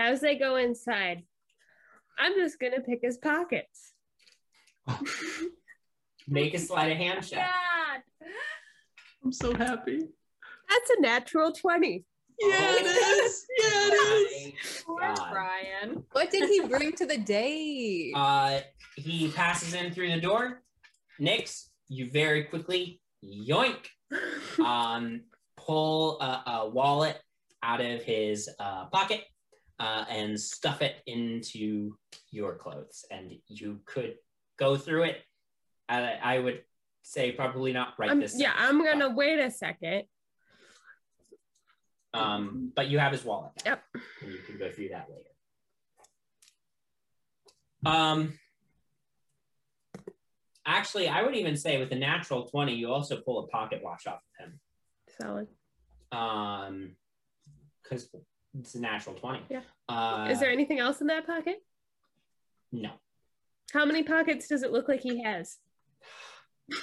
As 0.00 0.22
they 0.22 0.34
go 0.36 0.56
inside, 0.56 1.24
I'm 2.18 2.32
just 2.34 2.58
gonna 2.58 2.80
pick 2.80 3.00
his 3.02 3.18
pockets. 3.18 3.92
Make 6.26 6.54
a 6.54 6.58
sleight 6.58 6.92
of 6.92 6.96
hand 6.96 7.28
check. 7.28 7.46
God. 7.46 8.28
I'm 9.22 9.30
so 9.30 9.54
happy. 9.54 9.98
That's 10.70 10.90
a 10.96 11.00
natural 11.02 11.52
20. 11.52 12.06
Yeah, 12.40 12.48
it 12.48 12.86
is. 12.86 13.46
Yeah, 13.58 13.68
it 13.68 14.54
is. 14.54 14.84
My 14.88 15.14
Poor 15.14 15.28
Brian. 15.32 16.02
What 16.12 16.30
did 16.30 16.48
he 16.48 16.60
bring 16.60 16.92
to 16.92 17.04
the 17.04 17.18
day? 17.18 18.10
Uh, 18.14 18.60
he 18.96 19.30
passes 19.30 19.74
in 19.74 19.92
through 19.92 20.12
the 20.12 20.20
door. 20.20 20.62
Nyx, 21.20 21.66
you 21.88 22.10
very 22.10 22.44
quickly 22.44 23.02
yoink, 23.22 23.84
um, 24.64 25.24
pull 25.58 26.18
a, 26.22 26.42
a 26.46 26.68
wallet 26.70 27.20
out 27.62 27.82
of 27.82 28.02
his 28.02 28.48
uh, 28.58 28.86
pocket 28.86 29.24
uh, 29.80 30.04
and 30.10 30.38
stuff 30.38 30.82
it 30.82 30.96
into 31.06 31.96
your 32.30 32.54
clothes, 32.54 33.06
and 33.10 33.32
you 33.48 33.80
could 33.86 34.14
go 34.58 34.76
through 34.76 35.04
it. 35.04 35.22
I, 35.88 36.18
I 36.22 36.38
would 36.38 36.62
say 37.02 37.32
probably 37.32 37.72
not 37.72 37.94
right 37.98 38.10
I'm- 38.10 38.20
this. 38.20 38.38
yeah, 38.38 38.52
second, 38.52 38.66
I'm 38.68 38.84
gonna 38.84 39.14
wait 39.14 39.38
a 39.40 39.50
second. 39.50 40.04
but, 42.12 42.18
um, 42.20 42.72
but 42.76 42.88
you 42.88 42.98
have 42.98 43.12
his 43.12 43.24
wallet. 43.24 43.52
now, 43.64 43.70
Yep. 43.72 43.84
And 44.22 44.32
you 44.32 44.38
can 44.46 44.58
go 44.58 44.70
through 44.70 44.90
that 44.90 45.08
later. 45.10 45.24
Um, 47.86 48.34
actually, 50.66 51.08
I 51.08 51.22
would 51.22 51.34
even 51.34 51.56
say 51.56 51.78
with 51.78 51.90
a 51.92 51.96
natural 51.96 52.44
20, 52.46 52.74
you 52.74 52.92
also 52.92 53.18
pull 53.22 53.44
a 53.44 53.46
pocket 53.48 53.80
watch 53.82 54.06
off 54.06 54.20
of 54.38 54.44
him. 54.44 54.60
Solid. 55.18 55.48
Um, 56.12 56.96
because 57.82 58.08
it's 58.58 58.74
a 58.74 58.80
natural 58.80 59.14
20. 59.14 59.42
Yeah. 59.48 59.60
Uh, 59.88 60.28
Is 60.30 60.40
there 60.40 60.50
anything 60.50 60.78
else 60.78 61.00
in 61.00 61.06
that 61.08 61.26
pocket? 61.26 61.62
no. 62.72 62.90
How 63.72 63.84
many 63.84 64.02
pockets 64.02 64.48
does 64.48 64.64
it 64.64 64.72
look 64.72 64.88
like 64.88 65.00
he 65.00 65.22
has? 65.22 65.58
You're 66.68 66.78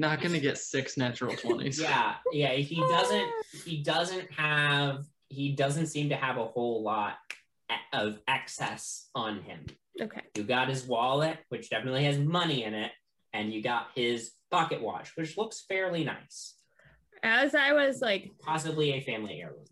not 0.00 0.20
gonna 0.20 0.38
get 0.38 0.58
six 0.58 0.98
natural 0.98 1.34
twenties. 1.34 1.80
Yeah, 1.80 2.14
yeah. 2.30 2.52
He 2.52 2.76
doesn't. 2.76 3.30
He 3.64 3.82
doesn't 3.82 4.30
have. 4.32 5.06
He 5.30 5.52
doesn't 5.52 5.86
seem 5.86 6.10
to 6.10 6.16
have 6.16 6.36
a 6.36 6.44
whole 6.44 6.82
lot 6.82 7.14
of 7.92 8.18
excess 8.28 9.08
on 9.14 9.40
him. 9.42 9.64
Okay. 10.00 10.20
You 10.36 10.42
got 10.44 10.68
his 10.68 10.84
wallet, 10.84 11.38
which 11.48 11.70
definitely 11.70 12.04
has 12.04 12.18
money 12.18 12.64
in 12.64 12.74
it, 12.74 12.92
and 13.32 13.52
you 13.52 13.62
got 13.62 13.88
his 13.94 14.32
pocket 14.50 14.82
watch, 14.82 15.12
which 15.16 15.36
looks 15.38 15.64
fairly 15.66 16.04
nice. 16.04 16.54
As 17.22 17.54
I 17.54 17.72
was 17.72 18.00
like 18.00 18.32
Possibly 18.40 18.92
a 18.92 19.00
family 19.00 19.40
heirloom. 19.40 19.64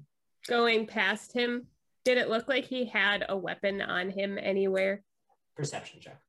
going 0.46 0.86
past 0.86 1.32
him, 1.32 1.66
did 2.04 2.16
it 2.18 2.28
look 2.28 2.48
like 2.48 2.64
he 2.64 2.84
had 2.86 3.24
a 3.28 3.36
weapon 3.36 3.80
on 3.82 4.10
him 4.10 4.38
anywhere? 4.40 5.02
Perception 5.56 6.00
check. 6.00 6.20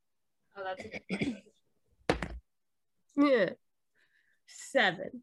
Oh, 0.58 0.64
that's 0.64 0.84
a 1.22 1.44
Yeah. 3.18 3.50
Seven. 4.48 5.22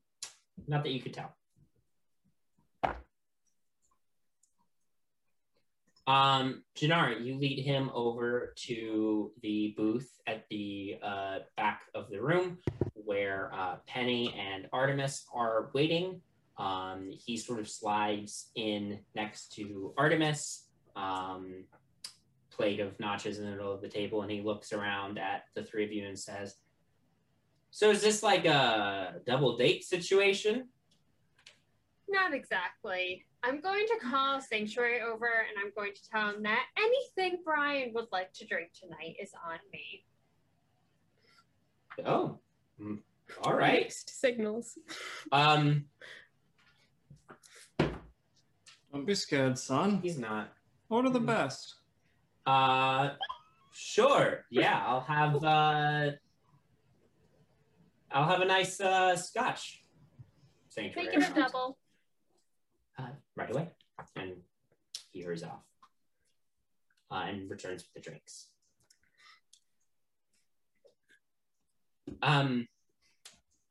Not 0.66 0.84
that 0.84 0.90
you 0.90 1.00
could 1.00 1.14
tell. 1.14 1.34
Um, 6.06 6.62
Janara, 6.74 7.22
you 7.22 7.36
lead 7.38 7.62
him 7.62 7.90
over 7.92 8.54
to 8.66 9.30
the 9.42 9.74
booth 9.76 10.10
at 10.26 10.46
the 10.48 10.96
uh, 11.02 11.38
back 11.56 11.82
of 11.94 12.08
the 12.10 12.22
room 12.22 12.58
where 13.08 13.50
uh, 13.54 13.76
Penny 13.86 14.34
and 14.38 14.68
Artemis 14.70 15.24
are 15.32 15.70
waiting. 15.72 16.20
Um, 16.58 17.10
he 17.10 17.38
sort 17.38 17.58
of 17.58 17.66
slides 17.66 18.50
in 18.54 18.98
next 19.14 19.54
to 19.54 19.94
Artemis, 19.96 20.66
um, 20.94 21.64
plate 22.50 22.80
of 22.80 23.00
notches 23.00 23.38
in 23.38 23.46
the 23.46 23.52
middle 23.52 23.72
of 23.72 23.80
the 23.80 23.88
table, 23.88 24.20
and 24.20 24.30
he 24.30 24.42
looks 24.42 24.74
around 24.74 25.18
at 25.18 25.44
the 25.54 25.62
three 25.62 25.86
of 25.86 25.90
you 25.90 26.06
and 26.06 26.18
says, 26.18 26.56
So 27.70 27.90
is 27.90 28.02
this 28.02 28.22
like 28.22 28.44
a 28.44 29.14
double 29.26 29.56
date 29.56 29.84
situation? 29.84 30.68
Not 32.10 32.34
exactly. 32.34 33.24
I'm 33.42 33.62
going 33.62 33.86
to 33.86 34.06
call 34.06 34.42
Sanctuary 34.42 35.00
over 35.00 35.26
and 35.48 35.56
I'm 35.64 35.72
going 35.74 35.94
to 35.94 36.10
tell 36.10 36.28
him 36.28 36.42
that 36.42 36.64
anything 36.76 37.38
Brian 37.42 37.94
would 37.94 38.08
like 38.12 38.34
to 38.34 38.46
drink 38.46 38.72
tonight 38.78 39.16
is 39.18 39.30
on 39.48 39.60
me. 39.72 40.04
Oh, 42.04 42.38
all 43.42 43.54
right. 43.54 43.82
Mixed 43.82 44.20
signals. 44.20 44.78
Um, 45.32 45.86
Don't 48.92 49.06
be 49.06 49.14
scared, 49.14 49.58
son. 49.58 50.00
he's 50.02 50.18
not. 50.18 50.52
Order 50.88 51.10
the 51.10 51.20
best. 51.20 51.74
Uh, 52.46 53.10
sure. 53.72 54.44
Yeah, 54.50 54.82
I'll 54.86 55.02
have. 55.02 55.44
Uh, 55.44 56.10
I'll 58.10 58.24
have 58.28 58.40
a 58.40 58.46
nice 58.46 58.80
uh, 58.80 59.16
scotch. 59.16 59.84
Sanctuary. 60.70 61.08
Make 61.08 61.18
it 61.18 61.30
a 61.30 61.34
double. 61.34 61.76
Uh, 62.98 63.10
right 63.36 63.50
away, 63.50 63.68
and 64.16 64.32
he 65.12 65.20
hurries 65.22 65.42
off. 65.42 65.62
Uh, 67.10 67.24
and 67.28 67.50
returns 67.50 67.84
with 67.84 68.02
the 68.02 68.10
drinks. 68.10 68.48
Um, 72.22 72.66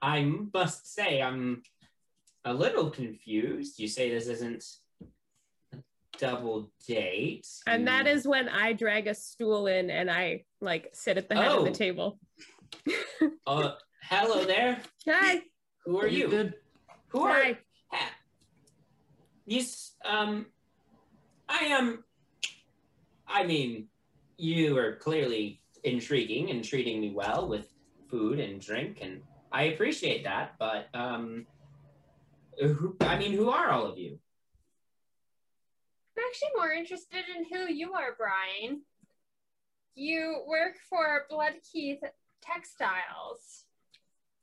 I 0.02 0.22
must 0.54 0.94
say 0.94 1.22
I'm 1.22 1.64
a 2.46 2.54
little 2.54 2.90
confused. 2.90 3.80
You 3.80 3.88
say 3.88 4.10
this 4.10 4.28
isn't 4.28 4.64
a 5.74 5.78
double 6.18 6.72
date. 6.88 7.48
And 7.66 7.88
that 7.88 8.08
is 8.08 8.28
when 8.28 8.48
I 8.50 8.74
drag 8.74 9.08
a 9.08 9.14
stool 9.16 9.68
in 9.68 9.90
and 9.90 10.10
I 10.10 10.46
like 10.62 10.90
sit 10.94 11.18
at 11.18 11.30
the 11.30 11.36
head 11.36 11.48
of 11.52 11.60
Oh. 11.60 11.64
the 11.66 11.72
table. 11.72 12.20
Uh, 13.48 13.72
hello 14.04 14.44
there. 14.44 14.82
Hi. 15.08 15.42
Who 15.86 16.00
are 16.02 16.08
you? 16.08 16.28
Good. 16.28 16.54
Who 17.08 17.22
are 17.22 17.32
Hi. 17.44 17.58
Ha- 17.92 18.12
Yes, 19.46 19.94
um, 20.04 20.48
I 21.48 21.60
am. 21.66 22.04
I 23.26 23.44
mean, 23.46 23.88
you 24.38 24.78
are 24.78 24.98
clearly 24.98 25.62
intriguing 25.86 26.50
and 26.52 26.62
treating 26.64 27.00
me 27.00 27.12
well 27.12 27.48
with 27.48 27.72
food 28.10 28.40
and 28.40 28.60
drink, 28.62 29.00
and 29.02 29.22
I 29.52 29.64
appreciate 29.64 30.24
that. 30.24 30.56
But 30.60 30.88
um, 30.94 31.46
who, 32.60 32.96
I 33.02 33.18
mean, 33.18 33.34
who 33.34 33.50
are 33.50 33.70
all 33.70 33.86
of 33.86 33.98
you? 33.98 34.20
I'm 36.18 36.24
actually 36.30 36.50
more 36.56 36.72
interested 36.72 37.24
in 37.36 37.46
who 37.46 37.72
you 37.72 37.94
are, 37.94 38.16
Brian. 38.18 38.82
You 39.96 40.44
work 40.48 40.76
for 40.90 41.26
Bloodkeith 41.32 42.00
Textiles. 42.42 43.66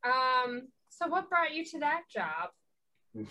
Um, 0.05 0.69
so 0.89 1.09
what 1.09 1.29
brought 1.29 1.55
you 1.55 1.65
to 1.65 1.79
that 1.81 2.03
job? 2.12 2.51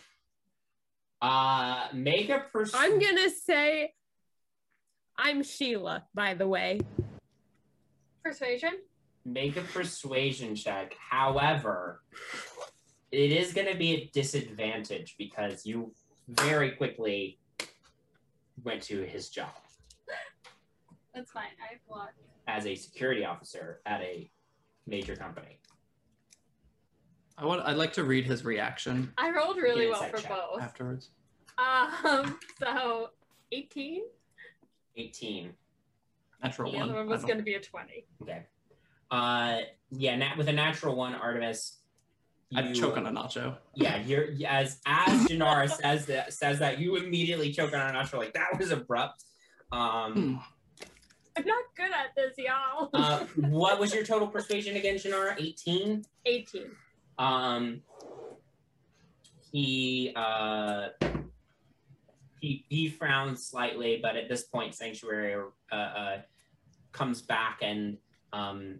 Uh, 1.22 1.88
make 1.94 2.28
a 2.28 2.44
person. 2.52 2.78
I'm 2.78 3.00
gonna 3.00 3.30
say 3.30 3.94
I'm 5.18 5.42
Sheila, 5.42 6.06
by 6.14 6.34
the 6.34 6.46
way. 6.46 6.82
Persuasion? 8.26 8.72
Make 9.26 9.58
a 9.58 9.62
persuasion 9.62 10.56
check. 10.56 10.96
However, 11.10 12.02
it 13.12 13.32
is 13.32 13.54
going 13.54 13.68
to 13.72 13.78
be 13.78 13.92
a 13.94 14.10
disadvantage 14.14 15.16
because 15.18 15.66
you 15.66 15.94
very 16.28 16.72
quickly 16.72 17.40
went 18.64 18.82
to 18.84 19.02
his 19.04 19.30
job 19.30 19.50
That's 21.14 21.32
fine. 21.32 21.44
I 21.64 21.74
have 21.74 21.80
luck. 21.90 22.14
as 22.48 22.66
a 22.66 22.76
security 22.76 23.26
officer 23.26 23.82
at 23.86 24.02
a 24.02 24.30
major 24.88 25.16
company. 25.16 25.60
I 27.38 27.46
want. 27.46 27.62
I'd 27.66 27.78
like 27.78 27.94
to 27.94 28.04
read 28.04 28.26
his 28.26 28.46
reaction 28.46 29.12
I 29.18 29.32
rolled 29.32 29.58
really 29.58 29.88
well 29.88 30.04
inside 30.04 30.12
for 30.16 30.22
check 30.22 30.32
both. 30.32 30.62
afterwards. 30.62 31.10
Um, 31.58 32.38
so 32.60 33.10
18. 33.52 34.04
18. 34.98 35.52
Natural 36.44 36.72
The 36.72 36.78
one. 36.78 36.90
other 36.90 37.00
one 37.00 37.08
I 37.08 37.10
was 37.10 37.22
don't- 37.22 37.28
going 37.28 37.38
to 37.40 37.44
be 37.44 37.56
a 37.56 37.60
20. 37.60 38.06
Okay. 38.22 38.44
Uh, 39.14 39.60
yeah, 39.92 40.16
nat- 40.16 40.36
with 40.38 40.48
a 40.50 40.52
natural 40.54 40.96
one, 40.96 41.14
Artemis. 41.14 41.78
I'd 42.56 42.70
you- 42.70 42.82
choke 42.82 42.98
on 42.98 43.06
a 43.06 43.12
nacho. 43.12 43.58
Yeah, 43.76 43.98
you're 43.98 44.30
as 44.48 44.80
as 44.88 45.28
Janara 45.28 45.70
says 45.70 46.08
that 46.08 46.34
says 46.34 46.58
that 46.60 46.80
you 46.80 46.96
immediately 46.96 47.52
choke 47.54 47.74
on 47.74 47.80
a 47.80 47.94
nacho 48.00 48.18
like 48.18 48.34
that 48.34 48.58
was 48.60 48.72
abrupt. 48.72 49.24
Um, 49.72 50.14
Hmm. 50.14 50.36
I'm 51.36 51.46
not 51.46 51.64
good 51.76 51.92
at 51.92 52.16
this, 52.16 52.34
y'all. 52.38 52.90
uh, 52.94 53.26
what 53.36 53.80
was 53.80 53.94
your 53.94 54.04
total 54.04 54.28
persuasion 54.28 54.76
again, 54.78 54.96
Janara? 54.96 55.36
18? 55.40 56.06
18. 56.26 56.72
Um, 57.18 57.82
he 59.52 60.12
uh, 60.16 60.90
he 62.40 62.66
he 62.70 62.90
frowns 62.90 63.46
slightly, 63.46 64.00
but 64.02 64.16
at 64.16 64.28
this 64.30 64.44
point, 64.44 64.74
Sanctuary 64.76 65.36
uh, 65.72 65.76
uh, 65.76 66.22
comes 66.92 67.22
back 67.22 67.60
and 67.62 67.98
um, 68.32 68.80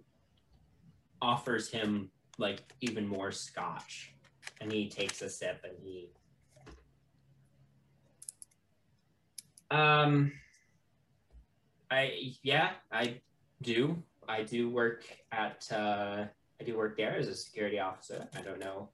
offers 1.24 1.70
him 1.70 2.12
like 2.38 2.60
even 2.82 3.08
more 3.08 3.32
scotch, 3.32 4.14
and 4.62 4.72
he 4.72 4.90
takes 4.90 5.22
a 5.22 5.30
sip 5.30 5.64
and 5.64 5.78
he. 5.82 6.10
Um. 9.72 10.34
I 11.92 12.34
yeah 12.42 12.72
I 12.92 13.22
do 13.62 14.02
I 14.28 14.44
do 14.44 14.70
work 14.70 15.04
at 15.32 15.68
uh, 15.72 16.26
I 16.60 16.64
do 16.66 16.78
work 16.78 16.98
there 16.98 17.16
as 17.16 17.28
a 17.28 17.36
security 17.36 17.80
officer. 17.80 18.28
I 18.36 18.42
don't 18.42 18.60
know. 18.60 18.90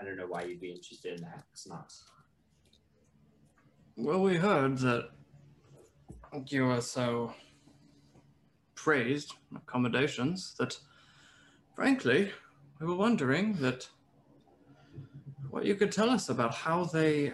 I 0.00 0.04
don't 0.04 0.16
know 0.16 0.26
why 0.26 0.44
you'd 0.44 0.60
be 0.60 0.70
interested 0.70 1.18
in 1.18 1.24
that. 1.24 1.44
It's 1.52 1.66
not. 1.66 1.92
Well, 3.96 4.22
we 4.22 4.36
heard 4.36 4.78
that 4.78 5.10
you 6.46 6.66
were 6.66 6.80
so 6.80 7.34
praised 8.82 9.34
accommodations 9.54 10.54
that, 10.58 10.78
frankly, 11.76 12.32
we 12.80 12.86
were 12.86 12.94
wondering 12.94 13.52
that 13.54 13.86
what 15.50 15.66
you 15.66 15.74
could 15.74 15.92
tell 15.92 16.08
us 16.08 16.30
about 16.30 16.54
how 16.54 16.84
they 16.84 17.32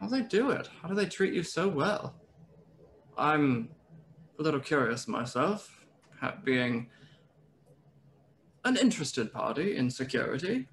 how 0.00 0.08
they 0.08 0.22
do 0.22 0.50
it. 0.50 0.68
How 0.80 0.88
do 0.88 0.94
they 0.94 1.04
treat 1.06 1.34
you 1.34 1.42
so 1.42 1.68
well? 1.68 2.14
I'm 3.18 3.68
a 4.38 4.42
little 4.42 4.60
curious 4.60 5.06
myself, 5.06 5.84
being 6.42 6.88
an 8.64 8.76
interested 8.76 9.30
party 9.30 9.76
in 9.76 9.90
security. 9.90 10.66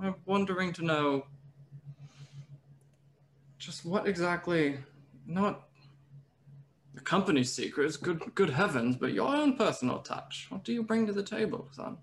I'm 0.00 0.14
wondering 0.26 0.72
to 0.74 0.84
know 0.84 1.26
just 3.58 3.84
what 3.84 4.06
exactly, 4.06 4.78
not 5.26 5.68
the 6.94 7.00
company's 7.00 7.52
secrets, 7.52 7.96
good, 7.96 8.34
good 8.34 8.50
heavens, 8.50 8.96
but 8.96 9.12
your 9.12 9.34
own 9.34 9.56
personal 9.56 10.00
touch. 10.00 10.46
What 10.50 10.64
do 10.64 10.72
you 10.72 10.82
bring 10.82 11.06
to 11.06 11.12
the 11.12 11.22
table, 11.22 11.68
son? 11.72 11.96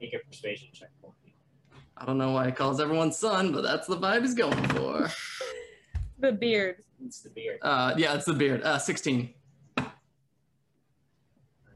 Make 0.00 0.14
a 0.14 0.18
persuasion 0.26 0.68
check 0.72 0.90
for 1.00 1.12
me. 1.24 1.34
I 1.96 2.04
don't 2.04 2.18
know 2.18 2.32
why 2.32 2.46
he 2.46 2.52
calls 2.52 2.80
everyone 2.80 3.12
son, 3.12 3.52
but 3.52 3.62
that's 3.62 3.86
the 3.86 3.96
vibe 3.96 4.22
he's 4.22 4.34
going 4.34 4.68
for. 4.68 5.10
The 6.20 6.32
beard. 6.32 6.82
It's 7.04 7.20
the 7.20 7.30
beard. 7.30 7.60
Uh, 7.62 7.94
yeah, 7.96 8.14
it's 8.14 8.24
the 8.24 8.32
beard. 8.34 8.62
Uh, 8.62 8.76
16. 8.76 9.32
Are 9.76 9.86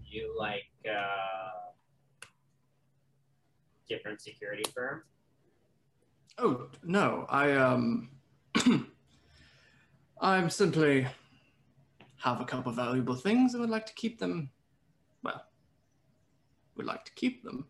you 0.04 0.34
like 0.36 0.64
uh, 0.84 2.10
different 3.88 4.20
security 4.20 4.64
firm? 4.74 5.04
Oh, 6.38 6.66
no, 6.82 7.24
I, 7.28 7.52
um, 7.52 8.10
I'm 10.22 10.50
simply 10.50 11.04
have 12.18 12.40
a 12.40 12.44
couple 12.44 12.70
valuable 12.70 13.16
things 13.16 13.54
and 13.54 13.60
would 13.60 13.70
like 13.70 13.86
to 13.86 13.94
keep 13.94 14.20
them, 14.20 14.50
well, 15.24 15.44
would 16.76 16.86
like 16.86 17.04
to 17.06 17.12
keep 17.14 17.42
them. 17.42 17.66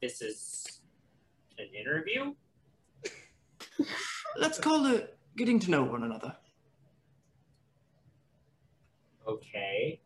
This 0.00 0.22
is 0.22 0.82
an 1.58 1.66
interview. 1.74 2.32
Let's 4.36 4.60
call 4.60 4.86
it 4.86 5.18
getting 5.36 5.58
to 5.58 5.70
know 5.72 5.82
one 5.82 6.04
another. 6.04 6.36
Okay. 9.26 10.00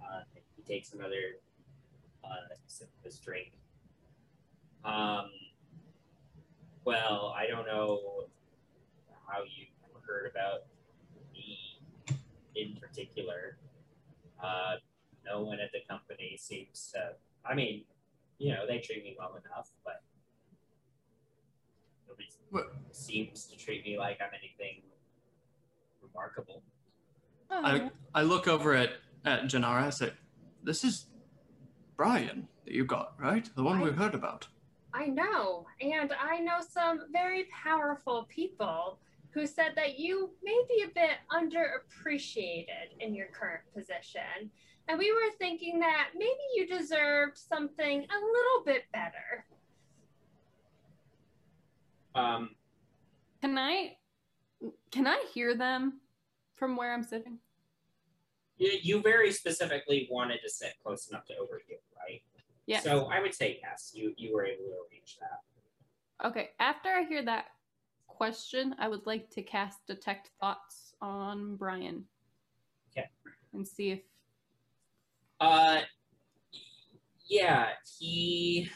Uh, 0.00 0.20
he 0.56 0.62
takes 0.62 0.92
another 0.92 1.40
uh, 2.22 2.54
sip 2.68 2.88
of 2.98 3.04
his 3.04 3.18
drink. 3.18 3.50
Um. 4.84 5.28
Well, 6.84 7.34
I 7.36 7.46
don't 7.46 7.66
know 7.66 8.24
how 9.26 9.42
you 9.42 9.66
heard 10.06 10.30
about 10.30 10.60
me 11.32 11.58
in 12.56 12.76
particular. 12.76 13.56
Uh, 14.42 14.76
no 15.24 15.42
one 15.42 15.60
at 15.60 15.70
the 15.72 15.78
company 15.88 16.36
seems 16.40 16.90
to. 16.92 17.12
I 17.48 17.54
mean, 17.54 17.84
you 18.38 18.52
know, 18.52 18.66
they 18.66 18.78
treat 18.78 19.04
me 19.04 19.14
well 19.18 19.38
enough, 19.44 19.70
but 19.84 20.02
nobody 22.08 22.28
What? 22.50 22.72
seems 22.90 23.44
to 23.46 23.56
treat 23.56 23.84
me 23.84 23.98
like 23.98 24.18
I'm 24.20 24.30
anything 24.36 24.82
remarkable. 26.02 26.62
I, 27.50 27.90
I 28.14 28.22
look 28.22 28.48
over 28.48 28.74
at, 28.74 28.90
at 29.24 29.44
Janara. 29.44 29.84
I 29.84 29.90
say, 29.90 30.12
This 30.64 30.82
is 30.84 31.06
Brian 31.96 32.48
that 32.64 32.74
you 32.74 32.84
got, 32.84 33.12
right? 33.18 33.48
The 33.54 33.62
one 33.62 33.78
I- 33.78 33.82
we've 33.84 33.96
heard 33.96 34.14
about. 34.14 34.48
I 34.94 35.06
know, 35.06 35.66
and 35.80 36.12
I 36.20 36.38
know 36.40 36.58
some 36.60 37.04
very 37.12 37.46
powerful 37.64 38.26
people 38.28 38.98
who 39.30 39.46
said 39.46 39.72
that 39.76 39.98
you 39.98 40.30
may 40.42 40.60
be 40.68 40.84
a 40.84 40.88
bit 40.88 41.18
underappreciated 41.32 43.00
in 43.00 43.14
your 43.14 43.28
current 43.28 43.62
position. 43.74 44.50
And 44.88 44.98
we 44.98 45.10
were 45.12 45.30
thinking 45.38 45.80
that 45.80 46.08
maybe 46.14 46.32
you 46.54 46.66
deserved 46.66 47.38
something 47.38 48.00
a 48.00 48.16
little 48.16 48.64
bit 48.66 48.82
better. 48.92 49.46
Um, 52.14 52.50
Can 53.40 53.56
I 53.56 53.96
can 54.92 55.06
I 55.06 55.24
hear 55.32 55.56
them 55.56 56.00
from 56.54 56.76
where 56.76 56.92
I'm 56.92 57.02
sitting? 57.02 57.38
you, 58.58 58.78
you 58.82 59.02
very 59.02 59.32
specifically 59.32 60.08
wanted 60.10 60.40
to 60.42 60.50
sit 60.50 60.74
close 60.82 61.08
enough 61.08 61.24
to 61.26 61.34
overhear, 61.36 61.78
right? 61.96 62.22
Yes. 62.66 62.84
So 62.84 63.06
I 63.06 63.20
would 63.20 63.34
say 63.34 63.58
yes. 63.62 63.92
You 63.94 64.14
you 64.16 64.34
were 64.34 64.44
able 64.44 64.64
to 64.64 64.76
arrange 64.90 65.18
that. 65.20 66.26
Okay, 66.26 66.50
after 66.60 66.88
I 66.88 67.02
hear 67.02 67.24
that 67.24 67.46
question, 68.06 68.74
I 68.78 68.88
would 68.88 69.06
like 69.06 69.30
to 69.30 69.42
cast 69.42 69.86
Detect 69.86 70.30
Thoughts 70.40 70.94
on 71.00 71.56
Brian. 71.56 72.04
Okay. 72.90 73.08
And 73.52 73.66
see 73.66 73.90
if. 73.90 74.00
Uh, 75.40 75.80
yeah, 77.28 77.70
he. 77.98 78.68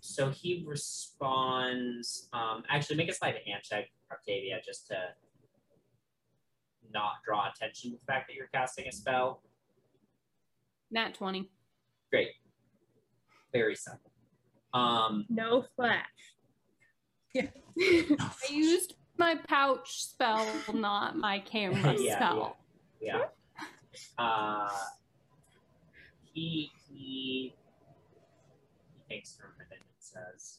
So 0.00 0.30
he 0.30 0.64
responds. 0.66 2.28
Um, 2.32 2.64
actually, 2.68 2.96
make 2.96 3.08
a 3.08 3.14
sleight 3.14 3.36
of 3.36 3.42
hand 3.46 3.62
check, 3.62 3.88
Octavia, 4.12 4.60
just 4.64 4.88
to 4.88 4.96
not 6.92 7.22
draw 7.24 7.48
attention 7.48 7.92
to 7.92 7.96
the 7.96 8.04
fact 8.04 8.28
that 8.28 8.34
you're 8.34 8.48
casting 8.52 8.86
a 8.86 8.92
spell. 8.92 9.42
Nat 10.90 11.14
20. 11.14 11.50
Great. 12.10 12.28
Very 13.52 13.74
simple. 13.74 14.10
Um, 14.74 15.26
No 15.28 15.64
flash. 15.76 16.06
Yeah. 17.34 17.46
I 17.78 18.30
used 18.50 18.94
my 19.16 19.36
pouch 19.48 20.02
spell, 20.04 20.46
not 20.74 21.16
my 21.16 21.38
camera 21.38 21.94
Yeah, 21.98 22.16
spell. 22.16 22.56
yeah. 23.00 23.22
Uh, 24.18 24.68
he 26.34 26.70
he 26.90 27.54
he 27.54 27.54
thinks 29.08 29.34
for 29.34 29.46
a 29.46 29.52
minute 29.58 29.78
and 29.80 29.80
says, 29.98 30.58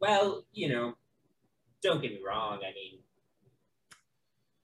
"Well, 0.00 0.44
you 0.52 0.70
know, 0.70 0.94
don't 1.82 2.00
get 2.00 2.12
me 2.12 2.20
wrong. 2.26 2.60
I 2.66 2.72
mean, 2.74 3.00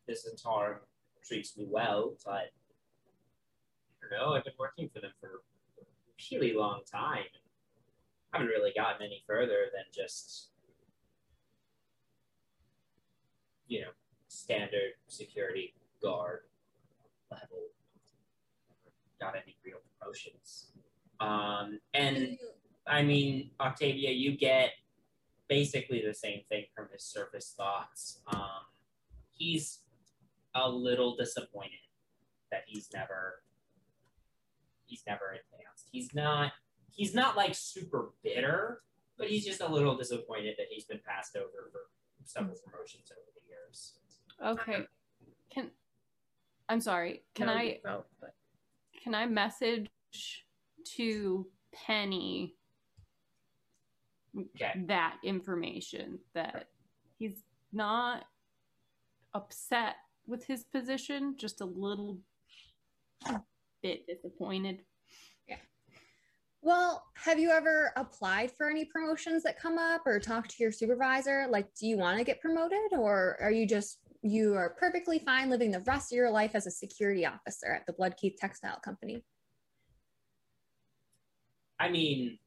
this 0.08 0.24
Centaur 0.24 0.82
treats 1.22 1.56
me 1.58 1.66
well, 1.68 2.14
but 2.24 2.32
I 2.32 4.08
don't 4.10 4.18
know. 4.18 4.34
I've 4.34 4.44
been 4.44 4.54
working 4.58 4.88
for 4.92 5.00
them 5.00 5.12
for 5.20 5.26
a 5.26 5.38
really 6.30 6.54
long 6.54 6.80
time. 6.90 7.18
And 7.18 7.42
haven't 8.32 8.48
really 8.48 8.72
gotten 8.76 9.06
any 9.06 9.22
further 9.26 9.70
than 9.72 9.84
just." 9.94 10.48
You 13.66 13.82
know, 13.82 13.90
standard 14.28 14.92
security 15.08 15.74
guard 16.02 16.40
level. 17.30 17.68
Got 19.20 19.34
any 19.36 19.56
real 19.64 19.78
promotions? 19.98 20.72
Um, 21.20 21.78
and 21.94 22.38
I 22.86 23.02
mean, 23.02 23.50
Octavia, 23.60 24.10
you 24.10 24.36
get 24.36 24.70
basically 25.48 26.02
the 26.06 26.14
same 26.14 26.40
thing 26.48 26.64
from 26.74 26.88
his 26.92 27.04
surface 27.04 27.54
thoughts. 27.56 28.20
Um, 28.32 28.64
he's 29.30 29.80
a 30.54 30.68
little 30.68 31.16
disappointed 31.16 31.78
that 32.50 32.62
he's 32.66 32.88
never 32.92 33.42
he's 34.86 35.02
never 35.06 35.26
advanced. 35.26 35.69
He's 35.90 36.14
not 36.14 36.52
he's 36.90 37.14
not 37.14 37.36
like 37.36 37.54
super 37.54 38.10
bitter, 38.22 38.82
but 39.18 39.28
he's 39.28 39.44
just 39.44 39.60
a 39.60 39.68
little 39.68 39.96
disappointed 39.96 40.54
that 40.58 40.66
he's 40.70 40.84
been 40.84 41.00
passed 41.06 41.36
over 41.36 41.70
for 41.72 41.80
several 42.24 42.56
promotions 42.64 43.10
over 43.12 43.30
the 43.34 43.48
years. 43.48 43.94
Okay. 44.44 44.86
Can. 45.50 45.70
I'm 46.68 46.80
sorry. 46.80 47.22
Can 47.34 47.46
No, 47.46 47.54
I 47.54 47.62
you 47.62 47.76
but- 47.82 48.34
can 49.02 49.14
I 49.14 49.26
message 49.26 49.88
to 50.96 51.46
Penny 51.72 52.54
Okay. 54.38 54.84
that 54.86 55.18
information 55.24 56.18
that 56.34 56.68
he's 57.18 57.42
not 57.72 58.24
upset 59.34 59.96
with 60.26 60.44
his 60.44 60.64
position, 60.64 61.36
just 61.36 61.60
a 61.60 61.64
little 61.64 62.18
bit 63.82 64.06
disappointed. 64.06 64.84
Well, 66.62 67.04
have 67.14 67.38
you 67.38 67.50
ever 67.50 67.92
applied 67.96 68.50
for 68.52 68.68
any 68.68 68.84
promotions 68.84 69.42
that 69.44 69.58
come 69.58 69.78
up 69.78 70.02
or 70.06 70.20
talked 70.20 70.50
to 70.50 70.62
your 70.62 70.72
supervisor? 70.72 71.46
Like, 71.48 71.74
do 71.74 71.86
you 71.86 71.96
want 71.96 72.18
to 72.18 72.24
get 72.24 72.40
promoted 72.40 72.92
or 72.92 73.38
are 73.40 73.50
you 73.50 73.66
just 73.66 73.98
you 74.22 74.54
are 74.54 74.70
perfectly 74.78 75.18
fine 75.18 75.48
living 75.48 75.70
the 75.70 75.80
rest 75.80 76.12
of 76.12 76.16
your 76.16 76.30
life 76.30 76.54
as 76.54 76.66
a 76.66 76.70
security 76.70 77.24
officer 77.24 77.72
at 77.72 77.86
the 77.86 77.92
Bloodkeith 77.92 78.36
Textile 78.36 78.78
Company. 78.84 79.24
I 81.78 81.88
mean, 81.88 82.38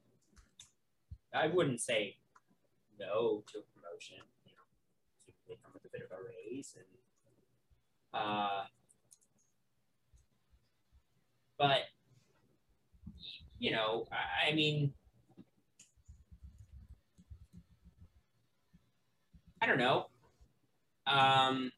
I 1.34 1.48
wouldn't 1.48 1.80
say 1.80 2.16
no 3.00 3.42
to 3.52 3.58
a 3.58 3.62
promotion. 3.74 4.18
You 4.46 4.52
know, 4.52 5.32
they 5.48 5.56
come 5.64 5.72
with 5.74 5.84
a 5.84 5.88
bit 5.90 6.02
of 6.02 6.12
a 6.12 6.22
raise, 6.22 6.76
and 6.76 8.22
uh, 8.22 8.62
but 11.58 11.80
you 13.64 13.70
know, 13.70 14.06
I, 14.12 14.50
I 14.50 14.54
mean, 14.54 14.92
I 19.62 19.66
don't 19.66 19.78
know. 19.78 20.08
Um, 21.06 21.72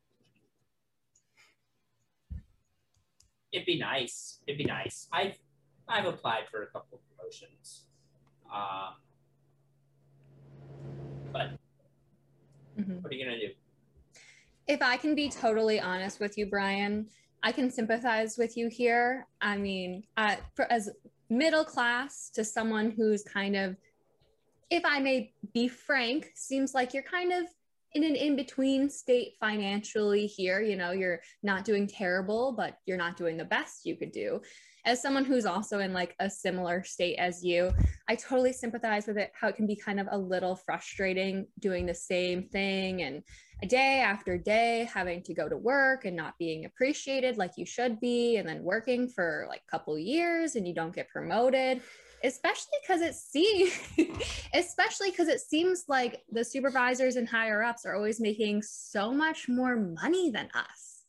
it'd 3.53 3.67
be 3.67 3.79
nice. 3.79 4.41
It'd 4.49 4.59
be 4.59 4.65
nice. 4.65 5.07
I've 5.13 5.39
I've 5.87 6.07
applied 6.07 6.49
for 6.51 6.65
a 6.65 6.67
couple 6.67 6.99
of 6.99 7.17
promotions. 7.17 7.85
Um, 8.53 8.95
but 11.33 11.51
Mhm. 12.77 13.01
what 13.01 13.13
are 13.13 13.15
you 13.15 13.25
gonna 13.25 13.39
do? 13.39 13.55
If 14.67 14.83
I 14.83 14.97
can 14.97 15.15
be 15.15 15.29
totally 15.29 15.79
honest 15.79 16.19
with 16.19 16.37
you, 16.37 16.47
Brian, 16.47 17.09
I 17.45 17.53
can 17.53 17.71
sympathize 17.71 18.37
with 18.37 18.57
you 18.57 18.69
here. 18.69 19.29
I 19.41 19.57
mean, 19.57 20.03
uh, 20.17 20.35
for, 20.57 20.65
as 20.73 20.91
middle 21.29 21.65
class 21.65 22.31
to 22.35 22.45
someone 22.45 22.91
who's 22.91 23.23
kind 23.23 23.57
of, 23.57 23.77
if 24.71 24.85
I 24.85 25.01
may 25.01 25.33
be 25.53 25.69
frank, 25.69 26.33
seems 26.35 26.75
like 26.75 26.95
you're 26.95 27.03
kind 27.03 27.33
of 27.33 27.47
in 27.93 28.05
an 28.05 28.15
in 28.15 28.37
between 28.37 28.91
state 28.91 29.35
financially 29.41 30.27
here. 30.27 30.61
You 30.61 30.77
know, 30.77 30.91
you're 30.93 31.21
not 31.43 31.65
doing 31.65 31.87
terrible, 31.87 32.53
but 32.53 32.79
you're 32.85 32.99
not 32.99 33.17
doing 33.17 33.37
the 33.37 33.45
best 33.45 33.87
you 33.87 33.97
could 33.97 34.13
do. 34.13 34.43
As 34.87 35.03
someone 35.03 35.25
who's 35.25 35.47
also 35.47 35.81
in 35.81 35.93
like 35.93 36.15
a 36.21 36.31
similar 36.31 36.85
state 36.85 37.17
as 37.17 37.45
you, 37.45 37.73
I 38.09 38.15
totally 38.15 38.53
sympathize 38.53 39.09
with 39.09 39.19
it, 39.19 39.33
how 39.39 39.49
it 39.49 39.57
can 39.57 39.67
be 39.67 39.75
kind 39.77 39.99
of 39.99 40.07
a 40.13 40.17
little 40.17 40.55
frustrating 40.55 41.49
doing 41.59 41.87
the 41.87 41.95
same 41.95 42.45
thing 42.45 43.03
and 43.03 43.23
a 43.63 43.67
day 43.67 44.01
after 44.01 44.39
day 44.39 44.89
having 44.93 45.23
to 45.25 45.35
go 45.35 45.49
to 45.49 45.57
work 45.57 46.05
and 46.05 46.15
not 46.15 46.39
being 46.39 46.67
appreciated 46.67 47.37
like 47.37 47.53
you 47.57 47.67
should 47.67 47.99
be 48.01 48.37
and 48.37 48.49
then 48.49 48.63
working 48.63 49.09
for 49.09 49.47
like 49.49 49.63
a 49.67 49.71
couple 49.71 49.99
years 49.99 50.57
and 50.57 50.69
you 50.69 50.75
don't 50.75 50.95
get 50.95 51.09
promoted 51.09 51.81
especially 52.23 52.73
because 52.83 53.01
it 53.01 53.15
seems 53.15 53.73
especially 54.55 55.11
because 55.11 55.29
it 55.29 55.41
seems 55.41 55.85
like 55.89 56.23
the 56.31 56.45
supervisors 56.45 57.17
and 57.17 57.29
higher 57.29 57.63
ups 57.63 57.87
are 57.87 57.95
always 57.95 58.21
making 58.21 58.63
so 58.63 59.13
much 59.13 59.49
more 59.49 59.77
money 59.77 60.31
than 60.31 60.49
us. 60.55 61.05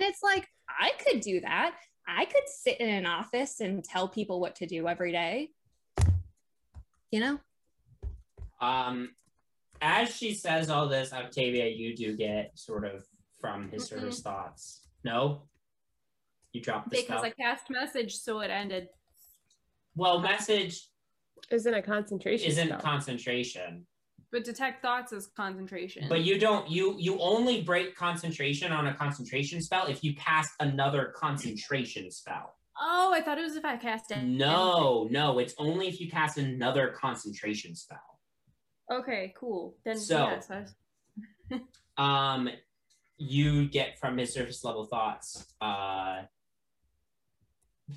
And 0.00 0.06
it's 0.06 0.22
like 0.22 0.48
i 0.80 0.90
could 1.04 1.20
do 1.20 1.40
that 1.40 1.74
i 2.06 2.24
could 2.24 2.46
sit 2.46 2.80
in 2.80 2.88
an 2.88 3.06
office 3.06 3.60
and 3.60 3.84
tell 3.84 4.08
people 4.08 4.40
what 4.40 4.56
to 4.56 4.66
do 4.66 4.86
every 4.88 5.12
day 5.12 5.50
you 7.10 7.20
know 7.20 7.38
Um, 8.60 9.10
as 9.80 10.14
she 10.16 10.34
says 10.34 10.68
all 10.68 10.88
this, 10.88 11.12
Octavia, 11.12 11.68
you 11.68 11.94
do 11.94 12.16
get 12.16 12.50
sort 12.58 12.84
of 12.84 13.04
from 13.40 13.70
Hysterica's 13.70 14.20
thoughts. 14.20 14.80
No, 15.04 15.42
you 16.52 16.60
dropped 16.60 16.90
the 16.90 16.96
Because 16.96 17.20
spell. 17.20 17.24
I 17.24 17.30
cast 17.30 17.70
message, 17.70 18.16
so 18.16 18.40
it 18.40 18.50
ended. 18.50 18.88
well, 19.94 20.18
message 20.18 20.88
Isn't 21.52 21.72
a 21.72 21.80
concentration. 21.82 22.48
isn't 22.48 22.66
spell. 22.66 22.80
concentration, 22.80 23.86
But 24.30 24.44
detect 24.44 24.82
thoughts 24.82 25.12
is 25.12 25.26
concentration. 25.36 26.06
but 26.08 26.20
you 26.22 26.38
don't. 26.38 26.68
You 26.70 26.96
you 26.98 27.18
only 27.20 27.62
break 27.62 27.96
concentration 27.96 28.72
on 28.72 28.86
a 28.86 28.94
concentration 28.94 29.62
spell 29.62 29.86
if 29.86 30.04
you 30.04 30.14
cast 30.14 30.50
another 30.60 31.14
concentration 31.16 32.10
spell. 32.10 32.54
oh, 32.80 33.12
I 33.14 33.20
thought 33.22 33.38
it 33.38 33.42
was 33.42 33.56
if 33.56 33.64
I 33.64 33.76
cast 33.78 34.10
it. 34.10 34.22
No, 34.22 35.08
no, 35.10 35.38
it's 35.38 35.54
only 35.58 35.88
if 35.88 35.98
you 36.00 36.10
cast 36.10 36.36
another 36.38 36.88
concentration 36.88 37.74
spell. 37.74 38.20
Okay, 38.90 39.32
cool. 39.36 39.76
Then 39.84 39.98
So- 39.98 40.26
yes, 40.28 40.48
was- 40.50 40.74
um 41.96 42.48
you 43.16 43.66
get 43.68 43.98
from 43.98 44.16
his 44.18 44.32
surface 44.34 44.62
level 44.62 44.84
thoughts 44.84 45.46
uh 45.60 46.22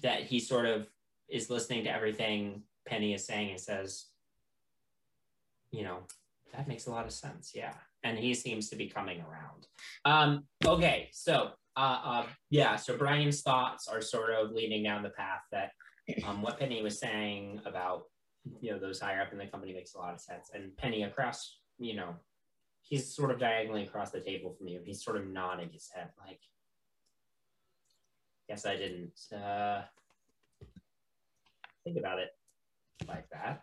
that 0.02 0.24
he 0.24 0.40
sort 0.40 0.66
of 0.66 0.88
is 1.30 1.50
listening 1.50 1.84
to 1.84 1.92
everything 1.94 2.64
penny 2.88 3.14
is 3.14 3.26
saying 3.26 3.52
and 3.52 3.60
says 3.60 4.08
you 5.72 5.84
know 5.84 6.00
that 6.54 6.68
makes 6.68 6.88
a 6.88 6.92
lot 6.92 7.06
of 7.06 7.12
sense 7.12 7.52
yeah. 7.54 7.74
And 8.04 8.18
he 8.18 8.34
seems 8.34 8.70
to 8.70 8.76
be 8.76 8.88
coming 8.88 9.22
around. 9.22 9.68
Um 10.06 10.44
okay 10.66 11.10
so 11.12 11.52
uh, 11.78 12.00
uh 12.04 12.26
yeah 12.50 12.76
so 12.76 12.98
brian's 12.98 13.42
thoughts 13.42 13.88
are 13.88 14.02
sort 14.02 14.32
of 14.32 14.52
leading 14.52 14.84
down 14.84 15.04
the 15.04 15.10
path 15.10 15.42
that 15.52 15.72
um 16.26 16.42
what 16.42 16.60
penny 16.60 16.82
was 16.82 17.00
saying 17.00 17.62
about 17.66 18.04
you 18.60 18.72
know 18.72 18.80
those 18.80 19.00
higher 19.00 19.22
up 19.22 19.32
in 19.32 19.38
the 19.38 19.46
company 19.46 19.74
makes 19.74 19.94
a 19.94 19.98
lot 19.98 20.14
of 20.14 20.20
sense. 20.20 20.52
And 20.54 20.76
penny 20.78 21.04
across 21.04 21.60
you 21.80 21.96
know 21.96 22.16
he's 22.82 23.16
sort 23.16 23.32
of 23.32 23.40
diagonally 23.40 23.84
across 23.84 24.12
the 24.12 24.20
table 24.20 24.54
from 24.58 24.68
you. 24.68 24.82
He's 24.84 25.04
sort 25.04 25.18
of 25.18 25.28
nodding 25.28 25.70
his 25.72 25.90
head 25.94 26.10
like 26.26 26.40
guess 28.52 28.66
i 28.66 28.76
didn't 28.76 29.18
uh 29.34 29.82
think 31.86 31.98
about 31.98 32.20
it 32.20 32.32
like 33.08 33.26
that 33.30 33.62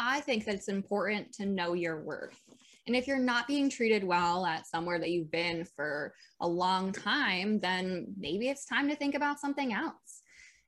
I 0.00 0.20
think 0.20 0.44
that 0.46 0.54
it's 0.54 0.68
important 0.68 1.32
to 1.34 1.46
know 1.46 1.74
your 1.74 2.00
worth. 2.02 2.40
And 2.86 2.96
if 2.96 3.06
you're 3.06 3.18
not 3.18 3.46
being 3.46 3.68
treated 3.70 4.02
well 4.02 4.46
at 4.46 4.66
somewhere 4.66 4.98
that 4.98 5.10
you've 5.10 5.30
been 5.30 5.64
for 5.64 6.14
a 6.40 6.48
long 6.48 6.90
time, 6.92 7.60
then 7.60 8.14
maybe 8.18 8.48
it's 8.48 8.64
time 8.64 8.88
to 8.88 8.96
think 8.96 9.14
about 9.14 9.38
something 9.38 9.72
else. 9.72 10.22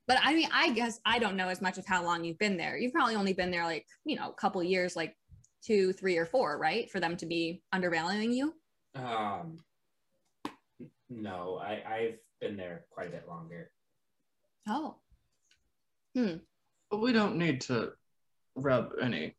But 0.07 0.19
I 0.23 0.35
mean, 0.35 0.49
I 0.53 0.71
guess 0.73 1.01
I 1.07 1.19
don't 1.19 1.37
know 1.37 1.49
as 1.49 1.63
much 1.63 1.79
of 1.79 1.87
how 1.87 2.05
long 2.05 2.23
you've 2.25 2.39
been 2.39 2.57
there. 2.59 2.77
You've 2.77 2.93
probably 2.93 3.17
only 3.17 3.33
been 3.33 3.51
there 3.51 3.65
like, 3.65 3.87
you 4.05 4.17
know, 4.17 4.29
a 4.29 4.35
couple 4.35 4.63
years, 4.63 4.95
like 4.95 5.17
two, 5.65 5.93
three, 5.95 6.19
or 6.19 6.27
four, 6.27 6.59
right? 6.59 6.91
For 6.91 7.01
them 7.01 7.17
to 7.17 7.27
be 7.27 7.63
undervaluing 7.73 8.33
you. 8.33 8.55
um 8.95 9.59
no 11.09 11.59
i 11.63 11.83
i've 11.95 12.19
been 12.41 12.57
there 12.57 12.85
quite 12.91 13.09
a 13.09 13.11
bit 13.11 13.27
longer 13.29 13.71
Oh, 14.69 14.97
Hmm. 16.15 16.37
But 16.91 16.99
we 16.99 17.13
don't 17.13 17.37
need 17.37 17.63
to 17.63 17.93
rub 18.55 18.93
any 19.01 19.35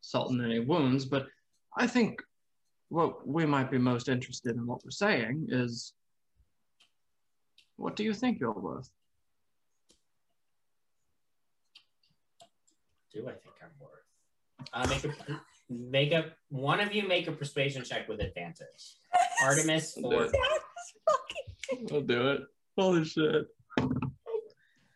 salt 0.00 0.32
in 0.32 0.44
any 0.44 0.60
wounds, 0.60 1.04
but 1.04 1.26
I 1.76 1.86
think 1.86 2.22
what 2.88 3.26
we 3.26 3.46
might 3.46 3.70
be 3.70 3.78
most 3.78 4.08
interested 4.08 4.56
in 4.56 4.66
what 4.66 4.84
we're 4.84 4.90
saying 4.90 5.48
is 5.50 5.94
what 7.76 7.96
do 7.96 8.04
you 8.04 8.14
think 8.14 8.38
you're 8.38 8.52
worth? 8.52 8.90
do 13.12 13.28
i 13.28 13.32
think 13.32 13.54
i'm 13.62 13.70
worth 13.80 14.02
uh 14.72 14.86
make 14.88 15.04
a 15.04 15.40
make 15.70 16.12
a 16.12 16.32
one 16.48 16.80
of 16.80 16.92
you 16.92 17.06
make 17.06 17.28
a 17.28 17.32
persuasion 17.32 17.84
check 17.84 18.08
with 18.08 18.20
advantage 18.20 18.96
artemis 19.42 19.96
or 20.02 20.28
I'll 21.90 22.00
do 22.00 22.30
it. 22.30 22.40
Holy 22.76 23.04
shit. 23.04 23.46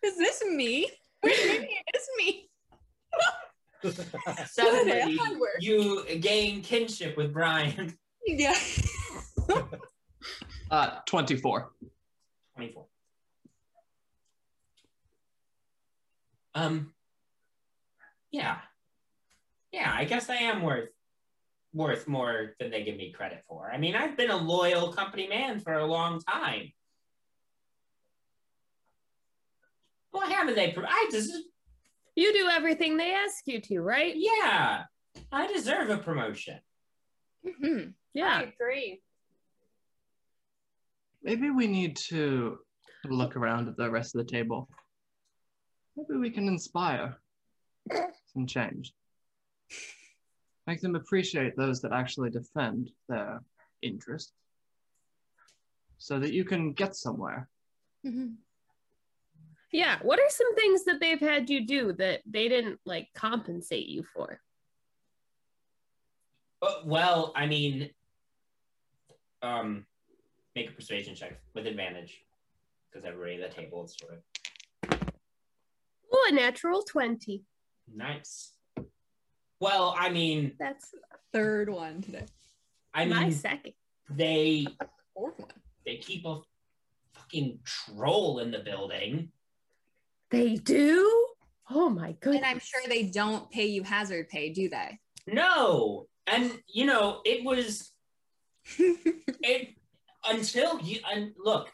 is 0.03 0.16
this 0.16 0.45
me? 0.45 0.91
Wait, 1.22 1.35
Maybe 1.47 1.64
it 1.64 1.97
is 1.97 2.09
me. 2.18 2.47
Suddenly 4.47 5.16
Good, 5.16 5.39
work. 5.39 5.51
you 5.61 6.05
gain 6.20 6.62
kinship 6.62 7.16
with 7.16 7.33
brian 7.33 7.97
Yeah. 8.26 8.55
Uh, 10.70 10.99
24. 11.07 11.70
24. 12.57 12.87
Um 16.55 16.93
yeah. 18.31 18.59
Yeah, 19.72 19.91
I 19.95 20.05
guess 20.05 20.29
I 20.29 20.35
am 20.37 20.61
worth 20.62 20.91
worth 21.72 22.07
more 22.07 22.55
than 22.61 22.70
they 22.70 22.83
give 22.85 22.97
me 22.97 23.12
credit 23.12 23.45
for. 23.49 23.70
I 23.72 23.79
mean, 23.79 23.95
I've 23.97 24.16
been 24.16 24.31
a 24.31 24.37
loyal 24.37 24.93
company 24.93 25.26
man 25.26 25.61
for 25.61 25.72
a 25.74 25.87
long 25.87 26.20
time. 26.20 26.70
What 30.11 30.31
haven't 30.31 30.55
they 30.57 30.72
pro- 30.72 30.85
I 30.87 31.09
just 31.11 31.33
You 32.19 32.33
do 32.33 32.49
everything 32.51 32.97
they 32.97 33.12
ask 33.14 33.47
you 33.47 33.61
to, 33.61 33.79
right? 33.81 34.12
yeah. 34.16 34.83
I 35.31 35.47
deserve 35.47 35.89
a 35.91 35.99
promotion. 35.99 36.59
Mhm. 37.47 37.95
Yeah. 38.12 38.39
I 38.39 38.43
agree. 38.43 39.01
Maybe 41.23 41.51
we 41.51 41.69
need 41.69 41.95
to 42.09 42.59
look 43.05 43.37
around 43.37 43.69
at 43.69 43.77
the 43.77 43.89
rest 43.89 44.16
of 44.16 44.27
the 44.27 44.33
table. 44.33 44.69
Maybe 45.97 46.19
we 46.19 46.31
can 46.31 46.49
inspire 46.49 47.21
some 48.33 48.49
change. 48.49 48.93
Make 50.66 50.81
them 50.81 50.97
appreciate 50.97 51.55
those 51.57 51.81
that 51.83 51.93
actually 51.93 52.31
defend 52.31 52.91
their 53.09 53.41
interests 53.83 54.33
so 55.99 56.19
that 56.19 56.33
you 56.33 56.45
can 56.45 56.73
get 56.73 56.97
somewhere. 56.97 57.49
Mhm. 58.05 58.39
Yeah. 59.73 59.99
What 60.03 60.19
are 60.19 60.29
some 60.31 60.55
things 60.55 60.85
that 60.85 61.01
they've 61.01 61.21
had 61.21 61.51
you 61.51 61.66
do 61.66 61.93
that 61.95 62.21
they 62.27 62.49
didn't 62.49 62.81
like 62.85 63.09
compensate 63.14 63.87
you 63.87 64.03
for? 64.14 64.41
Uh, 66.62 66.81
well, 66.85 67.33
I 67.37 67.47
mean, 67.47 67.91
um, 69.43 69.87
make 70.57 70.71
a 70.71 70.73
persuasion 70.73 71.14
check 71.14 71.41
with 71.55 71.66
advantage 71.66 72.21
because 72.91 73.07
everybody 73.07 73.43
at 73.43 73.51
the 73.51 73.57
table 73.62 73.85
is 73.85 73.95
sort 74.01 74.14
of 74.14 75.09
Oh, 76.11 76.29
a 76.31 76.35
natural 76.35 76.83
20. 76.83 77.43
nice. 77.95 78.53
Well, 79.61 79.95
I 79.99 80.09
mean, 80.09 80.55
That's 80.59 80.95
Third 81.33 81.69
one 81.69 82.01
today. 82.01 82.25
I 82.95 83.05
mean, 83.05 83.14
my 83.14 83.31
second. 83.31 83.75
they 84.09 84.66
Fourth 85.14 85.39
one. 85.39 85.51
they 85.85 85.97
keep 85.99 86.25
a 86.25 86.41
fucking 87.12 87.59
troll 87.64 88.39
in 88.39 88.51
the 88.51 88.61
building. 88.61 89.31
They 90.31 90.57
do? 90.57 91.26
Oh 91.70 91.89
my 91.91 92.12
goodness. 92.20 92.43
And. 92.43 92.47
I'm 92.47 92.59
sure 92.61 92.81
they 92.89 93.05
don't 93.05 93.51
pay 93.51 93.66
you 93.66 93.83
hazard 93.83 94.29
pay, 94.29 94.51
do 94.53 94.68
they? 94.68 94.99
No, 95.26 96.07
and 96.26 96.53
you 96.66 96.87
know 96.87 97.20
it 97.24 97.45
was 97.45 97.93
it 98.79 99.74
until 100.29 100.81
you 100.81 101.01
and 101.11 101.33
look 101.39 101.68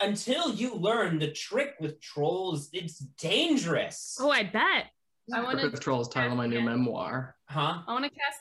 until 0.00 0.52
you 0.52 0.74
learn 0.74 1.18
the 1.18 1.30
trick 1.30 1.74
with 1.80 2.00
trolls 2.00 2.68
it's 2.72 2.98
dangerous 2.98 4.16
Oh, 4.20 4.30
I 4.30 4.42
bet. 4.44 4.86
I 5.32 5.40
want 5.42 5.58
to. 5.58 5.64
Perfect 5.66 5.82
Trolls 5.82 6.08
title 6.08 6.32
of 6.32 6.38
my 6.38 6.46
new 6.48 6.58
Yeah. 6.58 6.64
memoir. 6.64 7.36
huh 7.46 7.82
I 7.86 7.92
want 7.92 8.04
to 8.04 8.10
cast. 8.10 8.40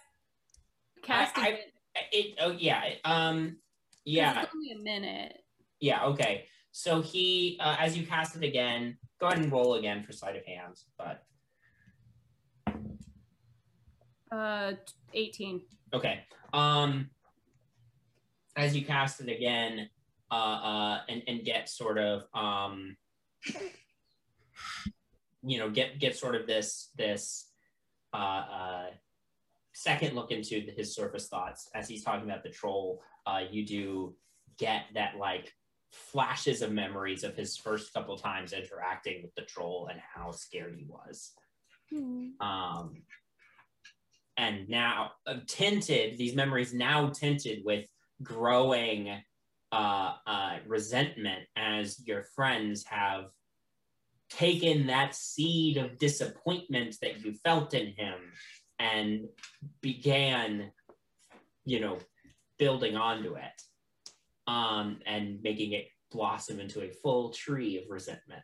Cast. 1.04 1.38
I- 1.38 1.50
it. 1.50 1.74
it 2.12 2.36
oh 2.42 2.52
yeah 2.52 2.82
um 3.06 3.58
yeah 4.06 4.42
It's 4.44 4.52
only 4.56 4.72
a 4.72 4.80
minute. 4.84 5.38
yeah 5.80 6.06
okay 6.06 6.46
so 6.72 7.02
he 7.02 7.58
uh, 7.60 7.76
as 7.80 7.98
you 7.98 8.06
cast 8.06 8.36
it 8.36 8.44
again 8.44 8.98
go 9.20 9.28
ahead 9.28 9.40
and 9.40 9.52
roll 9.52 9.76
again 9.76 10.04
for 10.04 10.12
sleight 10.12 10.36
of 10.36 10.46
hand 10.46 10.76
but 10.98 11.24
Uh, 14.32 14.74
eighteen. 15.14 15.62
Okay. 15.94 16.22
Um 16.54 17.10
as 18.56 18.76
you 18.76 18.86
cast 18.86 19.20
it 19.20 19.30
again, 19.30 19.90
uh 20.32 20.34
uh 20.34 21.02
and, 21.10 21.22
and 21.28 21.44
get 21.44 21.68
sort 21.68 21.98
of 21.98 22.24
um 22.34 22.96
you 25.44 25.58
know, 25.60 25.70
get 25.70 26.00
get 26.00 26.16
sort 26.16 26.36
of 26.36 26.48
this 26.48 26.92
this 26.96 27.50
uh 28.14 28.44
uh 28.60 28.86
second 29.74 30.16
look 30.16 30.32
into 30.32 30.66
the, 30.66 30.72
his 30.72 30.96
surface 30.96 31.28
thoughts 31.28 31.70
as 31.76 31.90
he's 31.90 32.04
talking 32.04 32.30
about 32.30 32.44
the 32.44 32.50
troll, 32.50 33.02
uh 33.26 33.42
you 33.52 33.66
do 33.66 34.16
get 34.58 34.84
that 34.94 35.18
like 35.18 35.52
flashes 35.92 36.62
of 36.62 36.72
memories 36.72 37.24
of 37.24 37.36
his 37.36 37.58
first 37.58 37.94
couple 37.94 38.18
times 38.18 38.54
interacting 38.54 39.22
with 39.22 39.34
the 39.36 39.42
troll 39.44 39.88
and 39.92 40.00
how 40.00 40.32
scared 40.32 40.76
he 40.78 40.86
was. 40.86 41.34
Um, 42.40 43.04
and 44.38 44.70
now 44.70 45.12
uh, 45.28 45.36
tinted 45.48 46.18
these 46.18 46.36
memories 46.36 46.74
now 46.74 47.10
tinted 47.10 47.64
with 47.66 47.86
growing 48.24 49.22
uh, 49.72 50.14
uh, 50.26 50.58
resentment 50.66 51.44
as 51.56 52.06
your 52.06 52.24
friends 52.24 52.86
have 52.86 53.26
taken 54.30 54.88
that 54.88 55.14
seed 55.14 55.78
of 55.78 55.98
disappointment 55.98 56.96
that 57.02 57.24
you 57.24 57.34
felt 57.44 57.74
in 57.74 57.88
him 57.88 58.16
and 58.80 59.28
began 59.82 60.72
you 61.66 61.80
know 61.80 61.98
building 62.58 62.96
onto 62.96 63.36
it 63.36 63.62
um, 64.52 65.00
and 65.06 65.40
making 65.42 65.72
it 65.72 65.88
blossom 66.12 66.60
into 66.60 66.82
a 66.82 66.92
full 66.92 67.30
tree 67.32 67.78
of 67.78 67.84
resentment 67.90 68.44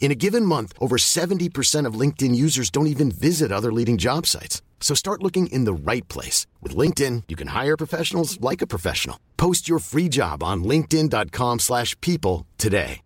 In 0.00 0.10
a 0.10 0.14
given 0.16 0.44
month, 0.44 0.72
over 0.80 0.96
70% 0.96 1.86
of 1.86 1.94
LinkedIn 1.94 2.34
users 2.34 2.70
don't 2.70 2.88
even 2.88 3.12
visit 3.12 3.52
other 3.52 3.72
leading 3.72 3.98
job 3.98 4.26
sites. 4.26 4.60
So 4.80 4.94
start 4.94 5.22
looking 5.22 5.46
in 5.48 5.64
the 5.66 5.74
right 5.74 6.08
place. 6.08 6.46
With 6.60 6.74
LinkedIn, 6.74 7.24
you 7.28 7.36
can 7.36 7.48
hire 7.48 7.76
professionals 7.76 8.40
like 8.40 8.60
a 8.62 8.66
professional. 8.66 9.20
Post 9.36 9.68
your 9.68 9.78
free 9.78 10.08
job 10.08 10.42
on 10.42 10.64
linkedin.com 10.64 11.58
slash 11.60 11.94
people 12.00 12.46
today. 12.58 13.02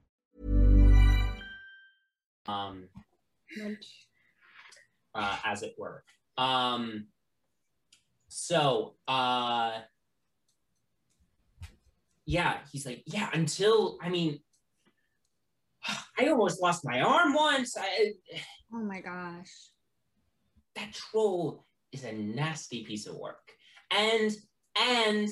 um, 2.46 2.88
uh, 5.14 5.36
as 5.44 5.62
it 5.62 5.74
were. 5.78 6.02
Um, 6.36 7.06
so, 8.28 8.94
uh, 9.06 9.78
yeah, 12.26 12.58
he's 12.72 12.86
like, 12.86 13.02
yeah, 13.06 13.30
until, 13.32 13.98
I 14.02 14.08
mean, 14.08 14.40
I 16.18 16.28
almost 16.28 16.60
lost 16.62 16.84
my 16.84 17.00
arm 17.00 17.34
once. 17.34 17.76
I, 17.78 18.12
Oh 18.72 18.78
my 18.82 19.00
gosh. 19.00 19.50
that 20.74 20.92
troll 20.92 21.64
is 21.92 22.04
a 22.04 22.12
nasty 22.12 22.82
piece 22.84 23.06
of 23.06 23.16
work. 23.16 23.52
And, 23.90 24.32
and 24.76 25.28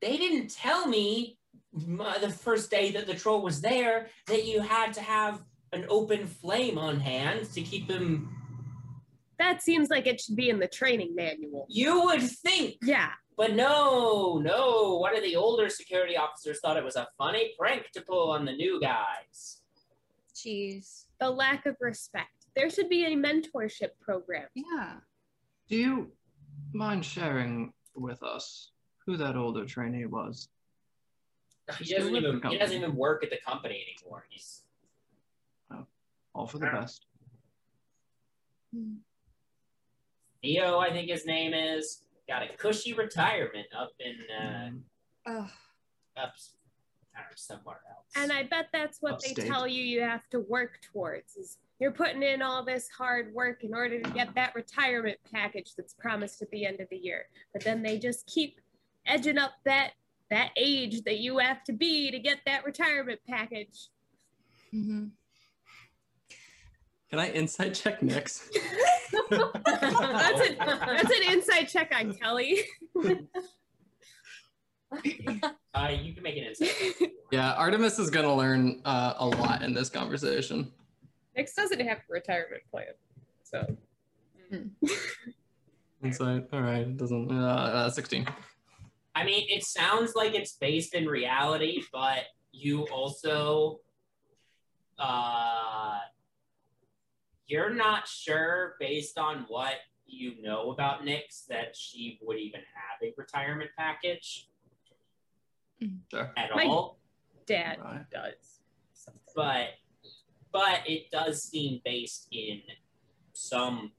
they 0.00 0.16
didn't 0.16 0.50
tell 0.50 0.86
me 0.88 1.38
the 1.72 2.28
first 2.30 2.70
day 2.70 2.90
that 2.92 3.06
the 3.06 3.14
troll 3.14 3.42
was 3.42 3.60
there 3.60 4.08
that 4.26 4.44
you 4.44 4.60
had 4.60 4.92
to 4.94 5.00
have 5.00 5.42
an 5.72 5.86
open 5.88 6.26
flame 6.26 6.78
on 6.78 6.98
hand 7.00 7.52
to 7.52 7.62
keep 7.62 7.90
him 7.90 8.28
That 9.38 9.62
seems 9.62 9.90
like 9.90 10.06
it 10.06 10.20
should 10.20 10.36
be 10.36 10.50
in 10.50 10.58
the 10.58 10.68
training 10.68 11.14
manual. 11.14 11.66
You 11.68 12.04
would 12.04 12.22
think, 12.22 12.76
Yeah. 12.82 13.10
But 13.36 13.54
no, 13.54 14.38
no. 14.38 14.98
One 14.98 15.16
of 15.16 15.22
the 15.22 15.36
older 15.36 15.68
security 15.68 16.16
officers 16.16 16.60
thought 16.60 16.76
it 16.76 16.84
was 16.84 16.96
a 16.96 17.08
funny 17.18 17.52
prank 17.58 17.90
to 17.92 18.00
pull 18.00 18.30
on 18.30 18.44
the 18.44 18.52
new 18.52 18.80
guys. 18.80 19.60
Jeez. 20.34 21.06
The 21.20 21.30
lack 21.30 21.66
of 21.66 21.76
respect. 21.80 22.46
There 22.54 22.70
should 22.70 22.88
be 22.88 23.06
a 23.06 23.16
mentorship 23.16 23.90
program. 24.00 24.46
Yeah. 24.54 24.94
Do 25.68 25.76
you 25.76 26.12
mind 26.72 27.04
sharing 27.04 27.72
with 27.96 28.22
us 28.22 28.70
who 29.06 29.16
that 29.16 29.36
older 29.36 29.64
trainee 29.64 30.06
was? 30.06 30.48
He 31.78 31.86
Still 31.86 31.98
doesn't 32.00 32.16
even 32.16 32.42
he 32.50 32.58
doesn't 32.58 32.76
even 32.76 32.94
work 32.94 33.24
at 33.24 33.30
the 33.30 33.38
company 33.44 33.82
anymore. 33.88 34.26
He's 34.28 34.62
oh, 35.72 35.86
All 36.34 36.46
for 36.46 36.58
the 36.58 36.66
best. 36.66 37.06
Theo, 40.42 40.78
I 40.78 40.90
think 40.90 41.08
his 41.08 41.24
name 41.24 41.54
is. 41.54 42.03
Got 42.28 42.42
a 42.42 42.56
cushy 42.56 42.94
retirement 42.94 43.66
up 43.76 43.90
in 44.00 44.14
uh, 44.34 44.70
Ugh. 45.26 45.50
up 46.16 46.32
know, 47.14 47.20
somewhere 47.36 47.80
else. 47.90 48.06
And 48.16 48.32
I 48.32 48.44
bet 48.44 48.68
that's 48.72 48.98
what 49.00 49.22
they 49.22 49.34
tell 49.34 49.66
you 49.66 49.82
you 49.82 50.00
have 50.02 50.28
to 50.30 50.40
work 50.40 50.80
towards 50.92 51.36
is 51.36 51.58
you're 51.80 51.92
putting 51.92 52.22
in 52.22 52.42
all 52.42 52.64
this 52.64 52.88
hard 52.88 53.32
work 53.34 53.64
in 53.64 53.74
order 53.74 54.00
to 54.00 54.10
get 54.10 54.34
that 54.34 54.54
retirement 54.54 55.18
package 55.32 55.74
that's 55.76 55.94
promised 55.94 56.42
at 56.42 56.50
the 56.50 56.64
end 56.64 56.80
of 56.80 56.88
the 56.90 56.96
year. 56.96 57.26
But 57.52 57.62
then 57.62 57.82
they 57.82 57.98
just 57.98 58.26
keep 58.26 58.60
edging 59.06 59.38
up 59.38 59.52
that 59.64 59.92
that 60.30 60.50
age 60.56 61.02
that 61.02 61.18
you 61.18 61.38
have 61.38 61.62
to 61.64 61.72
be 61.72 62.10
to 62.10 62.18
get 62.18 62.38
that 62.46 62.64
retirement 62.64 63.20
package. 63.28 63.88
Mhm. 64.72 65.10
Can 67.10 67.18
I 67.18 67.30
insight 67.30 67.74
check 67.74 68.00
Nyx? 68.00 68.48
that's, 69.30 70.48
an, 70.48 70.56
that's 70.58 71.10
an 71.10 71.32
inside 71.32 71.64
check 71.64 71.92
on 71.94 72.12
Kelly. 72.14 72.62
uh, 75.74 75.88
you 75.90 76.14
can 76.14 76.22
make 76.22 76.36
an 76.36 76.44
insight. 76.44 76.94
yeah, 77.30 77.52
Artemis 77.52 77.98
is 77.98 78.10
gonna 78.10 78.34
learn 78.34 78.80
uh, 78.84 79.14
a 79.18 79.26
lot 79.26 79.62
in 79.62 79.74
this 79.74 79.88
conversation. 79.88 80.72
Nyx 81.38 81.54
doesn't 81.54 81.80
have 81.80 81.98
a 81.98 82.12
retirement 82.12 82.62
plan. 82.70 82.86
So 83.44 83.76
Insight. 86.04 86.48
All 86.52 86.60
right. 86.60 86.82
It 86.82 86.96
doesn't. 86.96 87.30
Uh, 87.30 87.44
uh, 87.44 87.90
Sixteen. 87.90 88.26
I 89.14 89.24
mean, 89.24 89.46
it 89.48 89.64
sounds 89.64 90.14
like 90.14 90.34
it's 90.34 90.52
based 90.52 90.94
in 90.94 91.06
reality, 91.06 91.82
but 91.92 92.24
you 92.52 92.82
also, 92.88 93.80
uh, 94.98 95.98
you're 97.46 97.74
not 97.74 98.06
sure 98.08 98.74
based 98.80 99.18
on 99.18 99.44
what 99.48 99.74
you 100.06 100.40
know 100.42 100.70
about 100.70 101.02
Nyx 101.02 101.46
that 101.48 101.76
she 101.76 102.18
would 102.22 102.38
even 102.38 102.60
have 102.60 103.02
a 103.08 103.12
retirement 103.16 103.70
package 103.76 104.48
Sure. 106.10 106.32
at 106.36 106.50
My- 106.54 106.64
all. 106.66 106.98
Dad 107.46 107.78
Right. 107.80 108.08
does. 108.10 108.60
but 109.34 109.74
but 110.52 110.88
it 110.88 111.10
does 111.10 111.42
seem 111.42 111.80
based 111.84 112.28
in 112.30 112.62
some 113.32 113.92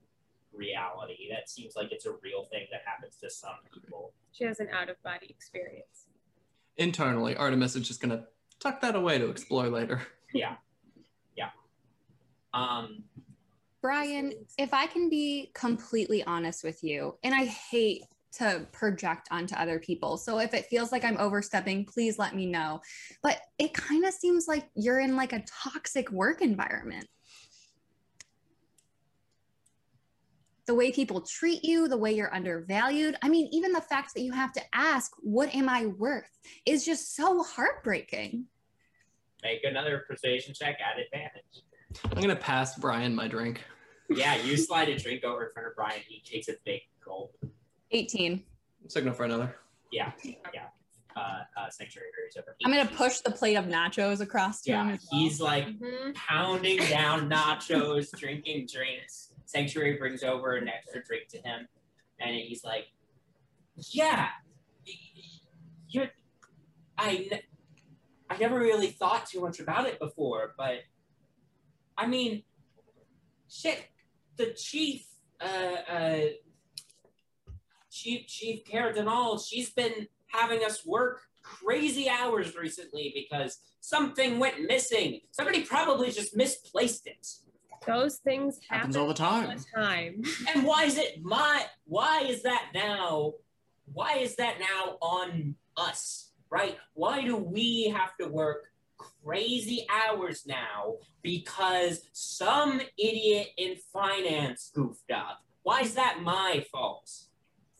reality. 0.54 1.30
That 1.30 1.50
seems 1.50 1.76
like 1.76 1.92
it's 1.92 2.06
a 2.06 2.14
real 2.24 2.46
thing 2.46 2.66
that 2.72 2.82
happens 2.86 3.18
to 3.18 3.30
some 3.30 3.58
people. 3.74 4.14
She 4.32 4.46
has 4.46 4.60
an 4.62 4.70
out 4.70 4.90
of 4.90 5.02
body 5.04 5.28
experience. 5.30 6.08
Internally, 6.78 7.36
Artemis 7.36 7.76
is 7.76 7.86
just 7.88 8.00
gonna 8.02 8.26
tuck 8.60 8.80
that 8.82 8.96
away 8.96 9.18
to 9.18 9.30
explore 9.30 9.68
later. 9.70 10.02
Yeah. 10.34 10.56
Yeah. 11.36 11.52
Um 12.54 13.04
Brian, 13.86 14.34
if 14.58 14.74
I 14.74 14.88
can 14.88 15.12
be 15.12 15.52
completely 15.54 16.24
honest 16.24 16.64
with 16.64 16.84
you, 16.84 17.20
and 17.24 17.36
I 17.36 17.46
hate 17.46 18.02
to 18.32 18.66
project 18.72 19.28
onto 19.30 19.54
other 19.54 19.78
people. 19.78 20.18
So 20.18 20.40
if 20.40 20.56
it 20.56 20.66
feels 20.66 20.92
like 20.92 21.06
I'm 21.06 21.20
overstepping, 21.20 21.86
please 21.86 22.18
let 22.18 22.36
me 22.36 22.48
know. 22.48 22.82
But 23.22 23.42
it 23.60 23.76
kind 23.76 24.04
of 24.04 24.12
seems 24.12 24.48
like 24.48 24.68
you're 24.74 25.02
in 25.02 25.16
like 25.16 25.34
a 25.34 25.44
toxic 25.46 26.10
work 26.10 26.42
environment. 26.42 27.06
The 30.66 30.74
way 30.74 30.92
people 30.92 31.22
treat 31.22 31.64
you, 31.64 31.88
the 31.88 31.96
way 31.96 32.12
you're 32.12 32.34
undervalued. 32.34 33.16
I 33.22 33.30
mean, 33.30 33.48
even 33.52 33.72
the 33.72 33.82
fact 33.82 34.16
that 34.16 34.24
you 34.24 34.32
have 34.32 34.52
to 34.54 34.62
ask, 34.74 35.12
what 35.20 35.54
am 35.54 35.70
I 35.70 35.86
worth, 35.86 36.40
is 36.66 36.84
just 36.84 37.16
so 37.16 37.44
heartbreaking. 37.44 38.46
make 39.44 39.64
another 39.64 40.06
persuasion 40.08 40.56
check 40.56 40.78
at 40.82 41.00
advantage. 41.00 41.62
I'm 42.16 42.20
gonna 42.20 42.36
pass 42.36 42.80
Brian 42.80 43.14
my 43.14 43.28
drink. 43.28 43.62
Yeah, 44.10 44.36
you 44.36 44.58
slide 44.58 44.90
a 44.90 44.98
drink 44.98 45.24
over 45.24 45.46
in 45.46 45.52
front 45.52 45.68
of 45.68 45.76
Brian. 45.76 46.02
He 46.08 46.22
takes 46.22 46.48
a 46.48 46.54
big 46.64 46.82
gulp. 47.04 47.36
18. 47.92 48.44
Signal 48.88 49.14
for 49.14 49.24
another. 49.26 49.56
Yeah, 49.92 50.12
yeah. 50.54 50.66
Uh, 51.16 51.44
uh, 51.58 51.70
sanctuary 51.70 52.10
hurries 52.16 52.36
over. 52.38 52.56
I'm 52.66 52.72
going 52.74 52.86
to 52.88 52.94
push 52.94 53.20
the 53.20 53.32
plate 53.32 53.56
of 53.56 53.66
nachos 53.66 54.20
across 54.20 54.62
to 54.64 54.72
him. 54.74 54.88
Yeah, 54.90 54.94
as 54.96 55.08
well. 55.12 55.22
he's 55.22 55.40
like 55.42 55.68
Mhm. 55.68 56.14
pounding 56.14 56.78
down 56.90 57.30
nachos, 57.30 58.12
drinking 58.20 58.68
drinks. 58.72 59.32
Sanctuary 59.46 59.94
brings 59.98 60.24
over 60.24 60.56
an 60.58 60.68
extra 60.68 61.04
drink 61.04 61.28
to 61.30 61.38
him, 61.38 61.68
and 62.20 62.36
he's 62.36 62.64
like, 62.66 62.88
"Yeah, 63.78 64.30
y- 64.86 64.94
y- 65.16 65.22
you're. 65.88 66.10
I, 66.98 67.28
ne- 67.32 67.46
I 68.30 68.38
never 68.38 68.60
really 68.60 68.88
thought 68.88 69.26
too 69.28 69.40
much 69.42 69.60
about 69.62 69.88
it 69.88 70.00
before, 70.00 70.54
but 70.58 70.80
I 71.98 72.08
mean, 72.08 72.44
shit. 73.50 73.86
The 74.38 74.54
chief, 74.54 75.06
uh, 75.42 75.92
uh, 75.92 76.20
Chief 77.92 78.28
Chief 78.28 78.62
Cardinal, 78.70 79.38
she's 79.38 79.70
been 79.72 80.08
having 80.28 80.64
us 80.66 80.86
work 80.86 81.22
crazy 81.42 82.10
hours 82.10 82.56
recently 82.56 83.12
because 83.16 83.60
something 83.80 84.40
went 84.40 84.62
missing. 84.68 85.22
Somebody 85.32 85.64
probably 85.64 86.12
just 86.12 86.36
misplaced 86.36 87.08
it. 87.08 87.26
Those 87.86 88.18
things 88.18 88.60
Happens 88.68 88.96
happen 88.96 89.02
all 89.02 89.08
the 89.08 89.14
time. 89.14 89.50
all 89.50 89.56
the 89.56 89.64
time. 89.76 90.24
And 90.54 90.66
why 90.66 90.84
is 90.86 90.98
it 90.98 91.24
my 91.24 91.66
why 91.86 92.22
is 92.22 92.42
that 92.44 92.70
now 92.74 93.34
why 93.94 94.18
is 94.18 94.36
that 94.38 94.58
now 94.60 94.98
on 95.02 95.56
us? 95.78 96.32
Right? 96.50 96.78
Why 96.94 97.22
do 97.24 97.38
we 97.38 97.94
have 97.96 98.18
to 98.18 98.28
work 98.28 98.72
crazy 98.98 99.86
hours 99.90 100.46
now 100.46 100.96
because 101.22 102.02
some 102.12 102.82
idiot 102.98 103.48
in 103.58 103.76
finance 103.92 104.72
goofed 104.74 105.12
up? 105.12 105.42
Why 105.64 105.82
is 105.82 105.96
that 105.96 106.22
my 106.22 106.66
fault? 106.72 107.10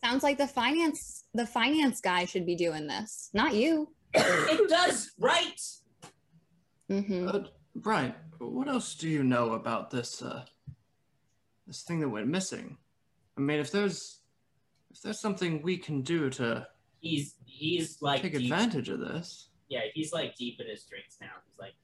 Sounds 0.04 0.22
like 0.22 0.38
the 0.38 0.46
finance 0.46 1.24
the 1.34 1.46
finance 1.46 2.00
guy 2.00 2.24
should 2.24 2.46
be 2.46 2.54
doing 2.54 2.86
this, 2.86 3.30
not 3.34 3.54
you. 3.54 3.88
it 4.14 4.68
does, 4.68 5.12
right? 5.18 5.60
hmm 6.88 7.28
Uh, 7.28 7.40
Brian, 7.76 8.14
what 8.38 8.68
else 8.68 8.94
do 8.94 9.08
you 9.08 9.22
know 9.22 9.52
about 9.52 9.90
this 9.90 10.22
uh 10.22 10.44
this 11.66 11.82
thing 11.82 12.00
that 12.00 12.08
went 12.08 12.28
missing? 12.28 12.78
I 13.36 13.40
mean, 13.40 13.58
if 13.58 13.70
there's 13.70 14.20
if 14.90 15.02
there's 15.02 15.20
something 15.20 15.62
we 15.62 15.76
can 15.76 16.02
do 16.02 16.30
to 16.30 16.66
He's 17.00 17.34
he's 17.44 18.02
like 18.02 18.22
take 18.22 18.34
advantage 18.34 18.88
of 18.88 19.00
this. 19.00 19.50
Yeah, 19.68 19.80
he's 19.92 20.12
like 20.12 20.36
deep 20.36 20.60
in 20.60 20.68
his 20.68 20.84
drinks 20.84 21.16
now. 21.20 21.28
He's 21.46 21.58
like, 21.58 21.74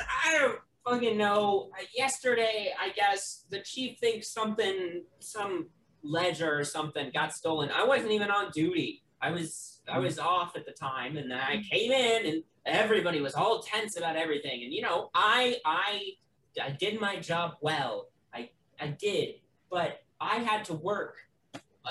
I 0.00 0.38
don't 0.38 0.58
fucking 0.86 1.16
know. 1.16 1.70
Yesterday, 1.94 2.72
I 2.80 2.90
guess 2.90 3.44
the 3.50 3.60
chief 3.60 3.98
thinks 3.98 4.28
something, 4.28 5.02
some 5.18 5.68
ledger 6.02 6.58
or 6.58 6.64
something 6.64 7.10
got 7.12 7.32
stolen. 7.32 7.70
I 7.74 7.84
wasn't 7.84 8.12
even 8.12 8.30
on 8.30 8.50
duty. 8.52 9.02
I 9.20 9.30
was, 9.30 9.80
I 9.88 9.98
was 9.98 10.18
off 10.18 10.56
at 10.56 10.66
the 10.66 10.72
time, 10.72 11.16
and 11.16 11.30
then 11.30 11.38
I 11.38 11.62
came 11.70 11.90
in, 11.90 12.26
and 12.26 12.42
everybody 12.66 13.20
was 13.20 13.34
all 13.34 13.62
tense 13.62 13.96
about 13.96 14.16
everything. 14.16 14.62
And 14.62 14.72
you 14.72 14.82
know, 14.82 15.10
I, 15.14 15.56
I, 15.64 16.02
I 16.62 16.70
did 16.70 17.00
my 17.00 17.16
job 17.16 17.54
well. 17.60 18.08
I, 18.32 18.50
I 18.80 18.88
did, 18.88 19.36
but 19.70 20.02
I 20.20 20.36
had 20.36 20.64
to 20.66 20.74
work 20.74 21.16
uh, 21.84 21.90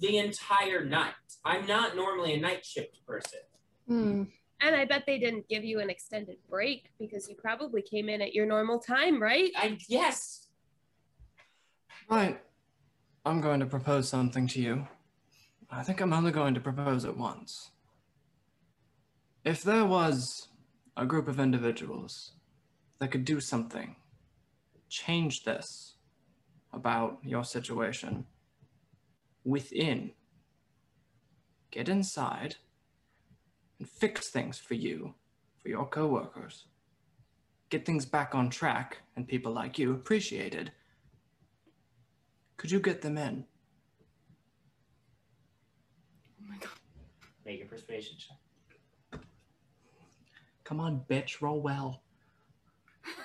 the 0.00 0.18
entire 0.18 0.84
night. 0.84 1.14
I'm 1.44 1.66
not 1.66 1.96
normally 1.96 2.34
a 2.34 2.40
night 2.40 2.64
shift 2.64 3.04
person. 3.06 3.40
Hmm. 3.86 4.24
And 4.62 4.76
I 4.76 4.84
bet 4.84 5.04
they 5.06 5.18
didn't 5.18 5.48
give 5.48 5.64
you 5.64 5.80
an 5.80 5.88
extended 5.88 6.36
break 6.48 6.90
because 6.98 7.28
you 7.28 7.34
probably 7.34 7.82
came 7.82 8.08
in 8.08 8.20
at 8.20 8.34
your 8.34 8.46
normal 8.46 8.78
time, 8.78 9.20
right? 9.20 9.50
I 9.56 9.78
yes. 9.88 10.48
Brian, 12.08 12.36
I'm 13.24 13.40
going 13.40 13.60
to 13.60 13.66
propose 13.66 14.08
something 14.08 14.46
to 14.48 14.60
you. 14.60 14.86
I 15.70 15.82
think 15.82 16.00
I'm 16.00 16.12
only 16.12 16.32
going 16.32 16.54
to 16.54 16.60
propose 16.60 17.04
it 17.04 17.16
once. 17.16 17.70
If 19.44 19.62
there 19.62 19.86
was 19.86 20.48
a 20.96 21.06
group 21.06 21.28
of 21.28 21.40
individuals 21.40 22.32
that 22.98 23.10
could 23.10 23.24
do 23.24 23.40
something, 23.40 23.96
change 24.88 25.44
this 25.44 25.94
about 26.72 27.18
your 27.22 27.44
situation 27.44 28.26
within, 29.44 30.10
get 31.70 31.88
inside 31.88 32.56
and 33.80 33.88
fix 33.88 34.28
things 34.28 34.58
for 34.58 34.74
you, 34.74 35.14
for 35.58 35.70
your 35.70 35.86
coworkers, 35.86 36.66
get 37.70 37.84
things 37.84 38.04
back 38.04 38.34
on 38.34 38.50
track 38.50 38.98
and 39.16 39.26
people 39.26 39.52
like 39.52 39.78
you 39.78 39.92
appreciated. 39.92 40.70
Could 42.58 42.70
you 42.70 42.78
get 42.78 43.00
them 43.00 43.16
in? 43.16 43.46
Oh 46.38 46.44
my 46.48 46.58
god. 46.58 46.68
Make 47.46 47.64
a 47.64 47.66
persuasion 47.66 48.16
check. 48.18 48.36
Come 50.62 50.78
on, 50.78 51.00
bitch, 51.08 51.40
roll 51.40 51.60
well. 51.60 52.02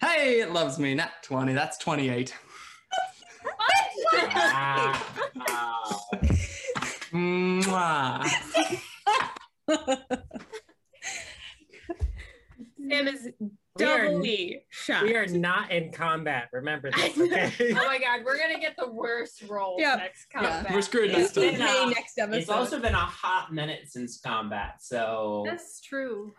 hey, 0.00 0.40
it 0.40 0.50
loves 0.50 0.78
me. 0.78 0.94
Not 0.94 1.22
20, 1.22 1.52
that's 1.52 1.78
28. 1.78 2.34
Wow. 4.14 4.92
Mwah. 7.12 8.82
Sam 12.90 13.08
is 13.08 13.28
We 13.38 13.48
doubly 13.78 14.64
shocked. 14.70 15.04
We 15.04 15.16
are 15.16 15.26
not 15.26 15.70
in 15.70 15.92
combat. 15.92 16.48
Remember 16.52 16.90
this, 16.90 17.18
okay? 17.18 17.52
Oh 17.72 17.86
my 17.86 17.98
god, 17.98 18.20
we're 18.24 18.38
gonna 18.38 18.60
get 18.60 18.74
the 18.76 18.90
worst 18.90 19.42
rolls 19.48 19.80
Yeah. 19.80 19.94
next 19.96 20.26
Yeah. 20.34 20.40
combat. 20.40 20.72
We're 20.74 20.82
screwed 20.82 21.12
next 21.12 21.32
time. 21.34 21.54
Hey, 21.54 21.86
next 21.86 22.18
episode. 22.18 22.38
it's 22.38 22.50
also 22.50 22.78
been 22.80 22.94
a 22.94 22.98
hot 22.98 23.52
minute 23.52 23.88
since 23.88 24.20
combat, 24.20 24.82
so 24.82 25.44
That's 25.46 25.80
true. 25.80 26.34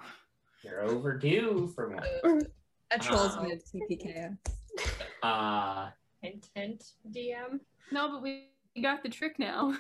you're 0.64 0.82
overdue 0.82 1.72
for 1.74 1.90
one. 2.24 2.42
a 2.92 3.00
trolls 3.00 3.36
uh, 3.36 3.44
move 3.44 3.62
TPK. 3.74 4.38
Uh, 5.24 5.90
Hint, 6.22 6.50
hint, 6.56 6.84
DM. 7.12 7.60
No, 7.92 8.10
but 8.12 8.22
we 8.22 8.50
we 8.76 8.82
got 8.82 9.04
the 9.04 9.10
trick 9.10 9.38
now. 9.40 9.76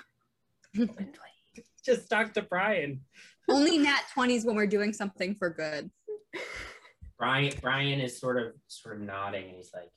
Just 1.86 2.10
talk 2.10 2.34
to 2.34 2.41
Brian. 2.41 3.02
Only 3.54 3.78
nat 3.78 4.02
20s 4.16 4.46
when 4.46 4.56
we're 4.56 4.66
doing 4.68 4.94
something 4.94 5.36
for 5.36 5.50
good. 5.52 5.92
Brian 7.20 7.54
Brian 7.62 8.02
is 8.02 8.20
sort 8.20 8.42
of 8.42 8.54
sort 8.68 8.96
of 8.96 9.02
nodding, 9.04 9.48
and 9.48 9.56
he's 9.56 9.72
like, 9.74 9.92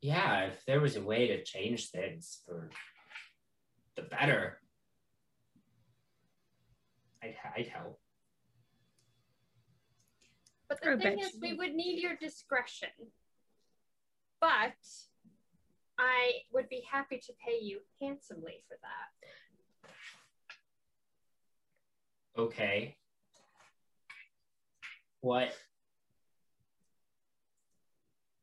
"Yeah, 0.00 0.46
if 0.46 0.64
there 0.66 0.80
was 0.80 0.96
a 0.96 1.02
way 1.02 1.28
to 1.28 1.44
change 1.44 1.90
things 1.90 2.42
for 2.44 2.70
the 3.94 4.02
better, 4.02 4.60
I'd 7.22 7.36
I'd 7.56 7.68
help." 7.68 8.00
But 10.68 10.84
I 10.84 10.96
the 10.96 11.02
thing 11.02 11.18
is, 11.20 11.34
you 11.34 11.40
we 11.40 11.48
would. 11.50 11.58
would 11.58 11.74
need 11.74 12.02
your 12.02 12.16
discretion. 12.16 12.88
But 14.40 14.74
I 15.98 16.32
would 16.52 16.68
be 16.68 16.82
happy 16.90 17.18
to 17.18 17.32
pay 17.46 17.60
you 17.62 17.80
handsomely 18.00 18.64
for 18.66 18.76
that. 18.82 19.28
Okay. 22.38 22.96
What? 25.20 25.52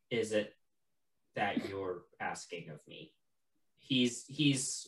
is 0.10 0.32
it 0.32 0.56
that 1.36 1.70
you're 1.70 2.04
asking 2.20 2.70
of 2.70 2.80
me? 2.88 3.14
He's 3.78 4.26
he's 4.28 4.88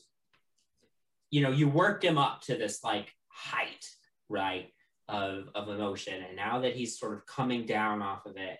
you 1.29 1.41
know, 1.41 1.51
you 1.51 1.69
worked 1.69 2.03
him 2.03 2.17
up 2.17 2.41
to 2.41 2.57
this 2.57 2.83
like 2.83 3.13
height, 3.29 3.89
right, 4.29 4.69
of 5.07 5.49
of 5.55 5.69
emotion, 5.69 6.23
and 6.27 6.35
now 6.35 6.59
that 6.59 6.75
he's 6.75 6.99
sort 6.99 7.13
of 7.13 7.25
coming 7.25 7.65
down 7.65 8.01
off 8.01 8.25
of 8.25 8.37
it, 8.37 8.57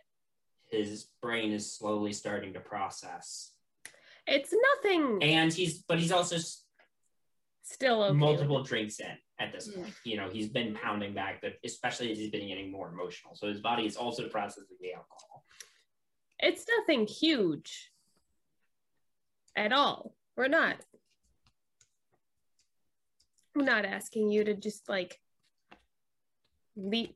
his 0.69 1.07
brain 1.21 1.51
is 1.51 1.73
slowly 1.73 2.13
starting 2.13 2.53
to 2.53 2.59
process. 2.59 3.51
It's 4.27 4.53
nothing. 4.53 5.21
And 5.21 5.51
he's 5.51 5.79
but 5.79 5.99
he's 5.99 6.11
also 6.11 6.37
Still 7.63 8.03
okay. 8.03 8.17
multiple 8.17 8.63
drinks 8.63 8.99
in 8.99 9.15
at 9.41 9.51
this 9.51 9.67
Yeah. 9.67 9.81
point. 9.83 9.93
You 10.05 10.17
know, 10.17 10.29
he's 10.29 10.47
been 10.49 10.75
pounding 10.75 11.13
back, 11.13 11.41
but 11.41 11.53
especially 11.63 12.11
as 12.11 12.17
he's 12.19 12.29
been 12.29 12.47
getting 12.47 12.71
more 12.71 12.89
emotional. 12.89 13.35
So 13.35 13.47
his 13.47 13.59
body 13.59 13.85
is 13.85 13.97
also 13.97 14.29
processing 14.29 14.77
the 14.79 14.93
alcohol. 14.93 15.43
It's 16.39 16.65
nothing 16.77 17.07
huge 17.07 17.91
at 19.55 19.73
all. 19.73 20.15
We're 20.37 20.47
not. 20.47 20.77
I'm 23.55 23.65
not 23.65 23.83
asking 23.85 24.31
you 24.31 24.43
to 24.45 24.53
just 24.53 24.87
like 24.87 25.19
lead 26.75 27.13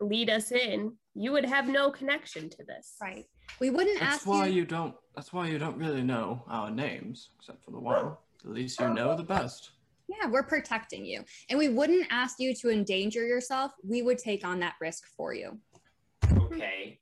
lead 0.00 0.30
us 0.30 0.52
in. 0.52 0.96
You 1.14 1.32
would 1.32 1.44
have 1.46 1.68
no 1.68 1.90
connection 1.90 2.48
to 2.50 2.64
this. 2.64 2.94
Right. 3.00 3.26
We 3.58 3.70
wouldn't 3.70 3.98
That's 3.98 4.18
ask 4.18 4.26
why 4.26 4.46
you. 4.46 4.56
you 4.60 4.64
don't. 4.66 4.94
That's 5.16 5.32
why 5.32 5.48
you 5.48 5.58
don't 5.58 5.76
really 5.76 6.02
know 6.02 6.44
our 6.46 6.70
names, 6.70 7.30
except 7.38 7.64
for 7.64 7.72
the 7.72 7.80
one. 7.80 8.16
The 8.44 8.50
least 8.50 8.78
you 8.78 8.88
know, 8.90 9.16
the 9.16 9.24
best. 9.24 9.72
Yeah, 10.08 10.28
we're 10.28 10.42
protecting 10.42 11.04
you. 11.04 11.22
And 11.50 11.58
we 11.58 11.68
wouldn't 11.68 12.06
ask 12.10 12.40
you 12.40 12.54
to 12.54 12.70
endanger 12.70 13.26
yourself. 13.26 13.72
We 13.82 14.02
would 14.02 14.18
take 14.18 14.44
on 14.44 14.58
that 14.60 14.74
risk 14.80 15.06
for 15.16 15.34
you. 15.34 15.58
Okay. 16.32 16.98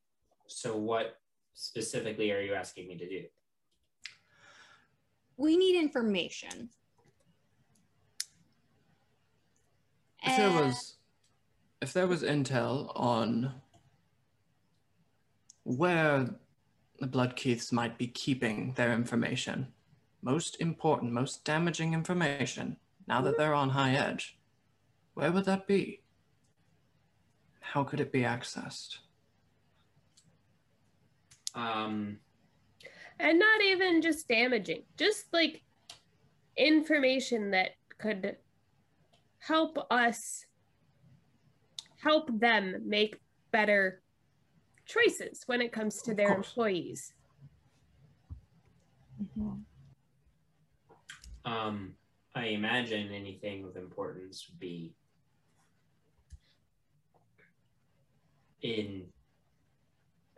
So 0.48 0.76
what 0.76 1.18
specifically 1.54 2.32
are 2.32 2.40
you 2.40 2.54
asking 2.54 2.88
me 2.88 2.98
to 2.98 3.08
do? 3.08 3.22
We 5.36 5.56
need 5.56 5.78
information. 5.78 6.70
If 10.22 10.36
there 10.36 10.50
was, 10.50 10.96
if 11.80 11.92
there 11.92 12.08
was 12.08 12.22
intel 12.24 12.90
on 12.96 13.54
where 15.62 16.30
the 16.98 17.06
Bloodkeiths 17.06 17.70
might 17.72 17.98
be 17.98 18.08
keeping 18.08 18.72
their 18.76 18.92
information, 18.92 19.68
most 20.22 20.60
important, 20.60 21.12
most 21.12 21.44
damaging 21.44 21.94
information, 21.94 22.76
now 23.06 23.20
that 23.22 23.36
they're 23.38 23.54
on 23.54 23.70
high 23.70 23.92
edge, 23.94 24.38
where 25.14 25.32
would 25.32 25.44
that 25.44 25.66
be? 25.66 26.02
How 27.60 27.84
could 27.84 28.00
it 28.00 28.12
be 28.12 28.20
accessed? 28.22 28.98
Um, 31.54 32.18
And 33.18 33.38
not 33.38 33.62
even 33.62 34.02
just 34.02 34.28
damaging, 34.28 34.82
just 34.96 35.26
like 35.32 35.62
information 36.56 37.50
that 37.52 37.70
could 37.98 38.36
help 39.38 39.78
us 39.90 40.44
help 41.98 42.28
them 42.40 42.76
make 42.84 43.18
better 43.52 44.02
choices 44.84 45.42
when 45.46 45.60
it 45.60 45.72
comes 45.72 46.02
to 46.02 46.10
Of 46.12 46.16
their 46.16 46.34
course. 46.34 46.48
employees. 46.48 47.12
um, 51.44 51.94
I 52.36 52.48
imagine 52.48 53.12
anything 53.14 53.64
of 53.64 53.76
importance 53.76 54.46
would 54.50 54.60
be 54.60 54.92
in 58.60 59.04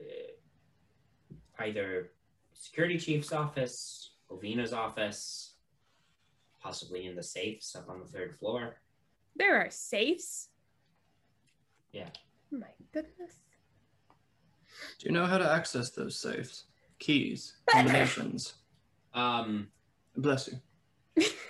uh, 0.00 1.64
either 1.64 2.12
security 2.52 2.98
chief's 2.98 3.32
office, 3.32 4.12
Ovina's 4.30 4.72
office, 4.72 5.54
possibly 6.62 7.06
in 7.06 7.16
the 7.16 7.22
safes 7.22 7.74
up 7.74 7.88
on 7.90 7.98
the 7.98 8.06
third 8.06 8.36
floor. 8.38 8.76
There 9.34 9.56
are 9.60 9.70
safes. 9.70 10.50
Yeah. 11.92 12.10
My 12.52 12.68
goodness. 12.92 13.40
Do 15.00 15.06
you 15.08 15.12
know 15.12 15.26
how 15.26 15.38
to 15.38 15.50
access 15.50 15.90
those 15.90 16.16
safes? 16.16 16.66
Keys, 17.00 17.56
combinations. 17.68 18.54
Um, 19.14 19.66
Bless 20.16 20.48
you. 21.16 21.24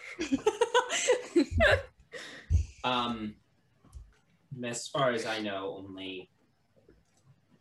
Um, 2.85 3.35
as 4.65 4.89
far 4.89 5.11
as 5.11 5.27
I 5.27 5.41
know, 5.41 5.83
only 5.87 6.31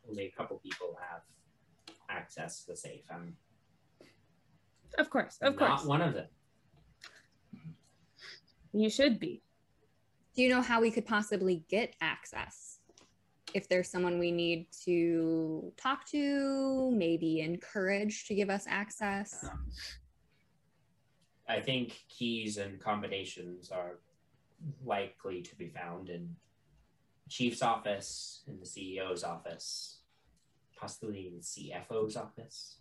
only 0.08 0.26
a 0.26 0.32
couple 0.32 0.58
people 0.60 0.98
have 1.12 1.22
access 2.10 2.62
to 2.62 2.68
the 2.72 2.78
safe. 2.78 3.02
I'm 3.12 3.36
Of 4.98 5.10
course, 5.10 5.38
of 5.42 5.56
not 5.58 5.68
course. 5.68 5.86
one 5.86 6.02
of 6.02 6.14
them. 6.14 6.28
You 8.74 8.90
should 8.90 9.20
be. 9.20 9.42
Do 10.36 10.44
you 10.44 10.50
know 10.50 10.62
how 10.62 10.80
we 10.80 10.92
could 10.92 11.06
possibly 11.06 11.66
get 11.68 11.96
access? 12.00 12.80
If 13.54 13.68
there's 13.68 13.90
someone 13.90 14.20
we 14.20 14.32
need 14.32 14.68
to 14.86 15.74
talk 15.78 16.06
to, 16.12 16.92
maybe 16.92 17.42
encourage 17.42 18.26
to 18.28 18.36
give 18.36 18.50
us 18.50 18.66
access. 18.68 19.44
Um, 19.44 19.72
I 21.48 21.60
think 21.62 22.02
keys 22.10 22.58
and 22.58 22.80
combinations 22.80 23.72
are 23.72 24.00
likely 24.86 25.42
to 25.42 25.56
be 25.56 25.70
found 25.70 26.10
in 26.10 26.36
chief's 27.30 27.62
office, 27.62 28.42
in 28.48 28.60
the 28.60 28.66
CEO's 28.66 29.24
office, 29.24 30.00
possibly 30.76 31.28
in 31.28 31.36
the 31.38 31.42
CFO's 31.42 32.18
office. 32.18 32.78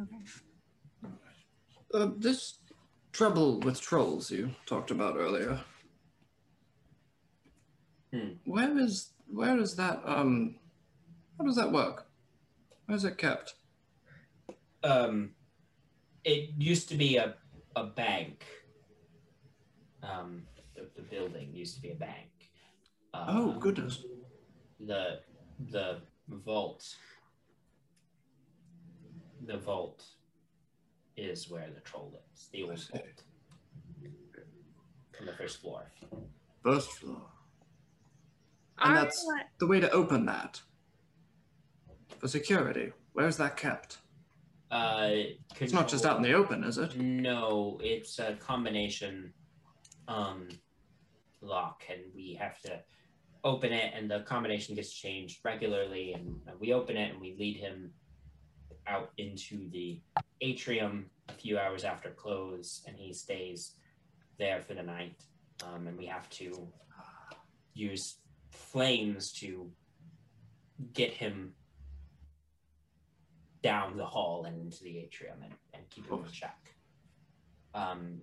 Okay. 0.00 0.16
Uh, 1.92 2.08
this 2.16 2.58
trouble 3.12 3.60
with 3.60 3.80
trolls 3.80 4.30
you 4.30 4.50
talked 4.66 4.90
about 4.90 5.16
earlier. 5.16 5.60
Hmm. 8.12 8.30
Where 8.44 8.76
is 8.78 9.10
where 9.28 9.58
is 9.58 9.76
that? 9.76 10.02
Um, 10.04 10.56
how 11.38 11.44
does 11.44 11.56
that 11.56 11.70
work? 11.70 12.06
Where 12.86 12.96
is 12.96 13.04
it 13.04 13.18
kept? 13.18 13.54
Um, 14.84 15.30
it 16.24 16.50
used 16.58 16.88
to 16.90 16.96
be 16.96 17.16
a, 17.16 17.34
a 17.76 17.84
bank. 17.84 18.44
Um, 20.02 20.42
the, 20.76 20.88
the 20.96 21.02
building 21.02 21.50
used 21.54 21.74
to 21.76 21.82
be 21.82 21.90
a 21.90 21.94
bank. 21.94 22.28
Oh 23.14 23.52
Um, 23.52 23.58
goodness! 23.60 24.04
The 24.80 25.20
the 25.70 26.00
vault. 26.28 26.84
The 29.46 29.58
vault 29.58 30.02
is 31.16 31.50
where 31.50 31.68
the 31.72 31.80
troll 31.80 32.10
lives. 32.12 32.48
The 32.52 32.62
old 32.64 32.78
see. 32.78 32.92
vault. 32.92 33.22
On 35.20 35.26
the 35.26 35.32
first 35.34 35.60
floor. 35.60 35.90
First 36.62 36.90
floor. 36.92 37.22
And 38.78 38.94
Our- 38.96 39.04
that's 39.04 39.26
the 39.60 39.66
way 39.66 39.80
to 39.80 39.90
open 39.90 40.26
that. 40.26 40.60
For 42.18 42.26
security, 42.28 42.92
where's 43.12 43.36
that 43.36 43.56
kept? 43.56 43.98
Uh, 44.70 45.10
It's 45.60 45.72
not 45.72 45.88
just 45.88 46.04
out 46.04 46.16
in 46.16 46.22
the 46.22 46.32
open, 46.32 46.64
is 46.64 46.78
it? 46.78 46.96
No, 46.96 47.78
it's 47.82 48.18
a 48.18 48.34
combination 48.34 49.32
um, 50.08 50.48
lock, 51.40 51.82
and 51.88 52.00
we 52.14 52.34
have 52.34 52.60
to 52.62 52.80
open 53.44 53.72
it, 53.72 53.92
and 53.94 54.10
the 54.10 54.20
combination 54.20 54.74
gets 54.74 54.92
changed 54.92 55.40
regularly. 55.44 56.14
And 56.14 56.40
we 56.58 56.72
open 56.72 56.96
it, 56.96 57.12
and 57.12 57.20
we 57.20 57.36
lead 57.38 57.56
him 57.56 57.92
out 58.86 59.10
into 59.18 59.70
the 59.70 60.00
atrium 60.40 61.10
a 61.28 61.32
few 61.32 61.58
hours 61.58 61.84
after 61.84 62.10
close, 62.10 62.82
and 62.86 62.96
he 62.96 63.12
stays 63.12 63.76
there 64.38 64.60
for 64.60 64.74
the 64.74 64.82
night. 64.82 65.22
Um, 65.62 65.86
and 65.86 65.96
we 65.96 66.06
have 66.06 66.28
to 66.30 66.68
use 67.74 68.16
flames 68.50 69.32
to 69.32 69.70
get 70.92 71.12
him 71.12 71.54
down 73.64 73.96
the 73.96 74.04
hall 74.04 74.44
and 74.44 74.60
into 74.60 74.84
the 74.84 74.98
atrium 74.98 75.38
and, 75.42 75.52
and 75.72 75.82
keep 75.88 76.06
him 76.08 76.18
in 76.24 76.30
check. 76.30 76.74
Um, 77.74 78.20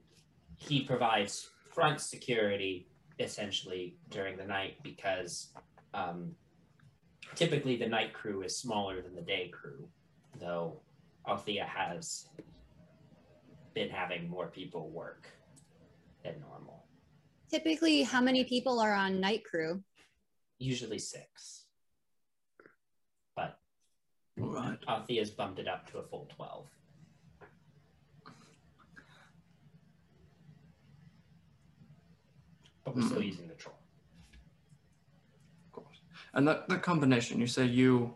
he 0.56 0.84
provides 0.84 1.50
front 1.74 2.00
security 2.00 2.88
essentially 3.20 3.98
during 4.12 4.38
the 4.38 4.46
night 4.46 4.76
because 4.84 5.50
um, 5.96 6.32
typically 7.36 7.76
the 7.76 7.88
night 7.88 8.14
crew 8.14 8.44
is 8.44 8.56
smaller 8.56 9.02
than 9.02 9.16
the 9.16 9.22
day 9.22 9.50
crew, 9.50 9.90
though 10.40 10.80
Althea 11.28 11.66
has 11.66 12.28
been 13.74 13.90
having 13.90 14.30
more 14.30 14.48
people 14.48 14.90
work 14.92 15.28
than 16.24 16.36
normal, 16.40 16.86
Typically, 17.50 18.04
how 18.04 18.22
many 18.22 18.46
people 18.46 18.80
are 18.80 18.94
on 18.94 19.20
night 19.20 19.44
crew? 19.44 19.84
usually 20.58 21.00
six. 21.00 21.61
All 24.40 24.54
right. 24.54 24.78
Althea's 24.88 25.30
bumped 25.32 25.60
it 25.60 25.68
up 25.68 25.90
to 25.92 25.98
a 26.00 26.04
full 26.04 26.28
12. 26.36 26.68
But 32.84 32.96
we're 32.96 33.02
still 33.04 33.18
Hmm. 33.22 33.24
using 33.28 33.48
the 33.48 33.54
troll. 33.56 33.76
Of 35.68 35.72
course. 35.72 36.02
And 36.34 36.48
that, 36.48 36.68
that 36.70 36.82
combination, 36.82 37.40
you 37.40 37.48
say 37.48 37.66
you 37.66 38.16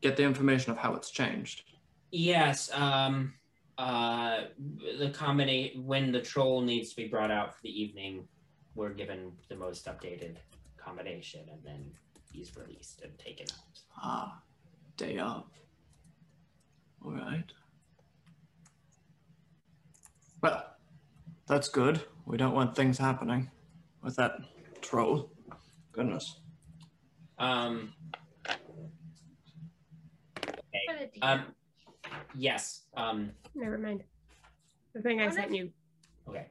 get 0.00 0.16
the 0.16 0.22
information 0.22 0.70
of 0.72 0.78
how 0.78 0.94
it's 0.94 1.10
changed. 1.10 1.64
Yes. 2.10 2.72
Um, 2.72 3.34
uh, 3.76 4.44
the 4.98 5.10
combination 5.10 5.84
when 5.86 6.12
the 6.12 6.20
troll 6.20 6.60
needs 6.60 6.90
to 6.90 6.96
be 6.96 7.08
brought 7.08 7.30
out 7.30 7.54
for 7.54 7.62
the 7.62 7.80
evening, 7.82 8.28
we're 8.74 8.92
given 8.94 9.32
the 9.48 9.56
most 9.56 9.86
updated 9.86 10.36
combination, 10.76 11.40
and 11.50 11.62
then 11.64 11.92
he's 12.32 12.56
released 12.56 13.02
and 13.02 13.16
taken 13.18 13.46
out. 13.52 13.78
Ah, 13.96 14.42
day 14.96 15.18
of. 15.18 15.44
All 17.04 17.12
right. 17.12 17.44
Well, 20.42 20.64
that's 21.46 21.68
good. 21.68 22.00
We 22.26 22.36
don't 22.36 22.54
want 22.54 22.74
things 22.76 22.98
happening 22.98 23.50
with 24.02 24.16
that 24.16 24.32
troll. 24.80 25.30
Goodness. 25.92 26.40
Um. 27.38 27.92
Okay. 30.48 31.10
Um. 31.22 31.44
Yes. 32.36 32.84
Um. 32.96 33.32
Never 33.54 33.78
mind. 33.78 34.02
The 34.94 35.02
thing 35.02 35.20
I 35.20 35.26
What 35.26 35.34
sent 35.34 35.50
if- 35.50 35.56
you. 35.56 35.70
Okay. 36.28 36.46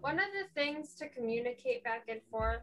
One 0.00 0.18
of 0.18 0.26
the 0.32 0.48
things 0.60 0.94
to 0.96 1.08
communicate 1.08 1.84
back 1.84 2.04
and 2.08 2.20
forth. 2.30 2.62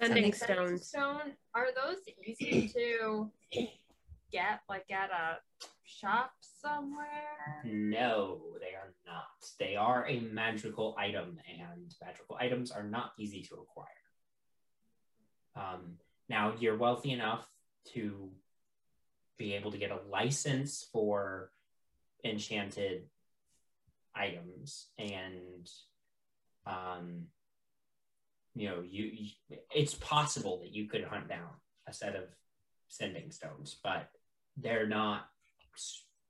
Sending 0.00 0.32
Sending 0.32 0.56
stones. 0.66 0.88
Stone. 0.88 1.32
Are 1.54 1.68
those 1.74 1.98
easy 2.24 2.68
to 2.68 3.30
get, 4.30 4.60
like 4.68 4.90
at 4.90 5.10
a 5.10 5.38
shop 5.84 6.32
somewhere? 6.40 7.62
No, 7.64 8.40
they 8.60 8.74
are 8.74 8.94
not. 9.06 9.24
They 9.58 9.74
are 9.74 10.06
a 10.06 10.20
magical 10.20 10.94
item, 10.98 11.38
and 11.48 11.92
magical 12.02 12.36
items 12.38 12.70
are 12.70 12.84
not 12.84 13.12
easy 13.18 13.42
to 13.42 13.54
acquire. 13.56 13.86
Um, 15.56 15.94
now, 16.28 16.54
you're 16.60 16.76
wealthy 16.76 17.10
enough 17.10 17.48
to 17.94 18.30
be 19.36 19.54
able 19.54 19.72
to 19.72 19.78
get 19.78 19.90
a 19.90 19.98
license 20.08 20.86
for 20.92 21.50
enchanted 22.24 23.08
items, 24.14 24.86
and 24.98 25.68
um, 26.66 27.24
you 28.58 28.68
know, 28.68 28.82
you, 28.82 29.04
you 29.04 29.58
it's 29.74 29.94
possible 29.94 30.58
that 30.60 30.74
you 30.74 30.88
could 30.88 31.04
hunt 31.04 31.28
down 31.28 31.48
a 31.88 31.92
set 31.92 32.16
of 32.16 32.24
sending 32.88 33.30
stones, 33.30 33.78
but 33.84 34.08
they're 34.56 34.88
not 34.88 35.26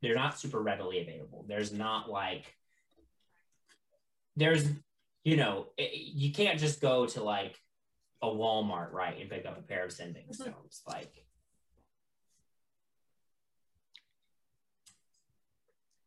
they're 0.03 0.15
not 0.15 0.39
super 0.39 0.61
readily 0.61 1.01
available. 1.01 1.47
There's 1.49 1.73
not 1.73 2.11
like 2.11 2.55
there's 4.37 4.69
you 5.25 5.37
know 5.37 5.69
it, 5.79 5.91
you 5.95 6.33
can't 6.33 6.61
just 6.61 6.83
go 6.83 7.07
to 7.07 7.23
like 7.23 7.59
a 8.23 8.27
Walmart 8.27 8.93
right 8.93 9.19
and 9.19 9.31
pick 9.31 9.47
up 9.47 9.59
a 9.59 9.63
pair 9.63 9.87
of 9.87 9.93
sending 9.93 10.25
mm-hmm. 10.25 10.43
stones 10.43 10.83
like 10.87 11.13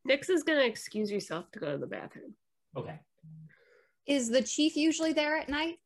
Nyx 0.07 0.29
is 0.29 0.43
gonna 0.43 0.61
excuse 0.61 1.11
yourself 1.11 1.49
to 1.51 1.59
go 1.59 1.71
to 1.71 1.77
the 1.77 1.87
bathroom. 1.87 2.35
okay 2.77 2.99
Is 4.05 4.29
the 4.29 4.43
chief 4.43 4.75
usually 4.75 5.13
there 5.13 5.37
at 5.37 5.49
night? 5.49 5.77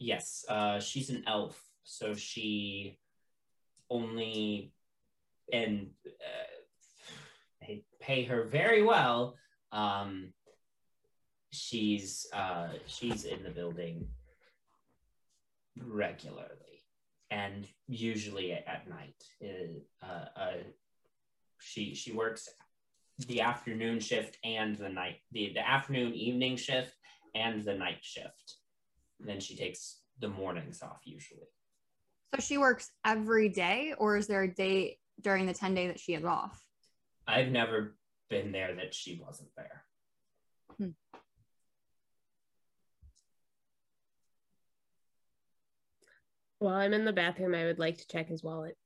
Yes 0.00 0.44
uh 0.48 0.80
she's 0.80 1.10
an 1.10 1.22
elf 1.28 1.62
so 1.84 2.14
she 2.14 2.98
only 3.90 4.72
and 5.52 5.88
uh, 6.06 6.50
they 7.60 7.82
pay 8.00 8.24
her 8.24 8.44
very 8.44 8.82
well. 8.82 9.36
Um 9.72 10.32
she's 11.52 12.26
uh 12.32 12.68
she's 12.86 13.24
in 13.24 13.42
the 13.42 13.50
building 13.50 14.06
regularly 15.84 16.84
and 17.32 17.66
usually 17.88 18.52
at, 18.52 18.88
night. 18.88 19.20
Uh, 20.02 20.06
uh 20.36 20.52
she 21.58 21.94
she 21.94 22.12
works 22.12 22.48
the 23.26 23.40
afternoon 23.40 24.00
shift 24.00 24.38
and 24.44 24.76
the 24.76 24.88
night 24.88 25.16
the, 25.32 25.52
the 25.54 25.68
afternoon 25.68 26.14
evening 26.14 26.56
shift 26.56 26.94
and 27.34 27.62
the 27.64 27.74
night 27.74 27.98
shift 28.00 28.59
then 29.28 29.40
she 29.40 29.56
takes 29.56 30.00
the 30.20 30.28
mornings 30.28 30.82
off 30.82 31.00
usually 31.04 31.48
So 32.34 32.40
she 32.40 32.58
works 32.58 32.90
every 33.04 33.48
day, 33.48 33.94
or 33.98 34.16
is 34.16 34.26
there 34.26 34.42
a 34.42 34.54
day 34.54 34.98
during 35.20 35.46
the 35.46 35.54
10 35.54 35.74
day 35.74 35.86
that 35.88 36.00
she 36.00 36.14
is 36.14 36.24
off? 36.24 36.62
i've 37.26 37.48
never 37.48 37.96
been 38.28 38.50
there 38.52 38.74
that 38.76 38.94
she 38.94 39.20
wasn't 39.24 39.50
there 39.56 39.84
While 46.58 46.74
I'm 46.74 46.92
in 46.92 47.06
the 47.06 47.12
bathroom, 47.12 47.54
I 47.54 47.64
would 47.64 47.78
like 47.78 47.96
to 47.98 48.06
check 48.06 48.28
his 48.28 48.42
wallet 48.42 48.76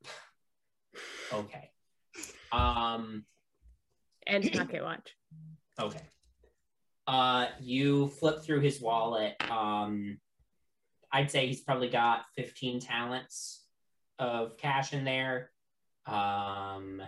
okay 1.32 1.70
um 2.52 3.24
and 4.26 4.50
pocket 4.52 4.82
watch. 4.82 5.14
Okay. 5.80 6.00
Uh, 7.06 7.46
you 7.60 8.08
flip 8.08 8.42
through 8.42 8.60
his 8.60 8.80
wallet. 8.80 9.34
Um, 9.50 10.18
I'd 11.14 11.30
say 11.30 11.46
he's 11.46 11.60
probably 11.60 11.88
got 11.88 12.24
15 12.36 12.80
talents 12.80 13.62
of 14.18 14.56
cash 14.56 14.92
in 14.92 15.04
there. 15.04 15.50
Um, 16.06 17.00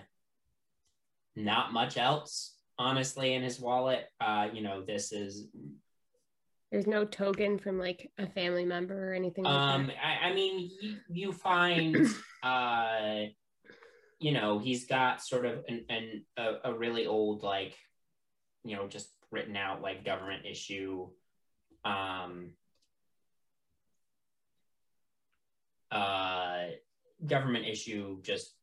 not 1.34 1.72
much 1.72 1.98
else, 1.98 2.54
honestly, 2.78 3.34
in 3.34 3.42
his 3.42 3.58
wallet. 3.58 4.06
Uh, 4.20 4.46
you 4.52 4.62
know, 4.62 4.80
this 4.80 5.10
is, 5.10 5.48
There's 6.70 6.86
no 6.86 7.04
token 7.04 7.58
from 7.58 7.80
like 7.80 8.12
a 8.16 8.28
family 8.28 8.64
member 8.64 9.10
or 9.10 9.12
anything 9.12 9.42
like 9.42 9.52
um, 9.52 9.88
that. 9.88 9.96
I, 10.00 10.28
I 10.28 10.34
mean, 10.34 10.70
you, 10.80 10.96
you 11.10 11.32
find, 11.32 12.06
uh, 12.44 13.24
you 14.20 14.30
know, 14.30 14.60
he's 14.60 14.86
got 14.86 15.20
sort 15.20 15.46
of 15.46 15.64
an, 15.66 15.84
an 15.88 16.24
a, 16.36 16.70
a 16.70 16.74
really 16.74 17.08
old, 17.08 17.42
like, 17.42 17.74
you 18.62 18.76
know, 18.76 18.86
just 18.86 19.08
written 19.32 19.56
out 19.56 19.82
like 19.82 20.04
government 20.04 20.46
issue, 20.48 21.08
um, 21.84 22.52
uh, 25.96 26.66
government 27.26 27.66
issue 27.66 28.20
just 28.22 28.54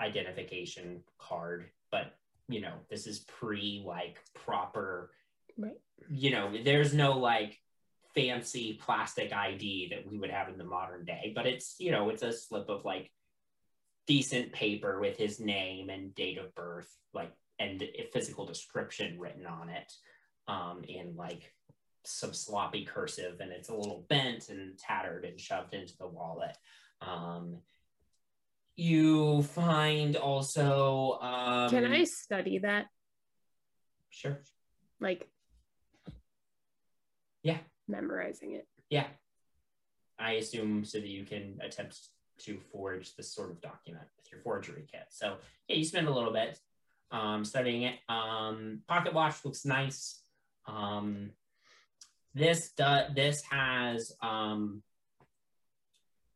identification 0.00 1.02
card, 1.18 1.70
but 1.90 2.14
you 2.48 2.60
know, 2.60 2.74
this 2.90 3.06
is 3.06 3.20
pre 3.20 3.82
like 3.86 4.18
proper, 4.34 5.12
Right. 5.56 5.78
you 6.08 6.30
know, 6.30 6.52
there's 6.64 6.94
no 6.94 7.18
like 7.18 7.60
fancy 8.14 8.74
plastic 8.82 9.32
ID 9.32 9.90
that 9.90 10.10
we 10.10 10.18
would 10.18 10.30
have 10.30 10.48
in 10.48 10.58
the 10.58 10.64
modern 10.64 11.04
day, 11.04 11.32
but 11.34 11.46
it's, 11.46 11.76
you 11.78 11.92
know, 11.92 12.08
it's 12.08 12.22
a 12.22 12.32
slip 12.32 12.68
of 12.68 12.84
like 12.84 13.10
decent 14.06 14.52
paper 14.52 14.98
with 15.00 15.16
his 15.16 15.38
name 15.38 15.90
and 15.90 16.14
date 16.14 16.38
of 16.38 16.52
birth, 16.54 16.90
like, 17.14 17.32
and 17.60 17.82
a 17.82 18.08
physical 18.12 18.46
description 18.46 19.20
written 19.20 19.46
on 19.46 19.68
it, 19.68 19.92
um, 20.48 20.82
in 20.88 21.14
like 21.14 21.52
some 22.04 22.32
sloppy 22.32 22.84
cursive, 22.84 23.40
and 23.40 23.50
it's 23.52 23.68
a 23.68 23.74
little 23.74 24.06
bent 24.08 24.48
and 24.48 24.78
tattered 24.78 25.24
and 25.24 25.38
shoved 25.38 25.74
into 25.74 25.96
the 25.98 26.06
wallet. 26.06 26.56
Um, 27.00 27.58
you 28.76 29.42
find 29.42 30.16
also, 30.16 31.18
um, 31.20 31.70
Can 31.70 31.84
I 31.84 32.04
study 32.04 32.58
that? 32.58 32.86
Sure. 34.10 34.40
Like, 35.00 35.28
Yeah. 37.42 37.58
memorizing 37.88 38.52
it. 38.52 38.68
Yeah. 38.88 39.08
I 40.18 40.32
assume 40.32 40.84
so 40.84 40.98
that 41.00 41.08
you 41.08 41.24
can 41.24 41.58
attempt 41.62 41.98
to 42.40 42.58
forge 42.72 43.14
this 43.16 43.32
sort 43.34 43.50
of 43.50 43.60
document 43.60 44.06
with 44.16 44.30
your 44.30 44.40
forgery 44.42 44.86
kit. 44.90 45.06
So 45.10 45.38
yeah, 45.68 45.76
you 45.76 45.84
spend 45.84 46.08
a 46.08 46.10
little 46.10 46.32
bit 46.32 46.58
um, 47.10 47.44
studying 47.44 47.82
it. 47.82 47.98
Um, 48.08 48.82
pocket 48.86 49.12
watch 49.14 49.44
looks 49.44 49.64
nice. 49.64 50.22
Um, 50.66 51.32
this 52.34 52.70
does 52.70 53.12
this 53.14 53.42
has 53.50 54.12
um, 54.22 54.82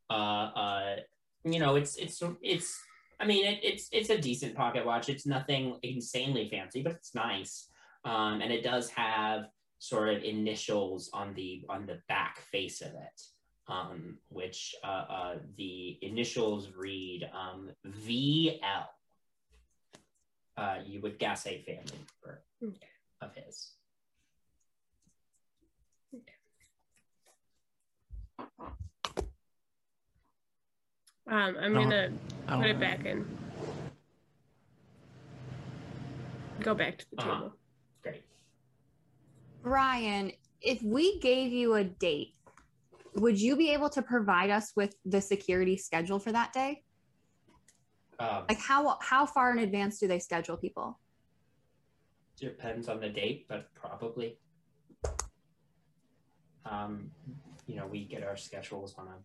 uh, 0.09 0.13
uh, 0.13 0.95
you 1.43 1.59
know 1.59 1.75
it's 1.75 1.95
it's 1.95 2.21
it's 2.41 2.79
I 3.19 3.25
mean 3.25 3.45
it, 3.45 3.59
it's 3.63 3.89
it's 3.91 4.09
a 4.09 4.17
decent 4.17 4.55
pocket 4.55 4.85
watch. 4.85 5.09
It's 5.09 5.25
nothing 5.25 5.77
insanely 5.83 6.49
fancy, 6.49 6.81
but 6.81 6.93
it's 6.93 7.15
nice. 7.15 7.69
Um, 8.03 8.41
and 8.41 8.51
it 8.51 8.63
does 8.63 8.89
have 8.91 9.45
sort 9.79 10.09
of 10.09 10.23
initials 10.23 11.09
on 11.13 11.33
the 11.33 11.63
on 11.69 11.85
the 11.85 11.99
back 12.07 12.39
face 12.51 12.81
of 12.81 12.89
it, 12.89 13.21
um, 13.67 14.17
which 14.29 14.75
uh, 14.83 15.05
uh, 15.09 15.35
the 15.57 15.97
initials 16.01 16.71
read 16.75 17.29
um, 17.33 17.71
VL. 17.87 18.85
Uh, 20.57 20.77
you 20.85 21.01
would 21.01 21.19
guess 21.19 21.45
a 21.47 21.61
family 21.63 21.99
member 22.23 22.43
Okay. 22.63 22.87
of 23.21 23.35
his. 23.35 23.71
Um, 31.27 31.57
I'm 31.59 31.73
gonna 31.73 32.11
put 32.47 32.65
it 32.65 32.73
don't- 32.73 32.79
back 32.79 33.05
in. 33.05 33.25
Go 36.61 36.73
back 36.75 36.97
to 36.99 37.05
the 37.11 37.21
Uh-huh. 37.21 37.33
table. 37.33 37.57
Great. 38.01 38.23
Brian, 39.61 40.31
if 40.61 40.81
we 40.83 41.19
gave 41.19 41.51
you 41.51 41.75
a 41.75 41.83
date 41.83 42.31
would 43.17 43.39
you 43.39 43.55
be 43.55 43.69
able 43.71 43.89
to 43.89 44.01
provide 44.01 44.49
us 44.49 44.75
with 44.75 44.97
the 45.05 45.21
security 45.21 45.77
schedule 45.77 46.19
for 46.19 46.33
that 46.33 46.51
day? 46.51 46.83
Um, 48.19 48.45
Like 48.49 48.57
how 48.59 48.97
how 49.01 49.25
far 49.25 49.51
in 49.51 49.59
advance 49.59 49.99
do 49.99 50.07
they 50.07 50.19
schedule 50.19 50.57
people? 50.57 50.99
depends 52.37 52.89
on 52.89 52.99
the 52.99 53.07
date, 53.07 53.47
but 53.47 53.73
probably. 53.73 54.37
Um, 56.65 57.09
you 57.65 57.77
know, 57.77 57.87
we 57.87 58.03
get 58.03 58.23
our 58.23 58.35
schedules 58.35 58.93
on 58.95 59.07
a. 59.07 59.23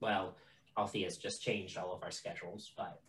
Well, 0.00 0.36
Althea's 0.78 1.16
just 1.16 1.42
changed 1.42 1.76
all 1.76 1.92
of 1.92 2.02
our 2.02 2.10
schedules, 2.10 2.72
but 2.76 3.00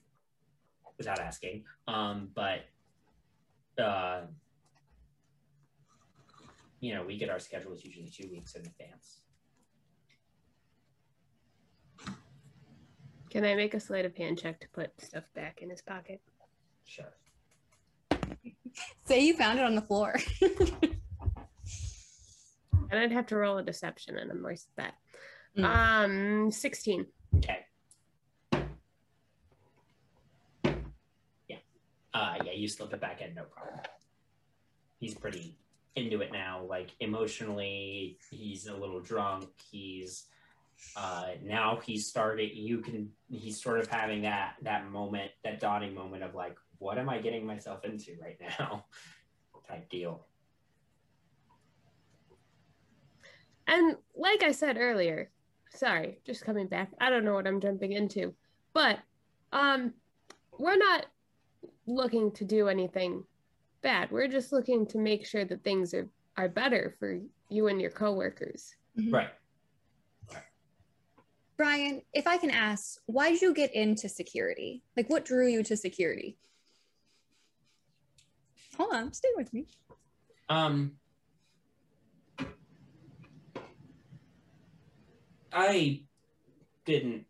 without 0.98 1.20
asking. 1.20 1.64
Um, 1.88 2.30
but 2.34 2.66
uh, 3.82 4.22
you 6.80 6.94
know, 6.94 7.04
we 7.04 7.18
get 7.18 7.30
our 7.30 7.40
schedules 7.40 7.84
usually 7.84 8.10
two 8.10 8.30
weeks 8.30 8.56
in 8.56 8.62
advance. 8.62 9.22
Can 13.30 13.46
I 13.46 13.56
make 13.56 13.74
a 13.74 13.80
sleight 13.80 14.06
of 14.06 14.16
hand 14.16 14.40
check 14.40 14.60
to 14.60 14.68
put 14.70 14.92
stuff 15.02 15.24
back 15.34 15.62
in 15.62 15.70
his 15.70 15.82
pocket? 15.82 16.22
Sure. 16.86 17.14
Say 19.06 19.22
you 19.26 19.36
found 19.36 19.60
it 19.60 19.66
on 19.66 19.76
the 19.76 19.82
floor. 19.82 20.16
And 22.94 23.02
I'd 23.02 23.12
have 23.12 23.26
to 23.28 23.38
roll 23.38 23.58
a 23.58 23.64
deception, 23.64 24.18
and 24.18 24.30
I'm 24.30 24.44
worse 24.44 24.68
at 24.78 24.84
that. 24.84 24.94
Mm. 25.58 26.46
Um, 26.46 26.52
16. 26.52 27.08
Okay. 27.38 27.60
Yeah. 31.48 31.58
Uh, 32.14 32.36
yeah, 32.46 32.52
you 32.54 32.68
slip 32.68 32.94
it 32.94 33.02
back 33.02 33.22
in, 33.22 33.34
no 33.34 33.44
problem. 33.44 33.80
He's 35.00 35.16
pretty 35.16 35.58
into 35.96 36.22
it 36.22 36.32
now. 36.32 36.64
Like 36.68 36.92
emotionally, 37.00 38.18
he's 38.30 38.68
a 38.68 38.76
little 38.76 39.00
drunk. 39.00 39.50
He's 39.72 40.26
uh, 40.96 41.32
now 41.44 41.80
he's 41.84 42.08
started. 42.08 42.52
You 42.56 42.80
can. 42.80 43.10
He's 43.30 43.62
sort 43.62 43.80
of 43.80 43.88
having 43.88 44.22
that 44.24 44.56
that 44.62 44.90
moment, 44.90 45.32
that 45.44 45.60
dawning 45.60 45.94
moment 45.94 46.24
of 46.24 46.36
like, 46.36 46.58
what 46.78 46.98
am 46.98 47.10
I 47.10 47.20
getting 47.20 47.46
myself 47.46 47.86
into 47.86 48.12
right 48.22 48.38
now? 48.60 48.86
Type 49.68 49.90
deal. 49.90 50.26
And 53.68 53.96
like 54.16 54.44
I 54.44 54.52
said 54.52 54.78
earlier, 54.78 55.32
sorry, 55.74 56.20
just 56.26 56.46
coming 56.46 56.68
back. 56.68 56.90
I 57.00 57.10
don't 57.10 57.26
know 57.26 57.34
what 57.34 57.48
I'm 57.48 57.60
jumping 57.60 57.94
into, 57.94 58.34
but 58.74 59.00
um, 59.52 59.94
we're 60.58 60.78
not 60.78 61.06
looking 61.86 62.32
to 62.32 62.46
do 62.46 62.68
anything 62.70 63.24
bad. 63.82 64.12
We're 64.12 64.28
just 64.28 64.52
looking 64.52 64.86
to 64.88 64.98
make 64.98 65.26
sure 65.26 65.46
that 65.46 65.64
things 65.64 65.94
are 65.94 66.08
are 66.36 66.50
better 66.50 66.96
for 67.00 67.20
you 67.50 67.68
and 67.68 67.80
your 67.80 67.92
coworkers. 67.92 68.76
Right. 69.10 69.30
Brian, 71.58 72.02
if 72.12 72.26
I 72.26 72.38
can 72.38 72.50
ask, 72.50 73.00
why 73.06 73.30
did 73.30 73.42
you 73.42 73.54
get 73.54 73.74
into 73.76 74.10
security? 74.10 74.82
Like 74.98 75.10
what 75.10 75.26
drew 75.26 75.48
you 75.48 75.62
to 75.64 75.78
security? 75.78 76.38
Hold 78.78 78.94
on, 78.94 79.14
stay 79.14 79.30
with 79.36 79.54
me. 79.54 79.68
Um, 80.50 80.94
I 85.54 86.02
didn't, 86.86 87.26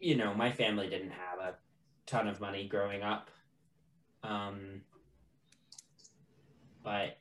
you 0.00 0.16
know, 0.16 0.34
my 0.34 0.50
family 0.50 0.88
didn't 0.88 1.10
have 1.10 1.38
a 1.40 1.54
ton 2.06 2.26
of 2.26 2.40
money 2.40 2.66
growing 2.66 3.02
up. 3.02 3.30
Um, 4.22 4.82
but, 6.82 7.18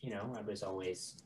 you 0.00 0.10
know, 0.10 0.32
I 0.36 0.42
was 0.42 0.62
always 0.62 1.16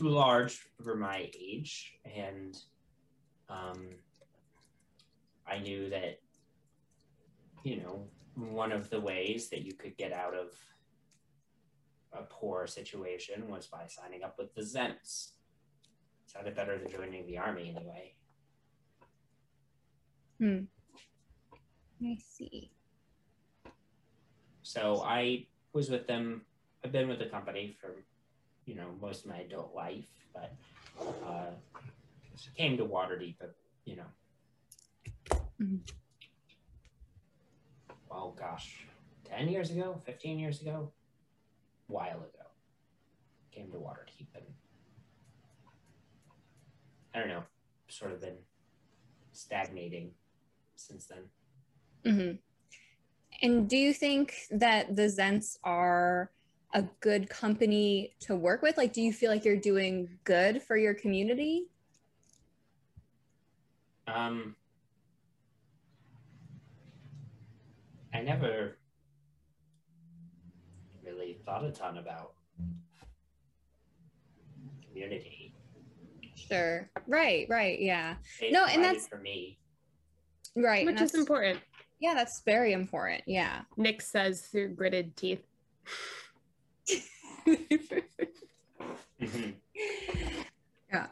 large 0.00 0.60
for 0.82 0.96
my 0.96 1.30
age, 1.38 1.92
and 2.04 2.56
um, 3.48 3.90
I 5.46 5.58
knew 5.58 5.90
that, 5.90 6.20
you 7.64 7.76
know, 7.76 8.06
one 8.34 8.72
of 8.72 8.90
the 8.90 9.00
ways 9.00 9.48
that 9.50 9.62
you 9.62 9.74
could 9.74 9.96
get 9.96 10.12
out 10.12 10.34
of 10.34 10.52
a 12.12 12.22
poor 12.22 12.66
situation 12.66 13.48
was 13.48 13.66
by 13.66 13.86
signing 13.86 14.22
up 14.22 14.36
with 14.38 14.54
the 14.54 14.62
Zhents. 14.62 15.32
Sounded 16.26 16.54
better 16.54 16.78
than 16.78 16.90
joining 16.90 17.26
the 17.26 17.38
army 17.38 17.74
anyway. 17.76 18.14
Hmm. 20.38 20.64
I 22.04 22.16
see. 22.18 22.70
So 24.62 25.02
I 25.04 25.46
was 25.72 25.90
with 25.90 26.06
them. 26.06 26.42
I've 26.84 26.92
been 26.92 27.08
with 27.08 27.18
the 27.18 27.26
company 27.26 27.76
for, 27.80 27.90
you 28.66 28.74
know, 28.74 28.88
most 29.00 29.24
of 29.24 29.30
my 29.30 29.38
adult 29.38 29.74
life, 29.74 30.06
but 30.34 30.54
uh, 31.24 31.50
came 32.56 32.76
to 32.76 32.84
Waterdeep, 32.84 33.36
but 33.38 33.54
you 33.84 33.96
know, 33.96 35.38
Mhm. 35.60 35.80
oh 38.10 38.32
gosh, 38.32 38.86
ten 39.24 39.48
years 39.48 39.70
ago, 39.70 40.00
fifteen 40.04 40.38
years 40.38 40.60
ago, 40.60 40.92
while 41.86 42.18
ago, 42.18 42.46
came 43.50 43.70
to 43.70 43.78
Waterdeep, 43.78 44.28
and 44.34 44.44
I 47.14 47.18
don't 47.18 47.28
know, 47.28 47.42
sort 47.88 48.12
of 48.12 48.20
been 48.20 48.38
stagnating 49.32 50.12
since 50.76 51.06
then. 51.06 51.24
Mm-hmm. 52.04 52.36
And 53.42 53.68
do 53.68 53.76
you 53.76 53.92
think 53.92 54.34
that 54.50 54.94
the 54.96 55.02
Zhents 55.02 55.58
are 55.64 56.30
a 56.74 56.82
good 57.00 57.28
company 57.28 58.14
to 58.20 58.34
work 58.34 58.62
with? 58.62 58.76
Like, 58.76 58.92
do 58.92 59.02
you 59.02 59.12
feel 59.12 59.30
like 59.30 59.44
you're 59.44 59.56
doing 59.56 60.08
good 60.24 60.62
for 60.62 60.76
your 60.76 60.94
community? 60.94 61.66
Um, 64.06 64.56
I 68.14 68.20
never 68.20 68.78
thought 71.52 71.64
a 71.66 71.70
ton 71.70 71.98
about 71.98 72.32
community. 74.88 75.54
Sure. 76.34 76.88
Right, 77.06 77.46
right. 77.50 77.78
Yeah. 77.78 78.16
They 78.40 78.50
No, 78.50 78.62
and 78.64 78.72
provided 78.74 78.84
that's- 78.88 79.08
for 79.08 79.18
me. 79.18 79.58
Right. 80.56 80.86
Which 80.86 81.00
is 81.00 81.14
important. 81.14 81.60
Yeah, 82.00 82.14
that's 82.14 82.40
very 82.44 82.72
important. 82.72 83.22
Yeah. 83.26 83.62
Nick 83.76 84.00
says 84.02 84.42
through 84.46 84.74
gritted 84.74 85.14
teeth. 85.16 85.44
Mhm. 89.20 89.54
yeah. 90.92 91.06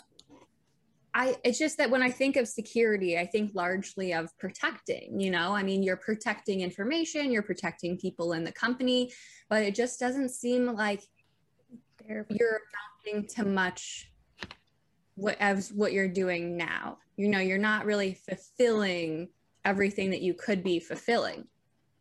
I 1.21 1.37
it's 1.45 1.59
just 1.59 1.77
that 1.77 1.91
when 1.91 2.03
I 2.03 2.11
think 2.11 2.37
of 2.37 2.49
security, 2.49 3.19
I 3.19 3.27
think 3.27 3.51
largely 3.55 4.15
of 4.15 4.37
protecting, 4.39 5.21
you 5.21 5.31
know? 5.31 5.53
I 5.53 5.63
mean, 5.63 5.83
you're 5.83 5.99
protecting 5.99 6.63
information, 6.63 7.31
you're 7.31 7.43
protecting 7.43 7.99
people 7.99 8.33
in 8.33 8.43
the 8.43 8.53
company, 8.53 9.13
but 9.51 9.63
it 9.63 9.75
just 9.75 10.01
doesn't 10.01 10.31
seem 10.31 10.65
like 10.73 11.03
you're 12.09 12.61
amounting 13.05 13.29
to 13.35 13.45
much 13.45 14.11
what 15.17 15.37
as 15.41 15.71
what 15.75 15.93
you're 15.93 16.09
doing 16.09 16.57
now. 16.57 16.97
You 17.17 17.29
know, 17.29 17.39
you're 17.39 17.59
not 17.59 17.85
really 17.85 18.15
fulfilling 18.15 19.29
everything 19.67 20.09
that 20.13 20.23
you 20.23 20.33
could 20.33 20.65
be 20.65 20.81
fulfilling. 20.81 21.47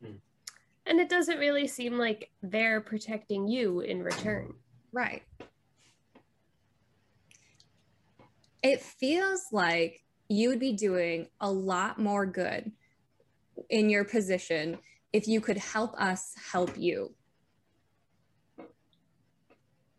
Hmm. 0.02 0.14
And 0.86 1.02
it 1.02 1.10
doesn't 1.10 1.40
really 1.40 1.68
seem 1.68 1.98
like 1.98 2.30
they're 2.41 2.80
protecting 2.80 3.50
you 3.50 3.82
in 3.82 4.02
return. 4.02 4.54
Right. 4.94 5.24
It 8.61 8.81
feels 8.81 9.45
like 9.52 10.03
you 10.27 10.49
would 10.49 10.60
be 10.60 10.73
doing 10.73 11.27
a 11.40 11.52
lot 11.52 11.99
more 11.99 12.26
good 12.26 12.72
in 13.69 13.90
your 13.90 14.03
position 14.03 14.77
if 15.11 15.27
you 15.27 15.41
could 15.41 15.57
help 15.57 15.94
us 15.99 16.34
help 16.52 16.77
you. 16.77 17.14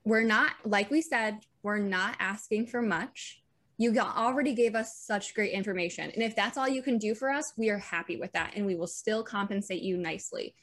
We're 0.04 0.24
not, 0.24 0.52
like 0.64 0.90
we 0.90 1.02
said, 1.02 1.40
we're 1.62 1.78
not 1.78 2.16
asking 2.20 2.66
for 2.68 2.80
much. 2.80 3.42
You 3.76 3.98
already 3.98 4.54
gave 4.54 4.74
us 4.74 4.96
such 4.98 5.34
great 5.34 5.52
information. 5.52 6.10
And 6.10 6.22
if 6.22 6.36
that's 6.36 6.56
all 6.56 6.68
you 6.68 6.82
can 6.82 6.98
do 6.98 7.14
for 7.14 7.30
us, 7.30 7.52
we 7.56 7.70
are 7.70 7.78
happy 7.78 8.16
with 8.16 8.32
that 8.32 8.52
and 8.54 8.66
we 8.66 8.74
will 8.74 8.86
still 8.86 9.22
compensate 9.22 9.82
you 9.82 9.96
nicely. 9.96 10.54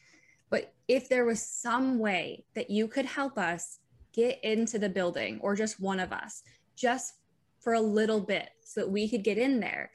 But 0.50 0.74
if 0.88 1.10
there 1.10 1.26
was 1.26 1.42
some 1.42 2.00
way 2.00 2.46
that 2.56 2.70
you 2.70 2.88
could 2.88 3.06
help 3.06 3.38
us 3.38 3.80
get 4.14 4.44
into 4.44 4.80
the 4.80 4.90
building 4.90 5.40
or 5.42 5.56
just 5.56 5.80
one 5.80 6.00
of 6.00 6.14
us 6.14 6.44
just 6.76 7.16
for 7.68 7.74
a 7.74 7.82
little 7.82 8.22
bit 8.22 8.52
so 8.64 8.80
that 8.80 8.90
we 8.90 9.10
could 9.10 9.26
get 9.26 9.38
in 9.38 9.60
there 9.60 9.92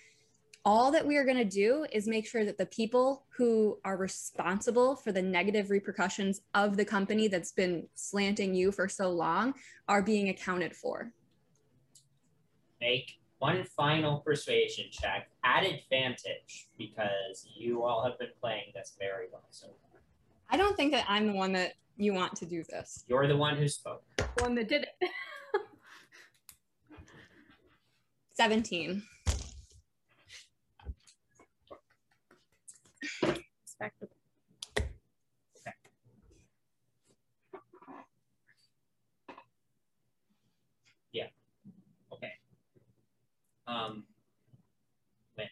all 0.62 0.92
that 0.92 1.06
we 1.06 1.16
are 1.16 1.24
going 1.24 1.38
to 1.38 1.42
do 1.42 1.86
is 1.90 2.06
make 2.06 2.26
sure 2.26 2.44
that 2.44 2.58
the 2.58 2.66
people 2.66 3.24
who 3.34 3.78
are 3.82 3.96
responsible 3.96 4.94
for 4.94 5.10
the 5.10 5.22
negative 5.22 5.70
repercussions 5.70 6.42
of 6.52 6.76
the 6.76 6.84
company 6.84 7.28
that's 7.28 7.52
been 7.52 7.88
slanting 7.94 8.54
you 8.54 8.72
for 8.72 8.90
so 8.90 9.08
long 9.08 9.54
are 9.88 10.02
being 10.02 10.28
accounted 10.28 10.76
for 10.76 11.14
Make 12.78 13.12
one 13.38 13.64
final 13.64 14.18
persuasion 14.18 14.84
check 14.90 15.30
at 15.42 15.64
advantage 15.64 16.68
because 16.76 17.48
you 17.56 17.84
all 17.84 18.04
have 18.04 18.18
been 18.18 18.34
playing 18.38 18.70
this 18.74 18.96
very 18.98 19.28
well 19.32 19.46
so 19.48 19.68
far. 19.68 19.98
i 20.50 20.58
don't 20.58 20.76
think 20.76 20.92
that 20.92 21.06
i'm 21.08 21.28
the 21.28 21.32
one 21.32 21.54
that 21.54 21.72
you 21.96 22.12
want 22.12 22.36
to 22.36 22.44
do 22.44 22.62
this 22.64 23.04
You're 23.08 23.26
the 23.26 23.36
one 23.36 23.56
who 23.56 23.66
spoke. 23.66 24.04
The 24.18 24.42
one 24.42 24.54
that 24.56 24.68
did 24.68 24.82
it. 24.82 25.08
17. 28.34 29.02
Yeah. 41.12 41.24
Okay. 42.12 42.32
Um, 43.66 44.04
when 45.34 45.46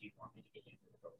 do 0.00 0.06
you 0.06 0.10
want 0.18 0.36
me 0.36 0.42
to 0.42 0.48
get 0.52 0.64
into 0.66 0.76
the 0.92 0.98
building? 1.00 1.18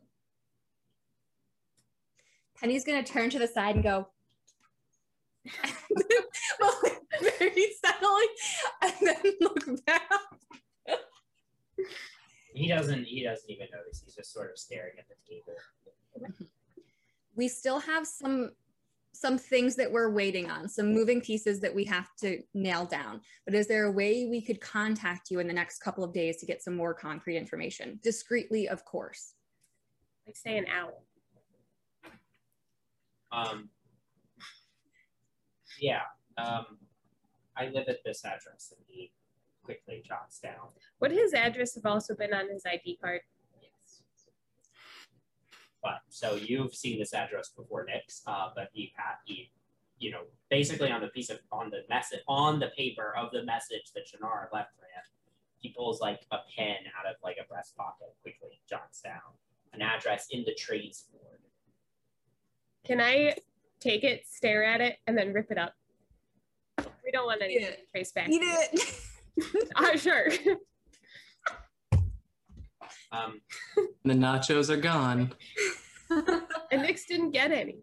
Penny's 2.61 2.85
gonna 2.85 3.03
turn 3.03 3.31
to 3.31 3.39
the 3.39 3.47
side 3.47 3.75
and 3.77 3.85
go 3.85 4.09
very 7.39 7.67
subtly 7.85 8.27
and 8.83 8.95
then 9.03 9.33
look 9.41 9.85
back. 9.87 10.03
He 12.55 12.69
doesn't. 12.69 13.05
He 13.05 13.23
doesn't 13.23 13.49
even 13.49 13.69
notice. 13.73 14.03
He's 14.05 14.15
just 14.15 14.33
sort 14.33 14.51
of 14.51 14.59
staring 14.59 14.95
at 14.99 15.07
the 15.09 15.15
table. 15.29 15.55
We 17.37 17.47
still 17.47 17.79
have 17.79 18.07
some 18.07 18.51
some 19.13 19.39
things 19.39 19.75
that 19.75 19.91
we're 19.91 20.11
waiting 20.11 20.49
on, 20.49 20.69
some 20.69 20.93
moving 20.93 21.21
pieces 21.21 21.59
that 21.61 21.75
we 21.75 21.85
have 21.85 22.09
to 22.21 22.41
nail 22.55 22.85
down. 22.85 23.21
But 23.45 23.55
is 23.55 23.67
there 23.67 23.87
a 23.87 23.91
way 23.91 24.27
we 24.31 24.41
could 24.41 24.61
contact 24.61 25.31
you 25.31 25.41
in 25.41 25.49
the 25.49 25.53
next 25.53 25.79
couple 25.81 26.05
of 26.05 26.13
days 26.13 26.37
to 26.37 26.47
get 26.47 26.63
some 26.63 26.77
more 26.77 26.95
concrete 26.95 27.37
information? 27.37 27.99
Discreetly, 28.03 28.69
of 28.69 28.85
course. 28.85 29.35
Like 30.27 30.37
say 30.37 30.59
an 30.59 30.67
owl. 30.67 31.05
Um. 33.33 33.71
Yeah. 35.79 36.03
Um. 36.37 36.79
I 37.57 37.67
live 37.71 37.89
at 37.89 38.05
this 38.05 38.25
address, 38.25 38.73
and 38.77 38.85
he 38.87 39.11
quickly 39.65 40.03
jots 40.07 40.39
down. 40.39 40.69
Would 41.01 41.11
his 41.11 41.35
address 41.35 41.75
have 41.75 41.87
also 41.87 42.15
been 42.15 42.33
on 42.33 42.49
his 42.49 42.65
ID 42.65 42.99
card? 43.03 43.21
Yes. 43.61 44.03
But 45.83 46.01
so 46.09 46.37
you've 46.37 46.75
seen 46.75 46.99
this 46.99 47.13
address 47.13 47.51
before, 47.51 47.85
Nyx. 47.85 48.23
Uh, 48.27 48.51
but 48.55 48.69
he 48.73 48.93
had 48.97 49.17
he, 49.25 49.51
you 49.99 50.13
know, 50.13 50.23
basically 50.51 50.91
on 50.91 51.01
the 51.01 51.09
piece 51.09 51.31
of 51.31 51.41
on 51.51 51.71
the 51.71 51.83
message 51.89 52.21
on 52.29 52.61
the 52.61 52.69
paper 52.77 53.15
of 53.17 53.33
the 53.33 53.45
message 53.45 53.93
that 53.95 54.05
Janara 54.07 54.47
left 54.53 54.71
for 54.77 54.85
him, 54.85 55.05
he 55.59 55.75
pulls 55.77 56.01
like 56.01 56.21
a 56.31 56.39
pen 56.57 56.77
out 56.99 57.11
of 57.11 57.17
like 57.25 57.39
a 57.43 57.47
breast 57.49 57.77
pocket, 57.77 58.15
quickly 58.23 58.61
jots 58.71 59.01
down 59.01 59.35
an 59.73 59.83
address 59.83 60.29
in 60.31 60.45
the 60.45 60.55
trades 60.55 61.07
ward. 61.13 61.41
Can 62.85 63.01
I 63.01 63.35
take 63.81 64.05
it, 64.05 64.25
stare 64.27 64.65
at 64.65 64.81
it, 64.81 64.97
and 65.07 65.17
then 65.17 65.33
rip 65.33 65.51
it 65.51 65.59
up? 65.59 65.75
We 67.05 67.11
don't 67.13 67.27
want 67.27 67.43
anything 67.43 67.63
Yeah. 67.65 67.71
to 67.71 67.87
trace 67.91 68.13
back. 68.13 68.29
Eat 68.29 68.43
it. 68.43 68.95
Uh, 69.77 69.97
sure. 69.97 70.29
Um, 73.13 73.41
The 74.05 74.15
nachos 74.15 74.69
are 74.69 74.77
gone. 74.77 75.33
and 76.11 76.83
Nyx 76.83 77.07
didn't 77.07 77.31
get 77.31 77.53
any. 77.53 77.77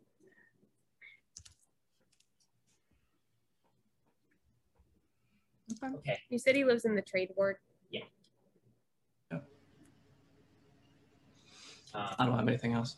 okay. 5.84 6.20
You 6.30 6.40
said 6.40 6.56
he 6.56 6.64
lives 6.66 6.86
in 6.86 6.96
the 6.96 7.02
trade 7.02 7.30
ward. 7.36 7.58
Um, 11.94 12.10
I 12.20 12.26
don't 12.26 12.38
have 12.38 12.48
anything 12.50 12.74
else. 12.74 12.98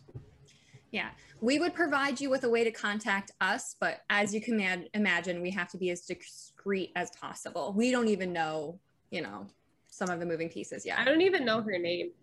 Yeah, 0.97 1.09
we 1.41 1.59
would 1.59 1.75
provide 1.75 2.19
you 2.19 2.31
with 2.31 2.43
a 2.43 2.49
way 2.49 2.63
to 2.63 2.71
contact 2.71 3.29
us, 3.39 3.75
but 3.79 4.01
as 4.09 4.33
you 4.33 4.41
can 4.41 4.57
ma- 4.57 4.87
imagine, 4.95 5.43
we 5.43 5.51
have 5.51 5.69
to 5.69 5.77
be 5.77 5.91
as 5.91 6.01
discreet 6.01 6.91
as 6.95 7.11
possible. 7.11 7.71
We 7.77 7.91
don't 7.91 8.07
even 8.07 8.33
know, 8.33 8.79
you 9.11 9.21
know, 9.21 9.45
some 9.91 10.09
of 10.09 10.19
the 10.19 10.25
moving 10.25 10.49
pieces 10.49 10.87
yet. 10.87 10.97
I 10.97 11.03
don't 11.03 11.21
even 11.21 11.45
know 11.45 11.61
her 11.61 11.77
name. 11.77 12.13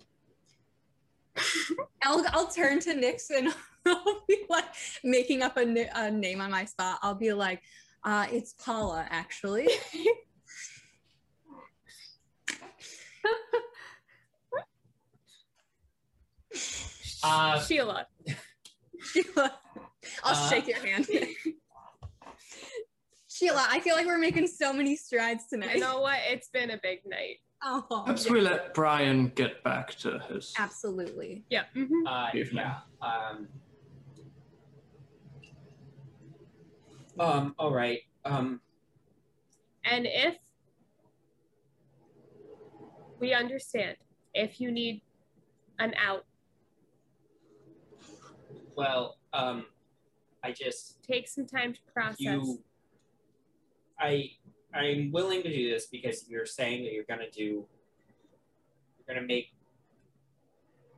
I'll, 2.03 2.27
I'll 2.33 2.49
turn 2.49 2.81
to 2.81 2.95
Nixon. 2.95 3.53
I'll 3.87 4.25
be 4.27 4.43
like 4.51 4.65
making 5.05 5.43
up 5.43 5.57
a, 5.57 5.89
a 5.95 6.11
name 6.11 6.41
on 6.41 6.51
my 6.51 6.65
spot. 6.65 6.99
I'll 7.01 7.15
be 7.15 7.33
like, 7.33 7.63
uh, 8.03 8.27
it's 8.33 8.55
Paula, 8.55 9.07
actually. 9.09 9.69
Uh, 17.23 17.61
Sheila. 17.67 18.09
Sheila, 19.23 19.59
I'll 20.25 20.35
Uh, 20.35 20.49
shake 20.51 20.67
your 20.67 20.79
hand. 20.85 21.07
Sheila, 23.29 23.67
I 23.69 23.81
feel 23.81 23.95
like 23.97 24.07
we're 24.07 24.19
making 24.19 24.47
so 24.47 24.73
many 24.73 24.97
strides 24.97 25.47
tonight. 25.49 25.75
You 25.75 25.81
know 25.81 26.01
what? 26.01 26.19
It's 26.29 26.49
been 26.49 26.71
a 26.71 26.79
big 26.83 27.01
night. 27.07 27.39
Oh, 27.63 27.85
Perhaps 28.05 28.27
yeah. 28.27 28.33
we 28.33 28.41
let 28.41 28.75
Brian 28.75 29.29
get 29.35 29.65
back 29.65 29.95
to 29.99 30.19
his. 30.29 30.53
Absolutely. 30.59 31.45
Yeah. 31.51 31.65
mhm. 31.75 31.89
Uh, 32.07 32.29
yeah. 32.53 32.79
Um, 33.01 33.49
um, 37.19 37.55
all 37.59 37.73
right. 37.73 38.01
Um, 38.25 38.61
And 39.85 40.07
if 40.07 40.37
we 43.19 43.33
understand, 43.35 43.97
if 44.35 44.61
you 44.61 44.71
need 44.71 45.03
an 45.79 45.95
out, 45.97 46.25
well, 48.77 49.19
um, 49.33 49.67
I 50.43 50.53
just, 50.53 51.03
take 51.03 51.29
some 51.29 51.47
time 51.47 51.73
to 51.73 51.81
process. 51.93 52.21
you, 52.21 52.61
I, 53.99 54.31
I'm 54.75 55.11
willing 55.13 55.43
to 55.43 55.49
do 55.53 55.71
this 55.71 55.87
because 55.87 56.29
you're 56.29 56.47
saying 56.47 56.85
that 56.85 56.93
you're 56.93 57.05
gonna 57.05 57.31
do, 57.31 57.67
you're 58.99 59.07
gonna 59.09 59.27
make 59.27 59.53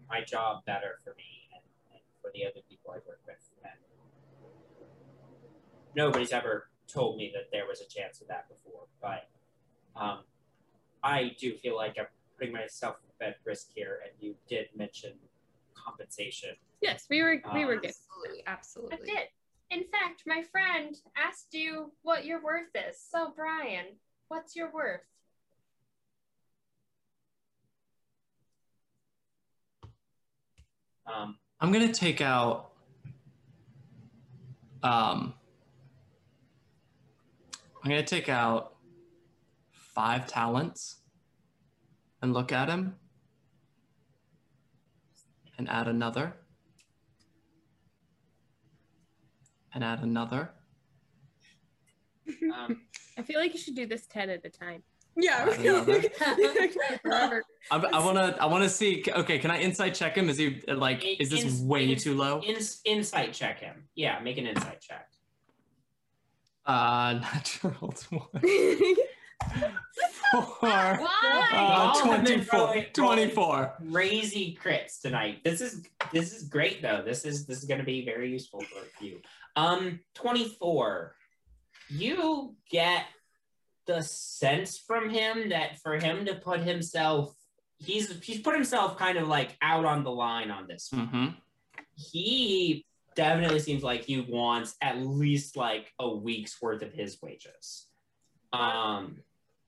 my 0.08 0.22
job 0.22 0.64
better 0.64 0.98
for 1.04 1.10
me 1.16 1.48
and, 1.52 1.62
and 1.92 2.00
for 2.22 2.30
the 2.34 2.44
other 2.44 2.60
people 2.68 2.90
I 2.90 2.96
work 3.06 3.20
with. 3.26 3.36
And 3.64 3.72
nobody's 5.94 6.32
ever 6.32 6.68
told 6.88 7.16
me 7.16 7.30
that 7.34 7.50
there 7.52 7.66
was 7.66 7.80
a 7.80 7.88
chance 7.88 8.20
of 8.20 8.28
that 8.28 8.48
before, 8.48 8.86
but 9.00 9.28
um, 9.96 10.20
I 11.02 11.32
do 11.38 11.54
feel 11.56 11.76
like 11.76 11.96
I'm 11.98 12.06
putting 12.38 12.52
myself 12.52 12.96
at 13.20 13.36
risk 13.44 13.68
here. 13.74 14.00
And 14.04 14.12
you 14.20 14.34
did 14.48 14.68
mention 14.76 15.12
compensation. 15.74 16.50
Yes, 16.80 17.06
we 17.08 17.22
were 17.22 17.42
we 17.54 17.64
were 17.64 17.76
good. 17.76 17.92
Absolutely. 17.92 18.46
I 18.46 18.50
Absolutely. 18.52 19.06
did. 19.06 19.28
In 19.70 19.84
fact, 19.90 20.22
my 20.26 20.42
friend 20.52 20.94
asked 21.16 21.52
you 21.52 21.92
what 22.02 22.24
your 22.24 22.42
worth 22.42 22.68
is. 22.74 22.96
So, 23.10 23.32
Brian, 23.34 23.86
what's 24.28 24.54
your 24.54 24.70
worth? 24.72 25.00
Um, 31.06 31.38
I'm 31.60 31.72
gonna 31.72 31.92
take 31.92 32.20
out. 32.20 32.72
Um, 34.82 35.34
I'm 37.82 37.90
gonna 37.90 38.04
take 38.04 38.28
out 38.28 38.74
five 39.72 40.26
talents 40.26 40.96
and 42.22 42.32
look 42.32 42.52
at 42.52 42.68
him 42.68 42.96
and 45.58 45.68
add 45.68 45.88
another 45.88 46.34
and 49.76 49.84
add 49.84 50.02
another. 50.02 50.50
um, 52.54 52.80
I 53.18 53.22
feel 53.22 53.38
like 53.38 53.52
you 53.52 53.60
should 53.60 53.76
do 53.76 53.86
this 53.86 54.06
ten 54.06 54.30
at 54.30 54.40
a 54.44 54.48
time. 54.50 54.82
Yeah. 55.18 55.46
Add. 55.48 56.10
Forever. 57.02 57.42
I, 57.70 57.76
I 57.76 58.04
wanna, 58.04 58.36
I 58.40 58.46
wanna 58.46 58.68
see. 58.68 59.04
Okay, 59.06 59.38
can 59.38 59.50
I 59.50 59.60
insight 59.60 59.94
check 59.94 60.16
him? 60.16 60.28
Is 60.28 60.38
he 60.38 60.62
like? 60.66 61.04
Is 61.04 61.30
this 61.30 61.42
Ins- 61.44 61.60
way 61.60 61.84
ins- 61.90 62.02
too 62.02 62.14
low? 62.16 62.40
ins- 62.42 62.80
insight 62.84 63.32
check 63.34 63.60
him. 63.60 63.84
Yeah, 63.94 64.18
make 64.20 64.38
an 64.38 64.46
insight 64.46 64.80
check. 64.80 65.08
Uh, 66.64 67.20
natural 67.22 67.92
twenty. 67.92 68.96
Four. 70.32 70.44
Why? 70.60 71.48
Uh, 71.52 71.56
All 71.56 72.04
have 72.10 72.24
been 72.24 72.44
24. 72.44 72.58
rolling- 72.58 72.86
24. 72.92 73.74
Crazy 73.92 74.58
crits 74.62 75.00
tonight. 75.00 75.44
This 75.44 75.60
is 75.60 75.86
this 76.12 76.34
is 76.34 76.48
great 76.48 76.82
though. 76.82 77.02
This 77.06 77.24
is 77.24 77.46
this 77.46 77.58
is 77.58 77.64
going 77.64 77.78
to 77.78 77.84
be 77.86 78.04
very 78.04 78.30
useful 78.30 78.60
for 78.60 79.04
you. 79.04 79.20
Um, 79.56 80.00
twenty 80.14 80.48
four. 80.48 81.14
You 81.88 82.54
get 82.70 83.04
the 83.86 84.02
sense 84.02 84.78
from 84.78 85.08
him 85.08 85.50
that 85.50 85.80
for 85.80 85.98
him 85.98 86.26
to 86.26 86.34
put 86.34 86.60
himself, 86.60 87.34
he's 87.78 88.10
he's 88.22 88.40
put 88.40 88.54
himself 88.54 88.98
kind 88.98 89.18
of 89.18 89.28
like 89.28 89.56
out 89.62 89.84
on 89.84 90.04
the 90.04 90.10
line 90.10 90.50
on 90.50 90.66
this. 90.66 90.90
Mm-hmm. 90.92 91.28
He 91.94 92.84
definitely 93.14 93.60
seems 93.60 93.82
like 93.82 94.04
he 94.04 94.20
wants 94.20 94.76
at 94.82 94.98
least 94.98 95.56
like 95.56 95.92
a 95.98 96.08
week's 96.08 96.60
worth 96.60 96.82
of 96.82 96.92
his 96.92 97.20
wages. 97.22 97.86
Um, 98.52 99.22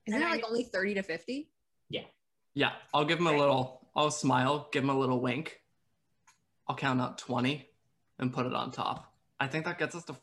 Isn't 0.05 0.21
it 0.21 0.29
like 0.29 0.45
only 0.47 0.63
30 0.63 0.95
to 0.95 1.03
50? 1.03 1.49
Yeah, 1.89 2.01
Yeah, 2.53 2.71
I'll 2.93 3.05
give 3.05 3.19
him 3.19 3.27
a 3.27 3.35
little, 3.35 3.89
I'll 3.95 4.11
smile, 4.11 4.69
give 4.71 4.83
him 4.83 4.89
a 4.89 4.97
little 4.97 5.19
wink. 5.19 5.59
I'll 6.67 6.75
count 6.75 7.01
out 7.01 7.17
20 7.17 7.67
and 8.19 8.31
put 8.31 8.45
it 8.45 8.53
on 8.53 8.71
top. 8.71 9.08
I 9.39 9.47
think 9.47 9.65
that 9.65 9.77
gets 9.79 9.95
us 9.95 10.03
to. 10.05 10.17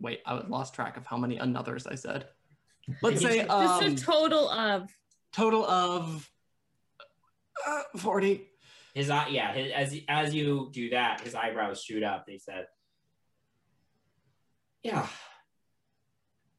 wait, 0.00 0.20
I 0.26 0.34
lost 0.46 0.74
track 0.74 0.96
of 0.96 1.06
how 1.06 1.16
many 1.16 1.38
anothers 1.38 1.90
I 1.90 1.94
said. 1.94 2.28
Let's 3.00 3.22
say 3.22 3.44
Just 3.44 3.50
um, 3.50 3.92
a 3.92 3.96
total 3.96 4.48
of 4.50 4.90
total 5.32 5.64
of 5.64 6.30
uh, 7.66 7.82
40. 7.96 8.48
His 8.94 9.08
eye, 9.08 9.28
yeah. 9.28 9.54
His, 9.54 9.72
as 9.72 10.00
as 10.08 10.34
you 10.34 10.68
do 10.72 10.90
that, 10.90 11.22
his 11.22 11.34
eyebrows 11.34 11.82
shoot 11.82 12.02
up. 12.02 12.24
He 12.28 12.38
said, 12.38 12.66
"Yeah, 14.82 15.06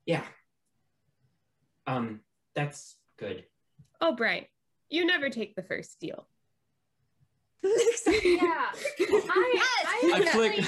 yeah. 0.05 0.23
Um, 1.85 2.21
that's 2.55 2.95
good. 3.17 3.43
oh, 4.01 4.15
Brian, 4.15 4.45
you 4.89 5.05
never 5.05 5.29
take 5.29 5.55
the 5.55 5.63
first 5.63 5.99
deal. 5.99 6.27
Yeah. 7.63 8.71
I, 8.99 9.63
I, 10.03 10.11
I 10.15 10.25
flick, 10.25 10.59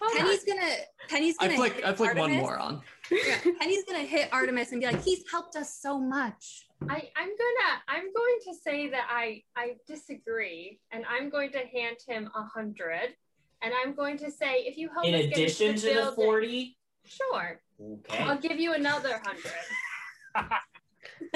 hold 0.00 0.12
on. 0.12 0.16
Penny's 0.16 0.44
gonna 0.44 0.74
Penny's 1.08 1.36
gonna 1.36 1.54
flick, 1.54 1.74
hit 1.74 1.84
I 1.84 1.92
flick 1.92 2.10
one 2.14 2.18
Artemis. 2.30 2.40
more 2.40 2.58
on. 2.58 2.80
Yeah, 3.10 3.38
Penny's 3.60 3.84
gonna 3.84 4.00
hit 4.00 4.28
Artemis 4.32 4.72
and 4.72 4.80
be 4.80 4.86
like, 4.86 5.02
he's 5.02 5.24
helped 5.30 5.56
us 5.56 5.74
so 5.78 5.98
much. 5.98 6.66
I, 6.88 7.10
I'm 7.16 7.28
gonna 7.28 7.82
I'm 7.88 8.12
going 8.12 8.38
to 8.46 8.54
say 8.54 8.88
that 8.90 9.06
I 9.10 9.42
I 9.56 9.76
disagree, 9.86 10.80
and 10.90 11.04
I'm 11.08 11.28
going 11.30 11.52
to 11.52 11.58
hand 11.58 11.98
him 12.08 12.30
a 12.34 12.42
hundred, 12.42 13.14
and 13.62 13.72
I'm 13.84 13.94
going 13.94 14.16
to 14.18 14.30
say 14.30 14.62
if 14.64 14.76
you 14.76 14.88
help 14.88 15.06
In 15.06 15.14
us 15.14 15.20
get 15.26 15.32
addition 15.32 15.70
into 15.70 15.88
to 15.88 15.94
the 16.06 16.12
forty, 16.12 16.76
sure, 17.04 17.60
okay. 17.80 18.18
I'll 18.24 18.38
give 18.38 18.58
you 18.58 18.72
another 18.74 19.20
hundred. 19.24 20.50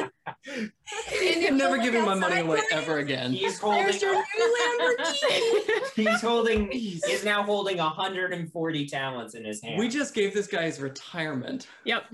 I'm 0.49 1.57
never 1.57 1.79
giving 1.79 2.05
my 2.05 2.15
money 2.15 2.41
away 2.41 2.61
ever 2.71 2.99
again. 2.99 3.33
He's 3.33 3.59
holding. 3.59 3.83
There's 3.83 4.03
your 4.03 4.15
new 4.15 4.57
Lamborghini. 4.81 5.81
He's 5.97 6.21
holding. 6.21 6.71
He's 6.71 7.25
now 7.25 7.43
holding 7.43 7.79
140 7.79 8.87
talents 8.87 9.35
in 9.35 9.45
his 9.45 9.63
hand. 9.63 9.79
We 9.79 9.89
just 9.89 10.15
gave 10.15 10.35
this 10.35 10.47
guy 10.47 10.65
his 10.65 10.81
retirement. 10.81 11.67
Yep. 11.85 12.05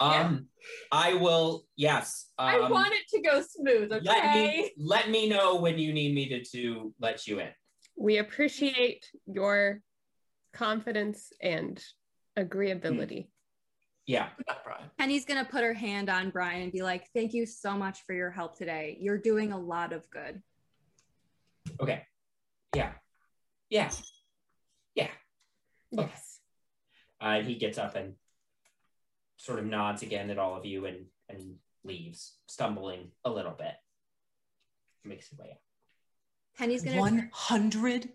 Um, 0.00 0.46
I 0.92 1.14
will. 1.14 1.66
Yes. 1.76 2.26
Um, 2.38 2.48
I 2.48 2.70
want 2.70 2.92
it 2.92 3.08
to 3.16 3.22
go 3.22 3.42
smooth, 3.42 3.92
okay? 3.92 4.04
Let 4.04 4.34
me 4.34 4.72
let 4.78 5.10
me 5.10 5.28
know 5.28 5.56
when 5.56 5.78
you 5.78 5.92
need 5.92 6.14
me 6.14 6.28
to 6.28 6.44
to 6.52 6.94
let 7.00 7.26
you 7.26 7.40
in. 7.40 7.48
We 7.96 8.18
appreciate 8.18 9.06
your 9.26 9.80
confidence 10.52 11.32
and 11.42 11.82
agreeability. 12.38 13.28
Yeah. 14.10 14.26
Brian. 14.64 14.90
Penny's 14.98 15.24
gonna 15.24 15.44
put 15.44 15.62
her 15.62 15.72
hand 15.72 16.10
on 16.10 16.30
Brian 16.30 16.62
and 16.62 16.72
be 16.72 16.82
like, 16.82 17.06
thank 17.14 17.32
you 17.32 17.46
so 17.46 17.76
much 17.76 18.04
for 18.04 18.12
your 18.12 18.32
help 18.32 18.58
today. 18.58 18.98
You're 19.00 19.18
doing 19.18 19.52
a 19.52 19.58
lot 19.58 19.92
of 19.92 20.10
good. 20.10 20.42
Okay. 21.80 22.02
Yeah. 22.74 22.90
Yeah. 23.68 23.92
Yeah. 24.96 25.10
Yes. 25.92 26.40
Uh, 27.20 27.42
he 27.42 27.54
gets 27.54 27.78
up 27.78 27.94
and 27.94 28.14
sort 29.36 29.60
of 29.60 29.66
nods 29.66 30.02
again 30.02 30.28
at 30.30 30.38
all 30.38 30.56
of 30.56 30.66
you 30.66 30.86
and 30.86 31.06
and 31.28 31.54
leaves, 31.84 32.34
stumbling 32.48 33.12
a 33.24 33.30
little 33.30 33.54
bit. 33.56 33.74
Makes 35.04 35.28
his 35.28 35.38
way 35.38 35.50
out. 35.52 35.58
Penny's 36.58 36.82
gonna 36.82 36.98
100? 36.98 38.08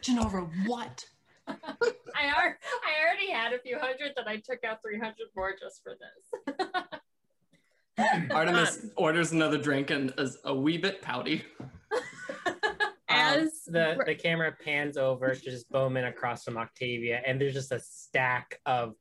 Janara, 0.00 0.50
what? 0.66 1.04
I, 2.22 2.26
ar- 2.28 2.58
I 2.84 3.04
already 3.04 3.30
had 3.30 3.52
a 3.52 3.58
few 3.58 3.78
hundred 3.78 4.12
that 4.16 4.28
I 4.28 4.36
took 4.36 4.64
out 4.64 4.78
300 4.82 5.14
more 5.36 5.54
just 5.58 5.82
for 5.82 5.96
this. 5.98 6.66
Artemis 8.30 8.86
orders 8.96 9.32
another 9.32 9.58
drink 9.58 9.90
and 9.90 10.12
is 10.18 10.38
a 10.44 10.54
wee 10.54 10.78
bit 10.78 11.02
pouty. 11.02 11.44
As 13.08 13.62
the 13.66 14.02
the 14.06 14.14
camera 14.14 14.56
pans 14.64 14.96
over 14.96 15.34
to 15.34 15.40
just 15.40 15.70
Bowman 15.70 16.06
across 16.06 16.44
from 16.44 16.56
Octavia, 16.56 17.20
and 17.26 17.40
there's 17.40 17.52
just 17.52 17.70
a 17.70 17.78
stack 17.78 18.58
of 18.64 18.94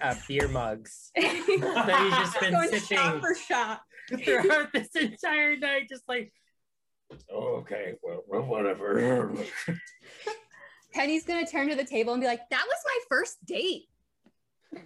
uh, 0.00 0.14
beer 0.26 0.48
mugs 0.48 1.10
that 1.16 1.24
he's 1.26 2.18
just 2.18 2.40
been 2.40 2.52
going 2.52 2.70
shot 2.70 2.80
sipping 2.80 3.20
for 3.20 3.34
shot. 3.34 3.80
throughout 4.24 4.72
this 4.72 4.88
entire 4.96 5.56
night, 5.56 5.88
just 5.88 6.04
like. 6.08 6.32
"Oh, 7.30 7.56
okay, 7.58 7.94
well, 8.02 8.24
well, 8.26 8.42
whatever. 8.42 9.34
Penny's 10.92 11.24
gonna 11.24 11.46
turn 11.46 11.68
to 11.68 11.74
the 11.76 11.84
table 11.84 12.12
and 12.12 12.20
be 12.20 12.26
like, 12.26 12.48
that 12.50 12.64
was 12.66 12.78
my 12.84 12.98
first 13.08 13.44
date. 13.46 13.88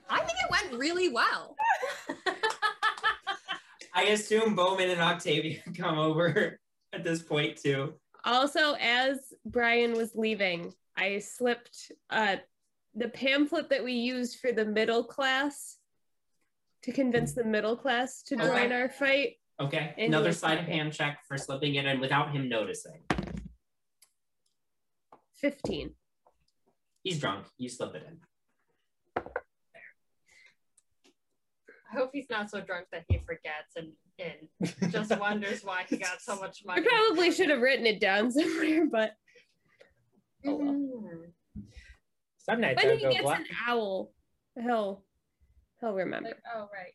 I 0.09 0.19
think 0.21 0.39
it 0.43 0.51
went 0.51 0.79
really 0.81 1.09
well. 1.11 1.57
I 3.95 4.05
assume 4.05 4.55
Bowman 4.55 4.91
and 4.91 5.01
Octavia 5.01 5.61
come 5.77 5.99
over 5.99 6.59
at 6.93 7.05
this 7.05 7.23
point 7.23 7.57
too. 7.57 7.95
also, 8.25 8.75
as 8.81 9.33
Brian 9.45 9.93
was 9.93 10.13
leaving, 10.15 10.73
I 10.97 11.19
slipped 11.19 11.93
uh, 12.11 12.37
the 12.95 13.09
pamphlet 13.09 13.69
that 13.71 13.85
we 13.85 13.93
used 13.93 14.41
for 14.41 14.53
the 14.53 14.65
middle 14.65 15.05
class 15.05 15.79
to 16.83 16.93
convince 16.93 17.33
the 17.33 17.45
middle 17.45 17.77
class 17.77 18.23
to 18.25 18.35
Okay. 18.35 18.47
join 18.47 18.73
our 18.73 18.89
fight. 18.89 19.35
Okay. 19.61 19.95
And 19.97 20.09
Another 20.09 20.25
he 20.25 20.29
was 20.29 20.39
sleight 20.39 20.59
of 20.59 20.67
hand 20.67 20.93
check 20.93 21.21
for 21.29 21.39
slipping 21.39 21.77
it 21.77 21.87
in 21.87 22.01
without 22.01 22.33
him 22.33 22.49
noticing. 22.49 23.01
15. 25.45 25.91
He's 27.03 27.19
drunk. 27.21 27.45
You 27.59 27.69
slip 27.69 27.95
it 27.95 28.07
in. 28.09 29.23
I 31.93 31.97
hope 31.99 32.11
he's 32.15 32.31
not 32.31 32.49
so 32.51 32.63
drunk 32.63 32.87
that 32.93 33.05
he 33.09 33.19
forgets 33.19 33.77
and, 33.77 33.93
and 34.19 34.91
just 34.91 35.17
wonders 35.21 35.61
why 35.63 35.85
he 35.87 35.99
got 35.99 36.23
so 36.23 36.37
much 36.41 36.63
money. 36.65 36.81
I 36.81 36.89
probably 36.89 37.31
should 37.31 37.51
have 37.51 37.61
written 37.61 37.85
it 37.85 38.01
down 38.01 38.33
somewhere, 38.33 38.87
but 38.91 39.13
oh 40.47 40.55
well. 40.57 40.73
Mm. 40.73 41.63
Some 42.39 42.61
nights 42.63 42.83
when 42.83 42.93
I 42.93 42.97
he 42.97 43.03
go 43.03 43.11
gets 43.11 43.23
black. 43.23 43.41
an 43.41 43.47
owl, 43.69 44.13
he'll 44.61 45.05
he'll 45.81 45.93
remember. 45.93 46.31
Like, 46.31 46.43
oh, 46.57 46.69
right. 46.73 46.95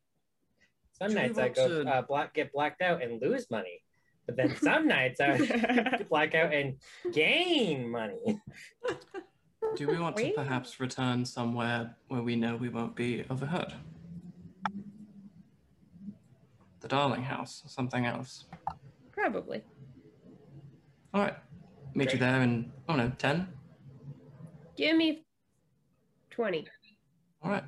Some 0.93 1.09
Do 1.09 1.15
nights 1.15 1.37
I 1.37 1.49
go 1.49 1.83
to- 1.83 1.89
uh, 1.89 2.01
black, 2.01 2.33
get 2.33 2.51
blacked 2.51 2.81
out 2.81 3.03
and 3.03 3.21
lose 3.21 3.45
money, 3.51 3.81
but 4.29 4.37
then 4.37 4.55
some 4.57 4.87
nights 4.87 5.19
I 5.19 6.03
black 6.09 6.35
out 6.35 6.53
and 6.53 6.75
gain 7.11 7.89
money. 7.89 8.39
Do 9.75 9.87
we 9.87 9.97
want 9.97 10.17
to 10.17 10.31
perhaps 10.33 10.79
return 10.79 11.25
somewhere 11.25 11.95
where 12.09 12.21
we 12.21 12.35
know 12.35 12.55
we 12.55 12.69
won't 12.69 12.95
be 12.95 13.25
overheard? 13.29 13.73
The 16.81 16.87
Darling 16.87 17.23
House, 17.23 17.63
or 17.65 17.69
something 17.69 18.05
else. 18.05 18.45
Probably. 19.11 19.63
All 21.13 21.21
right. 21.21 21.35
Meet 21.95 22.13
you 22.13 22.19
there 22.19 22.41
in, 22.41 22.71
oh 22.87 22.95
no, 22.95 23.11
10? 23.17 23.47
Give 24.77 24.95
me 24.95 25.25
twenty. 26.29 26.67
All 27.43 27.51
right. 27.51 27.63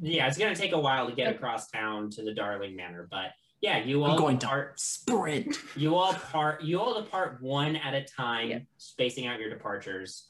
Yeah, 0.00 0.28
it's 0.28 0.38
gonna 0.38 0.54
take 0.54 0.72
a 0.72 0.78
while 0.78 1.08
to 1.08 1.14
get 1.14 1.34
across 1.34 1.70
town 1.70 2.10
to 2.10 2.22
the 2.22 2.32
Darling 2.32 2.76
Manor, 2.76 3.08
but 3.10 3.30
yeah, 3.60 3.78
you 3.84 4.02
all 4.04 4.12
I'm 4.12 4.18
going 4.18 4.38
to 4.38 4.46
depart. 4.46 4.78
sprint. 4.80 5.56
You 5.76 5.94
all 5.96 6.12
part. 6.12 6.62
You 6.62 6.80
all 6.80 7.00
depart 7.02 7.40
one 7.40 7.76
at 7.76 7.94
a 7.94 8.04
time, 8.04 8.48
Yeah. 8.50 8.58
spacing 8.76 9.26
out 9.26 9.40
your 9.40 9.48
departures, 9.50 10.28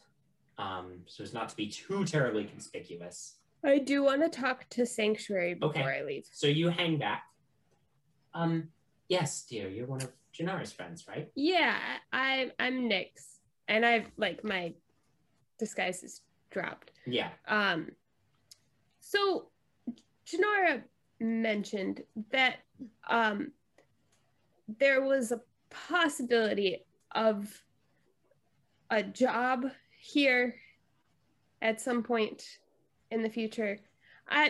um, 0.59 1.01
so 1.07 1.25
as 1.25 1.33
not 1.35 1.49
to 1.49 1.57
be 1.57 1.69
too 1.69 2.05
terribly 2.05 2.45
conspicuous. 2.45 3.37
I 3.65 3.79
do 3.79 4.03
want 4.05 4.23
to 4.23 4.29
talk 4.29 4.69
to 4.71 4.87
Sanctuary 4.87 5.55
before 5.55 5.83
Okay. 5.83 5.99
I 6.01 6.03
leave. 6.03 6.27
So 6.33 6.47
you 6.47 6.69
hang 6.69 6.99
back. 6.99 7.25
Um, 8.35 8.69
yes, 9.09 9.45
dear, 9.49 9.69
you're 9.69 9.87
one 9.87 10.03
of 10.03 10.13
Janara's 10.33 10.73
friends, 10.73 11.07
right? 11.09 11.31
Yeah, 11.35 11.79
I 12.13 12.53
I'm 12.59 12.89
Nyx, 12.91 13.39
and 13.69 13.87
I've 13.87 14.11
like 14.17 14.45
my 14.45 14.75
disguise 15.59 16.03
is 16.03 16.21
dropped. 16.51 16.91
Yeah. 17.07 17.31
Um, 17.49 17.93
so 19.01 19.51
Janara 20.27 20.83
mentioned 21.21 22.03
that 22.33 22.57
um, 23.09 23.53
there 24.79 25.03
was 25.03 25.33
a 25.33 25.41
possibility 25.71 26.85
of 27.13 27.63
a 28.91 29.03
job 29.03 29.67
here 29.99 30.57
at 31.63 31.81
some 31.81 32.03
point 32.03 32.59
in 33.11 33.23
the 33.23 33.31
future. 33.31 33.79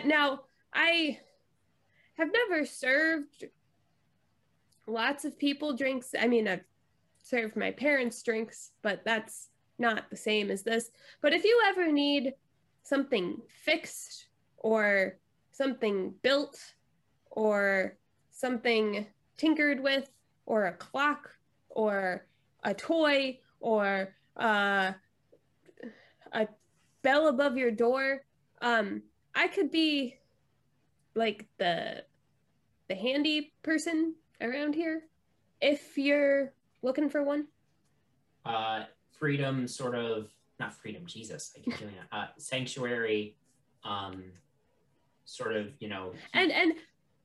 Now, 0.05 0.41
I 0.73 1.19
have 2.17 2.29
never 2.31 2.65
served 2.65 3.45
lots 4.87 5.25
of 5.25 5.37
people 5.37 5.75
drinks. 5.75 6.13
I 6.19 6.27
mean, 6.27 6.47
I've 6.47 6.63
served 7.21 7.55
my 7.55 7.71
parents 7.71 8.21
drinks, 8.21 8.71
but 8.81 9.03
that's 9.03 9.49
not 9.79 10.09
the 10.09 10.17
same 10.17 10.51
as 10.51 10.63
this. 10.63 10.91
But 11.21 11.33
if 11.33 11.43
you 11.43 11.61
ever 11.67 11.91
need 11.91 12.33
something 12.83 13.37
fixed 13.63 14.27
or 14.57 15.17
something 15.51 16.13
built 16.21 16.59
or 17.31 17.97
something 18.35 19.07
tinkered 19.37 19.81
with 19.81 20.09
or 20.45 20.65
a 20.65 20.73
clock 20.73 21.29
or 21.69 22.25
a 22.63 22.73
toy 22.73 23.39
or 23.61 24.13
uh, 24.37 24.91
a 26.33 26.47
bell 27.01 27.27
above 27.29 27.57
your 27.57 27.71
door 27.71 28.21
um 28.61 29.01
i 29.35 29.47
could 29.47 29.71
be 29.71 30.15
like 31.15 31.45
the 31.57 32.03
the 32.89 32.95
handy 32.95 33.53
person 33.63 34.13
around 34.41 34.75
here 34.75 35.03
if 35.61 35.97
you're 35.97 36.51
looking 36.81 37.09
for 37.09 37.23
one 37.23 37.47
Uh, 38.45 38.83
freedom, 39.17 39.67
sort 39.67 39.95
of 39.95 40.29
not 40.59 40.71
freedom. 40.73 41.03
Jesus, 41.05 41.51
I 41.55 41.61
keep 41.61 41.77
doing 41.79 41.95
that. 41.99 42.15
Uh, 42.15 42.27
sanctuary, 42.37 43.35
um, 43.83 44.23
sort 45.25 45.55
of, 45.55 45.71
you 45.79 45.87
know, 45.89 46.13
And 46.33 46.51
and 46.51 46.73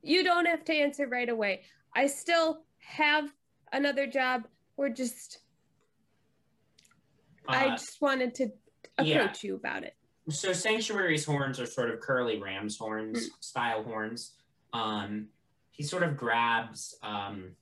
you 0.03 0.23
don't 0.23 0.45
have 0.45 0.63
to 0.65 0.73
answer 0.73 1.07
right 1.07 1.29
away. 1.29 1.61
I 1.95 2.07
still 2.07 2.63
have 2.79 3.31
another 3.71 4.07
job. 4.07 4.47
We're 4.77 4.89
just 4.89 5.39
I 7.47 7.67
uh, 7.67 7.71
just 7.71 8.01
wanted 8.01 8.35
to 8.35 8.51
yeah. 9.01 9.19
approach 9.19 9.43
you 9.43 9.55
about 9.55 9.83
it. 9.83 9.95
so 10.29 10.53
sanctuary's 10.53 11.25
horns 11.25 11.59
are 11.59 11.65
sort 11.65 11.89
of 11.89 11.99
curly 11.99 12.39
ram's 12.39 12.77
horns 12.77 13.25
Hmm. 13.27 13.31
style 13.39 13.83
horns 13.83 14.33
um 14.73 15.27
he 15.71 15.83
sort 15.83 16.03
of 16.03 16.15
grabs 16.15 16.95
um 17.01 17.55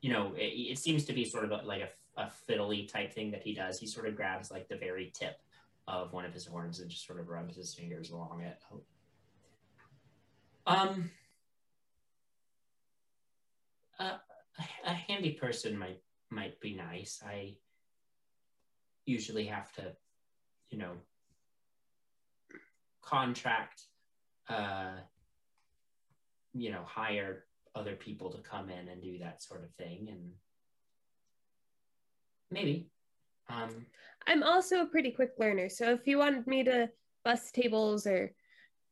you 0.00 0.12
know 0.12 0.32
it, 0.36 0.52
it 0.72 0.78
seems 0.78 1.04
to 1.06 1.12
be 1.12 1.24
sort 1.24 1.44
of 1.44 1.50
a, 1.50 1.56
like 1.66 1.82
a, 1.82 2.22
a 2.22 2.30
fiddly 2.48 2.90
type 2.90 3.12
thing 3.12 3.30
that 3.32 3.42
he 3.42 3.52
does 3.54 3.78
he 3.78 3.86
sort 3.86 4.06
of 4.06 4.14
grabs 4.16 4.50
like 4.50 4.68
the 4.68 4.76
very 4.76 5.10
tip 5.14 5.40
of 5.88 6.12
one 6.12 6.24
of 6.24 6.32
his 6.32 6.46
horns 6.46 6.78
and 6.80 6.88
just 6.88 7.04
sort 7.06 7.18
of 7.20 7.28
rubs 7.28 7.56
his 7.56 7.74
fingers 7.74 8.10
along 8.10 8.42
it 8.42 8.58
um 10.66 11.10
a, 14.00 14.20
a 14.86 14.92
handy 14.92 15.32
person 15.32 15.78
might 15.78 16.00
might 16.30 16.60
be 16.60 16.74
nice. 16.74 17.20
I 17.24 17.56
usually 19.06 19.46
have 19.46 19.72
to 19.72 19.92
you 20.70 20.78
know 20.78 20.92
contract 23.02 23.82
uh 24.48 24.92
you 26.52 26.70
know 26.70 26.82
hire 26.84 27.44
other 27.74 27.94
people 27.94 28.30
to 28.30 28.38
come 28.38 28.68
in 28.68 28.88
and 28.88 29.02
do 29.02 29.18
that 29.18 29.42
sort 29.42 29.62
of 29.64 29.70
thing. 29.74 30.08
And 30.10 30.30
maybe 32.50 32.90
um 33.48 33.86
I'm 34.26 34.42
also 34.42 34.82
a 34.82 34.86
pretty 34.86 35.10
quick 35.10 35.32
learner, 35.38 35.68
so 35.68 35.92
if 35.92 36.06
you 36.06 36.18
wanted 36.18 36.46
me 36.46 36.62
to 36.64 36.90
bus 37.24 37.50
tables 37.50 38.06
or 38.06 38.32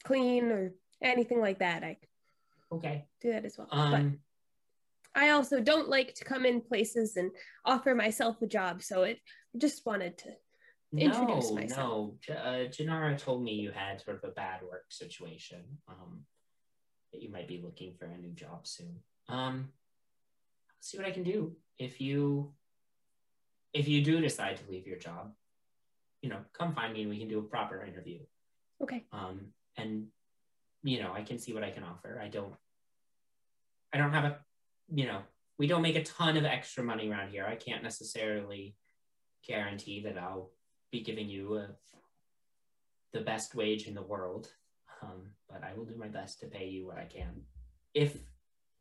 clean 0.04 0.44
or 0.46 0.72
anything 1.02 1.40
like 1.40 1.58
that, 1.58 1.84
I 1.84 1.98
okay. 2.72 3.04
do 3.20 3.32
that 3.32 3.44
as 3.44 3.58
well. 3.58 3.68
but 3.70 3.76
um 3.76 4.18
I 5.14 5.30
also 5.30 5.60
don't 5.60 5.88
like 5.88 6.14
to 6.14 6.24
come 6.24 6.44
in 6.46 6.60
places 6.60 7.16
and 7.16 7.30
offer 7.64 7.94
myself 7.94 8.40
a 8.42 8.46
job, 8.46 8.82
so 8.82 9.02
it 9.02 9.18
I 9.54 9.58
just 9.58 9.84
wanted 9.86 10.18
to 10.18 10.30
introduce 10.96 11.50
no 11.50 11.54
myself. 11.54 12.12
no 12.28 12.34
uh, 12.34 12.64
janara 12.68 13.18
told 13.18 13.42
me 13.42 13.52
you 13.52 13.70
had 13.70 14.00
sort 14.00 14.16
of 14.16 14.30
a 14.30 14.32
bad 14.32 14.62
work 14.62 14.86
situation 14.88 15.62
um 15.86 16.20
that 17.12 17.20
you 17.22 17.30
might 17.30 17.46
be 17.46 17.60
looking 17.62 17.94
for 17.98 18.06
a 18.06 18.16
new 18.16 18.32
job 18.32 18.66
soon. 18.66 18.96
Um 19.28 19.68
I'll 20.70 20.80
see 20.80 20.96
what 20.98 21.06
i 21.06 21.10
can 21.10 21.24
do. 21.24 21.56
If 21.78 22.00
you 22.00 22.54
if 23.74 23.86
you 23.86 24.02
do 24.02 24.20
decide 24.20 24.56
to 24.56 24.70
leave 24.70 24.86
your 24.86 24.98
job 24.98 25.32
you 26.22 26.30
know 26.30 26.40
come 26.52 26.74
find 26.74 26.92
me 26.94 27.02
and 27.02 27.10
we 27.10 27.18
can 27.18 27.28
do 27.28 27.38
a 27.38 27.42
proper 27.42 27.84
interview. 27.84 28.20
Okay. 28.82 29.04
um 29.12 29.52
and 29.76 30.06
you 30.82 31.02
know 31.02 31.12
i 31.12 31.22
can 31.22 31.38
see 31.38 31.52
what 31.52 31.64
i 31.64 31.70
can 31.70 31.82
offer. 31.82 32.20
I 32.22 32.28
don't 32.28 32.54
i 33.92 33.98
don't 33.98 34.12
have 34.12 34.24
a 34.24 34.38
you 34.92 35.06
know 35.06 35.20
we 35.58 35.66
don't 35.66 35.82
make 35.82 35.96
a 35.96 36.04
ton 36.04 36.36
of 36.36 36.44
extra 36.44 36.84
money 36.84 37.08
around 37.08 37.30
here. 37.30 37.44
I 37.44 37.56
can't 37.56 37.82
necessarily 37.82 38.76
guarantee 39.46 40.00
that 40.02 40.18
i'll 40.18 40.50
be 40.90 41.00
giving 41.00 41.28
you 41.28 41.56
a, 41.56 41.68
the 43.12 43.20
best 43.20 43.54
wage 43.54 43.86
in 43.86 43.94
the 43.94 44.02
world. 44.02 44.48
Um, 45.02 45.30
but 45.48 45.62
i 45.62 45.72
will 45.76 45.84
do 45.84 45.94
my 45.96 46.08
best 46.08 46.40
to 46.40 46.46
pay 46.46 46.68
you 46.68 46.86
what 46.86 46.98
i 46.98 47.04
can 47.04 47.42
if 47.94 48.16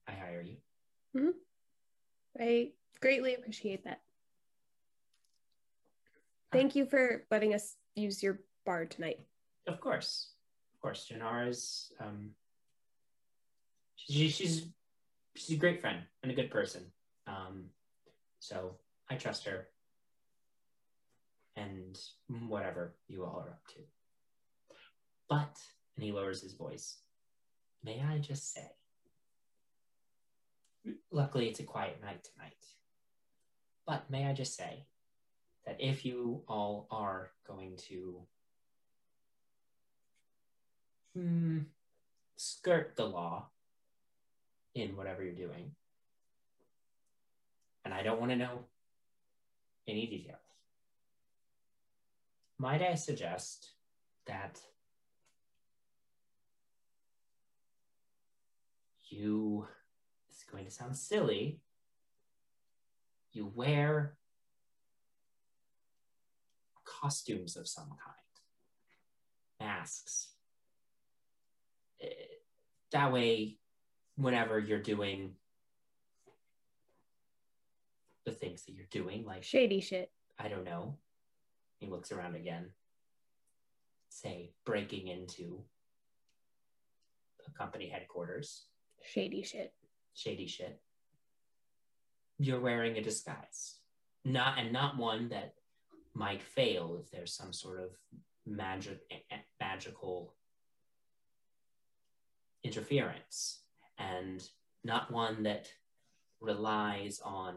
i 0.08 0.12
hire 0.12 0.42
you. 0.44 1.34
I 2.40 2.72
greatly 3.02 3.36
appreciate 3.36 3.84
that. 3.86 4.02
Thank 6.52 6.76
you 6.76 6.86
for 6.86 7.24
letting 7.32 7.54
us 7.54 7.76
use 7.96 8.22
your 8.22 8.40
bar 8.66 8.86
tonight. 8.86 9.20
of 9.68 9.80
course. 9.80 10.32
Of 10.76 10.82
course. 10.82 11.10
Janara's 11.12 11.92
um 12.00 12.32
she, 13.96 14.30
she's 14.30 14.68
she's 15.38 15.56
a 15.56 15.60
great 15.60 15.82
friend 15.82 16.00
and 16.24 16.32
a 16.32 16.36
good 16.36 16.52
person. 16.52 16.84
Um 17.26 17.66
so 18.40 18.78
i 19.10 19.16
trust 19.16 19.46
her. 19.46 19.68
And 21.56 21.98
whatever 22.48 22.96
you 23.08 23.24
all 23.24 23.44
are 23.44 23.50
up 23.50 23.68
to. 23.70 23.80
But 25.30 25.58
and 25.96 26.04
he 26.04 26.12
lowers 26.12 26.42
his 26.42 26.54
voice 26.54 26.98
may 27.84 28.02
i 28.02 28.18
just 28.18 28.54
say 28.54 28.70
luckily 31.12 31.48
it's 31.48 31.60
a 31.60 31.64
quiet 31.64 32.02
night 32.02 32.24
tonight. 32.24 32.66
But 33.86 34.10
may 34.10 34.26
i 34.26 34.34
just 34.34 34.56
say 34.56 34.86
that 35.66 35.78
if 35.80 36.06
you 36.06 36.44
all 36.48 36.88
are 36.92 37.32
going 37.48 37.78
to 37.90 38.22
hmm, 41.14 41.60
skirt 42.36 42.96
the 42.96 43.06
law 43.06 43.48
in 44.82 44.96
whatever 44.96 45.24
you're 45.24 45.34
doing. 45.34 45.72
And 47.86 47.94
I 47.94 48.04
don't 48.04 48.20
want 48.20 48.32
to 48.32 48.38
know 48.38 48.66
any 49.88 50.06
details. 50.08 50.40
Might 52.60 52.82
I 52.82 52.96
suggest 52.96 53.72
that 54.26 54.60
you, 59.10 59.68
is 60.30 60.44
going 60.52 60.66
to 60.66 60.72
sound 60.72 60.98
silly, 60.98 61.62
you 63.32 63.52
wear 63.54 64.18
costumes 66.84 67.56
of 67.56 67.68
some 67.68 67.90
kind, 67.90 68.26
masks. 69.60 70.30
Eh, 72.02 72.08
That 72.92 73.14
way, 73.14 73.58
whenever 74.18 74.60
you're 74.60 74.82
doing 74.82 75.32
the 78.26 78.32
things 78.32 78.64
that 78.66 78.74
you're 78.74 78.86
doing, 78.92 79.24
like 79.26 79.44
Shady 79.44 79.80
shit. 79.80 80.12
I 80.38 80.50
don't 80.50 80.66
know. 80.66 80.98
He 81.80 81.88
looks 81.88 82.12
around 82.12 82.36
again. 82.36 82.72
Say, 84.10 84.52
breaking 84.66 85.08
into 85.08 85.64
a 87.48 87.52
company 87.58 87.88
headquarters, 87.88 88.66
Shady 89.06 89.44
shit. 89.44 89.74
shady 90.14 90.48
shit. 90.48 90.82
You're 92.40 92.60
wearing 92.60 92.98
a 92.98 93.02
disguise. 93.02 93.76
Not 94.26 94.58
and 94.58 94.74
not 94.74 94.98
one 94.98 95.30
that 95.30 95.54
might 96.14 96.42
fail 96.42 97.00
if 97.02 97.12
there's 97.12 97.34
some 97.34 97.54
sort 97.54 97.80
of 97.80 97.92
magic 98.46 99.00
magical 99.60 100.34
interference 102.64 103.60
and 103.98 104.44
not 104.84 105.12
one 105.12 105.44
that 105.44 105.68
relies 106.40 107.20
on 107.24 107.56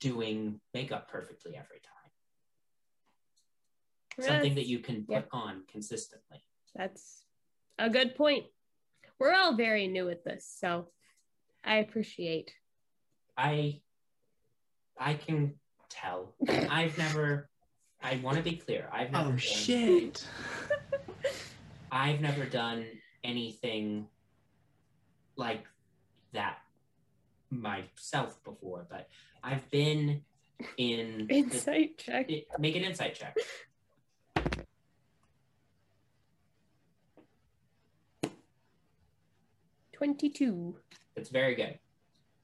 doing 0.00 0.60
makeup 0.72 1.08
perfectly 1.10 1.56
every 1.56 1.80
time. 1.80 1.90
Something 4.26 4.54
that 4.54 4.66
you 4.66 4.78
can 4.78 5.04
put 5.04 5.12
yeah. 5.12 5.22
on 5.32 5.62
consistently. 5.70 6.44
That's 6.76 7.24
a 7.78 7.90
good 7.90 8.14
point. 8.14 8.44
We're 9.18 9.32
all 9.32 9.56
very 9.56 9.88
new 9.88 10.08
at 10.10 10.24
this, 10.24 10.46
so 10.58 10.88
I 11.64 11.76
appreciate. 11.78 12.52
I 13.36 13.80
I 14.98 15.14
can 15.14 15.54
tell. 15.88 16.34
I've 16.48 16.96
never 16.98 17.48
I 18.02 18.20
want 18.22 18.36
to 18.36 18.42
be 18.42 18.56
clear. 18.56 18.88
I've 18.92 19.10
never 19.10 19.24
Oh 19.24 19.28
done- 19.30 19.38
shit! 19.38 20.26
I've 21.90 22.20
never 22.20 22.44
done 22.44 22.86
anything 23.24 24.06
like 25.36 25.64
that 26.32 26.58
myself 27.50 28.42
before, 28.44 28.86
but 28.88 29.08
I've 29.42 29.68
been 29.70 30.22
in 30.76 31.26
the- 31.26 31.34
Insight 31.34 31.98
check. 31.98 32.30
it- 32.30 32.46
make 32.58 32.76
an 32.76 32.84
insight 32.84 33.14
check. 33.14 33.36
Twenty-two. 39.92 40.76
That's 41.14 41.28
very 41.30 41.54
good. 41.54 41.78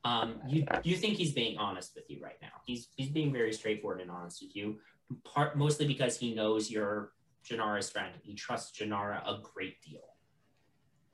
Um, 0.05 0.41
you 0.49 0.65
you 0.83 0.97
think 0.97 1.17
he's 1.17 1.33
being 1.33 1.59
honest 1.59 1.93
with 1.95 2.05
you 2.09 2.23
right 2.23 2.37
now? 2.41 2.49
He's 2.65 2.89
he's 2.97 3.11
being 3.11 3.33
very 3.33 3.53
straightforward 3.53 4.01
and 4.01 4.11
honest 4.11 4.41
with 4.43 4.55
you. 4.57 4.79
Part 5.25 5.59
mostly 5.59 5.87
because 5.87 6.17
he 6.19 6.35
knows 6.35 6.71
you're 6.71 7.13
Janara's 7.49 7.91
friend. 7.91 8.15
He 8.23 8.35
trusts 8.35 8.79
Janara 8.79 9.21
a 9.27 9.41
great 9.43 9.83
deal. 9.83 10.01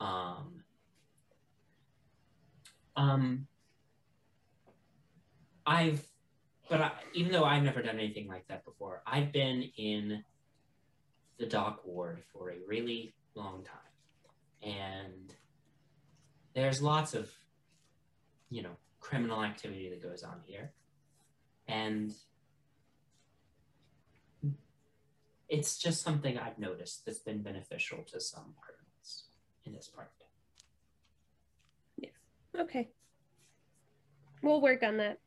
Um. 0.01 0.63
Um. 2.97 3.47
I've, 5.67 6.05
but 6.69 6.81
I, 6.81 6.93
even 7.15 7.33
though 7.33 7.45
I've 7.45 7.63
never 7.63 7.83
done 7.83 7.99
anything 7.99 8.29
like 8.29 8.47
that 8.49 8.65
before, 8.65 9.03
I've 9.07 9.33
been 9.33 9.69
in 9.77 10.23
the 11.39 11.47
dock 11.47 11.85
ward 11.85 12.23
for 12.33 12.51
a 12.51 12.57
really 12.69 13.15
long 13.35 13.65
time, 13.65 14.73
and 14.73 15.35
there's 16.55 16.81
lots 16.81 17.15
of 17.15 17.31
you 18.49 18.63
know 18.63 18.77
criminal 19.01 19.43
activity 19.45 19.91
that 19.91 20.03
goes 20.03 20.23
on 20.23 20.41
here 20.47 20.73
and 21.69 22.13
It's 25.49 25.79
just 25.79 26.03
something 26.03 26.39
I've 26.39 26.59
noticed 26.59 27.07
that's 27.07 27.21
been 27.21 27.43
beneficial 27.43 27.99
to 28.11 28.21
some 28.21 28.55
criminals 28.61 28.76
in 29.67 29.73
this 29.75 29.89
part. 29.89 30.11
Yes. 31.99 32.13
Okay. 32.59 32.89
We'll 34.43 34.61
work 34.61 34.83
on 34.83 34.97
that. 34.99 35.19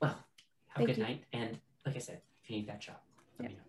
Well, 0.00 0.10
have 0.68 0.76
Thank 0.76 0.88
a 0.88 0.92
good 0.92 0.98
you. 0.98 1.04
night. 1.04 1.24
And 1.32 1.58
like 1.86 1.96
I 1.96 1.98
said, 1.98 2.20
if 2.42 2.50
you 2.50 2.56
need 2.56 2.68
that 2.68 2.80
job, 2.80 2.96
let 3.38 3.48
me 3.48 3.54
know. 3.56 3.62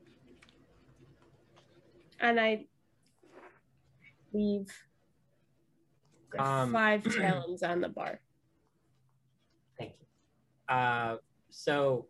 And 2.19 2.39
I 2.39 2.65
leave 4.33 4.67
Um, 6.39 6.71
five 6.71 7.03
talons 7.17 7.61
on 7.63 7.81
the 7.81 7.89
bar. 7.89 8.21
Thank 9.77 9.93
you. 9.99 10.73
Uh, 10.73 11.17
so 11.49 12.07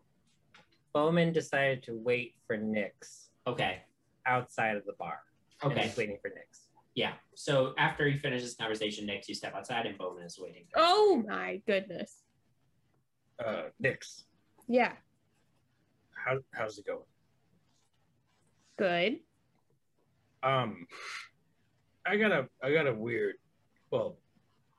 Bowman 0.94 1.32
decided 1.34 1.82
to 1.84 1.98
wait 1.98 2.36
for 2.46 2.58
Nyx 2.58 3.30
Okay. 3.48 3.82
outside 4.26 4.76
of 4.78 4.86
the 4.86 4.94
bar. 4.94 5.20
Okay. 5.64 5.84
he's 5.84 5.98
waiting 5.98 6.18
for 6.22 6.30
Nyx. 6.30 6.68
Yeah. 6.96 7.14
So 7.36 7.74
after 7.78 8.08
you 8.08 8.20
finish 8.20 8.42
this 8.42 8.56
conversation, 8.56 9.06
next 9.06 9.30
you 9.30 9.36
step 9.36 9.56
outside 9.56 9.86
and 9.86 9.98
Bowman 9.98 10.24
is 10.24 10.38
waiting. 10.40 10.66
Oh 10.76 11.24
my 11.28 11.62
goodness. 11.66 12.18
Uh, 13.44 13.64
Nyx, 13.84 14.24
Yeah. 14.68 14.94
how, 16.12 16.38
how's 16.54 16.78
it 16.78 16.86
going? 16.86 17.00
Good. 18.78 19.20
Um, 20.44 20.88
I 22.06 22.18
got 22.18 22.32
a 22.32 22.48
I 22.64 22.74
got 22.74 22.88
a 22.88 22.94
weird, 22.94 23.36
well, 23.92 24.18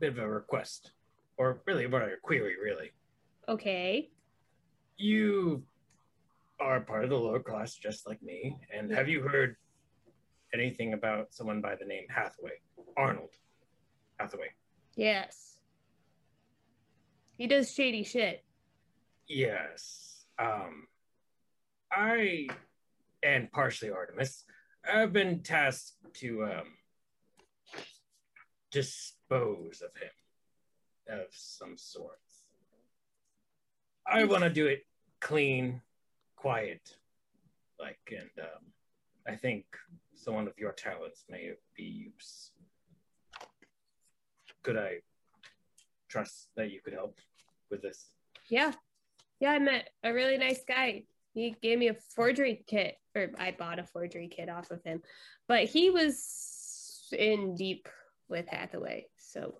bit 0.01 0.10
of 0.12 0.18
a 0.18 0.28
request, 0.28 0.93
or 1.36 1.62
really 1.66 1.86
more 1.86 2.01
like 2.01 2.10
a 2.12 2.20
query, 2.20 2.55
really. 2.62 2.90
Okay. 3.48 4.10
You 4.97 5.62
are 6.62 6.80
part 6.80 7.05
of 7.05 7.10
the 7.10 7.18
lower 7.18 7.40
class, 7.40 7.74
just 7.74 8.06
like 8.06 8.22
me, 8.22 8.56
and 8.74 8.90
have 8.90 9.09
you 9.09 9.20
heard 9.20 9.56
anything 10.55 10.93
about 10.93 11.34
someone 11.34 11.60
by 11.60 11.74
the 11.74 11.84
name 11.84 12.05
Hathaway, 12.09 12.52
Arnold 12.97 13.30
Hathaway? 14.18 14.48
Yes. 14.94 15.56
He 17.36 17.47
does 17.47 17.72
shady 17.72 18.05
shit. 18.05 18.44
Yes. 19.26 20.24
Um, 20.39 20.86
I 21.90 22.47
and 23.22 23.51
partially 23.51 23.90
Artemis 23.90 24.44
have 24.82 25.12
been 25.12 25.43
tasked 25.43 25.97
to 26.14 26.44
um, 26.44 26.74
dispose 28.70 29.82
of 29.82 29.90
him 30.01 31.18
of 31.20 31.26
some 31.30 31.76
sort. 31.76 32.18
I 34.06 34.24
want 34.24 34.43
to 34.43 34.51
do 34.51 34.66
it 34.66 34.84
clean, 35.20 35.80
quiet, 36.43 36.97
like, 37.78 38.01
and 38.10 38.31
um, 38.44 38.64
I 39.28 39.36
think 39.36 39.64
someone 40.16 40.48
of 40.48 40.59
your 40.59 40.73
talents 40.73 41.24
may 41.31 41.52
be 41.77 41.85
use. 41.85 42.51
Could 44.64 44.77
I 44.77 44.97
trust 46.09 46.48
that 46.56 46.73
you 46.73 46.81
could 46.81 46.94
help 46.94 47.16
with 47.70 47.81
this? 47.81 48.10
Yeah. 48.48 48.73
Yeah, 49.39 49.52
I 49.52 49.60
met 49.60 49.90
a 50.02 50.12
really 50.12 50.36
nice 50.36 50.64
guy. 50.66 51.05
He 51.32 51.55
gave 51.62 51.78
me 51.78 51.89
a 51.89 51.94
forgery 51.94 52.64
kit, 52.66 52.97
or 53.14 53.31
I 53.39 53.52
bought 53.52 53.78
a 53.78 53.85
forgery 53.85 54.27
kit 54.28 54.48
off 54.48 54.73
of 54.73 54.82
him. 54.82 55.01
But 55.47 55.66
he 55.66 55.90
was 55.90 57.09
in 57.16 57.55
deep 57.55 57.89
with 58.28 58.48
Hathaway. 58.48 59.06
So, 59.16 59.55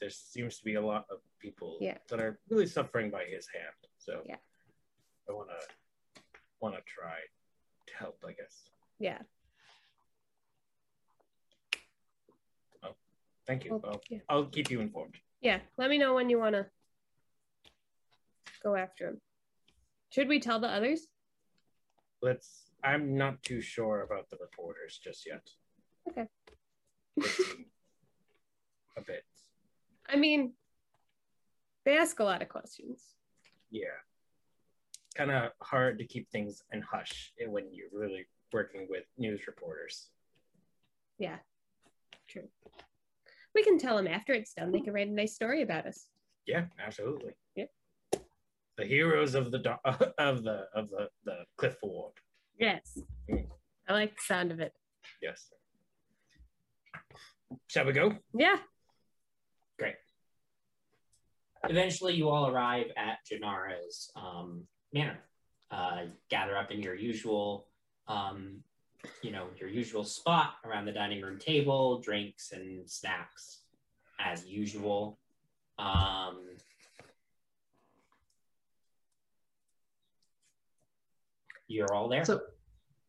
there 0.00 0.10
seems 0.10 0.56
to 0.58 0.64
be 0.64 0.76
a 0.76 0.82
lot 0.82 1.04
of 1.10 1.18
people 1.40 1.76
Yeah. 1.80 1.98
that 2.08 2.20
are 2.20 2.38
really 2.48 2.66
suffering 2.66 3.10
by 3.10 3.24
his 3.24 3.46
hand. 3.48 3.76
So 3.98 4.22
Yeah. 4.26 4.36
I 5.28 5.32
want 5.32 5.50
to 5.50 5.74
want 6.60 6.74
to 6.74 6.80
try 6.86 7.16
to 7.86 7.94
help, 7.96 8.18
I 8.26 8.32
guess. 8.32 8.68
yeah. 8.98 9.18
Oh, 12.82 12.94
thank 13.46 13.64
you. 13.64 13.72
Well, 13.72 13.80
Well, 13.84 14.00
yeah. 14.10 14.18
I'll 14.28 14.46
keep 14.46 14.70
you 14.70 14.80
informed. 14.80 15.14
Yeah. 15.40 15.60
Let 15.76 15.90
me 15.90 15.98
know 15.98 16.14
when 16.14 16.30
you 16.30 16.38
want 16.38 16.54
to 16.54 16.66
go 18.62 18.74
after 18.74 19.08
him. 19.08 19.20
Should 20.10 20.28
we 20.28 20.40
tell 20.40 20.60
the 20.60 20.68
others? 20.68 21.06
Let's. 22.22 22.62
I'm 22.82 23.16
not 23.16 23.42
too 23.42 23.60
sure 23.60 24.02
about 24.02 24.30
the 24.30 24.36
reporters 24.40 24.98
just 25.02 25.26
yet. 25.26 25.48
Okay. 26.08 26.26
A 28.96 29.00
bit. 29.02 29.24
I 30.08 30.16
mean, 30.16 30.52
they 31.84 31.98
ask 31.98 32.18
a 32.20 32.24
lot 32.24 32.42
of 32.42 32.48
questions. 32.48 33.02
Yeah. 33.70 33.98
Kind 35.16 35.30
of 35.30 35.52
hard 35.62 35.98
to 35.98 36.04
keep 36.04 36.28
things 36.30 36.62
in 36.72 36.82
hush 36.82 37.32
when 37.46 37.72
you're 37.72 37.88
really 37.92 38.26
working 38.52 38.86
with 38.90 39.04
news 39.16 39.46
reporters. 39.46 40.08
Yeah. 41.18 41.36
True. 42.28 42.48
We 43.54 43.62
can 43.62 43.78
tell 43.78 43.96
them 43.96 44.06
after 44.06 44.34
it's 44.34 44.52
done. 44.52 44.72
They 44.72 44.80
can 44.80 44.92
write 44.92 45.08
a 45.08 45.12
nice 45.12 45.34
story 45.34 45.62
about 45.62 45.86
us. 45.86 46.08
Yeah, 46.46 46.66
absolutely. 46.84 47.32
Yep. 47.54 47.70
The 48.76 48.84
heroes 48.84 49.34
of 49.34 49.50
the 49.50 49.58
do- 49.58 49.80
of 50.18 50.42
the 50.42 50.66
of 50.74 50.90
the 50.90 51.08
the 51.24 51.44
cliff 51.56 51.76
ward. 51.82 52.12
Yes. 52.58 52.98
Mm. 53.30 53.46
I 53.88 53.92
like 53.94 54.14
the 54.16 54.22
sound 54.22 54.52
of 54.52 54.60
it. 54.60 54.74
Yes. 55.22 55.50
Shall 57.68 57.86
we 57.86 57.92
go? 57.92 58.16
Yeah. 58.34 58.56
Great. 59.78 59.94
Eventually, 61.68 62.14
you 62.14 62.28
all 62.28 62.48
arrive 62.48 62.86
at 62.96 63.18
Janara's 63.30 64.10
um, 64.14 64.66
manor. 64.96 65.18
Uh, 65.70 66.02
gather 66.30 66.56
up 66.56 66.70
in 66.70 66.80
your 66.80 66.94
usual, 66.94 67.66
um, 68.08 68.62
you 69.22 69.30
know, 69.30 69.46
your 69.58 69.68
usual 69.68 70.04
spot 70.04 70.54
around 70.64 70.84
the 70.86 70.92
dining 70.92 71.20
room 71.20 71.38
table, 71.38 71.98
drinks 72.00 72.52
and 72.52 72.88
snacks, 72.88 73.60
as 74.20 74.46
usual. 74.46 75.18
Um, 75.78 76.38
you're 81.68 81.92
all 81.92 82.08
there. 82.08 82.24
So, 82.24 82.40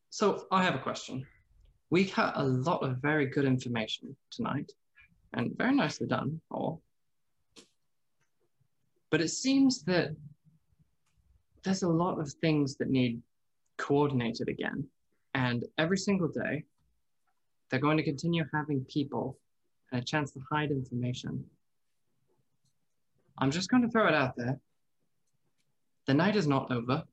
so 0.10 0.48
I 0.52 0.64
have 0.64 0.76
a 0.76 0.80
question. 0.80 1.26
We 1.90 2.06
got 2.06 2.34
a 2.38 2.44
lot 2.44 2.84
of 2.84 2.98
very 2.98 3.28
good 3.28 3.46
information 3.46 4.16
tonight, 4.30 4.72
and 5.34 5.56
very 5.58 5.76
nicely 5.76 6.08
done, 6.08 6.42
all. 6.52 6.82
But 9.10 9.22
it 9.22 9.30
seems 9.30 9.84
that 9.84 10.16
there's 11.64 11.84
a 11.84 11.90
lot 11.90 12.20
of 12.20 12.32
things 12.34 12.76
that 12.78 12.90
need 12.90 13.22
coordinated 13.78 14.50
again, 14.50 14.88
and 15.34 15.66
every 15.78 15.98
single 15.98 16.28
day, 16.28 16.64
they're 17.70 17.80
going 17.80 17.98
to 17.98 18.04
continue 18.04 18.46
having 18.54 18.86
people 18.86 19.38
and 19.92 20.02
a 20.02 20.06
chance 20.06 20.32
to 20.32 20.40
hide 20.50 20.72
information. 20.72 21.44
I'm 23.38 23.52
just 23.52 23.70
going 23.70 23.84
to 23.84 23.90
throw 23.90 24.08
it 24.08 24.14
out 24.14 24.36
there. 24.36 24.60
The 26.08 26.14
night 26.14 26.36
is 26.36 26.48
not 26.48 26.72
over. 26.72 27.04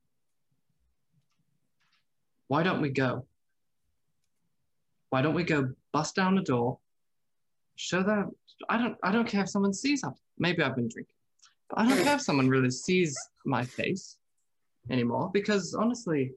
Why 2.48 2.62
don't 2.62 2.80
we 2.80 2.90
go? 2.90 3.26
Why 5.10 5.22
don't 5.22 5.34
we 5.34 5.44
go 5.44 5.72
bust 5.92 6.14
down 6.14 6.34
the 6.34 6.42
door? 6.42 6.78
Show 7.76 8.02
that 8.02 8.26
I 8.68 8.78
don't 8.78 8.96
I 9.02 9.10
don't 9.10 9.28
care 9.28 9.42
if 9.42 9.48
someone 9.48 9.72
sees 9.72 10.04
us. 10.04 10.18
Maybe 10.38 10.62
I've 10.62 10.76
been 10.76 10.88
drinking. 10.88 11.14
But 11.68 11.80
I 11.80 11.88
don't 11.88 12.04
care 12.04 12.14
if 12.14 12.20
someone 12.20 12.48
really 12.48 12.70
sees 12.70 13.16
my 13.44 13.64
face 13.64 14.18
anymore 14.90 15.30
because 15.32 15.74
honestly 15.74 16.32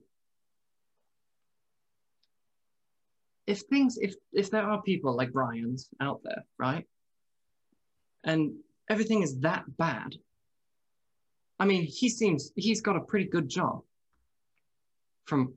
if 3.48 3.60
things 3.62 3.96
if 3.98 4.14
if 4.32 4.50
there 4.50 4.62
are 4.62 4.82
people 4.82 5.16
like 5.16 5.32
Brian's 5.32 5.88
out 6.00 6.20
there, 6.22 6.44
right? 6.58 6.86
And 8.22 8.52
everything 8.90 9.22
is 9.22 9.40
that 9.40 9.64
bad. 9.78 10.14
I 11.58 11.64
mean, 11.64 11.84
he 11.84 12.10
seems 12.10 12.52
he's 12.56 12.82
got 12.82 12.96
a 12.96 13.00
pretty 13.00 13.24
good 13.24 13.48
job 13.48 13.80
from 15.24 15.54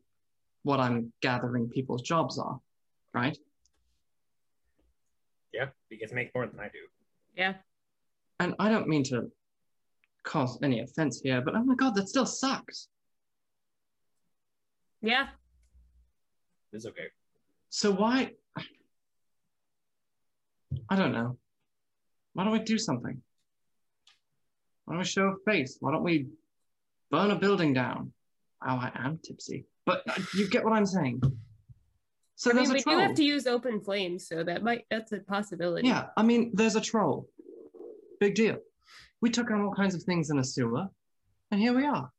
what 0.63 0.79
I'm 0.79 1.11
gathering 1.21 1.67
people's 1.67 2.01
jobs 2.01 2.39
are, 2.39 2.61
right? 3.13 3.37
Yeah, 5.53 5.67
you 5.89 5.97
get 5.97 6.09
to 6.09 6.15
make 6.15 6.33
more 6.33 6.47
than 6.47 6.61
I 6.61 6.69
do. 6.69 6.79
Yeah. 7.35 7.55
And 8.39 8.55
I 8.57 8.69
don't 8.69 8.87
mean 8.87 9.03
to 9.05 9.29
cause 10.23 10.59
any 10.63 10.81
offense 10.81 11.21
here, 11.23 11.41
but 11.41 11.55
oh 11.55 11.63
my 11.63 11.75
god, 11.75 11.95
that 11.95 12.09
still 12.09 12.25
sucks. 12.25 12.87
Yeah. 15.01 15.27
It's 16.73 16.85
okay. 16.85 17.07
So 17.69 17.91
why? 17.91 18.31
I 20.89 20.95
don't 20.95 21.11
know. 21.11 21.37
Why 22.33 22.43
don't 22.43 22.53
we 22.53 22.59
do 22.59 22.77
something? 22.77 23.21
Why 24.85 24.93
don't 24.93 24.99
we 24.99 25.05
show 25.05 25.27
a 25.27 25.51
face? 25.51 25.77
Why 25.79 25.91
don't 25.91 26.03
we 26.03 26.27
burn 27.09 27.31
a 27.31 27.35
building 27.35 27.73
down? 27.73 28.13
Oh, 28.65 28.75
I 28.75 28.91
am 28.95 29.19
tipsy, 29.23 29.65
but 29.85 30.03
uh, 30.07 30.21
you 30.35 30.47
get 30.49 30.63
what 30.63 30.73
I'm 30.73 30.85
saying. 30.85 31.21
So 32.35 32.51
I 32.51 32.53
mean, 32.53 32.63
there's 32.63 32.73
we 32.73 32.79
a 32.79 32.83
troll. 32.83 32.95
do 32.95 33.01
have 33.01 33.15
to 33.15 33.23
use 33.23 33.47
open 33.47 33.81
flames, 33.81 34.27
so 34.27 34.43
that 34.43 34.63
might 34.63 34.85
that's 34.89 35.11
a 35.11 35.19
possibility. 35.19 35.87
Yeah, 35.87 36.07
I 36.15 36.23
mean, 36.23 36.51
there's 36.53 36.75
a 36.75 36.81
troll. 36.81 37.27
Big 38.19 38.35
deal. 38.35 38.57
We 39.21 39.29
took 39.29 39.51
out 39.51 39.61
all 39.61 39.73
kinds 39.73 39.95
of 39.95 40.03
things 40.03 40.29
in 40.29 40.39
a 40.39 40.43
sewer. 40.43 40.87
And 41.51 41.59
here 41.59 41.73
we 41.73 41.85
are. 41.85 42.09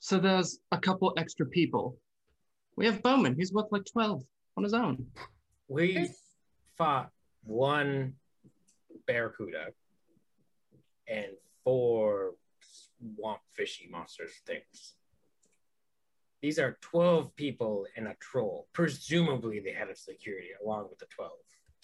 So 0.00 0.18
there's 0.18 0.58
a 0.70 0.78
couple 0.78 1.12
extra 1.16 1.46
people. 1.46 1.96
We 2.76 2.86
have 2.86 3.02
Bowman. 3.02 3.34
He's 3.36 3.52
worth 3.52 3.72
like 3.72 3.84
12 3.90 4.22
on 4.56 4.62
his 4.62 4.74
own. 4.74 5.06
We 5.68 6.08
fought 6.76 7.10
one 7.42 8.14
barracuda 9.06 9.68
and 11.08 11.32
four 11.64 12.34
swamp 12.60 13.40
fishy 13.52 13.88
monsters 13.90 14.32
things. 14.46 14.94
These 16.40 16.58
are 16.58 16.78
12 16.82 17.34
people 17.34 17.86
and 17.96 18.06
a 18.06 18.14
troll, 18.20 18.68
presumably 18.72 19.60
the 19.60 19.72
head 19.72 19.90
of 19.90 19.98
security, 19.98 20.50
along 20.62 20.88
with 20.88 20.98
the 20.98 21.06
12. 21.06 21.30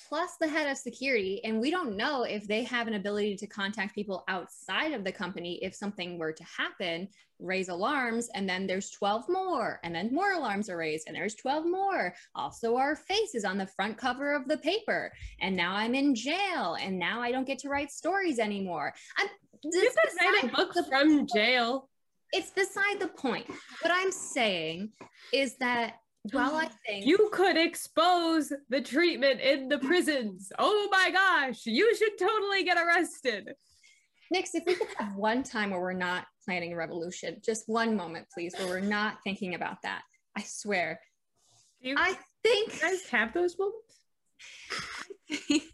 Plus 0.08 0.36
the 0.40 0.48
head 0.48 0.70
of 0.70 0.76
security 0.76 1.40
and 1.44 1.60
we 1.60 1.70
don't 1.70 1.96
know 1.96 2.22
if 2.24 2.46
they 2.46 2.62
have 2.62 2.86
an 2.86 2.94
ability 2.94 3.36
to 3.36 3.46
contact 3.46 3.94
people 3.94 4.24
outside 4.28 4.92
of 4.92 5.04
the 5.04 5.12
company 5.12 5.58
if 5.62 5.74
something 5.74 6.18
were 6.18 6.32
to 6.32 6.44
happen 6.44 7.08
raise 7.40 7.68
alarms 7.68 8.28
and 8.34 8.48
then 8.48 8.66
there's 8.66 8.90
12 8.90 9.28
more 9.28 9.80
and 9.82 9.94
then 9.94 10.12
more 10.14 10.32
alarms 10.32 10.68
are 10.68 10.76
raised 10.76 11.06
and 11.06 11.16
there's 11.16 11.34
12 11.34 11.66
more. 11.66 12.14
Also 12.34 12.76
our 12.76 12.96
face 12.96 13.34
is 13.34 13.44
on 13.44 13.58
the 13.58 13.66
front 13.66 13.96
cover 13.96 14.34
of 14.34 14.46
the 14.46 14.58
paper 14.58 15.12
and 15.40 15.56
now 15.56 15.74
i'm 15.74 15.94
in 15.94 16.14
jail 16.14 16.76
and 16.80 16.98
now 16.98 17.20
i 17.20 17.32
don't 17.32 17.46
get 17.46 17.58
to 17.58 17.68
write 17.68 17.90
stories 17.90 18.38
anymore. 18.38 18.94
I'm 19.18 19.28
You 19.62 19.70
this 19.70 19.94
could 19.94 20.24
write 20.24 20.44
a 20.44 20.56
book 20.56 20.74
from 20.88 21.26
jail. 21.34 21.88
it's 22.32 22.50
beside 22.50 23.00
the 23.00 23.08
point. 23.08 23.46
What 23.80 23.92
i'm 23.92 24.12
saying 24.12 24.90
is 25.32 25.56
that 25.56 25.96
while 26.32 26.54
i 26.56 26.68
think 26.86 27.06
You 27.06 27.28
could 27.32 27.56
expose 27.56 28.52
the 28.68 28.80
treatment 28.80 29.40
in 29.40 29.68
the 29.68 29.78
prisons. 29.78 30.50
Oh 30.58 30.88
my 30.90 31.10
gosh, 31.10 31.66
you 31.66 31.94
should 31.96 32.18
totally 32.18 32.64
get 32.64 32.78
arrested. 32.78 33.52
Nyx, 34.34 34.50
if 34.54 34.64
we 34.66 34.74
could 34.74 34.88
have 34.98 35.14
one 35.16 35.42
time 35.42 35.70
where 35.70 35.80
we're 35.80 35.92
not 35.92 36.24
planning 36.44 36.72
a 36.72 36.76
revolution, 36.76 37.40
just 37.44 37.64
one 37.68 37.94
moment, 37.94 38.26
please, 38.32 38.54
where 38.58 38.66
we're 38.68 38.80
not 38.80 39.18
thinking 39.22 39.54
about 39.54 39.76
that. 39.82 40.02
I 40.36 40.42
swear. 40.42 40.98
Do 41.82 41.90
you 41.90 41.96
I 41.98 42.16
think 42.42 42.74
you 42.74 42.80
guys 42.80 43.06
have 43.10 43.34
those 43.34 43.56
moments? 43.58 43.98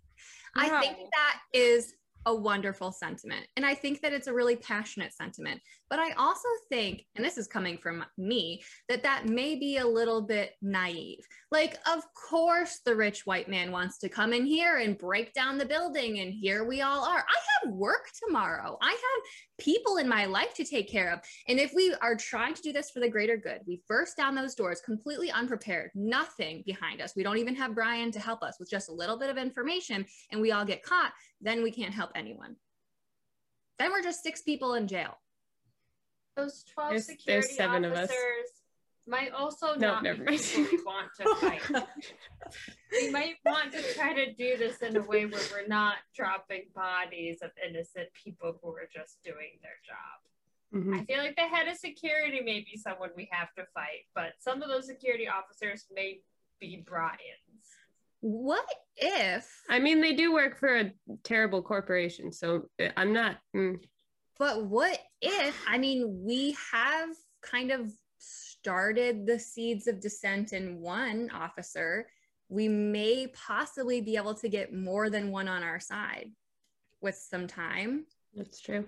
I 0.56 0.68
think 0.80 0.98
No. 0.98 1.08
that 1.12 1.38
is 1.54 1.94
a 2.26 2.34
wonderful 2.34 2.92
sentiment. 2.92 3.46
And 3.56 3.64
I 3.64 3.74
think 3.74 4.00
that 4.02 4.12
it's 4.12 4.26
a 4.26 4.32
really 4.34 4.56
passionate 4.56 5.14
sentiment. 5.14 5.60
But 5.90 5.98
I 5.98 6.12
also 6.12 6.48
think, 6.68 7.04
and 7.16 7.24
this 7.24 7.36
is 7.36 7.48
coming 7.48 7.76
from 7.76 8.04
me, 8.16 8.62
that 8.88 9.02
that 9.02 9.26
may 9.26 9.56
be 9.56 9.78
a 9.78 9.86
little 9.86 10.22
bit 10.22 10.52
naive. 10.62 11.26
Like, 11.50 11.78
of 11.84 12.04
course, 12.14 12.80
the 12.86 12.94
rich 12.94 13.26
white 13.26 13.48
man 13.48 13.72
wants 13.72 13.98
to 13.98 14.08
come 14.08 14.32
in 14.32 14.46
here 14.46 14.76
and 14.76 14.96
break 14.96 15.32
down 15.32 15.58
the 15.58 15.66
building. 15.66 16.20
And 16.20 16.32
here 16.32 16.64
we 16.64 16.80
all 16.80 17.04
are. 17.04 17.18
I 17.18 17.66
have 17.66 17.74
work 17.74 18.06
tomorrow. 18.24 18.78
I 18.80 18.90
have 18.90 19.58
people 19.58 19.96
in 19.96 20.08
my 20.08 20.26
life 20.26 20.54
to 20.54 20.64
take 20.64 20.88
care 20.88 21.12
of. 21.12 21.18
And 21.48 21.58
if 21.58 21.72
we 21.74 21.92
are 22.00 22.14
trying 22.14 22.54
to 22.54 22.62
do 22.62 22.72
this 22.72 22.90
for 22.90 23.00
the 23.00 23.10
greater 23.10 23.36
good, 23.36 23.60
we 23.66 23.82
burst 23.88 24.16
down 24.16 24.36
those 24.36 24.54
doors 24.54 24.80
completely 24.80 25.32
unprepared, 25.32 25.90
nothing 25.96 26.62
behind 26.66 27.00
us. 27.00 27.14
We 27.16 27.24
don't 27.24 27.38
even 27.38 27.56
have 27.56 27.74
Brian 27.74 28.12
to 28.12 28.20
help 28.20 28.44
us 28.44 28.58
with 28.60 28.70
just 28.70 28.88
a 28.88 28.94
little 28.94 29.18
bit 29.18 29.28
of 29.28 29.36
information, 29.36 30.06
and 30.30 30.40
we 30.40 30.52
all 30.52 30.64
get 30.64 30.84
caught, 30.84 31.12
then 31.40 31.62
we 31.64 31.72
can't 31.72 31.92
help 31.92 32.10
anyone. 32.14 32.54
Then 33.78 33.90
we're 33.90 34.02
just 34.02 34.22
six 34.22 34.42
people 34.42 34.74
in 34.74 34.86
jail. 34.86 35.16
Those 36.36 36.64
12 36.64 36.90
There's- 36.90 37.06
security 37.06 37.46
there's 37.46 37.56
seven 37.56 37.84
of 37.84 37.92
us. 37.92 38.10
officers 38.10 38.62
might 39.06 39.32
also 39.32 39.74
No, 39.74 39.94
not 39.94 40.02
never 40.04 40.18
be 40.24 40.30
mind. 40.30 40.40
people 40.40 40.68
we 40.78 40.84
want 40.84 41.08
to 41.16 41.34
fight. 41.40 41.62
we 42.92 43.10
might 43.10 43.36
want 43.44 43.72
to 43.72 43.82
try 43.94 44.12
to 44.14 44.32
do 44.34 44.56
this 44.56 44.78
in 44.82 44.96
a 44.96 45.02
way 45.02 45.26
where 45.26 45.40
we're 45.52 45.66
not 45.66 45.96
dropping 46.14 46.66
bodies 46.74 47.38
of 47.42 47.50
innocent 47.66 48.08
people 48.14 48.58
who 48.62 48.70
are 48.70 48.88
just 48.92 49.22
doing 49.22 49.58
their 49.62 49.78
job. 49.84 50.82
Mhm. 50.84 51.00
I 51.00 51.04
feel 51.04 51.18
like 51.18 51.34
the 51.34 51.42
head 51.48 51.66
of 51.66 51.76
security 51.76 52.40
may 52.42 52.60
be 52.60 52.76
someone 52.76 53.10
we 53.16 53.28
have 53.32 53.52
to 53.54 53.66
fight, 53.74 54.06
but 54.14 54.34
some 54.38 54.62
of 54.62 54.68
those 54.68 54.86
security 54.86 55.26
officers 55.26 55.86
may 55.92 56.20
be 56.60 56.76
Brian's. 56.86 57.18
What 58.20 58.66
if, 58.96 59.62
I 59.68 59.78
mean, 59.80 60.00
they 60.00 60.12
do 60.14 60.32
work 60.32 60.56
for 60.58 60.76
a 60.76 60.92
terrible 61.24 61.62
corporation, 61.62 62.30
so 62.32 62.68
uh, 62.78 62.90
I'm 62.96 63.12
not. 63.12 63.38
mm. 63.56 63.82
but 64.38 64.64
what 64.66 64.96
if, 65.20 65.60
I 65.68 65.78
mean, 65.78 66.22
we 66.24 66.56
have 66.72 67.10
kind 67.42 67.70
of 67.70 67.90
started 68.18 69.26
the 69.26 69.38
seeds 69.38 69.86
of 69.86 70.00
dissent 70.00 70.52
in 70.52 70.80
one 70.80 71.30
officer. 71.32 72.06
We 72.48 72.68
may 72.68 73.28
possibly 73.28 74.00
be 74.00 74.16
able 74.16 74.34
to 74.34 74.48
get 74.48 74.74
more 74.74 75.08
than 75.10 75.30
one 75.30 75.48
on 75.48 75.62
our 75.62 75.80
side 75.80 76.30
with 77.00 77.14
some 77.16 77.46
time. 77.46 78.06
That's 78.34 78.60
true. 78.60 78.86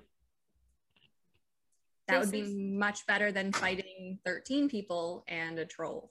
That 2.09 2.19
This 2.21 2.27
would 2.27 2.33
be 2.33 2.41
is- 2.41 2.55
much 2.55 3.07
better 3.07 3.31
than 3.33 3.53
fighting 3.53 4.19
13 4.25 4.69
people 4.69 5.25
and 5.29 5.59
a 5.59 5.65
troll. 5.65 6.11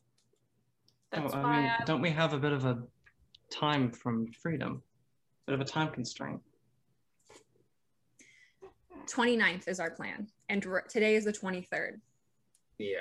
Oh, 1.14 1.22
That's 1.22 1.34
Oh, 1.34 1.38
I 1.38 1.44
why 1.44 1.62
mean, 1.62 1.72
I, 1.80 1.84
don't 1.84 2.02
we 2.02 2.10
have 2.12 2.34
a 2.34 2.40
bit 2.40 2.54
of 2.54 2.66
a 2.66 2.82
time 3.50 3.92
from 3.92 4.28
freedom? 4.32 4.82
Bit 5.46 5.56
of 5.56 5.62
a 5.62 5.66
time 5.66 5.92
constraint. 5.92 6.40
29th 9.08 9.68
is 9.68 9.80
our 9.80 9.92
plan, 9.92 10.28
and 10.50 10.66
r- 10.66 10.84
today 10.90 11.16
is 11.16 11.26
the 11.26 11.34
23rd. 11.34 12.00
Yeah. 12.78 12.98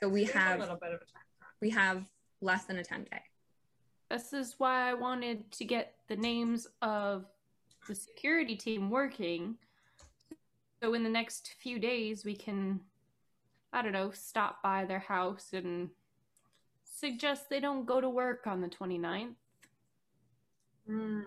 So 0.00 0.08
we 0.08 0.24
There's 0.24 0.34
a 0.34 0.38
have 0.38 0.60
little 0.60 0.76
bit 0.76 0.90
of 0.92 1.00
a 1.00 1.04
time. 1.04 1.22
we 1.60 1.70
have 1.70 2.04
less 2.40 2.64
than 2.64 2.78
a 2.78 2.84
10 2.84 3.04
day. 3.04 3.22
this 4.10 4.32
is 4.32 4.56
why 4.58 4.90
I 4.90 4.94
wanted 4.94 5.50
to 5.52 5.64
get 5.64 5.94
the 6.08 6.16
names 6.16 6.66
of 6.82 7.24
the 7.88 7.94
security 7.94 8.56
team 8.56 8.90
working. 8.90 9.56
So 10.82 10.94
in 10.94 11.02
the 11.04 11.08
next 11.10 11.54
few 11.60 11.78
days, 11.78 12.24
we 12.24 12.34
can, 12.36 12.80
I 13.72 13.80
don't 13.82 13.92
know, 13.92 14.10
stop 14.10 14.62
by 14.62 14.84
their 14.84 14.98
house 14.98 15.48
and 15.52 15.88
suggest 16.84 17.48
they 17.48 17.60
don't 17.60 17.86
go 17.86 18.00
to 18.00 18.08
work 18.10 18.46
on 18.46 18.60
the 18.60 18.68
29th. 18.68 19.34
Hmm. 20.86 21.20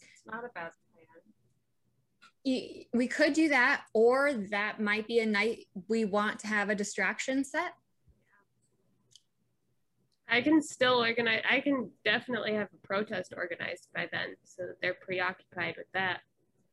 It's 0.00 0.17
not 0.30 0.44
a 0.44 0.50
bad 0.54 0.70
plan. 2.44 2.86
We 2.92 3.08
could 3.08 3.32
do 3.32 3.48
that, 3.50 3.84
or 3.92 4.32
that 4.50 4.80
might 4.80 5.06
be 5.06 5.20
a 5.20 5.26
night 5.26 5.66
we 5.88 6.04
want 6.04 6.38
to 6.40 6.46
have 6.46 6.70
a 6.70 6.74
distraction 6.74 7.44
set. 7.44 7.74
I 10.30 10.40
can 10.42 10.62
still 10.62 10.98
organize. 10.98 11.42
I 11.48 11.60
can 11.60 11.90
definitely 12.04 12.54
have 12.54 12.68
a 12.72 12.86
protest 12.86 13.32
organized 13.36 13.88
by 13.94 14.08
then, 14.12 14.36
so 14.44 14.66
that 14.66 14.80
they're 14.80 14.98
preoccupied 15.00 15.76
with 15.76 15.90
that. 15.94 16.20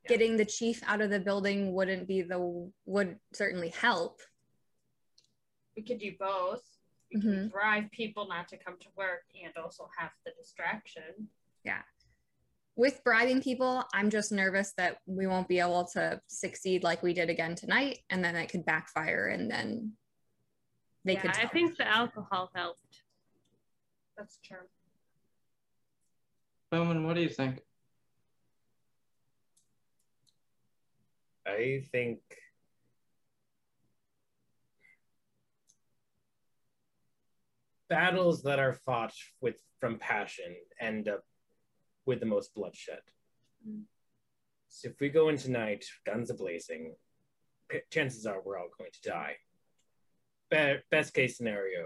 Getting 0.08 0.38
the 0.38 0.46
chief 0.46 0.84
out 0.86 1.02
of 1.02 1.10
the 1.10 1.20
building 1.20 1.74
wouldn't 1.74 2.08
be 2.08 2.22
the 2.22 2.70
would 2.86 3.18
certainly 3.34 3.70
help. 3.70 4.22
We 5.76 5.84
could 5.84 6.00
do 6.00 6.12
both. 6.20 6.64
We 7.14 7.22
can 7.22 7.32
mm-hmm. 7.32 7.48
drive 7.48 7.92
people 7.92 8.28
not 8.28 8.48
to 8.50 8.58
come 8.58 8.78
to 8.80 8.88
work 8.96 9.24
and 9.44 9.54
also 9.58 9.90
have 9.98 10.12
the 10.26 10.32
distraction. 10.38 11.30
Yeah. 11.64 11.82
With 12.78 13.04
bribing 13.06 13.42
people, 13.42 13.84
I'm 13.94 14.10
just 14.10 14.32
nervous 14.32 14.74
that 14.78 14.98
we 15.06 15.28
won't 15.28 15.48
be 15.48 15.60
able 15.60 15.86
to 15.94 16.20
succeed 16.28 16.84
like 16.84 17.02
we 17.02 17.14
did 17.14 17.30
again 17.30 17.56
tonight, 17.56 18.00
and 18.10 18.24
then 18.24 18.36
it 18.36 18.50
could 18.50 18.66
backfire, 18.66 19.28
and 19.28 19.50
then 19.50 19.94
they 21.06 21.14
yeah, 21.14 21.22
could. 21.22 21.32
I 21.32 21.48
think 21.48 21.78
the 21.78 21.88
alcohol 21.88 22.52
helped. 22.54 23.02
That's 24.18 24.40
true. 24.44 24.58
Bowman, 26.70 27.06
what 27.06 27.16
do 27.16 27.22
you 27.22 27.30
think? 27.30 27.62
I 31.48 31.84
think 31.92 32.20
battles 37.88 38.44
that 38.44 38.60
are 38.60 38.74
fought 38.86 39.14
with 39.42 39.62
from 39.80 40.00
passion 40.00 40.56
end 40.82 41.08
up 41.08 41.24
with 42.06 42.20
the 42.20 42.26
most 42.26 42.54
bloodshed. 42.54 43.02
Mm-hmm. 43.68 43.82
So 44.70 44.90
if 44.90 45.00
we 45.00 45.10
go 45.10 45.30
in 45.30 45.38
tonight, 45.38 45.86
guns 46.06 46.30
a 46.30 46.34
blazing, 46.34 46.96
p- 47.70 47.80
chances 47.92 48.26
are 48.26 48.42
we're 48.44 48.58
all 48.58 48.70
going 48.78 48.92
to 48.92 49.10
die. 49.10 49.36
Be- 50.52 50.84
best 50.92 51.14
case 51.14 51.38
scenario, 51.38 51.86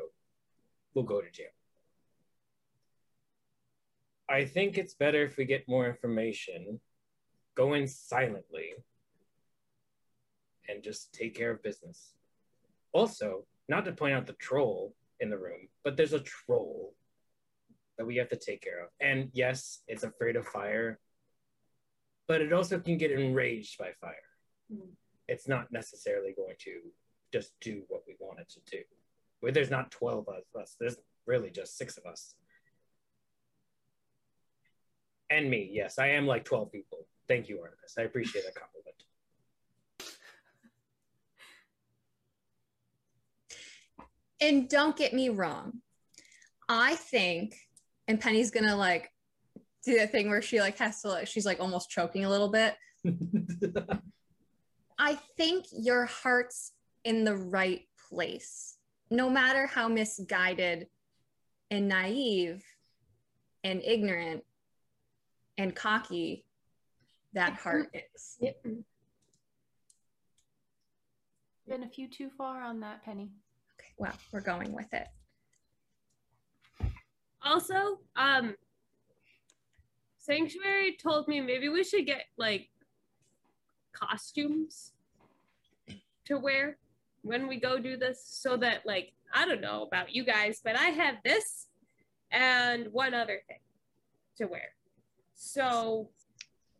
we'll 0.94 1.06
go 1.06 1.22
to 1.22 1.32
jail. 1.32 1.48
I 4.30 4.46
think 4.46 4.78
it's 4.78 4.94
better 4.94 5.24
if 5.24 5.38
we 5.38 5.46
get 5.46 5.68
more 5.68 5.88
information, 5.88 6.80
go 7.56 7.74
in 7.74 7.88
silently, 7.88 8.74
and 10.68 10.84
just 10.84 11.14
take 11.14 11.36
care 11.36 11.52
of 11.52 11.64
business. 11.64 12.14
Also, 12.92 13.46
not 13.68 13.86
to 13.86 13.92
point 13.92 14.14
out 14.14 14.28
the 14.28 14.34
troll 14.34 14.96
in 15.20 15.30
the 15.30 15.38
room, 15.38 15.68
but 15.84 15.98
there's 15.98 16.14
a 16.14 16.20
troll 16.20 16.94
that 18.00 18.06
we 18.06 18.16
have 18.16 18.30
to 18.30 18.38
take 18.38 18.62
care 18.62 18.82
of. 18.82 18.90
And 19.02 19.30
yes, 19.34 19.82
it's 19.90 20.04
afraid 20.04 20.38
of 20.38 20.48
fire, 20.48 21.00
but 22.30 22.42
it 22.42 22.54
also 22.54 22.80
can 22.80 22.98
get 22.98 23.12
enraged 23.12 23.78
by 23.78 23.92
fire. 24.00 24.16
Hmm. 24.72 24.92
It's 25.28 25.50
not 25.50 25.72
necessarily 25.72 26.34
going 26.36 26.56
to 26.60 26.80
just 27.34 27.52
do 27.60 27.84
what 27.90 28.04
we 28.08 28.16
want 28.18 28.40
it 28.40 28.50
to 28.52 28.78
do. 28.78 28.84
Where 29.42 29.52
there's 29.52 29.70
not 29.70 29.92
12 29.92 30.28
of 30.30 30.62
us, 30.62 30.78
there's 30.80 30.96
really 31.28 31.50
just 31.50 31.78
six 31.78 31.98
of 31.98 32.06
us. 32.06 32.36
And 35.30 35.50
me, 35.50 35.70
yes, 35.72 36.00
I 36.00 36.08
am 36.12 36.26
like 36.26 36.46
12 36.46 36.72
people. 36.72 37.06
Thank 37.28 37.50
you, 37.50 37.60
Artemis. 37.62 37.96
I 38.00 38.04
appreciate 38.04 38.46
the 38.46 38.52
compliment. 38.52 38.96
And 44.42 44.70
don't 44.70 44.96
get 44.96 45.14
me 45.14 45.28
wrong. 45.28 45.82
I 46.70 46.96
think, 46.96 47.56
and 48.10 48.20
Penny's 48.20 48.52
gonna 48.52 48.76
like 48.76 49.10
do 49.86 49.96
that 49.98 50.12
thing 50.12 50.30
where 50.30 50.42
she 50.42 50.60
like 50.60 50.78
has 50.80 51.02
to 51.04 51.10
like 51.10 51.28
she's 51.28 51.46
like 51.46 51.62
almost 51.62 51.90
choking 51.90 52.26
a 52.26 52.30
little 52.30 52.50
bit. 52.50 52.76
I 55.00 55.18
think 55.38 55.68
your 55.72 56.06
heart's 56.06 56.74
in 57.06 57.24
the 57.24 57.38
right 57.38 57.84
place. 58.10 58.76
No 59.12 59.30
matter 59.30 59.68
how 59.68 59.88
misguided 59.88 60.88
and 61.72 61.88
naive 61.88 62.66
and 63.64 63.82
ignorant 63.86 64.44
and 65.58 65.74
cocky 65.74 66.46
that 67.34 67.54
heart 67.54 67.90
is. 67.94 68.38
Yep. 68.42 68.66
Been 71.68 71.84
a 71.84 71.88
few 71.88 72.08
too 72.10 72.32
far 72.36 72.64
on 72.64 72.80
that, 72.80 73.06
Penny. 73.06 73.30
Okay, 73.80 73.94
well, 73.98 74.14
we're 74.32 74.42
going 74.42 74.74
with 74.74 74.92
it. 74.94 75.08
Also, 77.44 78.00
um, 78.16 78.56
Sanctuary 80.18 80.98
told 81.02 81.28
me 81.28 81.42
maybe 81.42 81.70
we 81.70 81.84
should 81.84 82.06
get 82.06 82.26
like 82.38 82.70
costumes 83.94 84.94
to 86.26 86.38
wear 86.38 86.78
when 87.22 87.48
we 87.48 87.60
go 87.60 87.80
do 87.80 87.98
this 87.98 88.24
so 88.26 88.58
that 88.58 88.86
like 88.86 89.14
I 89.34 89.46
don't 89.46 89.62
know 89.62 89.84
about 89.84 90.14
you 90.14 90.24
guys, 90.24 90.62
but 90.64 90.78
I 90.78 90.88
have 90.88 91.16
this 91.24 91.68
and 92.32 92.88
one 92.92 93.14
other 93.14 93.42
thing 93.48 93.60
to 94.38 94.46
wear. 94.46 94.74
So 95.36 96.10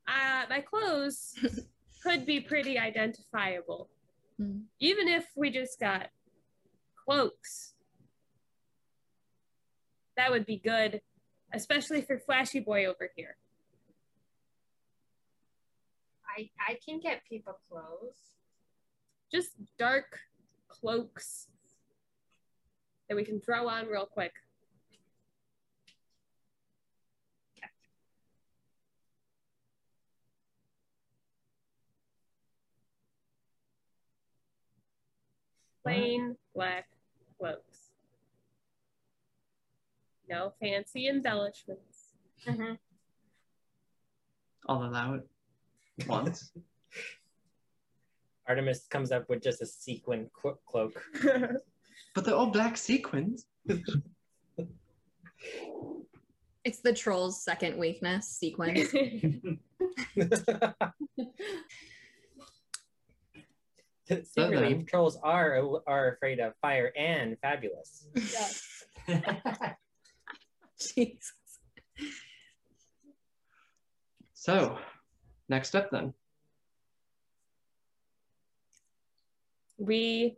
uh, 0.08 0.46
my 0.50 0.62
clothes 0.62 1.36
could 2.04 2.26
be 2.26 2.40
pretty 2.40 2.78
identifiable. 2.78 3.90
Hmm. 4.38 4.60
Even 4.80 5.08
if 5.08 5.26
we 5.36 5.50
just 5.50 5.80
got 5.80 6.10
cloaks. 6.96 7.74
That 10.20 10.32
would 10.32 10.46
be 10.46 10.58
good, 10.58 11.00
especially 11.54 12.02
for 12.02 12.20
Flashy 12.20 12.60
Boy 12.60 12.84
over 12.88 13.10
here. 13.16 13.38
I 16.38 16.50
I 16.60 16.78
can 16.86 17.00
get 17.00 17.22
people 17.24 17.58
clothes. 17.70 18.18
Just 19.32 19.52
dark 19.78 20.20
cloaks 20.68 21.48
that 23.08 23.16
we 23.16 23.24
can 23.24 23.40
throw 23.40 23.70
on 23.70 23.88
real 23.88 24.06
quick. 24.06 24.34
Plain 35.82 36.36
black 36.54 36.90
cloaks. 37.38 37.69
No 40.30 40.54
fancy 40.60 41.08
embellishments. 41.08 42.14
Mm-hmm. 42.48 42.74
I'll 44.68 44.84
allow 44.84 45.16
it 45.16 45.28
once. 46.08 46.52
Artemis 48.48 48.86
comes 48.90 49.12
up 49.12 49.28
with 49.30 49.42
just 49.44 49.62
a 49.62 49.66
sequin 49.66 50.30
clo- 50.34 50.60
cloak. 50.68 51.02
but 52.16 52.26
they're 52.26 52.36
all 52.36 52.48
black 52.48 52.78
sequins. 52.78 53.46
It's 56.64 56.80
the 56.80 56.94
troll's 56.94 57.44
second 57.44 57.78
weakness, 57.78 58.28
sequence. 58.28 58.90
Secretly, 64.24 64.74
then. 64.74 64.86
trolls 64.86 65.18
are 65.24 65.62
are 65.86 66.14
afraid 66.14 66.40
of 66.40 66.54
fire 66.62 66.92
and 66.98 67.38
fabulous. 67.42 68.08
Jesus. 70.96 71.34
So, 74.34 74.78
next 75.50 75.76
up 75.76 75.92
then. 75.92 76.14
we 79.80 80.38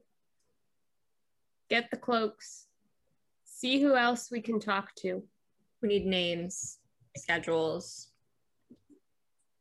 get 1.69 1.89
the 1.89 1.97
cloaks, 1.97 2.67
see 3.43 3.81
who 3.81 3.95
else 3.95 4.29
we 4.31 4.39
can 4.39 4.59
talk 4.59 4.93
to. 4.95 5.23
We 5.81 5.89
need 5.89 6.05
names, 6.05 6.77
schedules. 7.17 8.09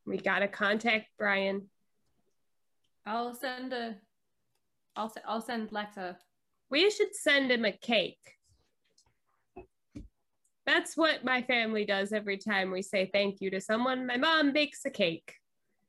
We 0.07 0.19
gotta 0.19 0.48
contact 0.48 1.07
Brian. 1.19 1.69
I'll 3.07 3.35
send 3.35 3.73
a. 3.73 3.97
I'll 4.97 5.09
se- 5.09 5.23
I'll 5.27 5.40
send 5.40 5.70
Lexa. 5.70 6.16
We 6.70 6.90
should 6.90 7.15
send 7.15 7.51
him 7.51 7.65
a 7.65 7.73
cake. 7.73 8.19
That's 10.71 10.97
what 10.97 11.25
my 11.25 11.43
family 11.43 11.85
does 11.85 12.13
every 12.13 12.39
time 12.39 12.71
we 12.71 12.81
say 12.81 13.11
thank 13.13 13.41
you 13.41 13.51
to 13.51 13.61
someone. 13.61 14.07
My 14.07 14.17
mom 14.17 14.53
bakes 14.53 14.83
a 14.87 14.91
cake. 14.91 15.35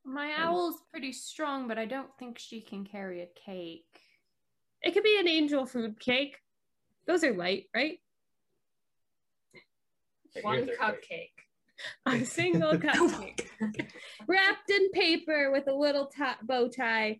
My 0.04 0.34
owl's 0.40 0.82
pretty 0.90 1.14
strong, 1.14 1.68
but 1.68 1.78
I 1.78 1.86
don't 1.86 2.10
think 2.18 2.40
she 2.40 2.62
can 2.62 2.84
carry 2.84 3.22
a 3.22 3.28
cake. 3.46 3.86
It 4.82 4.96
could 4.96 5.04
be 5.04 5.20
an 5.20 5.28
angel 5.28 5.68
food 5.68 6.00
cake. 6.00 6.36
Those 7.06 7.24
are 7.24 7.32
light, 7.32 7.66
right? 7.76 8.00
One 10.42 10.68
cupcake. 10.82 11.30
A 12.08 12.26
single 12.26 12.74
cupcake. 12.80 13.46
Wrapped 14.28 14.72
in 14.72 14.90
paper 14.94 15.52
with 15.52 15.68
a 15.68 15.76
little 15.76 16.08
top 16.08 16.40
bow 16.42 16.70
tie. 16.70 17.20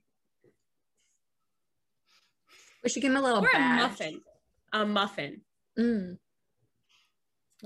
We 2.84 2.90
should 2.90 3.04
give 3.04 3.12
him 3.12 3.18
a 3.18 3.22
little 3.22 3.46
Or 3.46 3.50
a 3.54 3.60
muffin. 3.60 4.22
A 4.74 4.84
muffin. 4.84 5.42
Mm. 5.78 6.18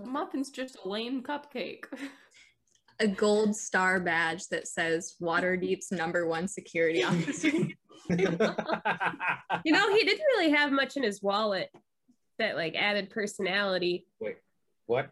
A 0.01 0.05
muffin's 0.05 0.49
just 0.49 0.77
a 0.83 0.87
lame 0.89 1.23
cupcake. 1.23 1.85
A 3.01 3.07
gold 3.07 3.53
star 3.55 3.99
badge 3.99 4.47
that 4.51 4.69
says 4.69 5.15
Waterdeep's 5.21 5.91
number 5.91 6.25
one 6.27 6.47
security 6.47 7.03
officer. 7.03 7.51
You 8.07 9.73
know, 9.73 9.91
he 9.95 10.03
didn't 10.05 10.25
really 10.37 10.51
have 10.51 10.71
much 10.71 10.95
in 10.95 11.01
his 11.01 11.23
wallet 11.23 11.71
that 12.37 12.55
like 12.55 12.75
added 12.75 13.09
personality. 13.09 14.05
Wait, 14.19 14.37
what? 14.85 15.09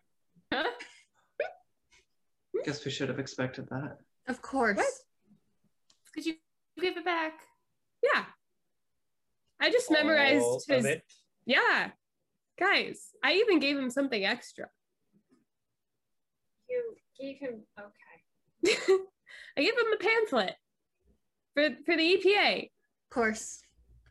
Guess 2.63 2.85
we 2.85 2.91
should 2.91 3.09
have 3.09 3.17
expected 3.17 3.67
that. 3.69 3.97
of 4.27 4.43
course. 4.43 4.79
Could 6.13 6.25
you 6.27 6.35
give 6.79 6.97
it 6.97 7.03
back. 7.05 7.39
Yeah. 8.03 8.25
I 9.59 9.71
just 9.71 9.89
memorized 9.89 10.43
All 10.43 10.57
of 10.57 10.63
his? 10.67 10.97
Yeah. 11.45 11.89
Guys, 12.63 13.09
I 13.23 13.33
even 13.33 13.59
gave 13.59 13.77
him 13.77 13.89
something 13.89 14.23
extra. 14.23 14.67
You 16.69 16.95
gave 17.19 17.39
him 17.39 17.61
okay. 17.77 18.75
I 19.57 19.61
gave 19.61 19.73
him 19.77 19.93
a 19.93 19.97
pamphlet 19.97 20.55
for 21.53 21.69
for 21.85 21.97
the 21.97 22.17
EPA. 22.17 22.63
Of 22.63 23.09
course. 23.09 23.61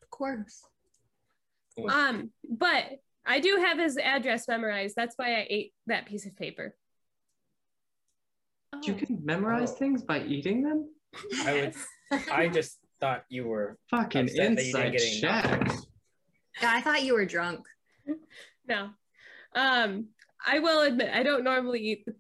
Of 0.03 0.11
course. 0.11 1.93
Um, 1.93 2.31
but 2.49 2.85
I 3.25 3.41
do 3.41 3.57
have 3.65 3.79
his 3.79 3.97
address 3.97 4.47
memorized. 4.49 4.97
That's 4.97 5.17
why 5.17 5.37
I 5.37 5.47
ate 5.49 5.73
that 5.87 6.05
piece 6.07 6.27
of 6.27 6.37
paper. 6.37 6.75
You 8.83 8.95
can 8.95 9.21
memorize 9.25 9.71
Oh. 9.71 9.77
things 9.77 10.03
by 10.03 10.25
eating 10.25 10.63
them? 10.63 10.91
I 11.45 11.53
would. 12.11 12.29
I 12.31 12.49
just 12.49 12.79
thought 13.01 13.25
you 13.31 13.47
were 13.47 13.79
Fucking 13.91 14.25
upset 14.25 14.57
that 14.57 14.65
you 14.67 14.73
didn't 14.73 14.95
insight 14.95 15.21
check. 15.21 15.73
Yeah, 16.61 16.73
I 16.75 16.81
thought 16.83 17.03
you 17.03 17.15
were 17.15 17.25
drunk. 17.25 17.67
No. 18.69 18.91
Um, 19.55 20.09
I 20.47 20.61
will 20.61 20.83
admit 20.83 21.11
I 21.13 21.23
don't 21.25 21.43
normally 21.45 21.81
eat 21.81 22.05
the 22.07 22.15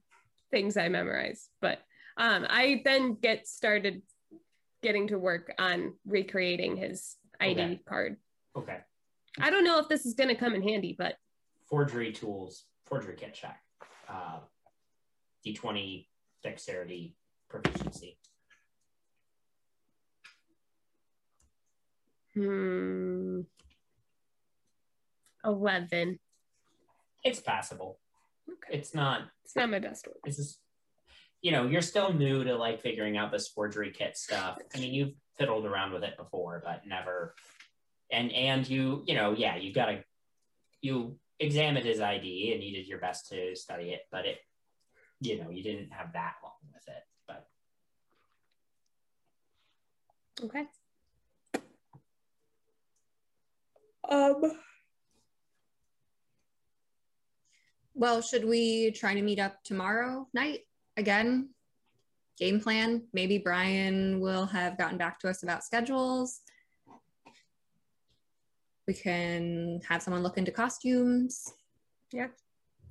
things 0.51 0.77
I 0.77 0.89
memorize, 0.89 1.49
but 1.61 1.79
um, 2.17 2.47
I 2.49 2.83
then 2.85 3.15
get 3.15 3.47
started 3.47 4.03
getting 4.83 5.07
to 5.09 5.19
work 5.19 5.55
on 5.59 5.95
recreating 6.05 6.77
his 6.77 7.17
ID 7.41 7.61
Okay. 7.61 7.81
card. 7.89 8.17
Okay. 8.57 8.79
I 9.41 9.51
don't 9.51 9.65
know 9.65 9.79
if 9.79 9.89
this 9.89 10.05
is 10.05 10.15
going 10.15 10.29
to 10.29 10.35
come 10.35 10.55
in 10.55 10.63
handy, 10.63 10.95
but 10.99 11.15
Forgery 11.71 12.13
tools, 12.13 12.65
forgery 12.85 13.15
kit 13.17 13.33
check. 13.35 13.61
Uh, 14.09 14.41
D20 15.47 16.09
dexterity 16.43 17.17
proficiency. 17.49 18.19
hmm, 22.35 23.41
eleven. 25.45 26.19
It's 27.25 27.41
passable. 27.41 27.99
Okay. 28.51 28.79
It's 28.79 28.95
not 28.95 29.23
It's 29.45 29.55
not 29.57 29.71
my 29.71 29.79
best 29.79 30.07
work. 30.07 30.19
this 30.25 30.39
is 30.39 30.59
you 31.41 31.51
know 31.53 31.67
you're 31.67 31.83
still 31.83 32.13
new 32.13 32.45
to 32.45 32.57
like 32.57 32.81
figuring 32.81 33.17
out 33.17 33.31
this 33.33 33.49
forgery 33.49 33.91
kit 33.91 34.17
stuff 34.17 34.59
i 34.75 34.79
mean 34.79 34.93
you've 34.95 35.15
fiddled 35.39 35.65
around 35.67 35.93
with 35.93 36.03
it 36.05 36.17
before 36.17 36.63
but 36.65 36.87
never 36.87 37.35
and 38.11 38.31
and 38.33 38.69
you 38.69 39.03
you 39.07 39.15
know 39.15 39.33
yeah 39.33 39.57
you 39.57 39.73
gotta 39.73 40.05
you 40.81 41.17
examined 41.41 41.85
his 41.87 42.01
id 42.01 42.53
and 42.55 42.63
you 42.63 42.73
did 42.77 42.87
your 42.87 42.99
best 42.99 43.29
to 43.29 43.55
study 43.57 43.91
it 43.91 44.03
but 44.13 44.25
it 44.27 44.39
you 45.21 45.43
know 45.43 45.51
you 45.51 45.63
didn't 45.63 45.93
have 45.93 46.13
that 46.13 46.35
long 46.43 46.53
with 46.73 46.87
it 46.89 47.03
but 47.27 47.47
Okay. 50.45 50.65
Um. 54.09 54.43
Well, 58.03 58.21
should 58.21 58.45
we 58.45 58.91
try 58.91 59.15
to 59.15 59.23
meet 59.23 59.39
up 59.39 59.63
tomorrow 59.63 60.27
night 60.35 60.63
again? 60.97 61.51
Game 62.37 62.59
plan. 62.59 63.05
Maybe 63.13 63.39
Brian 63.39 64.19
will 64.19 64.45
have 64.47 64.77
gotten 64.77 64.99
back 64.99 65.21
to 65.21 65.29
us 65.29 65.45
about 65.45 65.63
schedules. 65.63 66.41
We 68.89 68.95
can 68.95 69.81
have 69.89 70.03
someone 70.03 70.25
look 70.25 70.37
into 70.37 70.51
costumes. 70.51 71.55
Yeah. 72.13 72.27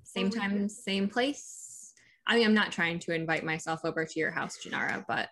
Same 0.03 0.27
Or 0.27 0.29
we 0.29 0.39
time, 0.39 0.69
same 0.69 1.09
place. 1.09 1.93
I 2.25 2.37
mean, 2.37 2.45
I'm 2.45 2.53
not 2.53 2.71
trying 2.71 2.99
to 2.99 3.13
invite 3.13 3.43
myself 3.43 3.81
over 3.83 4.05
to 4.05 4.17
your 4.17 4.31
house, 4.31 4.59
Janara, 4.65 5.03
but 5.09 5.27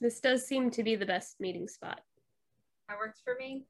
This 0.00 0.18
does 0.18 0.44
seem 0.44 0.72
to 0.72 0.82
be 0.82 0.96
the 0.96 1.06
best 1.06 1.38
meeting 1.38 1.68
spot. 1.68 2.00
That 2.88 2.98
works 2.98 3.20
for 3.24 3.36
me. 3.38 3.66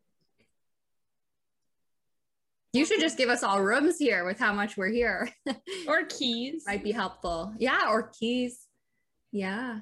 You 2.73 2.85
should 2.85 3.01
just 3.01 3.16
give 3.16 3.28
us 3.28 3.43
all 3.43 3.62
rooms 3.62 3.99
here 3.99 4.24
with 4.24 4.39
how 4.39 4.53
much 4.53 4.77
we're 4.77 4.90
here. 4.90 5.31
Or 5.86 6.05
keys. 6.05 6.65
Might 6.66 6.85
be 6.85 6.93
helpful. 6.93 7.55
Yeah, 7.59 7.89
or 7.89 8.11
keys. 8.19 8.66
Yeah. 9.32 9.81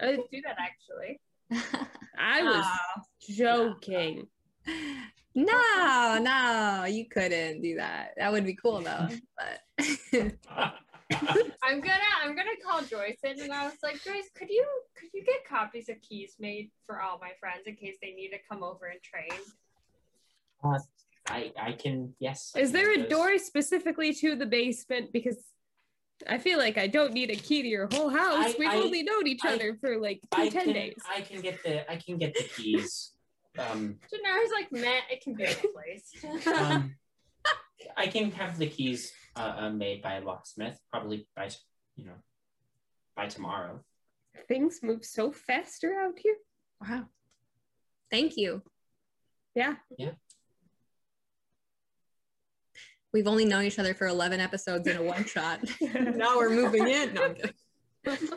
Uh, 0.00 0.12
Do 0.30 0.42
that 0.44 0.56
actually. 0.58 1.20
I 2.18 2.42
was 2.42 2.66
joking. 3.36 4.26
no, 5.34 6.18
no, 6.20 6.84
you 6.86 7.06
couldn't 7.08 7.62
do 7.62 7.76
that. 7.76 8.10
That 8.18 8.32
would 8.32 8.44
be 8.44 8.54
cool 8.54 8.80
though. 8.80 9.08
But 9.38 10.32
I'm 11.62 11.80
gonna 11.80 12.00
I'm 12.22 12.34
gonna 12.34 12.50
call 12.64 12.82
Joyce 12.82 13.18
in 13.24 13.40
and 13.40 13.52
I 13.52 13.64
was 13.64 13.76
like, 13.82 14.02
Joyce, 14.02 14.28
could 14.34 14.50
you 14.50 14.66
could 14.98 15.10
you 15.14 15.24
get 15.24 15.46
copies 15.48 15.88
of 15.88 16.00
keys 16.02 16.34
made 16.38 16.70
for 16.86 17.00
all 17.00 17.18
my 17.20 17.30
friends 17.40 17.62
in 17.66 17.76
case 17.76 17.96
they 18.02 18.12
need 18.12 18.30
to 18.30 18.38
come 18.50 18.62
over 18.62 18.86
and 18.86 19.00
train? 19.02 19.40
Uh, 20.64 20.78
I 21.28 21.52
I 21.60 21.72
can 21.72 22.14
yes. 22.18 22.52
Is 22.56 22.72
there 22.72 22.92
a 22.92 23.08
door 23.08 23.38
specifically 23.38 24.12
to 24.14 24.36
the 24.36 24.46
basement? 24.46 25.12
Because 25.12 25.38
I 26.28 26.38
feel 26.38 26.58
like 26.58 26.78
I 26.78 26.86
don't 26.86 27.12
need 27.12 27.30
a 27.30 27.36
key 27.36 27.62
to 27.62 27.68
your 27.68 27.88
whole 27.92 28.08
house. 28.08 28.46
I- 28.46 28.56
We've 28.58 28.68
I- 28.70 28.76
only 28.76 29.02
known 29.02 29.26
each 29.26 29.44
I- 29.44 29.54
other 29.54 29.76
for 29.80 29.98
like 29.98 30.20
two, 30.34 30.50
10 30.50 30.64
can, 30.64 30.72
days. 30.72 30.96
I 31.10 31.20
can 31.20 31.40
get 31.42 31.62
the 31.62 31.90
I 31.90 31.96
can 31.96 32.16
get 32.18 32.34
the 32.34 32.44
keys. 32.44 33.12
Um, 33.58 33.98
Janara's 34.12 34.52
like, 34.52 34.70
man, 34.70 35.00
it 35.10 35.22
can 35.22 35.34
be 35.34 35.44
replaced. 35.46 36.46
um, 36.46 36.94
I 37.96 38.06
can 38.06 38.30
have 38.32 38.58
the 38.58 38.66
keys 38.66 39.12
uh, 39.34 39.54
uh, 39.58 39.70
made 39.70 40.02
by 40.02 40.14
a 40.14 40.20
locksmith 40.20 40.78
probably 40.90 41.26
by 41.36 41.50
you 41.96 42.04
know 42.06 42.18
by 43.16 43.26
tomorrow. 43.28 43.80
Things 44.48 44.80
move 44.82 45.04
so 45.04 45.32
fast 45.32 45.82
around 45.84 46.18
here. 46.22 46.36
wow. 46.80 47.06
Thank 48.10 48.36
you. 48.36 48.62
Yeah. 49.54 49.76
Yeah. 49.98 50.12
We've 53.16 53.26
only 53.26 53.46
known 53.46 53.64
each 53.64 53.78
other 53.78 53.94
for 53.94 54.08
11 54.08 54.40
episodes 54.40 54.86
in 54.86 54.98
a 54.98 55.02
one 55.02 55.24
shot. 55.24 55.60
now 55.80 56.36
we're 56.36 56.50
moving 56.50 56.86
in. 56.86 57.14
No, 57.14 57.24
I'm 57.24 57.34
kidding. 57.34 58.28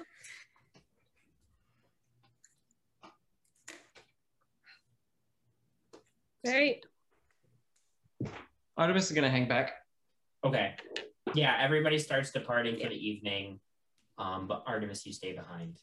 All 6.48 6.54
right. 6.54 6.78
Artemis 8.78 9.08
is 9.08 9.12
gonna 9.12 9.30
hang 9.30 9.50
back. 9.50 9.74
Okay. 10.46 10.76
Yeah, 11.36 11.58
everybody 11.60 12.00
starts 12.00 12.32
departing 12.32 12.80
for 12.82 12.88
the 12.88 12.96
evening. 12.96 13.60
Um, 14.18 14.48
but 14.48 14.64
Artemis, 14.66 15.06
you 15.06 15.12
stay 15.12 15.34
behind. 15.34 15.78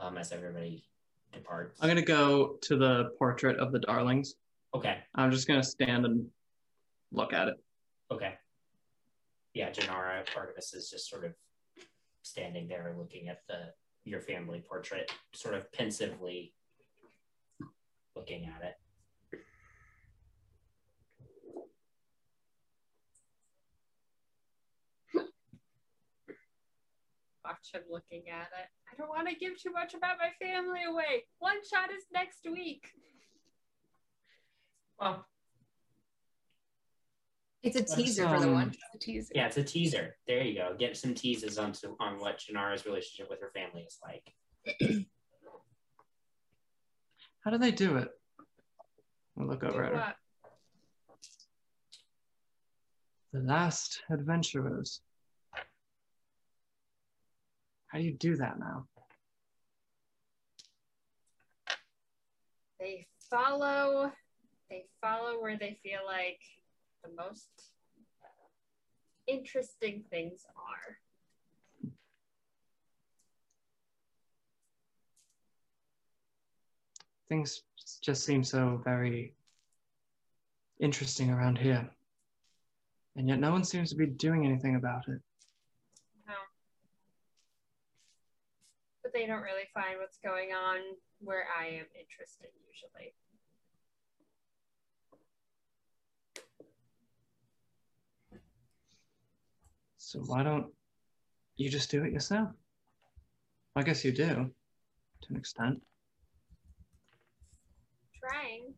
Um, 0.00 0.18
as 0.18 0.32
everybody 0.32 0.82
departs. 1.32 1.78
I'm 1.80 1.88
gonna 1.88 2.02
go 2.02 2.58
to 2.62 2.76
the 2.76 3.10
portrait 3.20 3.56
of 3.58 3.70
the 3.70 3.78
darlings. 3.78 4.34
Okay. 4.74 4.98
I'm 5.14 5.30
just 5.30 5.46
gonna 5.46 5.62
stand 5.62 6.04
and 6.04 6.26
look 7.12 7.32
at 7.32 7.46
it. 7.46 7.54
Okay. 8.10 8.34
Yeah, 9.54 9.70
Janara 9.70 10.24
Artemis 10.36 10.74
is 10.74 10.90
just 10.90 11.08
sort 11.08 11.24
of 11.24 11.32
standing 12.22 12.68
there 12.68 12.94
looking 12.98 13.28
at 13.28 13.42
the 13.48 13.72
your 14.04 14.20
family 14.20 14.62
portrait, 14.66 15.10
sort 15.34 15.54
of 15.54 15.70
pensively 15.72 16.54
looking 18.14 18.46
at 18.46 18.62
it. 18.64 18.74
Watch 27.44 27.72
him 27.72 27.82
looking 27.90 28.24
at 28.28 28.48
it. 28.58 28.68
I 28.92 28.96
don't 28.96 29.08
want 29.08 29.28
to 29.28 29.34
give 29.34 29.60
too 29.60 29.70
much 29.72 29.94
about 29.94 30.18
my 30.18 30.30
family 30.44 30.80
away. 30.88 31.24
One 31.38 31.56
shot 31.68 31.90
is 31.90 32.04
next 32.12 32.44
week. 32.44 32.88
Well, 34.98 35.26
It's 37.66 37.74
a 37.74 37.80
Let's, 37.80 37.96
teaser 37.96 38.28
for 38.28 38.38
the 38.38 38.46
um, 38.46 38.54
one. 38.54 38.72
The 38.92 38.98
teaser. 39.00 39.32
yeah, 39.34 39.46
it's 39.46 39.56
a 39.56 39.64
teaser. 39.64 40.14
There 40.28 40.40
you 40.40 40.54
go. 40.54 40.76
Get 40.78 40.96
some 40.96 41.14
teases 41.14 41.58
on 41.58 41.72
to, 41.72 41.96
on 41.98 42.20
what 42.20 42.38
Janara's 42.38 42.86
relationship 42.86 43.28
with 43.28 43.40
her 43.40 43.50
family 43.52 43.82
is 43.82 43.98
like. 44.04 44.32
How 47.40 47.50
do 47.50 47.58
they 47.58 47.72
do 47.72 47.96
it? 47.96 48.08
I'll 49.36 49.48
look 49.48 49.62
Do 49.62 49.66
over 49.66 49.82
at 49.82 49.94
her. 49.94 50.14
The 53.32 53.40
last 53.40 54.00
adventurers. 54.12 55.00
How 57.88 57.98
do 57.98 58.04
you 58.04 58.12
do 58.14 58.36
that 58.36 58.60
now? 58.60 58.86
They 62.78 63.08
follow. 63.28 64.12
They 64.70 64.84
follow 65.00 65.40
where 65.40 65.58
they 65.58 65.80
feel 65.82 66.00
like 66.06 66.38
the 67.06 67.22
most 67.22 67.48
interesting 69.26 70.02
things 70.10 70.44
are. 70.56 70.98
Things 77.28 77.62
just 78.02 78.24
seem 78.24 78.44
so 78.44 78.80
very 78.84 79.34
interesting 80.78 81.30
around 81.30 81.58
here. 81.58 81.88
And 83.16 83.28
yet 83.28 83.40
no 83.40 83.50
one 83.50 83.64
seems 83.64 83.90
to 83.90 83.96
be 83.96 84.06
doing 84.06 84.44
anything 84.44 84.76
about 84.76 85.08
it. 85.08 85.20
No. 86.26 86.34
But 89.02 89.12
they 89.12 89.26
don't 89.26 89.42
really 89.42 89.68
find 89.74 89.98
what's 89.98 90.18
going 90.18 90.50
on 90.50 90.78
where 91.18 91.46
I 91.58 91.66
am 91.66 91.86
interested 91.98 92.50
usually. 92.68 93.14
So 100.06 100.20
why 100.20 100.44
don't 100.44 100.66
you 101.56 101.68
just 101.68 101.90
do 101.90 102.04
it 102.04 102.12
yourself? 102.12 102.50
I 103.74 103.82
guess 103.82 104.04
you 104.04 104.12
do, 104.12 104.24
to 104.24 105.30
an 105.30 105.36
extent. 105.36 105.82
Trying. 108.20 108.74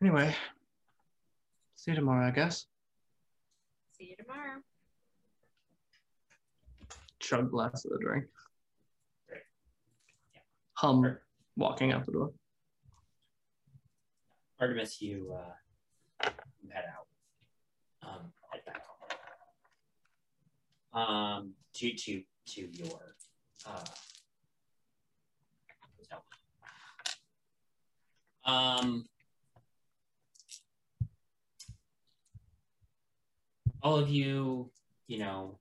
Anyway, 0.00 0.34
see 1.76 1.90
you 1.90 1.94
tomorrow, 1.94 2.26
I 2.26 2.30
guess. 2.30 2.64
See 3.98 4.04
you 4.04 4.16
tomorrow. 4.16 4.62
Chug 7.18 7.50
glass 7.50 7.84
of 7.84 7.90
the 7.90 7.98
drink. 7.98 8.24
Hum, 10.78 11.18
walking 11.56 11.92
out 11.92 12.06
the 12.06 12.12
door. 12.12 12.32
Artemis, 14.62 15.02
you 15.02 15.34
uh, 15.36 16.30
you 16.62 16.70
head 16.70 16.84
out. 16.96 17.06
Um, 18.08 18.32
head 18.48 18.64
back 18.64 18.80
home. 20.92 21.02
Um, 21.02 21.54
to 21.74 21.92
to 21.92 22.22
to 22.46 22.68
your 22.70 23.16
uh. 23.66 23.84
Um, 28.44 29.06
all 33.82 33.96
of 33.96 34.08
you, 34.08 34.70
you 35.08 35.18
know. 35.18 35.58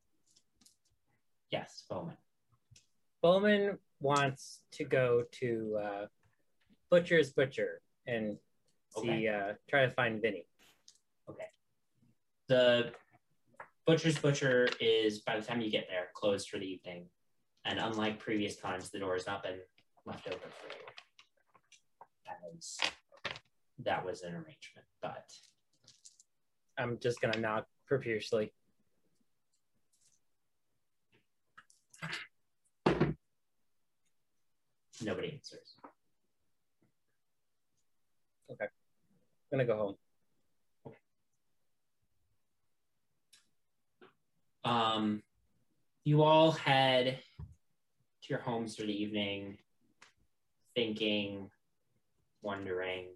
Yes, 1.50 1.86
Bowman. 1.90 2.18
Bowman 3.24 3.80
wants 4.00 4.60
to 4.74 4.84
go 4.84 5.24
to 5.40 5.80
uh, 5.84 6.06
Butcher's 6.92 7.32
Butcher 7.32 7.82
and 8.06 8.38
see, 8.96 9.00
Okay. 9.00 9.28
uh, 9.28 9.54
try 9.70 9.86
to 9.86 9.92
find 9.92 10.22
Vinny. 10.22 10.46
Okay. 11.30 11.48
The 12.48 12.94
butcher's 13.86 14.18
butcher 14.20 14.68
is 14.80 15.20
by 15.20 15.40
the 15.40 15.46
time 15.46 15.62
you 15.62 15.72
get 15.72 15.88
there 15.90 16.10
closed 16.14 16.50
for 16.50 16.58
the 16.60 16.66
evening, 16.66 17.10
and 17.66 17.80
unlike 17.80 18.20
previous 18.20 18.58
times, 18.58 18.90
the 18.90 19.00
door 19.00 19.14
has 19.14 19.26
not 19.26 19.44
been 19.44 19.60
left 20.06 20.28
open 20.28 20.50
for 20.50 20.68
you. 20.68 20.86
As 22.58 22.78
that 23.80 24.06
was 24.06 24.22
an 24.24 24.34
arrangement, 24.34 24.88
but 25.02 25.32
I'm 26.78 27.00
just 27.00 27.22
gonna 27.22 27.40
knock 27.40 27.68
profusely. 27.88 28.54
Nobody 35.04 35.34
answers. 35.34 35.76
I'm 39.52 39.60
gonna 39.60 39.66
go 39.66 39.78
home. 39.78 40.94
Um, 44.64 45.24
you 46.06 46.24
all 46.24 46.52
head 46.52 47.20
to 47.38 48.30
your 48.30 48.40
homes 48.40 48.76
for 48.76 48.84
the 48.84 49.04
evening, 49.04 49.58
thinking, 50.76 51.50
wondering. 52.42 53.08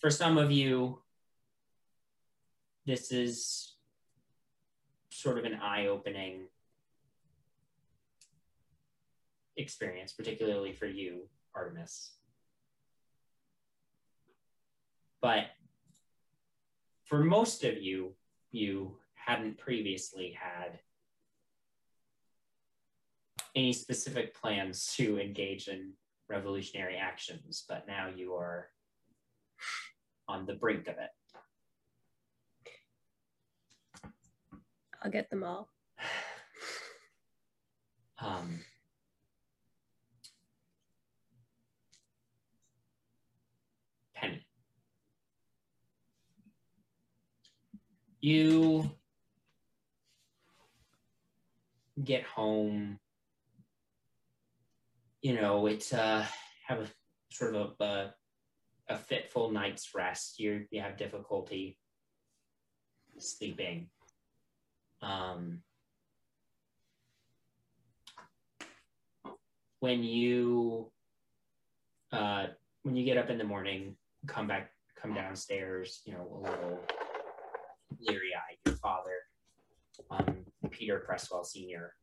For 0.00 0.10
some 0.10 0.36
of 0.36 0.50
you, 0.50 0.98
this 2.84 3.12
is 3.12 3.76
sort 5.10 5.38
of 5.38 5.44
an 5.44 5.54
eye 5.54 5.86
opening 5.86 6.48
experience, 9.56 10.12
particularly 10.12 10.72
for 10.72 10.86
you, 10.86 11.28
Artemis. 11.54 12.12
But 15.22 15.46
for 17.04 17.22
most 17.22 17.64
of 17.64 17.80
you, 17.80 18.14
you 18.50 18.98
hadn't 19.14 19.56
previously 19.56 20.36
had 20.38 20.80
any 23.54 23.72
specific 23.72 24.34
plans 24.34 24.92
to 24.96 25.20
engage 25.20 25.68
in 25.68 25.92
revolutionary 26.28 26.96
actions, 26.96 27.64
but 27.68 27.86
now 27.86 28.08
you 28.08 28.34
are 28.34 28.68
on 30.28 30.44
the 30.46 30.54
brink 30.54 30.88
of 30.88 30.96
it. 30.98 31.10
I'll 35.02 35.10
get 35.10 35.30
them 35.30 35.44
all. 35.44 35.68
Um, 38.24 38.60
Penny. 44.14 44.46
You 48.22 48.90
get 52.02 52.22
home, 52.24 52.98
you 55.20 55.34
know, 55.34 55.66
it's 55.66 55.92
uh 55.92 56.24
have 56.66 56.80
a 56.80 56.86
sort 57.30 57.54
of 57.54 57.74
a, 57.80 57.84
a, 57.84 58.14
a 58.88 58.96
fitful 58.96 59.50
night's 59.50 59.94
rest. 59.94 60.38
You 60.38 60.66
you 60.70 60.80
have 60.80 60.96
difficulty 60.96 61.76
sleeping. 63.18 63.88
Um, 65.02 65.62
when 69.80 70.04
you 70.04 70.92
uh, 72.12 72.46
when 72.82 72.94
you 72.94 73.04
get 73.04 73.18
up 73.18 73.30
in 73.30 73.38
the 73.38 73.44
morning, 73.44 73.96
come 74.28 74.46
back, 74.46 74.70
come 75.00 75.12
downstairs, 75.12 76.02
you 76.04 76.12
know, 76.12 76.28
a 76.32 76.38
little 76.48 76.80
leery-eyed. 78.00 78.58
Your 78.66 78.76
father, 78.76 79.18
um, 80.10 80.44
Peter 80.70 81.00
Cresswell 81.00 81.44
Senior, 81.44 81.94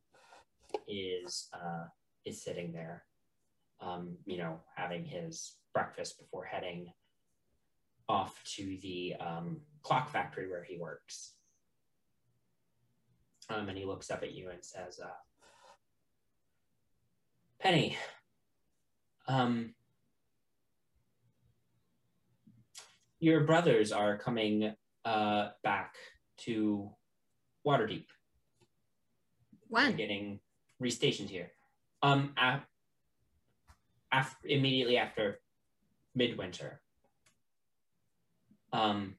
is 0.86 1.48
uh, 1.52 1.86
is 2.24 2.42
sitting 2.42 2.72
there, 2.72 3.04
um, 3.80 4.16
you 4.24 4.38
know, 4.38 4.60
having 4.76 5.04
his 5.04 5.56
breakfast 5.72 6.18
before 6.18 6.44
heading 6.44 6.92
off 8.08 8.42
to 8.44 8.76
the 8.82 9.14
um, 9.20 9.60
clock 9.82 10.10
factory 10.10 10.48
where 10.50 10.64
he 10.64 10.76
works. 10.78 11.34
Um, 13.48 13.68
and 13.68 13.78
he 13.78 13.84
looks 13.84 14.10
up 14.10 14.22
at 14.22 14.32
you 14.32 14.50
and 14.50 14.64
says, 14.64 15.00
uh, 15.02 15.08
Penny, 17.60 17.96
um, 19.26 19.74
your 23.18 23.40
brothers 23.42 23.92
are 23.92 24.16
coming 24.18 24.74
uh, 25.04 25.48
back 25.62 25.94
to 26.38 26.90
Waterdeep. 27.66 28.06
When? 29.68 29.96
getting 29.96 30.40
restationed 30.82 31.28
here. 31.28 31.52
Um, 32.02 32.34
af- 32.36 32.66
af- 34.12 34.36
immediately 34.44 34.96
after 34.96 35.40
midwinter. 36.14 36.80
Um, 38.72 39.16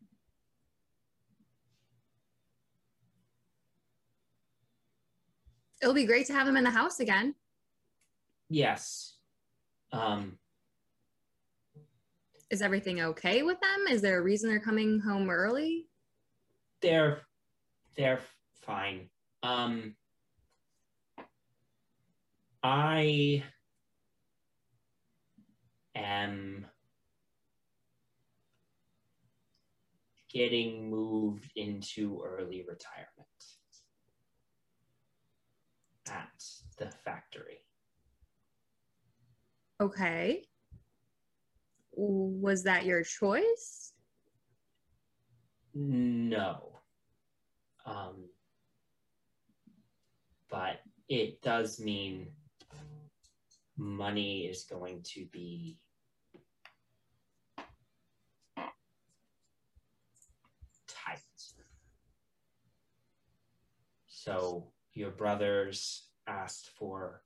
It'll 5.82 5.94
be 5.96 6.06
great 6.06 6.28
to 6.28 6.34
have 6.34 6.46
them 6.46 6.58
in 6.58 6.64
the 6.64 6.70
house 6.70 7.00
again. 7.00 7.36
yes. 8.50 9.18
Um, 9.94 10.38
Is 12.52 12.62
everything 12.62 13.02
okay 13.02 13.42
with 13.44 13.60
them? 13.62 13.86
Is 13.90 14.02
there 14.02 14.20
a 14.20 14.22
reason 14.22 14.50
they're 14.50 14.60
coming 14.60 15.00
home 15.00 15.30
early? 15.30 15.88
they're 16.82 17.22
they're 17.96 18.22
fine. 18.62 19.10
Um, 19.44 19.96
I 22.64 23.44
am 25.96 26.66
getting 30.32 30.90
moved 30.90 31.52
into 31.56 32.22
early 32.24 32.64
retirement 32.68 33.28
at 36.10 36.44
the 36.78 36.90
factory. 37.04 37.60
Okay. 39.82 40.44
Was 42.04 42.64
that 42.64 42.84
your 42.84 43.04
choice? 43.04 43.94
No. 45.76 46.80
Um, 47.86 48.26
but 50.50 50.80
it 51.08 51.44
does 51.44 51.80
mean 51.80 52.30
money 53.78 54.48
is 54.48 54.64
going 54.64 55.04
to 55.14 55.28
be 55.32 55.78
tight. 60.88 61.20
So 64.08 64.72
your 64.94 65.12
brothers 65.12 66.08
asked 66.26 66.72
for 66.72 67.22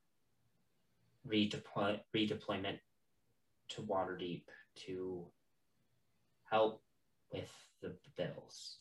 redeploy- 1.26 2.02
redeployment 2.14 2.80
to 3.70 3.82
Waterdeep 3.82 4.44
to 4.86 5.26
help 6.50 6.84
with 7.32 7.50
the 7.82 7.96
bills. 8.18 8.78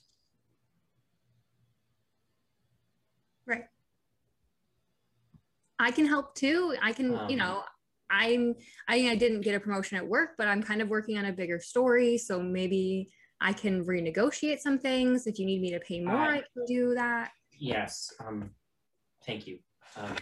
Right. 3.46 3.64
I 5.78 5.90
can 5.90 6.06
help 6.06 6.34
too. 6.34 6.74
I 6.80 6.92
can, 6.92 7.10
you 7.12 7.18
Um, 7.18 7.36
know, 7.36 7.62
I'm 8.10 8.54
I 8.88 9.08
I 9.08 9.16
didn't 9.16 9.40
get 9.40 9.54
a 9.54 9.60
promotion 9.60 9.96
at 9.98 10.06
work, 10.06 10.30
but 10.38 10.46
I'm 10.46 10.62
kind 10.62 10.80
of 10.80 10.88
working 10.88 11.18
on 11.18 11.24
a 11.26 11.32
bigger 11.32 11.58
story, 11.58 12.16
so 12.18 12.40
maybe 12.40 13.10
I 13.40 13.52
can 13.52 13.84
renegotiate 13.84 14.60
some 14.60 14.78
things. 14.78 15.26
If 15.26 15.38
you 15.38 15.46
need 15.46 15.60
me 15.60 15.70
to 15.72 15.80
pay 15.80 16.00
more, 16.00 16.16
I, 16.16 16.36
I- 16.36 16.44
can 16.54 16.64
do 16.66 16.94
that. 16.94 17.32
Yes. 17.58 18.12
Um, 18.20 18.50
thank 19.26 19.46
you. 19.46 19.58
Um, 19.96 20.14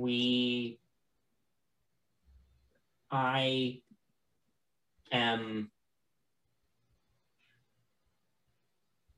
we, 0.00 0.78
I 3.10 3.80
am, 5.12 5.70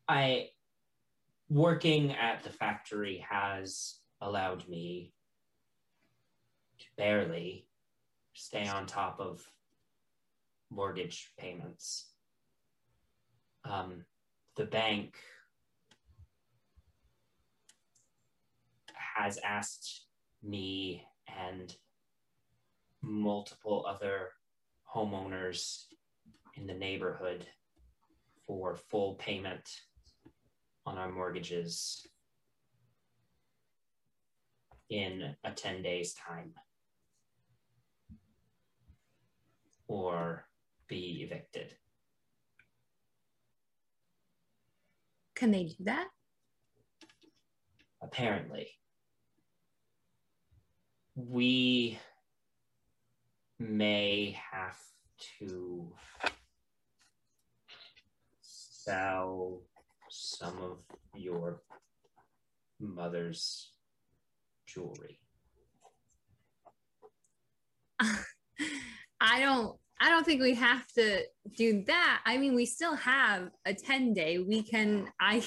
I, 0.08 0.48
working 1.48 2.12
at 2.12 2.44
the 2.44 2.50
factory 2.50 3.24
has 3.28 3.98
allowed 4.20 4.68
me 4.68 5.12
to 6.78 6.86
barely 6.96 7.66
stay 8.34 8.68
on 8.68 8.86
top 8.86 9.18
of 9.20 9.42
mortgage 10.70 11.32
payments. 11.38 12.12
Um, 13.64 14.04
the 14.56 14.64
bank 14.64 15.16
has 19.16 19.38
asked 19.44 20.06
me 20.42 21.04
and 21.28 21.74
multiple 23.02 23.84
other 23.88 24.30
homeowners 24.94 25.84
in 26.56 26.66
the 26.66 26.74
neighborhood 26.74 27.46
for 28.46 28.76
full 28.76 29.14
payment 29.14 29.68
on 30.86 30.98
our 30.98 31.10
mortgages 31.10 32.06
in 34.88 35.36
a 35.44 35.52
10 35.52 35.82
days 35.82 36.14
time 36.14 36.52
or 39.86 40.44
be 40.88 41.22
evicted. 41.24 41.74
Can 45.34 45.52
they 45.52 45.64
do 45.64 45.84
that? 45.84 46.08
Apparently. 48.02 48.68
We 51.16 51.98
may 53.58 54.36
have 54.52 54.78
to 55.38 55.92
sell 58.40 59.62
some 60.08 60.58
of 60.58 60.82
your 61.14 61.62
mother's 62.80 63.72
jewelry. 64.66 65.20
I 69.20 69.40
don't 69.40 69.76
I 70.02 70.08
don't 70.08 70.24
think 70.24 70.40
we 70.40 70.54
have 70.54 70.86
to 70.94 71.24
do 71.54 71.84
that. 71.86 72.22
I 72.24 72.38
mean, 72.38 72.54
we 72.54 72.64
still 72.64 72.94
have 72.96 73.50
a 73.66 73.74
10 73.74 74.14
day. 74.14 74.38
We 74.38 74.62
can 74.62 75.08
I 75.20 75.46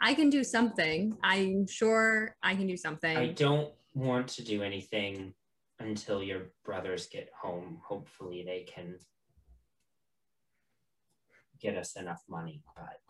I 0.00 0.12
can 0.12 0.28
do 0.28 0.44
something. 0.44 1.16
I'm 1.22 1.66
sure 1.66 2.36
I 2.42 2.54
can 2.54 2.66
do 2.66 2.76
something. 2.76 3.16
I 3.16 3.28
don't 3.28 3.72
want 3.94 4.28
to 4.28 4.42
do 4.42 4.62
anything 4.62 5.34
until 5.78 6.22
your 6.22 6.50
brothers 6.64 7.06
get 7.06 7.30
home. 7.40 7.78
Hopefully 7.86 8.42
they 8.44 8.62
can 8.62 8.96
get 11.60 11.76
us 11.76 11.96
enough 11.96 12.22
money, 12.28 12.62
but 12.76 13.00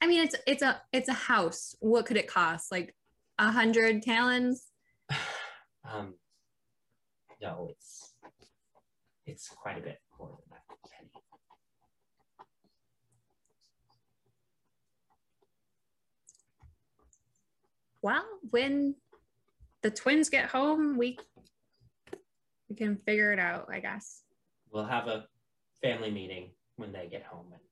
I 0.00 0.06
mean, 0.06 0.22
it's 0.22 0.36
it's 0.46 0.62
a 0.62 0.82
it's 0.92 1.08
a 1.08 1.14
house. 1.14 1.74
What 1.80 2.04
could 2.04 2.18
it 2.18 2.28
cost? 2.28 2.70
Like 2.70 2.94
a 3.38 3.50
hundred 3.50 4.02
talons? 4.02 4.66
um 5.90 6.14
no, 7.40 7.68
it's 7.70 8.12
it's 9.24 9.48
quite 9.48 9.78
a 9.78 9.80
bit 9.80 9.98
more 10.18 10.28
than 10.28 10.38
that 10.50 10.76
penny. 10.90 11.24
Well, 18.04 18.26
when 18.50 18.96
the 19.80 19.90
twins 19.90 20.28
get 20.28 20.50
home, 20.50 20.98
we 20.98 21.16
we 22.68 22.76
can 22.76 22.98
figure 22.98 23.32
it 23.32 23.38
out, 23.38 23.70
I 23.72 23.80
guess. 23.80 24.24
We'll 24.70 24.84
have 24.84 25.06
a 25.06 25.24
family 25.80 26.10
meeting 26.10 26.50
when 26.76 26.92
they 26.92 27.08
get 27.10 27.22
home 27.22 27.46
and 27.50 27.62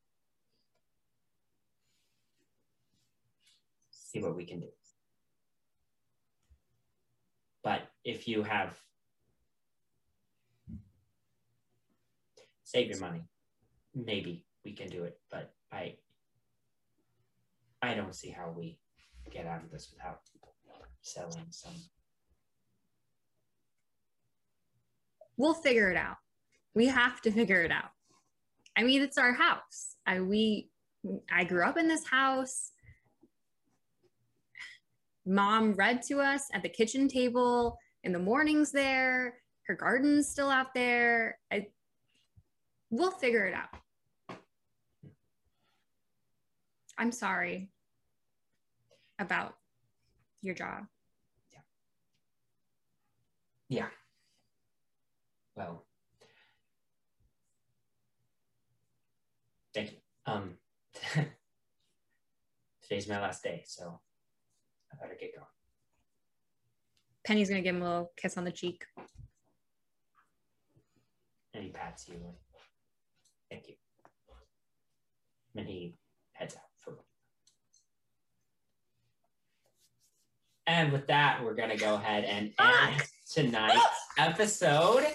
see 3.91 4.23
what 4.23 4.35
we 4.35 4.47
can 4.47 4.61
do. 4.61 4.69
But 7.63 7.83
if 8.03 8.27
you 8.27 8.43
have 8.43 8.75
save 12.65 12.89
your 12.89 13.01
money, 13.01 13.29
maybe 13.95 14.47
we 14.65 14.73
can 14.73 14.89
do 14.89 15.05
it. 15.05 15.21
But 15.31 15.53
I 15.71 15.97
I 17.83 17.93
don't 17.93 18.15
see 18.15 18.31
how 18.31 18.55
we 18.57 18.79
get 19.33 19.47
out 19.47 19.65
of 19.65 19.71
this 19.71 19.93
without 19.93 20.21
selling 21.01 21.47
some 21.51 21.73
We'll 25.39 25.55
figure 25.55 25.91
it 25.91 25.97
out. 25.97 26.19
We 26.75 26.87
have 26.87 27.21
to 27.23 27.33
figure 27.33 27.63
it 27.63 27.73
out. 27.73 27.91
I 28.77 28.83
mean, 28.83 29.03
it's 29.03 29.19
our 29.19 29.33
house. 29.33 29.97
I 30.07 30.21
we 30.21 30.69
I 31.33 31.45
grew 31.45 31.65
up 31.65 31.77
in 31.77 31.89
this 31.89 32.07
house. 32.07 32.71
Mom 35.27 35.73
read 35.73 36.03
to 36.03 36.21
us 36.21 36.45
at 36.53 36.63
the 36.63 36.69
kitchen 36.69 37.09
table 37.09 37.79
in 38.05 38.13
the 38.13 38.19
mornings 38.19 38.73
there. 38.73 39.39
Her 39.67 39.75
garden's 39.75 40.29
still 40.29 40.51
out 40.51 40.75
there. 40.75 41.39
I, 41.51 41.69
we'll 42.91 43.11
figure 43.11 43.47
it 43.47 43.55
out. 43.55 44.39
I'm 46.99 47.11
sorry 47.11 47.72
about 49.23 49.55
your 50.43 50.55
job. 50.55 50.85
Yeah. 53.69 53.89
Well, 55.57 55.87
thank 59.75 59.93
you. 59.93 59.97
Um, 60.27 60.55
today's 62.83 63.09
my 63.09 63.21
last 63.21 63.43
day, 63.43 63.63
so 63.67 64.01
I 64.93 64.97
better 65.03 65.17
get 65.19 65.35
going. 65.35 65.47
Penny's 67.25 67.49
gonna 67.49 67.63
give 67.63 67.77
him 67.77 67.83
a 67.83 67.89
little 67.89 68.13
kiss 68.17 68.37
on 68.37 68.45
the 68.45 68.53
cheek. 68.53 68.85
And 71.55 71.65
he 71.65 71.71
pats 71.71 72.09
you. 72.09 72.17
Thank 73.51 73.69
you. 73.69 73.75
And 75.57 75.67
he 75.69 75.95
heads 76.33 76.57
out 76.57 76.63
for. 76.81 76.95
And 80.67 80.93
with 80.93 81.07
that, 81.09 81.43
we're 81.43 81.55
gonna 81.55 81.77
go 81.77 81.95
ahead 81.95 82.25
and 82.25 82.53
end 82.59 83.03
tonight's 83.33 83.83
episode. 84.19 85.07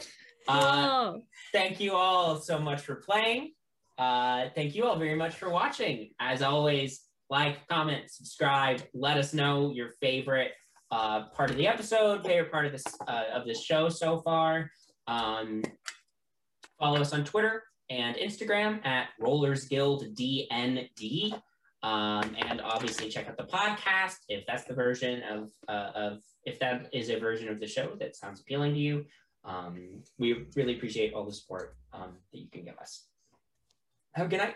Uh, 0.47 1.13
thank 1.51 1.79
you 1.79 1.93
all 1.93 2.39
so 2.39 2.59
much 2.59 2.81
for 2.81 2.95
playing. 2.95 3.53
Uh, 3.97 4.49
thank 4.55 4.75
you 4.75 4.85
all 4.85 4.97
very 4.97 5.15
much 5.15 5.35
for 5.35 5.49
watching. 5.49 6.11
As 6.19 6.41
always, 6.41 7.01
like, 7.29 7.67
comment, 7.67 8.09
subscribe. 8.09 8.81
Let 8.93 9.17
us 9.17 9.33
know 9.33 9.71
your 9.71 9.91
favorite 9.99 10.51
uh, 10.91 11.29
part 11.29 11.49
of 11.49 11.57
the 11.57 11.67
episode, 11.67 12.25
favorite 12.25 12.51
part 12.51 12.65
of 12.65 12.71
this 12.71 12.85
uh, 13.07 13.23
of 13.33 13.45
this 13.45 13.61
show 13.63 13.89
so 13.89 14.19
far. 14.19 14.71
Um, 15.07 15.63
follow 16.79 17.01
us 17.01 17.13
on 17.13 17.23
Twitter 17.23 17.63
and 17.89 18.15
Instagram 18.17 18.85
at 18.85 19.09
Rollers 19.19 19.65
Guild 19.65 20.05
DND. 20.15 21.41
Um, 21.83 22.35
and 22.39 22.59
obviously 22.61 23.07
check 23.07 23.27
out 23.27 23.37
the 23.37 23.43
podcast 23.43 24.17
if 24.29 24.45
that's 24.47 24.63
the 24.63 24.73
version 24.73 25.21
of 25.29 25.51
uh, 25.67 25.91
of 25.93 26.19
if 26.43 26.57
that 26.59 26.89
is 26.91 27.09
a 27.09 27.19
version 27.19 27.49
of 27.49 27.59
the 27.59 27.67
show 27.67 27.95
that 27.99 28.15
sounds 28.15 28.41
appealing 28.41 28.73
to 28.73 28.79
you. 28.79 29.05
Um, 29.45 30.03
we 30.17 30.47
really 30.55 30.75
appreciate 30.75 31.13
all 31.13 31.23
the 31.23 31.31
support 31.31 31.77
um, 31.93 32.17
that 32.31 32.39
you 32.39 32.49
can 32.51 32.65
give 32.65 32.77
us. 32.79 33.05
Have 34.13 34.25
a 34.25 34.29
good 34.29 34.39
night. 34.39 34.55